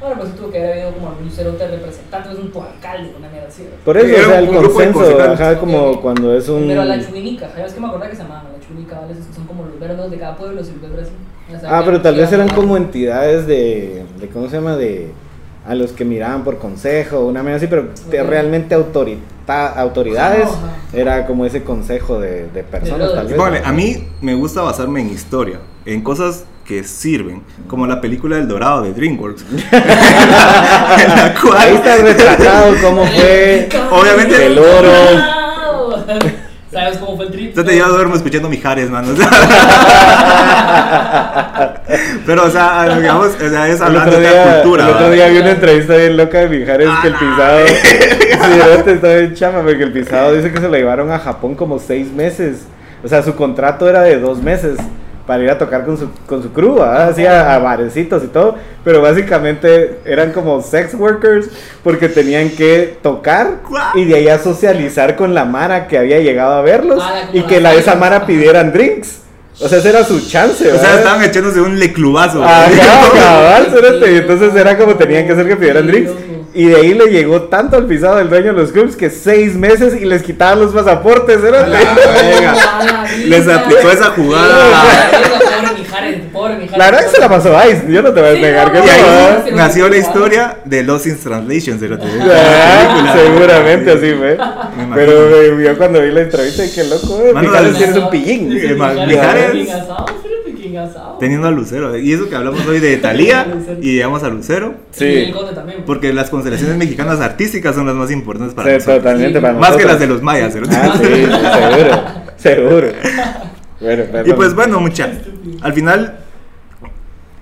Bueno, 0.00 0.16
pues 0.18 0.34
tuvo 0.34 0.50
que 0.50 0.58
haber 0.58 0.72
habido 0.72 0.94
como 0.94 1.10
algún 1.10 1.30
cerote 1.30 1.68
representante, 1.68 2.32
es 2.32 2.38
un 2.40 2.50
tu 2.50 2.60
alcalde, 2.60 3.12
una 3.16 3.28
mierda 3.28 3.46
así. 3.46 3.62
Por 3.84 3.96
eso, 3.96 4.06
Era 4.08 4.26
o 4.26 4.30
sea, 4.30 4.38
el 4.40 4.48
un 4.48 4.54
consenso, 4.56 5.20
ajá, 5.22 5.58
como 5.60 6.00
cuando 6.00 6.36
es 6.36 6.48
un... 6.48 6.58
Primero 6.58 6.82
la 6.84 7.00
chuinica, 7.06 7.52
ya 7.56 7.62
ves 7.62 7.72
que 7.72 7.80
me 7.80 7.86
acordaba 7.86 8.10
que 8.10 8.16
se 8.16 8.22
llamaban 8.24 8.46
la 8.52 8.66
chuinica, 8.66 8.98
¿vale? 8.98 9.12
Esos 9.12 9.26
de 9.88 10.18
cada 10.18 10.36
pueblo, 10.36 10.62
si 10.64 10.72
ves 10.80 11.02
así. 11.06 11.12
O 11.56 11.60
sea, 11.60 11.78
Ah, 11.78 11.82
pero 11.84 12.00
tal 12.00 12.14
vez 12.16 12.32
eran 12.32 12.48
como 12.48 12.76
entidades 12.76 13.46
de, 13.46 14.04
de 14.20 14.28
¿cómo 14.28 14.48
se 14.48 14.56
llama? 14.56 14.76
De 14.76 15.10
a 15.66 15.74
los 15.76 15.92
que 15.92 16.04
miraban 16.04 16.42
por 16.42 16.58
consejo, 16.58 17.20
una 17.20 17.40
manera 17.40 17.56
así, 17.58 17.68
pero 17.68 17.88
realmente 18.10 18.74
autorita, 18.74 19.68
autoridades 19.68 20.48
era 20.92 21.24
como 21.26 21.46
ese 21.46 21.62
consejo 21.62 22.18
de, 22.18 22.48
de 22.48 22.64
personas 22.64 23.12
tal 23.14 23.26
vez. 23.28 23.36
Póngale, 23.36 23.62
a 23.64 23.70
mí 23.72 24.08
me 24.20 24.34
gusta 24.34 24.60
basarme 24.62 25.02
en 25.02 25.10
historia, 25.10 25.58
en 25.84 26.00
cosas 26.02 26.44
que 26.64 26.82
sirven, 26.82 27.42
como 27.68 27.86
la 27.86 28.00
película 28.00 28.38
El 28.38 28.48
Dorado 28.48 28.82
de 28.82 28.92
DreamWorks. 28.92 29.44
en 29.52 31.08
la 31.16 31.34
cual 31.40 31.56
Ahí 31.58 31.74
está 31.74 31.96
retratado 31.96 32.74
cómo 32.82 33.04
fue 33.06 33.68
Obviamente- 33.90 34.46
el 34.46 34.58
oro. 34.58 34.90
¿Sabes 36.72 36.96
cómo 36.96 37.16
fue 37.16 37.26
el 37.26 37.32
trip? 37.32 37.54
Yo 37.54 37.64
te 37.64 37.76
yo 37.76 37.86
duermo 37.88 38.14
escuchando 38.14 38.48
Mijares, 38.48 38.88
mano. 38.88 39.08
Pero, 42.24 42.46
o 42.46 42.50
sea, 42.50 42.96
digamos, 42.96 43.28
o 43.34 43.48
sea, 43.50 43.68
es 43.68 43.78
hablando 43.80 44.08
otro, 44.08 44.20
de 44.22 44.28
día, 44.28 44.42
esta 44.42 44.62
cultura. 44.62 44.84
el 44.88 44.94
otro 44.94 45.10
día 45.10 45.28
vi 45.28 45.38
una 45.38 45.50
entrevista 45.50 45.96
bien 45.96 46.16
loca 46.16 46.38
de 46.38 46.48
Mijares 46.48 46.88
que 47.02 47.08
el 47.08 47.14
Ah, 47.14 47.18
pisado. 47.18 47.66
Sí, 48.42 48.60
ahorita 48.60 48.90
está 48.90 49.08
bien 49.14 49.34
chama, 49.34 49.60
porque 49.62 49.82
el 49.82 49.92
pisado 49.92 50.32
dice 50.32 50.50
que 50.50 50.58
se 50.60 50.68
lo 50.68 50.74
llevaron 50.74 51.12
a 51.12 51.18
Japón 51.18 51.54
como 51.54 51.78
seis 51.78 52.10
meses. 52.10 52.62
O 53.04 53.08
sea, 53.08 53.22
su 53.22 53.34
contrato 53.36 53.86
era 53.88 54.00
de 54.02 54.18
dos 54.18 54.42
meses 54.42 54.78
para 55.26 55.42
ir 55.42 55.50
a 55.50 55.58
tocar 55.58 55.84
con 55.84 55.96
su, 55.96 56.08
con 56.26 56.42
su 56.42 56.52
crew, 56.52 56.74
¿verdad? 56.74 57.08
así 57.10 57.24
a, 57.24 57.54
a 57.54 57.58
barecitos 57.58 58.24
y 58.24 58.26
todo. 58.26 58.56
Pero 58.84 59.00
básicamente 59.00 60.00
eran 60.04 60.32
como 60.32 60.60
sex 60.62 60.94
workers 60.94 61.48
porque 61.84 62.08
tenían 62.08 62.50
que 62.50 62.98
tocar 63.02 63.60
y 63.94 64.04
de 64.04 64.16
ahí 64.16 64.28
a 64.28 64.38
socializar 64.38 65.16
con 65.16 65.34
la 65.34 65.44
Mara 65.44 65.86
que 65.86 65.98
había 65.98 66.18
llegado 66.20 66.54
a 66.54 66.62
verlos 66.62 67.02
Ah, 67.02 67.28
y 67.32 67.42
que 67.42 67.60
la, 67.60 67.74
esa 67.74 67.94
Mara 67.94 68.26
pidieran 68.26 68.72
drinks. 68.72 69.20
O 69.60 69.68
sea, 69.68 69.78
ese 69.78 69.90
era 69.90 70.02
su 70.02 70.18
chance, 70.26 70.72
O 70.72 70.78
sea, 70.78 70.96
estaban 70.96 71.22
echándose 71.22 71.60
un 71.60 71.78
leclubazo. 71.78 72.42
Ajá, 72.42 72.70
cabal, 73.14 73.66
sí, 73.70 74.10
y 74.10 74.16
entonces 74.16 74.54
era 74.56 74.76
como 74.76 74.94
tenían 74.96 75.26
que 75.26 75.34
hacer 75.34 75.46
que 75.46 75.56
pidieran 75.56 75.84
sí, 75.84 75.90
drinks. 75.90 76.12
Y 76.54 76.66
de 76.66 76.76
ahí 76.76 76.92
le 76.94 77.06
llegó 77.06 77.42
tanto 77.42 77.76
al 77.76 77.86
pisado 77.86 78.16
del 78.16 78.28
dueño 78.28 78.52
de 78.52 78.60
los 78.60 78.72
clubs 78.72 78.94
que 78.94 79.08
seis 79.08 79.54
meses 79.54 79.94
y 80.00 80.04
les 80.04 80.22
quitaban 80.22 80.60
los 80.60 80.72
pasaportes, 80.72 81.38
Ah, 81.42 81.46
espérate. 81.46 81.70
Venga. 82.34 83.06
Les 83.26 83.48
aplicó 83.48 83.90
esa 83.90 84.10
jugada. 84.10 85.10
La 86.76 86.86
verdad 86.90 87.04
que 87.04 87.10
se 87.10 87.20
la 87.20 87.28
pasó 87.28 87.54
Ice, 87.70 87.84
yo 87.88 88.02
no 88.02 88.12
te 88.12 88.20
voy 88.20 88.30
a 88.30 88.34
Sí, 88.34 88.40
negar 88.40 88.66
no, 88.66 88.72
que 88.72 88.78
Y 88.78 88.82
no, 88.82 88.86
no, 88.96 89.02
¿verdad? 89.02 89.42
ahí 89.46 89.52
nació 89.54 89.88
la 89.88 89.96
historia 89.96 90.56
de 90.64 90.82
Lost 90.82 91.06
in 91.06 91.18
Translation. 91.18 91.78
se 91.78 91.88
lo 91.88 91.98
te 91.98 92.06
digo. 92.06 92.24
Ah, 92.30 93.14
Seguramente 93.16 93.90
así 93.92 94.12
fue. 94.14 94.38
Pero 94.94 95.36
eh, 95.42 95.64
yo 95.64 95.78
cuando 95.78 96.00
vi 96.00 96.10
la 96.10 96.22
entrevista, 96.22 96.62
qué 96.74 96.84
loco, 96.84 97.20
eh. 97.24 97.32
Mijares 97.34 97.76
tienes 97.76 97.96
un 97.96 98.10
pillín. 98.10 98.52
Eh, 98.52 98.74
Mijares. 99.06 99.68
Asado. 100.76 101.18
Teniendo 101.18 101.46
a 101.46 101.50
Lucero. 101.50 101.96
Y 101.96 102.12
eso 102.12 102.28
que 102.28 102.36
hablamos 102.36 102.66
hoy 102.66 102.80
de 102.80 102.96
Thalía 102.98 103.46
y 103.80 103.94
llegamos 103.94 104.22
a 104.22 104.28
Lucero. 104.28 104.74
Y 104.98 105.04
el 105.04 105.26
Sí, 105.26 105.32
Conde 105.32 105.52
también. 105.54 105.82
Porque 105.86 106.12
las 106.12 106.30
constelaciones 106.30 106.76
mexicanas 106.76 107.20
artísticas 107.20 107.74
son 107.74 107.86
las 107.86 107.94
más 107.94 108.10
importantes 108.10 108.54
para 108.54 108.68
sí, 108.70 108.74
nosotros. 108.74 108.96
totalmente 108.98 109.40
para 109.40 109.54
Más 109.54 109.76
que 109.76 109.84
las 109.84 109.98
de 109.98 110.06
los 110.06 110.22
mayas. 110.22 110.52
¿sí? 110.52 110.60
Ah, 110.70 110.94
sí, 110.96 111.04
seguro, 111.06 112.02
seguro. 112.36 112.88
Bueno, 113.80 114.04
Y 114.26 114.32
pues 114.34 114.54
bueno, 114.54 114.80
mucha. 114.80 115.10
Al 115.60 115.72
final 115.72 116.18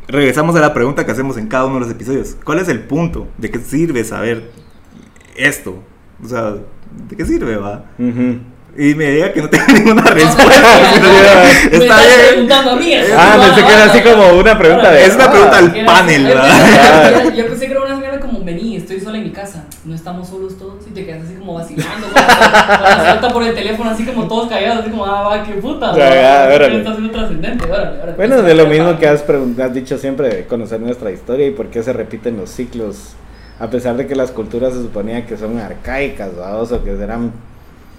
regresamos 0.08 0.56
a 0.56 0.60
la 0.60 0.72
pregunta 0.74 1.04
que 1.06 1.12
hacemos 1.12 1.36
en 1.36 1.46
cada 1.48 1.66
uno 1.66 1.74
de 1.74 1.80
los 1.82 1.90
episodios. 1.90 2.36
¿Cuál 2.44 2.58
es 2.60 2.68
el 2.68 2.80
punto? 2.80 3.28
¿De 3.38 3.50
qué 3.50 3.58
sirve 3.58 4.04
saber 4.04 4.50
esto? 5.36 5.82
O 6.24 6.28
sea, 6.28 6.52
¿de 7.08 7.16
qué 7.16 7.24
sirve, 7.24 7.56
va? 7.56 7.84
Y 8.76 8.94
me 8.94 9.10
diga 9.10 9.32
que 9.32 9.42
no 9.42 9.50
tengo 9.50 9.64
ninguna 9.74 10.02
respuesta. 10.02 10.80
estás 10.92 11.72
Está 11.72 11.96
bien. 11.96 12.20
preguntando 12.30 12.70
a 12.70 12.76
mí. 12.76 12.94
Ah, 13.16 13.38
pensé 13.40 13.66
que 13.66 13.72
era 13.72 13.84
así 13.84 14.00
como 14.00 14.28
una 14.38 14.58
pregunta 14.58 14.90
de. 14.92 15.04
Es 15.04 15.14
una 15.16 15.30
pregunta 15.30 15.58
al 15.58 15.84
panel, 15.84 16.24
¿verdad? 16.24 17.24
Yo, 17.34 17.46
pensé 17.46 17.66
que 17.66 17.72
era 17.72 17.82
una 17.82 17.96
señora 17.96 18.20
como 18.20 18.44
vení, 18.44 18.76
estoy 18.76 19.00
sola 19.00 19.18
en 19.18 19.24
mi 19.24 19.30
casa, 19.30 19.64
no 19.84 19.94
estamos 19.94 20.28
solos 20.28 20.56
todos 20.58 20.86
y 20.88 20.90
te 20.90 21.04
quedas 21.04 21.24
así 21.24 21.34
como 21.34 21.54
vacilando 21.54 22.06
suelta 22.08 23.28
por 23.32 23.42
el 23.42 23.54
teléfono 23.54 23.90
así 23.90 24.04
como 24.04 24.26
todos 24.26 24.48
callados, 24.48 24.80
así 24.80 24.90
como 24.90 25.04
ah 25.04 25.22
va 25.22 25.42
qué 25.44 25.54
puta, 25.54 25.90
está 25.92 26.92
siendo 26.92 27.10
trascendente. 27.10 27.64
Bueno, 28.16 28.42
de 28.42 28.54
lo 28.54 28.66
mismo 28.66 28.98
que 28.98 29.08
has, 29.08 29.24
has 29.28 29.74
dicho 29.74 29.98
siempre, 29.98 30.28
de 30.28 30.46
conocer 30.46 30.80
nuestra 30.80 31.10
historia 31.10 31.46
y 31.46 31.50
por 31.50 31.68
qué 31.68 31.82
se 31.82 31.92
repiten 31.92 32.36
los 32.36 32.50
ciclos, 32.50 33.14
a 33.58 33.68
pesar 33.68 33.96
de 33.96 34.06
que 34.06 34.14
las 34.14 34.30
culturas 34.30 34.74
se 34.74 34.82
suponía 34.82 35.26
que 35.26 35.36
son 35.36 35.58
arcaicas, 35.58 36.36
¿vados? 36.36 36.72
o 36.72 36.82
que 36.82 36.90
eran 36.90 37.32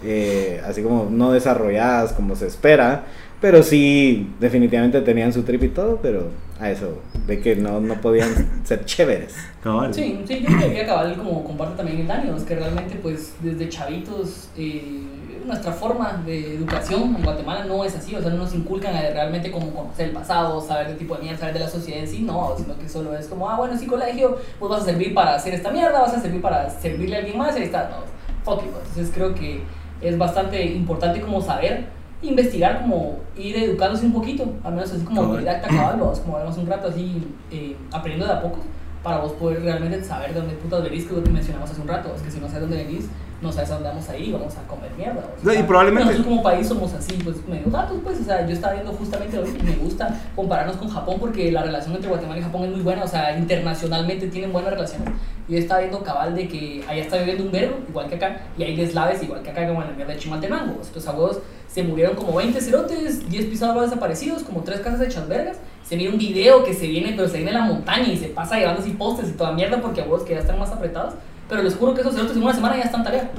eh, 0.04 0.62
así 0.66 0.82
como 0.82 1.08
no 1.10 1.32
desarrolladas 1.32 2.14
como 2.14 2.36
se 2.36 2.48
espera, 2.48 3.06
pero 3.40 3.64
sí 3.64 4.32
definitivamente 4.40 5.02
tenían 5.02 5.34
su 5.34 5.44
trip 5.44 5.64
y 5.64 5.70
todo, 5.70 6.00
pero 6.02 6.30
a 6.60 6.70
eso, 6.70 7.00
de 7.26 7.42
que 7.42 7.56
no, 7.56 7.82
no 7.82 7.96
podían 7.96 8.62
ser 8.64 8.86
chéveres. 8.86 9.36
Cabal. 9.64 9.94
Sí, 9.94 10.22
sí, 10.28 10.46
yo 10.48 10.58
creo 10.58 10.74
que 10.74 10.86
cabal 10.86 11.18
como 11.18 11.44
comparte 11.44 11.78
también 11.78 12.02
el 12.02 12.08
Dani, 12.08 12.30
es 12.36 12.44
que 12.44 12.56
realmente 12.56 12.96
pues 13.02 13.34
desde 13.42 13.68
chavitos 13.68 14.50
eh, 14.56 15.02
nuestra 15.46 15.72
forma 15.72 16.22
de 16.24 16.56
educación 16.56 17.16
en 17.16 17.24
Guatemala 17.24 17.66
no 17.66 17.84
es 17.84 17.96
así, 17.96 18.16
o 18.16 18.22
sea, 18.22 18.30
no 18.30 18.38
nos 18.38 18.54
inculcan 18.54 18.96
a 18.96 19.02
realmente 19.02 19.52
como 19.52 19.72
conocer 19.72 20.10
el 20.10 20.14
pasado, 20.14 20.62
saber 20.62 20.88
qué 20.88 20.94
tipo 20.94 21.16
de 21.16 21.24
mierda, 21.24 21.40
saber 21.40 21.56
de 21.56 21.60
la 21.62 21.68
sociedad 21.68 22.00
en 22.00 22.08
sí, 22.08 22.22
no, 22.22 22.54
sino 22.58 22.78
que 22.78 22.88
solo 22.88 23.16
es 23.18 23.28
como, 23.28 23.50
ah, 23.50 23.58
bueno, 23.58 23.78
sí, 23.78 23.88
colegio, 23.88 24.38
pues 24.60 24.70
vas 24.70 24.84
a 24.84 24.86
servir 24.86 25.14
para 25.14 25.36
hacer 25.36 25.54
esta 25.54 25.72
mierda, 25.72 26.00
vas 26.00 26.14
a 26.14 26.22
servir 26.22 26.42
para 26.42 26.70
servirle 26.70 27.16
a 27.16 27.20
alguien 27.20 27.38
más, 27.38 27.56
y 27.56 27.60
ahí 27.60 27.66
está, 27.66 27.90
no, 27.90 28.06
fuck 28.44 28.64
it, 28.64 28.70
entonces 28.70 29.12
creo 29.14 29.34
que 29.34 29.62
es 30.02 30.18
bastante 30.18 30.64
importante 30.66 31.22
como 31.22 31.42
saber 31.42 31.86
investigar, 32.22 32.82
como 32.82 33.20
ir 33.36 33.56
educándose 33.56 34.06
un 34.06 34.14
poquito, 34.14 34.54
al 34.64 34.74
menos 34.74 34.92
así 34.92 35.04
como 35.04 35.22
autodidacta 35.22 35.68
cabal, 35.68 36.00
vamos, 36.00 36.20
como 36.20 36.38
hablamos 36.38 36.58
un 36.58 36.68
rato 36.68 36.88
así, 36.88 37.24
eh, 37.52 37.76
aprendiendo 37.92 38.28
de 38.28 38.40
a 38.40 38.42
poco, 38.42 38.60
para 39.04 39.18
vos 39.20 39.32
poder 39.34 39.62
realmente 39.64 40.04
saber 40.04 40.34
de 40.34 40.40
dónde 40.40 40.56
putas 40.56 40.84
venís, 40.84 41.06
que 41.06 41.12
es 41.12 41.18
lo 41.18 41.24
que 41.24 41.32
mencionamos 41.32 41.70
hace 41.72 41.82
un 41.82 41.88
rato, 41.88 42.14
es 42.16 42.22
que 42.22 42.30
si 42.30 42.40
no 42.40 42.48
sabes 42.48 42.62
dónde 42.62 42.84
venís, 42.84 43.10
no 43.42 43.52
sabes 43.52 43.72
a 43.72 43.74
dónde 43.76 43.90
vamos 43.90 44.08
a 44.10 44.18
ir, 44.18 44.32
vamos 44.34 44.56
a 44.56 44.68
comer 44.68 44.92
mierda. 44.96 45.16
vamos. 45.22 45.44
No, 45.44 45.52
y 45.52 45.56
O 45.56 45.58
sea, 45.58 45.68
probablemente- 45.68 46.06
Nosotros 46.12 46.28
como 46.28 46.44
país 46.44 46.68
somos 46.68 46.94
así, 46.94 47.14
pues 47.24 47.38
medio 47.48 47.68
datos, 47.72 47.98
pues, 48.04 48.20
o 48.22 48.24
sea, 48.24 48.46
yo 48.46 48.54
estaba 48.54 48.74
viendo 48.74 48.92
justamente 48.94 49.38
hoy 49.40 49.50
y 49.60 49.64
me 49.64 49.76
gusta 49.78 50.22
compararnos 50.36 50.78
con 50.78 50.90
Japón 50.90 51.16
porque 51.20 51.52
la 51.52 51.64
relación 51.64 51.96
entre 51.96 52.10
Guatemala 52.10 52.40
y 52.40 52.44
Japón 52.44 52.64
es 52.66 52.72
muy 52.72 52.82
buena, 52.82 53.04
o 53.04 53.08
sea, 53.08 53.38
internacionalmente 53.38 54.28
tienen 54.28 54.54
buenas 54.54 54.72
relaciones. 54.72 55.10
Yo 55.48 55.58
estaba 55.58 55.80
viendo 55.82 56.02
cabal 56.04 56.36
de 56.36 56.48
que 56.48 56.84
allá 56.88 57.02
está 57.02 57.18
viviendo 57.18 57.44
un 57.44 57.52
verbo, 57.52 57.78
igual 57.90 58.08
que 58.08 58.16
acá, 58.16 58.42
y 58.58 58.64
hay 58.64 58.76
deslaves, 58.76 59.22
igual 59.24 59.42
que 59.42 59.50
acá, 59.50 59.68
como 59.68 59.82
en 59.82 59.90
la 59.90 59.96
mierda 59.96 60.14
de 60.14 60.20
Chimaltenango. 60.20 60.80
Estos 60.82 61.08
abuelos 61.08 61.40
se 61.68 61.84
murieron 61.84 62.16
como 62.16 62.36
20 62.38 62.60
cerotes, 62.62 63.30
10 63.30 63.46
pisados 63.46 63.82
desaparecidos, 63.82 64.44
como 64.44 64.62
3 64.62 64.82
casas 64.82 65.02
hechas 65.02 65.28
vergas. 65.28 65.58
Se 65.84 65.98
mira 65.98 66.12
un 66.12 66.18
video 66.18 66.64
que 66.64 66.74
se 66.74 66.88
viene, 66.88 67.14
pero 67.16 67.28
se 67.28 67.38
viene 67.38 67.52
en 67.52 67.58
la 67.58 67.66
montaña 67.66 68.08
y 68.08 68.18
se 68.18 68.28
pasa 68.28 68.58
llevando 68.58 68.82
así 68.82 68.92
postes 68.92 69.30
y 69.30 69.34
toda 69.34 69.52
mierda 69.52 69.82
porque 69.82 70.02
abuelos 70.02 70.26
que 70.26 70.34
ya 70.36 70.40
están 70.42 70.60
más 70.60 70.70
apretados. 70.72 71.16
Pero 71.52 71.64
les 71.64 71.76
juro 71.76 71.94
que 71.94 72.00
esos 72.00 72.16
cerotes 72.16 72.36
en 72.38 72.44
una 72.44 72.54
semana 72.54 72.78
ya 72.78 72.84
están 72.86 73.04
tarea. 73.04 73.30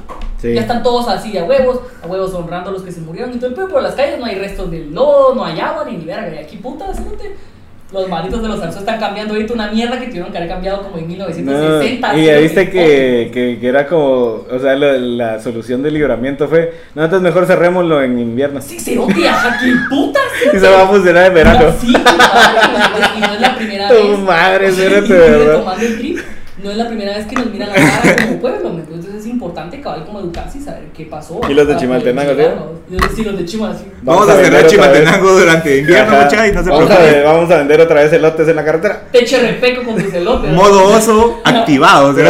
Sí. 0.41 0.53
Ya 0.53 0.61
están 0.61 0.83
todos 0.83 1.09
así 1.09 1.37
a 1.39 1.45
huevos, 1.45 1.81
a 2.05 2.07
huevos 2.07 2.35
honrando 2.35 2.69
a 2.69 2.73
los 2.75 2.83
que 2.83 2.93
se 2.93 3.01
murieron 3.01 3.33
y 3.33 3.37
todo 3.39 3.47
el 3.49 3.55
pedo. 3.55 3.69
Por 3.69 3.83
las 3.83 3.95
calles 3.95 4.19
no 4.19 4.27
hay 4.27 4.35
restos 4.35 4.71
del 4.71 4.93
lodo, 4.95 5.35
no 5.35 5.45
hay 5.47 5.59
agua 5.59 5.85
ni 5.89 5.97
ni 5.97 6.05
verga. 6.05 6.31
Y 6.35 6.45
aquí 6.45 6.59
puta, 6.59 6.93
cerote. 6.93 7.35
Los 7.91 8.09
malditos 8.09 8.41
de 8.43 8.49
los 8.49 8.61
Arzo 8.63 8.79
están 8.79 8.99
cambiando 8.99 9.35
ahorita 9.35 9.53
una 9.53 9.71
mierda 9.71 9.99
que 10.01 10.07
tuvieron 10.07 10.31
que 10.33 10.39
haber 10.39 10.49
cambiado 10.49 10.83
como 10.83 10.97
en 10.97 11.03
No, 11.03 11.09
1960. 11.27 12.17
y 12.19 12.25
ya 12.25 12.39
viste 12.39 12.71
que, 12.71 13.31
que, 13.35 13.59
que 13.61 13.69
era 13.69 13.87
como, 13.87 14.47
o 14.51 14.59
sea, 14.61 14.75
la, 14.77 14.93
la 14.93 15.41
solución 15.41 15.83
del 15.83 15.93
libramiento 15.95 16.49
fue, 16.49 16.73
no, 16.95 17.05
entonces 17.05 17.23
mejor 17.23 17.47
cerrémoslo 17.47 18.03
en 18.03 18.19
invierno. 18.19 18.63
Sí, 18.63 18.81
cerote, 18.81 19.29
ajá, 19.29 19.59
qué 19.61 19.73
puta, 19.91 20.21
Y 20.55 20.59
se 20.59 20.69
va 20.71 20.85
a 20.85 20.87
funcionar 20.87 21.27
en 21.27 21.35
verano. 21.35 21.67
Sí, 21.79 21.93
madre, 21.93 23.07
y 23.17 23.21
no 23.21 23.33
es 23.35 23.41
la 23.41 23.57
primera 23.57 23.89
Tu 23.91 23.95
vez. 23.95 24.19
madre, 24.21 24.73
Sí, 24.73 24.83
espérate, 24.85 25.07
y 25.09 25.13
¿verdad? 25.13 25.77
No 26.63 26.71
es 26.71 26.77
la 26.77 26.89
primera 26.89 27.17
vez 27.17 27.27
que 27.27 27.35
nos 27.37 27.47
miran 27.47 27.69
la 27.71 27.75
cara 27.75 28.17
como 28.27 28.39
pueblo, 28.41 28.69
entonces 28.71 29.15
es 29.15 29.27
importante 29.27 29.81
cabal 29.81 30.05
como 30.05 30.21
educarse 30.21 30.59
y 30.59 30.61
saber 30.61 30.85
qué 30.97 31.05
pasó. 31.07 31.41
¿Y 31.49 31.55
los 31.55 31.67
de 31.67 31.77
Chimaltenango, 31.77 32.33
sí? 32.35 33.23
los 33.25 33.37
de 33.39 33.45
Chimaltenango. 33.45 33.93
Vamos, 34.03 34.29
a 34.29 34.35
vender 34.35 34.53
cerrar. 34.53 34.71
Chimaltenango 34.71 35.33
durante 35.39 35.79
invierno, 35.79 36.13
Ajá. 36.13 36.25
mucha, 36.25 36.49
y 36.49 36.53
no 36.53 36.63
se 36.65 36.71
vamos, 36.71 36.91
a, 36.91 37.23
vamos 37.25 37.51
a 37.51 37.57
vender 37.59 37.81
otra 37.81 38.03
vez 38.03 38.13
elotes 38.13 38.49
en 38.49 38.57
la 38.57 38.65
carretera. 38.65 39.03
Te 39.13 39.25
cherrepeco 39.25 39.83
con 39.85 40.03
tus 40.03 40.13
elotes. 40.15 40.53
Modo 40.53 40.85
oso 40.97 41.41
activado. 41.45 42.15
¿sí? 42.15 42.23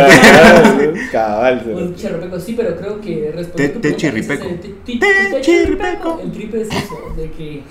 Cabal, 1.11 1.61
Pues, 1.64 1.76
sí. 1.89 1.95
cherrepeco, 1.97 2.41
sí, 2.41 2.55
pero 2.57 2.76
creo 2.76 3.01
que 3.01 3.33
respondiendo 3.35 3.80
Te- 3.80 3.91
te 3.91 3.97
chirripeco. 3.97 4.47
te- 4.85 5.41
chirripeco. 5.41 6.20
El 6.22 6.33
trip 6.33 6.55
es 6.55 6.68
eso, 6.68 6.99
de 7.16 7.30
que 7.30 7.62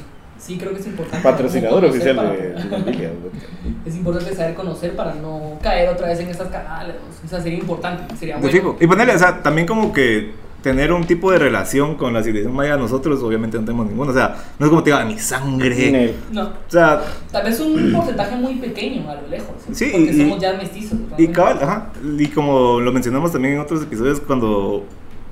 sí 0.42 0.58
creo 0.58 0.74
que 0.74 0.80
es 0.80 0.88
importante. 0.88 1.24
Patrocinador 1.24 1.86
oficial 1.86 2.16
de 2.16 2.70
Familia. 2.70 3.12
Es 3.86 3.96
importante 3.96 4.36
saber 4.36 4.54
conocer 4.54 4.96
para 4.96 5.16
no 5.16 5.58
caer 5.62 5.89
otra 5.89 6.08
vez 6.08 6.20
en 6.20 6.28
esas 6.28 6.50
cagadas. 6.50 6.96
O 7.26 7.28
sea, 7.28 7.42
sería 7.42 7.58
importante, 7.60 8.16
sería 8.16 8.36
De 8.36 8.42
bueno. 8.42 8.56
fijo. 8.56 8.78
Y 8.80 8.86
ponerle, 8.88 9.16
o 9.16 9.20
sea, 9.20 9.42
también 9.42 9.66
como 9.68 9.92
que 9.92 10.34
tener 10.62 10.92
un 10.94 11.06
tipo 11.06 11.32
de 11.32 11.39
relación 11.39 11.96
con 11.96 12.14
la 12.14 12.22
civilización 12.22 12.56
maya, 12.56 12.78
nosotros 12.78 13.22
obviamente 13.24 13.58
no 13.58 13.66
tenemos 13.66 13.88
ninguno. 13.88 14.12
O 14.12 14.14
sea, 14.14 14.36
no 14.60 14.66
es 14.68 14.70
como 14.70 14.84
te 14.84 14.92
diga 14.92 15.04
mi 15.06 15.18
sangre. 15.18 16.14
No, 16.32 16.44
O 16.44 16.52
sea, 16.68 17.02
tal 17.32 17.44
vez 17.44 17.60
un 17.60 17.92
porcentaje 17.92 18.36
muy 18.36 18.56
pequeño 18.56 19.10
a 19.10 19.16
lo 19.16 19.28
lejos. 19.28 19.56
Sí, 19.72 19.89
Porque 19.92 20.12
y- 20.12 20.18
somos 20.20 20.39
ya 20.39 20.54
mestizos. 20.54 21.00
¿no? 21.00 21.16
y 21.18 21.28
cabal, 21.30 21.58
ajá. 21.62 21.89
Y 22.20 22.28
como 22.28 22.80
lo 22.80 22.92
mencionamos 22.92 23.32
también 23.32 23.56
en 23.56 23.62
otros 23.62 23.82
episodios, 23.82 24.20
cuando 24.20 24.86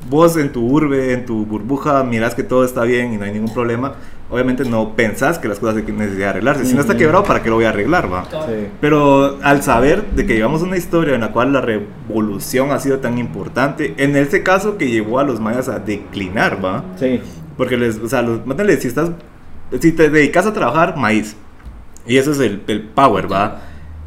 vos 0.07 0.37
en 0.37 0.51
tu 0.51 0.65
urbe, 0.65 1.13
en 1.13 1.25
tu 1.25 1.45
burbuja, 1.45 2.03
mirás 2.03 2.35
que 2.35 2.43
todo 2.43 2.63
está 2.63 2.83
bien 2.83 3.13
y 3.13 3.17
no 3.17 3.25
hay 3.25 3.31
ningún 3.31 3.53
problema, 3.53 3.93
obviamente 4.29 4.63
no 4.63 4.95
pensás 4.95 5.39
que 5.39 5.47
las 5.47 5.59
cosas 5.59 5.75
necesitan 5.75 6.29
arreglarse. 6.29 6.65
Si 6.65 6.73
no 6.73 6.81
está 6.81 6.95
quebrado, 6.95 7.23
¿para 7.23 7.41
qué 7.41 7.49
lo 7.49 7.55
voy 7.55 7.65
a 7.65 7.69
arreglar, 7.69 8.11
va? 8.11 8.25
Sí. 8.25 8.67
Pero 8.79 9.39
al 9.41 9.63
saber 9.63 10.05
de 10.11 10.25
que 10.25 10.35
llevamos 10.35 10.61
una 10.61 10.77
historia 10.77 11.15
en 11.15 11.21
la 11.21 11.31
cual 11.31 11.53
la 11.53 11.61
revolución 11.61 12.71
ha 12.71 12.79
sido 12.79 12.99
tan 12.99 13.17
importante, 13.17 13.95
en 13.97 14.15
este 14.15 14.43
caso 14.43 14.77
que 14.77 14.89
llevó 14.89 15.19
a 15.19 15.23
los 15.23 15.39
mayas 15.39 15.67
a 15.69 15.79
declinar, 15.79 16.63
¿va? 16.63 16.83
Sí. 16.97 17.21
Porque 17.57 17.77
les, 17.77 17.97
o 17.97 18.07
sea, 18.07 18.21
los, 18.21 18.45
mándale, 18.45 18.79
si 18.79 18.87
estás, 18.87 19.11
si 19.79 19.91
te 19.91 20.09
dedicas 20.09 20.45
a 20.45 20.53
trabajar, 20.53 20.95
maíz. 20.95 21.35
Y 22.07 22.17
eso 22.17 22.31
es 22.31 22.39
el, 22.39 22.63
el 22.67 22.83
power, 22.83 23.31
¿va? 23.31 23.61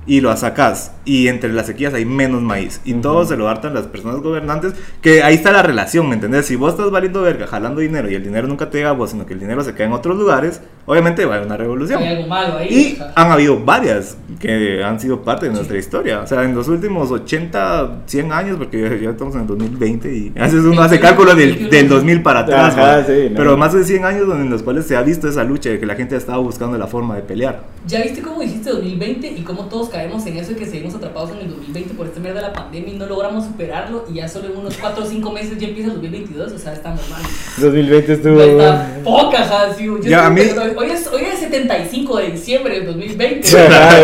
Y 0.07 0.21
lo 0.21 0.37
sacas. 0.37 0.93
Y 1.05 1.29
entre 1.29 1.53
las 1.53 1.67
sequías 1.67 1.95
hay 1.95 2.05
menos 2.05 2.43
maíz. 2.43 2.81
Y 2.85 2.93
Ujú. 2.93 3.03
todo 3.03 3.25
se 3.25 3.37
lo 3.37 3.49
hartan 3.49 3.75
las 3.75 3.87
personas 3.87 4.21
gobernantes. 4.21 4.75
Que 5.01 5.23
ahí 5.23 5.35
está 5.35 5.53
la 5.53 5.63
relación, 5.63 6.09
¿me 6.09 6.15
entendés? 6.15 6.47
Si 6.47 6.57
vos 6.57 6.73
estás 6.73 6.91
valiendo 6.91 7.23
verga, 7.23 7.47
jalando 7.47 7.81
dinero 7.81 8.11
y 8.11 8.15
el 8.15 8.25
dinero 8.25 8.49
nunca 8.49 8.69
te 8.71 8.79
llega 8.79 8.91
a 8.91 8.93
vos, 8.93 9.11
sino 9.11 9.27
que 9.27 9.35
el 9.35 9.41
dinero 9.41 9.63
se 9.63 9.75
queda 9.75 9.87
en 9.87 9.93
otros 9.93 10.17
lugares, 10.17 10.61
obviamente 10.87 11.25
va 11.25 11.35
a 11.35 11.37
haber 11.37 11.47
una 11.47 11.57
revolución. 11.57 12.03
Hay 12.03 12.17
algo 12.17 12.29
malo 12.29 12.59
ahí. 12.59 12.69
Y 12.69 12.93
o 12.95 12.97
sea. 12.97 13.13
han 13.15 13.31
habido 13.31 13.61
varias 13.65 14.17
que 14.41 14.83
han 14.83 14.99
sido 14.99 15.23
parte 15.23 15.47
de 15.47 15.53
nuestra 15.53 15.79
historia. 15.79 16.21
O 16.21 16.27
sea, 16.27 16.43
en 16.43 16.55
los 16.55 16.69
últimos 16.69 17.11
80, 17.11 18.03
100 18.07 18.33
años, 18.33 18.57
porque 18.59 19.01
ya, 19.01 19.11
estamos 19.11 19.35
en 19.35 19.43
el 19.43 19.47
2020 19.47 20.15
y 20.15 20.33
haces 20.39 20.65
uno 20.65 20.83
hace 20.83 20.99
cálculo 20.99 21.35
del, 21.35 21.71
del 21.71 21.89
2000 21.89 22.23
para 22.23 22.41
atrás. 22.41 22.77
Ajá, 22.77 23.05
sí, 23.05 23.29
no. 23.31 23.37
Pero 23.37 23.57
más 23.57 23.73
de 23.73 23.85
100 23.85 24.05
años 24.05 24.27
donde 24.27 24.45
en 24.45 24.51
los 24.51 24.63
cuales 24.63 24.87
se 24.87 24.97
ha 24.97 25.03
visto 25.03 25.29
esa 25.29 25.45
lucha 25.45 25.71
de 25.71 25.79
que 25.79 25.87
la 25.87 25.95
gente 25.95 26.15
ha 26.15 26.19
estado 26.19 26.43
buscando 26.43 26.77
la 26.77 26.87
forma 26.87 27.15
de 27.17 27.23
pelear. 27.23 27.65
¿Ya 27.87 28.03
viste 28.03 28.23
cómo 28.23 28.41
dijiste 28.41 28.71
2020 28.71 29.27
y 29.29 29.43
cómo 29.43 29.67
todos 29.67 29.92
caemos 29.93 30.27
en 30.27 30.37
eso 30.39 30.53
y 30.53 30.55
que 30.57 30.67
seguimos 30.67 30.95
atrapados 30.95 31.31
en 31.33 31.39
el 31.39 31.49
2020 31.51 31.95
por 31.95 32.07
esta 32.07 32.19
mierda 32.21 32.41
de 32.41 32.47
la 32.49 32.53
pandemia 32.53 32.95
y 32.95 32.97
no 32.97 33.07
logramos 33.07 33.45
superarlo 33.45 34.05
y 34.11 34.15
ya 34.15 34.29
solo 34.29 34.47
en 34.49 34.57
unos 34.57 34.77
4 34.79 35.05
o 35.05 35.07
5 35.07 35.31
meses 35.31 35.59
ya 35.59 35.69
empieza 35.69 35.89
el 35.91 35.95
2022? 35.97 36.53
O 36.53 36.59
sea, 36.59 36.73
está 36.73 36.89
normal. 36.91 37.23
2020 37.59 38.13
estuvo. 38.15 38.35
No 38.35 38.43
está 38.43 38.89
poca, 39.05 39.39
ajá, 39.43 39.75
sí, 39.77 39.85
yo 39.85 39.99
Ya, 40.01 40.27
a 40.27 40.35
estoy 40.35 40.65
mí- 40.71 40.75
Hoy 40.77 40.91
es, 40.91 41.07
hoy 41.13 41.23
es 41.33 41.39
75 41.41 42.17
de 42.17 42.31
diciembre 42.31 42.75
del 42.81 42.87
2020. 42.87 43.49
Ah, 43.59 43.97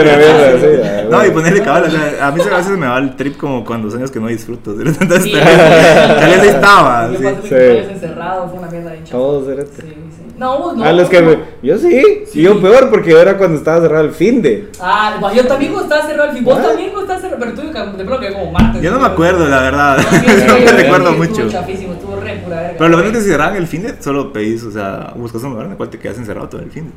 sí, 0.61 0.67
ah, 0.85 1.03
No, 1.11 1.27
y 1.27 1.31
ponerle 1.31 1.63
cabal, 1.63 1.85
o 1.85 1.91
sea, 1.91 2.27
a 2.29 2.31
mí 2.31 2.41
a 2.43 2.57
veces 2.59 2.79
me 2.79 2.87
va 2.87 2.99
el 2.99 3.17
trip 3.17 3.37
como 3.37 3.65
cuando 3.65 3.87
los 3.87 3.97
años 3.97 4.11
que 4.11 4.21
no 4.21 4.27
disfruto. 4.29 4.73
Entonces, 4.81 5.23
Sí. 5.25 5.33
tal 5.33 6.31
vez- 6.31 6.45
estaba. 6.45 7.11
Yo 7.13 7.19
sí. 7.19 7.25
pasé 7.25 7.43
sí. 7.49 7.55
20 7.55 7.79
años 7.81 7.93
encerrado, 7.93 8.49
fue 8.51 8.59
una 8.59 8.69
mierda 8.69 8.91
de. 8.91 8.99
Todos. 8.99 9.47
Sí, 9.47 9.67
sí. 9.81 9.95
No, 10.39 10.59
vos 10.59 10.77
no. 10.77 10.85
A 10.85 10.93
los 10.93 11.09
que 11.09 11.21
me- 11.21 11.39
Yo 11.63 11.77
sí. 11.79 12.01
Sí. 12.27 12.41
Y 12.41 12.43
yo 12.45 12.61
peor 12.61 12.91
porque 12.91 13.11
era 13.13 13.37
cuando 13.37 13.59
estaba 13.59 13.81
cerrado 13.81 14.05
el 14.05 14.13
fin 14.13 14.41
de. 14.41 14.71
Ah, 14.81 15.17
pues 15.21 15.35
yo 15.35 15.47
también 15.47 15.73
cuando 15.73 15.93
estaba 15.93 16.09
cerrado 16.09 16.31
el 16.31 16.37
fin. 16.37 16.45
Vos 16.45 16.59
Ah. 16.61 16.63
también 16.69 16.91
cuando 16.91 17.13
estabas 17.13 17.23
cerrado, 17.23 17.41
pero 17.41 17.55
tú 17.55 17.97
de 17.99 18.05
pronto 18.05 18.21
que 18.21 18.33
como 18.33 18.53
martes. 18.53 18.83
Yo 18.83 18.91
no 18.93 19.01
me 19.01 19.07
acuerdo, 19.07 19.49
la 19.49 19.61
verdad. 19.63 19.99
No, 19.99 20.13
No 20.47 20.55
me 20.65 20.73
recuerdo 20.73 21.11
estuvo 21.11 21.25
mucho. 21.43 21.49
chafísimo, 21.51 21.93
estuvo 21.95 22.17
re 22.21 22.37
pura 22.37 22.57
verga. 22.57 22.75
Pero 22.79 22.89
lo 22.91 22.97
bueno 22.97 23.11
es 23.11 23.17
que 23.17 23.23
si 23.25 23.31
cerraban 23.31 23.57
el 23.57 23.67
fin 23.67 23.83
de, 23.83 24.01
solo 24.03 24.33
pedís, 24.33 24.63
o 24.65 24.71
sea, 24.71 25.13
buscas 25.17 25.43
un 25.43 25.51
lugar 25.51 25.67
en 25.67 25.73
el 25.73 25.77
cual 25.77 25.91
te 25.91 25.99
quedas 25.99 26.19
encerrado 26.19 26.49
todo 26.49 26.61
el 26.63 26.71
fin 26.71 26.85
de. 26.85 26.93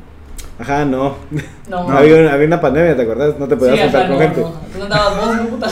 Ajá, 0.62 0.84
no. 0.84 1.16
No, 1.68 1.88
No. 1.88 1.90
Había, 1.98 2.16
una, 2.20 2.32
había 2.34 2.46
una 2.46 2.60
pandemia, 2.60 2.94
¿te 2.94 3.02
acuerdas? 3.02 3.34
No 3.38 3.48
te 3.48 3.56
podías 3.56 3.76
sí, 3.76 3.82
juntar 3.82 4.02
con 4.06 4.12
no, 4.12 4.18
gente. 4.20 4.40
no. 4.40 4.52
Tú 4.76 4.82
andabas 4.84 5.16
vos, 5.26 5.36
no 5.36 5.42
puta. 5.48 5.68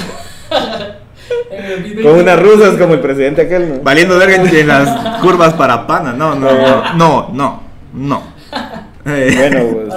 En 1.51 1.65
el 1.65 1.71
2020. 1.83 2.03
Con 2.03 2.21
unas 2.21 2.43
rusas 2.43 2.77
como 2.77 2.95
el 2.95 3.01
presidente 3.01 3.43
aquel, 3.43 3.69
¿no? 3.69 3.81
Valiendo 3.83 4.19
verga 4.19 4.37
en, 4.37 4.49
en 4.49 4.67
las 4.69 5.21
curvas 5.21 5.55
para 5.55 5.87
pana. 5.87 6.13
No, 6.13 6.35
no, 6.35 6.51
no, 6.53 6.95
no, 6.95 7.31
no. 7.33 7.63
no. 7.95 8.23
Bueno, 9.03 9.61
pues. 9.73 9.95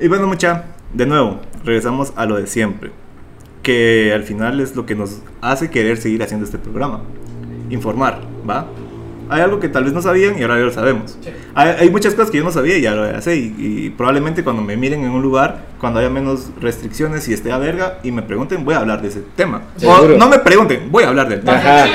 Y 0.00 0.08
bueno, 0.08 0.26
mucha, 0.26 0.64
de 0.94 1.06
nuevo, 1.06 1.40
regresamos 1.64 2.12
a 2.16 2.24
lo 2.24 2.36
de 2.36 2.46
siempre. 2.46 2.90
Que 3.62 4.12
al 4.14 4.22
final 4.22 4.60
es 4.60 4.74
lo 4.74 4.86
que 4.86 4.94
nos 4.94 5.20
hace 5.42 5.70
querer 5.70 5.98
seguir 5.98 6.22
haciendo 6.22 6.46
este 6.46 6.58
programa. 6.58 7.02
Informar, 7.68 8.20
¿va? 8.48 8.66
Hay 9.30 9.40
algo 9.42 9.60
que 9.60 9.68
tal 9.68 9.84
vez 9.84 9.92
no 9.92 10.02
sabían 10.02 10.38
y 10.38 10.42
ahora 10.42 10.58
ya 10.58 10.64
lo 10.64 10.72
sabemos. 10.72 11.16
Sí. 11.20 11.30
Hay, 11.54 11.68
hay 11.80 11.90
muchas 11.90 12.14
cosas 12.14 12.30
que 12.30 12.38
yo 12.38 12.44
no 12.44 12.52
sabía 12.52 12.78
y 12.78 12.82
ya 12.82 12.92
lo 12.94 13.20
sé. 13.20 13.36
Y, 13.36 13.54
y 13.58 13.90
probablemente 13.90 14.42
cuando 14.44 14.62
me 14.62 14.76
miren 14.76 15.04
en 15.04 15.10
un 15.10 15.22
lugar, 15.22 15.62
cuando 15.80 16.00
haya 16.00 16.10
menos 16.10 16.50
restricciones 16.60 17.28
y 17.28 17.34
esté 17.34 17.52
a 17.52 17.58
verga 17.58 17.98
y 18.02 18.10
me 18.12 18.22
pregunten, 18.22 18.64
voy 18.64 18.74
a 18.74 18.78
hablar 18.78 19.02
de 19.02 19.08
ese 19.08 19.22
tema. 19.36 19.62
O 19.84 20.08
no 20.08 20.28
me 20.28 20.38
pregunten, 20.38 20.90
voy 20.90 21.04
a 21.04 21.08
hablar 21.08 21.28
del 21.28 21.40
tema. 21.40 21.56
Ajá. 21.58 21.84
Sí. 21.86 21.92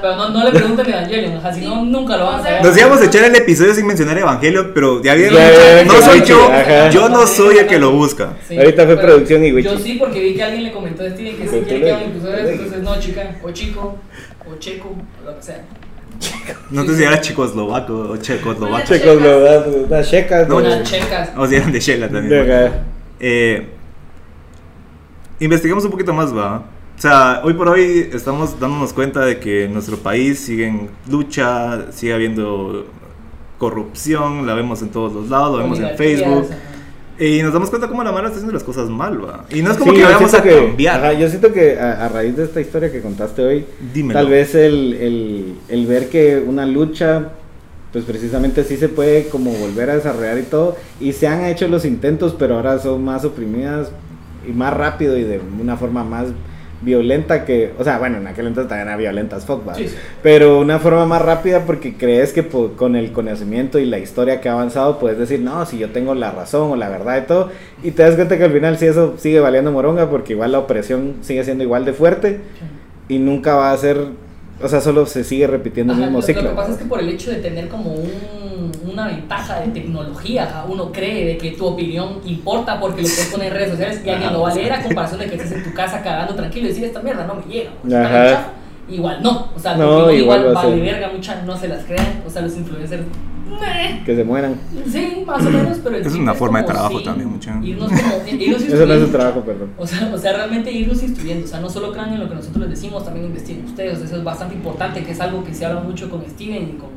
Pero 0.00 0.14
no, 0.14 0.28
no 0.30 0.44
le 0.44 0.52
pregunten 0.52 0.86
a 0.86 0.98
Evangelion, 1.00 1.40
si 1.52 1.60
no, 1.66 1.84
nunca 1.84 2.16
lo 2.16 2.26
van 2.26 2.40
a 2.40 2.42
saber. 2.44 2.64
Nos 2.64 2.78
íbamos 2.78 3.00
a 3.00 3.04
echar 3.06 3.24
el 3.24 3.34
episodio 3.34 3.74
sin 3.74 3.84
mencionar 3.84 4.16
Evangelio, 4.16 4.72
pero 4.72 5.02
ya 5.02 5.14
vieron, 5.14 5.36
vieron 5.38 5.86
no 5.88 5.94
soy 5.94 6.20
Wichi, 6.20 6.28
yo, 6.30 6.44
ajá. 6.52 6.90
yo 6.90 7.08
no 7.08 7.26
soy 7.26 7.58
el 7.58 7.66
que 7.66 7.78
lo 7.80 7.90
busca. 7.90 8.34
Ahorita 8.48 8.84
fue 8.86 8.96
producción 8.96 9.44
y 9.44 9.52
Wichi. 9.52 9.68
Yo 9.68 9.76
sí, 9.76 9.96
porque 9.98 10.20
vi 10.20 10.34
que 10.34 10.42
alguien 10.44 10.62
le 10.64 10.72
comentó 10.72 11.02
a 11.02 11.10
Steven 11.10 11.36
que 11.36 11.42
sí 11.44 11.48
Pero 11.50 11.64
quiere 11.64 11.80
que 11.80 11.84
le- 11.86 11.92
haga 11.92 12.04
un 12.04 12.10
episodio 12.12 12.36
de 12.36 12.42
eso, 12.42 12.50
entonces 12.62 12.82
no, 12.82 13.00
chica, 13.00 13.36
o 13.42 13.50
chico, 13.50 13.96
o 14.48 14.54
checo, 14.60 14.88
o 14.88 15.26
lo 15.26 15.36
que 15.36 15.42
sea. 15.42 15.64
No 16.70 16.84
sé 16.84 16.96
si 16.96 17.02
era 17.02 17.20
checoslovaco 17.20 18.10
o 18.10 18.16
checoslovaco. 18.16 18.86
Checos, 18.86 19.22
lo 19.22 19.40
das, 19.40 19.66
unas 19.66 20.10
checas. 20.10 20.48
No. 20.48 20.56
Unas 20.56 20.82
checas. 20.82 21.30
O 21.36 21.46
si 21.46 21.54
eran 21.56 21.72
de 21.72 21.80
Shela 21.80 22.08
también. 22.08 22.72
Eh, 23.20 23.68
investigamos 25.40 25.84
un 25.84 25.90
poquito 25.90 26.12
más, 26.12 26.36
va. 26.36 26.64
O 26.96 27.00
sea, 27.00 27.40
hoy 27.44 27.54
por 27.54 27.68
hoy 27.68 28.10
estamos 28.12 28.58
dándonos 28.58 28.92
cuenta 28.92 29.24
de 29.24 29.38
que 29.38 29.64
en 29.64 29.72
nuestro 29.72 29.96
país 29.98 30.40
sigue 30.40 30.66
en 30.66 30.90
lucha, 31.08 31.92
sigue 31.92 32.12
habiendo 32.12 32.86
corrupción, 33.56 34.46
la 34.46 34.54
vemos 34.54 34.82
en 34.82 34.90
todos 34.90 35.12
los 35.12 35.30
lados, 35.30 35.52
lo 35.52 35.58
vemos 35.58 35.78
en 35.78 35.96
Facebook. 35.96 36.48
ajá. 36.50 36.77
Y 37.20 37.42
nos 37.42 37.52
damos 37.52 37.68
cuenta 37.68 37.88
cómo 37.88 38.04
la 38.04 38.12
mala 38.12 38.28
está 38.28 38.36
haciendo 38.36 38.52
las 38.54 38.62
cosas 38.62 38.88
mal, 38.88 39.22
va. 39.24 39.44
Y 39.50 39.60
no 39.62 39.72
es 39.72 39.76
como 39.76 39.90
Sí, 39.92 39.98
que 39.98 40.04
vayamos 40.04 40.34
a 40.34 40.42
que- 40.42 40.54
cambiar. 40.54 41.00
ajá, 41.00 41.12
yo 41.14 41.28
siento 41.28 41.52
que 41.52 41.78
a, 41.78 42.04
a 42.04 42.08
raíz 42.08 42.36
de 42.36 42.44
esta 42.44 42.60
historia 42.60 42.92
que 42.92 43.00
contaste 43.00 43.42
hoy, 43.42 43.64
Dímelo. 43.92 44.20
tal 44.20 44.28
vez 44.28 44.54
el, 44.54 44.94
el, 44.94 45.54
el 45.68 45.86
ver 45.86 46.08
que 46.10 46.38
una 46.46 46.64
lucha, 46.64 47.30
pues 47.92 48.04
precisamente 48.04 48.62
sí 48.64 48.76
se 48.76 48.88
puede 48.88 49.28
como 49.28 49.50
volver 49.50 49.90
a 49.90 49.96
desarrollar 49.96 50.38
y 50.38 50.42
todo, 50.42 50.76
y 51.00 51.12
se 51.12 51.26
han 51.26 51.44
hecho 51.44 51.66
los 51.68 51.84
intentos, 51.84 52.36
pero 52.38 52.54
ahora 52.56 52.78
son 52.78 53.02
más 53.04 53.24
oprimidas 53.24 53.90
y 54.48 54.52
más 54.52 54.72
rápido 54.74 55.16
y 55.18 55.24
de 55.24 55.40
una 55.60 55.76
forma 55.76 56.04
más 56.04 56.26
violenta 56.80 57.44
que, 57.44 57.72
o 57.78 57.84
sea, 57.84 57.98
bueno, 57.98 58.18
en 58.18 58.26
aquel 58.26 58.46
entonces 58.46 58.68
también 58.68 58.88
era 58.88 58.96
violenta 58.96 59.36
as 59.36 59.44
fuck, 59.44 59.66
¿va? 59.68 59.74
Sí, 59.74 59.88
sí. 59.88 59.96
pero 60.22 60.60
una 60.60 60.78
forma 60.78 61.06
más 61.06 61.20
rápida 61.22 61.64
porque 61.64 61.94
crees 61.94 62.32
que 62.32 62.46
con 62.76 62.94
el 62.94 63.12
conocimiento 63.12 63.78
y 63.78 63.84
la 63.84 63.98
historia 63.98 64.40
que 64.40 64.48
ha 64.48 64.52
avanzado 64.52 64.98
puedes 64.98 65.18
decir, 65.18 65.40
no, 65.40 65.66
si 65.66 65.78
yo 65.78 65.90
tengo 65.90 66.14
la 66.14 66.30
razón 66.30 66.70
o 66.70 66.76
la 66.76 66.88
verdad 66.88 67.22
y 67.22 67.26
todo, 67.26 67.50
y 67.82 67.90
te 67.90 68.02
das 68.02 68.14
cuenta 68.14 68.38
que 68.38 68.44
al 68.44 68.52
final 68.52 68.78
sí 68.78 68.86
eso 68.86 69.14
sigue 69.18 69.40
valiendo 69.40 69.72
moronga 69.72 70.08
porque 70.08 70.34
igual 70.34 70.52
la 70.52 70.60
opresión 70.60 71.16
sigue 71.22 71.42
siendo 71.44 71.64
igual 71.64 71.84
de 71.84 71.92
fuerte 71.92 72.40
y 73.08 73.18
nunca 73.18 73.54
va 73.56 73.72
a 73.72 73.76
ser, 73.76 73.98
o 74.62 74.68
sea, 74.68 74.80
solo 74.80 75.06
se 75.06 75.24
sigue 75.24 75.46
repitiendo 75.46 75.94
el 75.94 75.98
mismo 76.00 76.18
lo, 76.18 76.22
ciclo. 76.22 76.42
Lo 76.42 76.50
que 76.50 76.56
pasa 76.56 76.72
es 76.72 76.78
que 76.78 76.84
por 76.84 77.00
el 77.00 77.08
hecho 77.08 77.30
de 77.30 77.38
tener 77.38 77.68
como 77.68 77.92
un- 77.92 78.10
una 78.98 79.06
ventaja 79.06 79.60
de 79.60 79.68
tecnología, 79.68 80.64
uno 80.68 80.90
cree 80.90 81.24
de 81.26 81.38
que 81.38 81.52
tu 81.52 81.66
opinión 81.66 82.20
importa 82.24 82.80
porque 82.80 83.02
lo 83.02 83.08
puedes 83.08 83.26
poner 83.26 83.48
en 83.48 83.54
redes 83.54 83.70
sociales 83.70 84.02
y 84.04 84.10
alguien 84.10 84.32
lo 84.32 84.42
va 84.42 84.50
a 84.50 84.54
leer 84.54 84.72
a 84.72 84.82
comparación 84.82 85.20
de 85.20 85.26
que 85.26 85.36
estés 85.36 85.52
en 85.52 85.64
tu 85.64 85.72
casa 85.72 86.02
cagando 86.02 86.34
tranquilo 86.34 86.66
y 86.66 86.68
decir 86.70 86.84
esta 86.84 87.00
mierda 87.00 87.24
no 87.26 87.34
me 87.34 87.42
llega. 87.42 87.70
Ajá. 87.70 87.80
bien 87.86 88.34
chafa". 88.34 88.50
igual 88.90 89.22
no. 89.22 89.48
O 89.54 89.58
sea, 89.58 89.76
No, 89.76 90.10
igual 90.10 90.40
igual 90.40 90.54
vale 90.54 90.80
verga, 90.80 91.10
mucha 91.14 91.42
no 91.42 91.56
se 91.56 91.68
las 91.68 91.84
crean. 91.84 92.22
O 92.26 92.30
sea, 92.30 92.42
los 92.42 92.56
influencers. 92.56 93.04
Que 94.04 94.14
se 94.14 94.24
mueran. 94.24 94.54
Sí, 94.86 95.24
más 95.26 95.44
o 95.44 95.50
menos, 95.50 95.78
pero 95.82 95.96
Es 95.96 96.14
una 96.14 96.34
forma 96.34 96.60
de 96.60 96.66
trabajo 96.66 96.98
sí, 96.98 97.04
también, 97.04 97.30
mucha. 97.30 97.58
Irnos 97.62 97.90
como, 97.90 98.26
irnos 98.26 98.62
Eso 98.62 98.86
no 98.86 98.94
es 98.94 99.00
instruyendo. 99.00 99.06
su 99.06 99.12
trabajo, 99.12 99.40
perdón. 99.40 99.70
O 99.78 99.86
sea, 99.86 100.10
o 100.14 100.18
sea, 100.18 100.32
realmente 100.34 100.70
irnos 100.70 101.02
instruyendo, 101.02 101.44
o 101.46 101.48
sea, 101.48 101.60
no 101.60 101.70
solo 101.70 101.92
crean 101.92 102.12
en 102.12 102.20
lo 102.20 102.28
que 102.28 102.34
nosotros 102.34 102.60
les 102.68 102.70
decimos, 102.70 103.04
también 103.04 103.26
investiguen 103.26 103.64
ustedes, 103.64 104.00
eso 104.00 104.16
es 104.16 104.24
bastante 104.24 104.54
importante, 104.54 105.02
que 105.02 105.12
es 105.12 105.20
algo 105.20 105.42
que 105.42 105.54
se 105.54 105.64
habla 105.66 105.80
mucho 105.80 106.10
con 106.10 106.22
Steven 106.28 106.62
y 106.62 106.78
con 106.78 106.88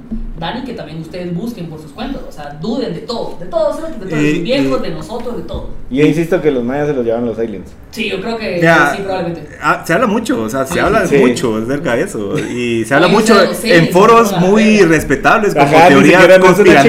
Dani, 0.42 0.64
que 0.64 0.74
también 0.74 1.00
ustedes 1.00 1.34
busquen 1.36 1.68
por 1.70 1.80
sus 1.80 1.92
cuentas, 1.92 2.22
o 2.28 2.32
sea, 2.32 2.58
duden 2.60 2.94
de 2.96 3.02
todo, 3.02 3.38
de 3.40 3.46
todo, 3.46 3.72
de 3.78 3.82
todo, 3.94 4.06
de 4.06 4.22
Y- 4.24 4.34
los 4.34 4.44
viejos, 4.44 4.80
y- 4.80 4.84
de 4.84 4.90
nosotros, 4.90 5.38
de 5.38 5.44
todo. 5.44 5.70
Y 5.92 5.98
yo 5.98 6.06
insisto 6.08 6.42
que 6.42 6.50
los 6.52 6.64
mayas 6.64 6.88
se 6.88 6.94
los 6.96 7.06
llevan 7.06 7.26
los 7.28 7.38
aliens. 7.38 7.72
Sí, 7.92 8.10
yo 8.10 8.20
creo 8.20 8.38
que 8.38 8.60
Ya, 8.60 8.92
sí, 8.96 9.04
probablemente. 9.04 9.48
ah, 9.62 9.84
se 9.86 9.94
habla 9.94 10.08
mucho, 10.08 10.42
o 10.42 10.50
sea, 10.50 10.66
se 10.66 10.74
Sí, 10.74 10.80
habla 10.80 11.06
sí. 11.06 11.16
mucho 11.18 11.56
acerca 11.58 11.96
de 11.96 12.02
eso. 12.04 12.38
Y 12.40 12.84
se 12.86 12.94
habla 12.96 13.06
Oye, 13.08 13.16
mucho 13.18 13.36
o 13.52 13.54
sea, 13.54 13.76
en 13.78 13.90
foros 13.90 14.36
muy 14.40 14.82
respetables, 14.82 15.54
como 15.54 15.78
Ajá, 15.78 15.88
teorías 15.90 16.40
conspiranoicas 16.40 16.84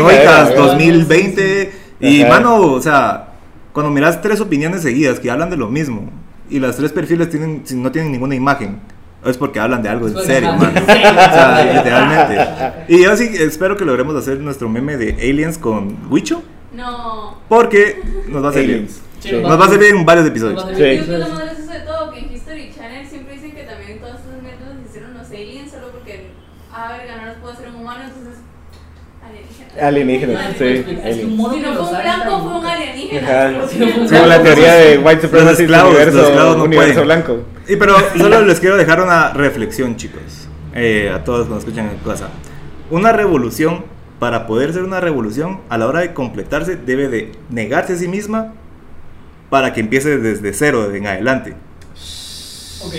chingadera, 0.55 0.55
2020. 0.57 1.73
Y, 2.01 2.23
Ajá. 2.23 2.31
mano, 2.31 2.57
o 2.57 2.81
sea, 2.81 3.29
cuando 3.75 3.93
miras 3.93 4.21
tres 4.23 4.41
opiniones 4.41 4.81
seguidas 4.83 5.21
que 5.21 5.31
hablan 5.31 5.51
de 5.51 5.57
lo 5.59 5.69
mismo 5.69 6.09
y 6.51 6.59
las 6.59 6.77
tres 6.77 6.91
perfiles 6.91 7.29
tienen, 7.29 7.63
no 7.75 7.93
tienen 7.93 8.13
ninguna 8.13 8.35
imagen, 8.35 8.81
es 9.31 9.37
porque 9.39 9.61
hablan 9.61 9.83
de 9.83 9.89
algo 9.89 10.09
en 10.09 10.17
serio, 10.19 10.53
mano. 10.55 10.73
O 10.81 10.85
sea, 10.85 11.73
literalmente. 11.75 12.85
Y 12.89 13.05
yo 13.05 13.17
sí 13.17 13.31
espero 13.39 13.77
que 13.77 13.85
logremos 13.85 14.17
hacer 14.17 14.39
nuestro 14.41 14.69
meme 14.69 14.97
de 14.97 15.13
aliens 15.15 15.59
con 15.59 15.97
Wicho, 16.11 16.43
No. 16.73 17.39
porque 17.49 18.03
nos 18.29 18.43
va 18.43 18.49
a 18.49 18.51
hacer 18.51 18.63
bien. 18.67 18.79
Aliens. 18.81 19.03
Sí, 19.21 19.29
Sí. 19.31 19.37
Nos 19.41 19.59
va 19.61 19.65
a 19.65 19.67
hacer 19.69 19.79
bien 19.79 19.97
en 19.99 20.05
varios 20.05 20.27
episodios. 20.27 20.63
Sí. 20.63 20.73
hacer 20.73 20.97
Yo 20.99 21.05
creo 21.05 21.07
que 21.07 21.13
lo 21.13 21.19
bien. 21.27 21.31
más 21.37 21.45
gracioso 21.45 21.73
de 21.73 21.81
todo, 21.81 22.11
que 22.13 22.19
en 22.19 22.33
History 22.33 22.73
Channel 22.75 23.07
siempre 23.07 23.35
dicen 23.35 23.53
que 23.53 23.63
también 23.63 24.01
todas 24.01 24.21
esas 24.21 24.43
mierdas 24.43 24.69
las 24.77 24.89
hicieron 24.91 25.15
los 25.15 25.27
aliens 25.29 25.71
solo 25.71 25.93
porque, 25.93 26.31
a 26.75 26.93
ver, 26.93 27.03
no 27.21 27.27
los 27.27 27.37
puedo 27.37 27.53
hacer 27.55 27.69
un 27.69 27.77
humano, 27.77 28.01
entonces. 28.05 28.39
Alienígenas. 29.81 30.55
Sí. 30.59 30.85
Si 30.85 31.25
no 31.25 31.49
fue 31.49 31.57
un 31.57 31.63
blanco, 31.63 32.41
fue 32.43 32.59
un 32.59 32.67
alienígena. 32.67 33.67
Sí, 33.69 33.79
como 34.11 34.27
la 34.27 34.43
teoría 34.43 34.75
de 34.75 34.99
White 34.99 35.23
Supremacist 35.23 35.61
esclavos, 35.61 35.91
universo, 35.95 36.27
esclavos 36.29 36.57
no 36.59 36.65
universo 36.65 36.93
pueden. 36.93 37.07
blanco. 37.07 37.45
Y 37.69 37.77
pero 37.77 37.97
solo 38.19 38.43
les 38.43 38.61
quiero 38.61 38.77
dejar 38.77 39.01
una 39.01 39.33
reflexión, 39.33 39.97
chicos, 39.97 40.49
eh, 40.75 41.11
a 41.15 41.25
todos 41.25 41.47
que 41.47 41.55
nos 41.55 41.61
escuchan 41.61 41.89
en 41.89 41.97
casa. 41.99 42.29
Una 42.91 43.13
revolución, 43.13 43.85
para 44.19 44.47
poder 44.47 44.75
ser 44.75 44.83
una 44.83 45.01
revolución, 45.01 45.61
a 45.71 45.79
la 45.79 45.87
hora 45.87 46.01
de 46.01 46.13
completarse, 46.13 46.77
debe 46.77 47.09
de 47.09 47.33
negarse 47.49 47.95
a 47.95 47.97
sí 47.97 48.09
misma 48.09 48.53
para 49.49 49.73
que 49.73 49.81
empiece 49.81 50.19
desde 50.19 50.53
cero 50.53 50.95
en 50.95 51.07
adelante. 51.07 51.55
Ok. 52.85 52.95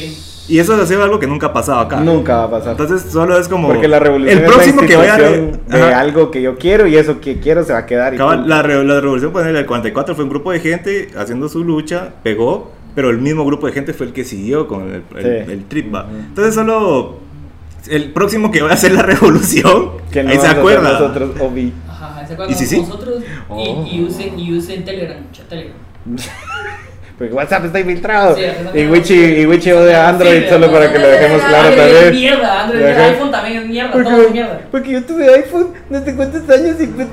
Y 0.49 0.59
eso 0.59 0.73
ha 0.75 0.85
sido 0.85 1.03
algo 1.03 1.19
que 1.19 1.27
nunca 1.27 1.47
ha 1.47 1.53
pasado 1.53 1.79
acá. 1.79 2.01
Nunca 2.01 2.35
va 2.37 2.43
a 2.43 2.51
pasar. 2.51 2.71
Entonces 2.71 3.11
solo 3.11 3.37
es 3.37 3.47
como... 3.47 3.67
Porque 3.69 3.87
la 3.87 3.99
revolución 3.99 4.39
El 4.39 4.45
próximo 4.45 4.81
es 4.81 4.87
que 4.87 4.93
la 4.93 4.99
vaya 4.99 5.13
a... 5.13 5.17
re- 5.17 5.37
institución 5.37 5.61
de 5.69 5.81
Ajá. 5.81 5.99
algo 6.01 6.31
que 6.31 6.41
yo 6.41 6.57
quiero 6.57 6.85
y 6.87 6.97
eso 6.97 7.21
que 7.21 7.39
quiero 7.39 7.63
se 7.63 7.71
va 7.73 7.79
a 7.79 7.85
quedar. 7.85 8.13
Y 8.13 8.17
Cabal, 8.17 8.47
la, 8.49 8.61
re- 8.61 8.83
la 8.83 8.99
revolución 8.99 9.31
ponerle 9.31 9.59
el 9.59 9.65
44 9.65 10.15
fue 10.15 10.23
un 10.25 10.29
grupo 10.29 10.51
de 10.51 10.59
gente 10.59 11.09
haciendo 11.17 11.47
su 11.47 11.63
lucha, 11.63 12.09
pegó, 12.23 12.71
pero 12.93 13.09
el 13.09 13.19
mismo 13.19 13.45
grupo 13.45 13.67
de 13.67 13.73
gente 13.73 13.93
fue 13.93 14.07
el 14.07 14.13
que 14.13 14.25
siguió 14.25 14.67
con 14.67 14.83
el, 14.91 15.03
el, 15.17 15.45
Sí. 15.45 15.51
el 15.53 15.65
trip. 15.65 15.95
Entonces 15.95 16.55
solo 16.55 17.19
el 17.87 18.11
próximo 18.11 18.51
que 18.51 18.61
va 18.61 18.71
a 18.71 18.73
hacer 18.73 18.91
la 18.91 19.01
revolución, 19.03 19.91
que 20.11 20.23
no 20.23 20.29
ahí 20.31 20.39
se 20.39 20.47
acuerda. 20.47 20.91
Nosotros, 20.91 21.31
Obi. 21.39 21.71
Ajá, 21.89 22.27
se 22.27 22.33
acuerdan 22.33 22.53
¿Y 22.53 22.57
si 22.57 22.65
sí? 22.65 22.81
nosotros 22.81 23.23
Oh. 23.47 23.85
y, 23.89 23.95
y 23.97 24.03
usen, 24.03 24.37
y 24.37 24.57
usen 24.57 24.83
Telegram, 24.83 25.21
mucha 25.23 25.43
Telegram. 25.47 25.77
Porque 27.18 27.32
WhatsApp 27.34 27.66
está 27.66 27.80
infiltrado. 27.80 28.36
Sí, 28.36 28.41
y 28.74 28.86
Wichi, 28.88 29.14
y 29.14 29.45
Wichi 29.45 29.72
odia 29.72 30.09
Android 30.09 30.43
Sí, 30.43 30.49
solo 30.49 30.72
para 30.72 30.91
que 30.91 30.97
lo 30.97 31.07
dejemos 31.07 31.41
claro 31.43 31.68
Android 31.70 31.88
es 31.88 31.93
también. 32.03 32.16
mierda, 32.16 32.64
Android 32.64 32.82
el 32.82 32.91
Ajá. 32.91 33.03
iPhone 33.05 33.32
también 33.32 33.57
es 33.61 33.68
mierda, 33.68 33.91
todo 33.91 34.01
es 34.01 34.07
Porque, 34.09 34.30
mierda. 34.32 34.59
porque 34.72 34.91
yo 34.91 35.03
tuve 35.03 35.34
iPhone 35.36 35.68
no 35.89 36.03
sé 36.03 36.16
cuántos 36.16 36.49
años 36.49 36.76
y 36.82 36.88
pues, 36.88 37.07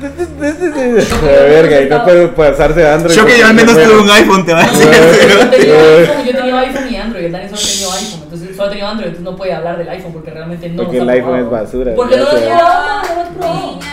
La 1.23 1.43
verga, 1.43 1.81
y 1.83 1.89
no 1.89 2.05
puedo 2.05 2.35
pasarse 2.35 2.87
a 2.87 2.95
Android. 2.95 3.15
Yo 3.15 3.27
que 3.27 3.39
yo 3.39 3.47
al 3.47 3.55
porque 3.57 3.67
menos 3.67 3.75
me 3.77 3.85
tuve 3.93 4.01
un 4.03 4.11
iPhone, 4.11 4.47
te 4.47 4.53
va 4.55 4.61
a 4.61 4.67
decir. 4.67 4.89
yo, 4.89 5.73
Eh. 5.75 6.09
iPhone, 6.61 6.89
y 6.93 6.97
Android, 6.97 7.25
el 7.27 7.33
Dani 7.33 7.45
solo 7.49 7.61
ha 7.61 7.67
tenido 7.67 7.93
iPhone, 7.93 8.21
entonces 8.25 8.57
solo 8.57 8.67
ha 8.67 8.71
tenido 8.71 8.89
Android, 8.89 9.09
entonces 9.09 9.25
no 9.31 9.37
puede 9.37 9.53
hablar 9.53 9.79
del 9.79 9.89
iPhone 9.91 10.13
porque 10.13 10.31
realmente 10.31 10.69
no 10.71 10.83
Porque 10.85 10.99
el 10.99 11.09
iPhone 11.11 11.25
probado. 11.45 11.45
es 11.45 11.51
basura, 11.67 11.93
Porque 11.95 12.17
no 12.17 12.25
lo 12.25 12.31
sé. 12.31 12.37
probamos, 12.47 13.09
no 13.09 13.23
lo 13.23 13.31
probamos. 13.39 13.85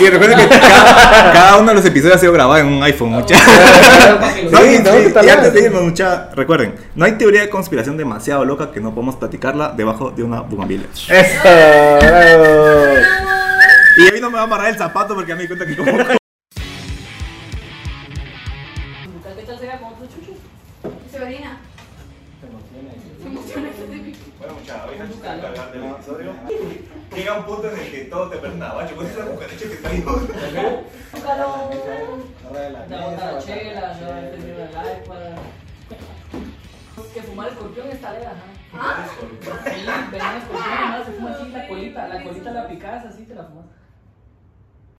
Y 0.00 0.08
recuerden 0.10 0.38
que 0.38 0.48
cada, 0.60 1.32
cada 1.32 1.56
uno 1.58 1.68
de 1.70 1.74
los 1.76 1.84
episodios 1.84 2.16
ha 2.16 2.18
sido 2.18 2.32
grabado 2.32 2.58
en 2.60 2.66
un 2.68 2.82
iPhone, 2.82 3.10
mucha. 3.10 3.34
No, 4.50 4.58
Sí, 4.60 4.76
y, 4.76 4.78
no, 4.82 5.22
y- 5.24 5.28
antes 5.28 5.52
de 5.52 5.60
irnos, 5.62 5.82
mucha, 5.82 6.30
recuerden, 6.34 6.74
no 6.94 7.04
hay 7.04 7.12
teoría 7.12 7.40
de 7.42 7.50
conspiración 7.50 7.96
demasiado 7.96 8.44
loca 8.44 8.70
que 8.72 8.80
no 8.80 8.94
podamos 8.94 9.16
platicarla 9.16 9.72
debajo 9.76 10.10
de 10.10 10.22
una 10.22 10.40
bugambila. 10.40 10.84
Eso, 11.08 11.40
bravo. 11.42 12.44
Y 13.98 14.14
hoy 14.14 14.20
no 14.20 14.30
me 14.30 14.36
va 14.36 14.42
a 14.42 14.44
amarrar 14.44 14.68
el 14.70 14.78
zapato 14.78 15.14
porque 15.14 15.32
a 15.32 15.36
mí 15.36 15.42
me 15.42 15.48
di 15.48 15.56
cuenta 15.56 15.66
que 15.66 15.76
como... 15.76 15.90
¿Qué 19.36 19.42
tal 19.46 19.58
sería 19.58 19.78
con 19.80 19.88
otros 19.92 20.08
chuchos? 20.14 20.36
Bueno, 24.38 24.54
mucha, 24.54 24.86
hoy 24.86 24.98
nos 24.98 25.10
toca 25.10 25.32
hablar 25.32 25.72
del 25.72 25.84
episodio. 25.84 26.32
Llega 27.14 27.38
un 27.38 27.44
punto 27.44 27.70
en 27.70 27.78
el 27.78 27.90
que 27.90 28.04
todo 28.04 28.28
te 28.30 28.36
parece 28.36 28.56
una 28.56 28.72
bacha. 28.72 28.94
¿Cuál 28.94 29.06
es 29.08 29.16
la 29.16 29.24
cucaracha 29.24 29.56
que 29.56 29.72
está 29.74 29.88
ahí? 29.88 30.04
La 33.22 33.38
chela. 33.40 33.82
Que 37.14 37.22
fumar 37.22 37.48
escorpión 37.48 37.88
está 37.88 38.12
lejos, 38.12 38.26
ajá. 38.26 39.08
Sí, 39.64 39.80
venía 40.12 40.38
escorpión, 40.38 40.80
nomás 40.80 41.06
se 41.06 41.12
fuma 41.12 41.30
así 41.30 41.48
la 41.50 41.68
colita, 41.68 42.08
la 42.08 42.22
colita 42.22 42.50
la 42.50 42.68
picas 42.68 43.06
así 43.06 43.24
te 43.24 43.34
la 43.34 43.44
fumas. 43.44 43.64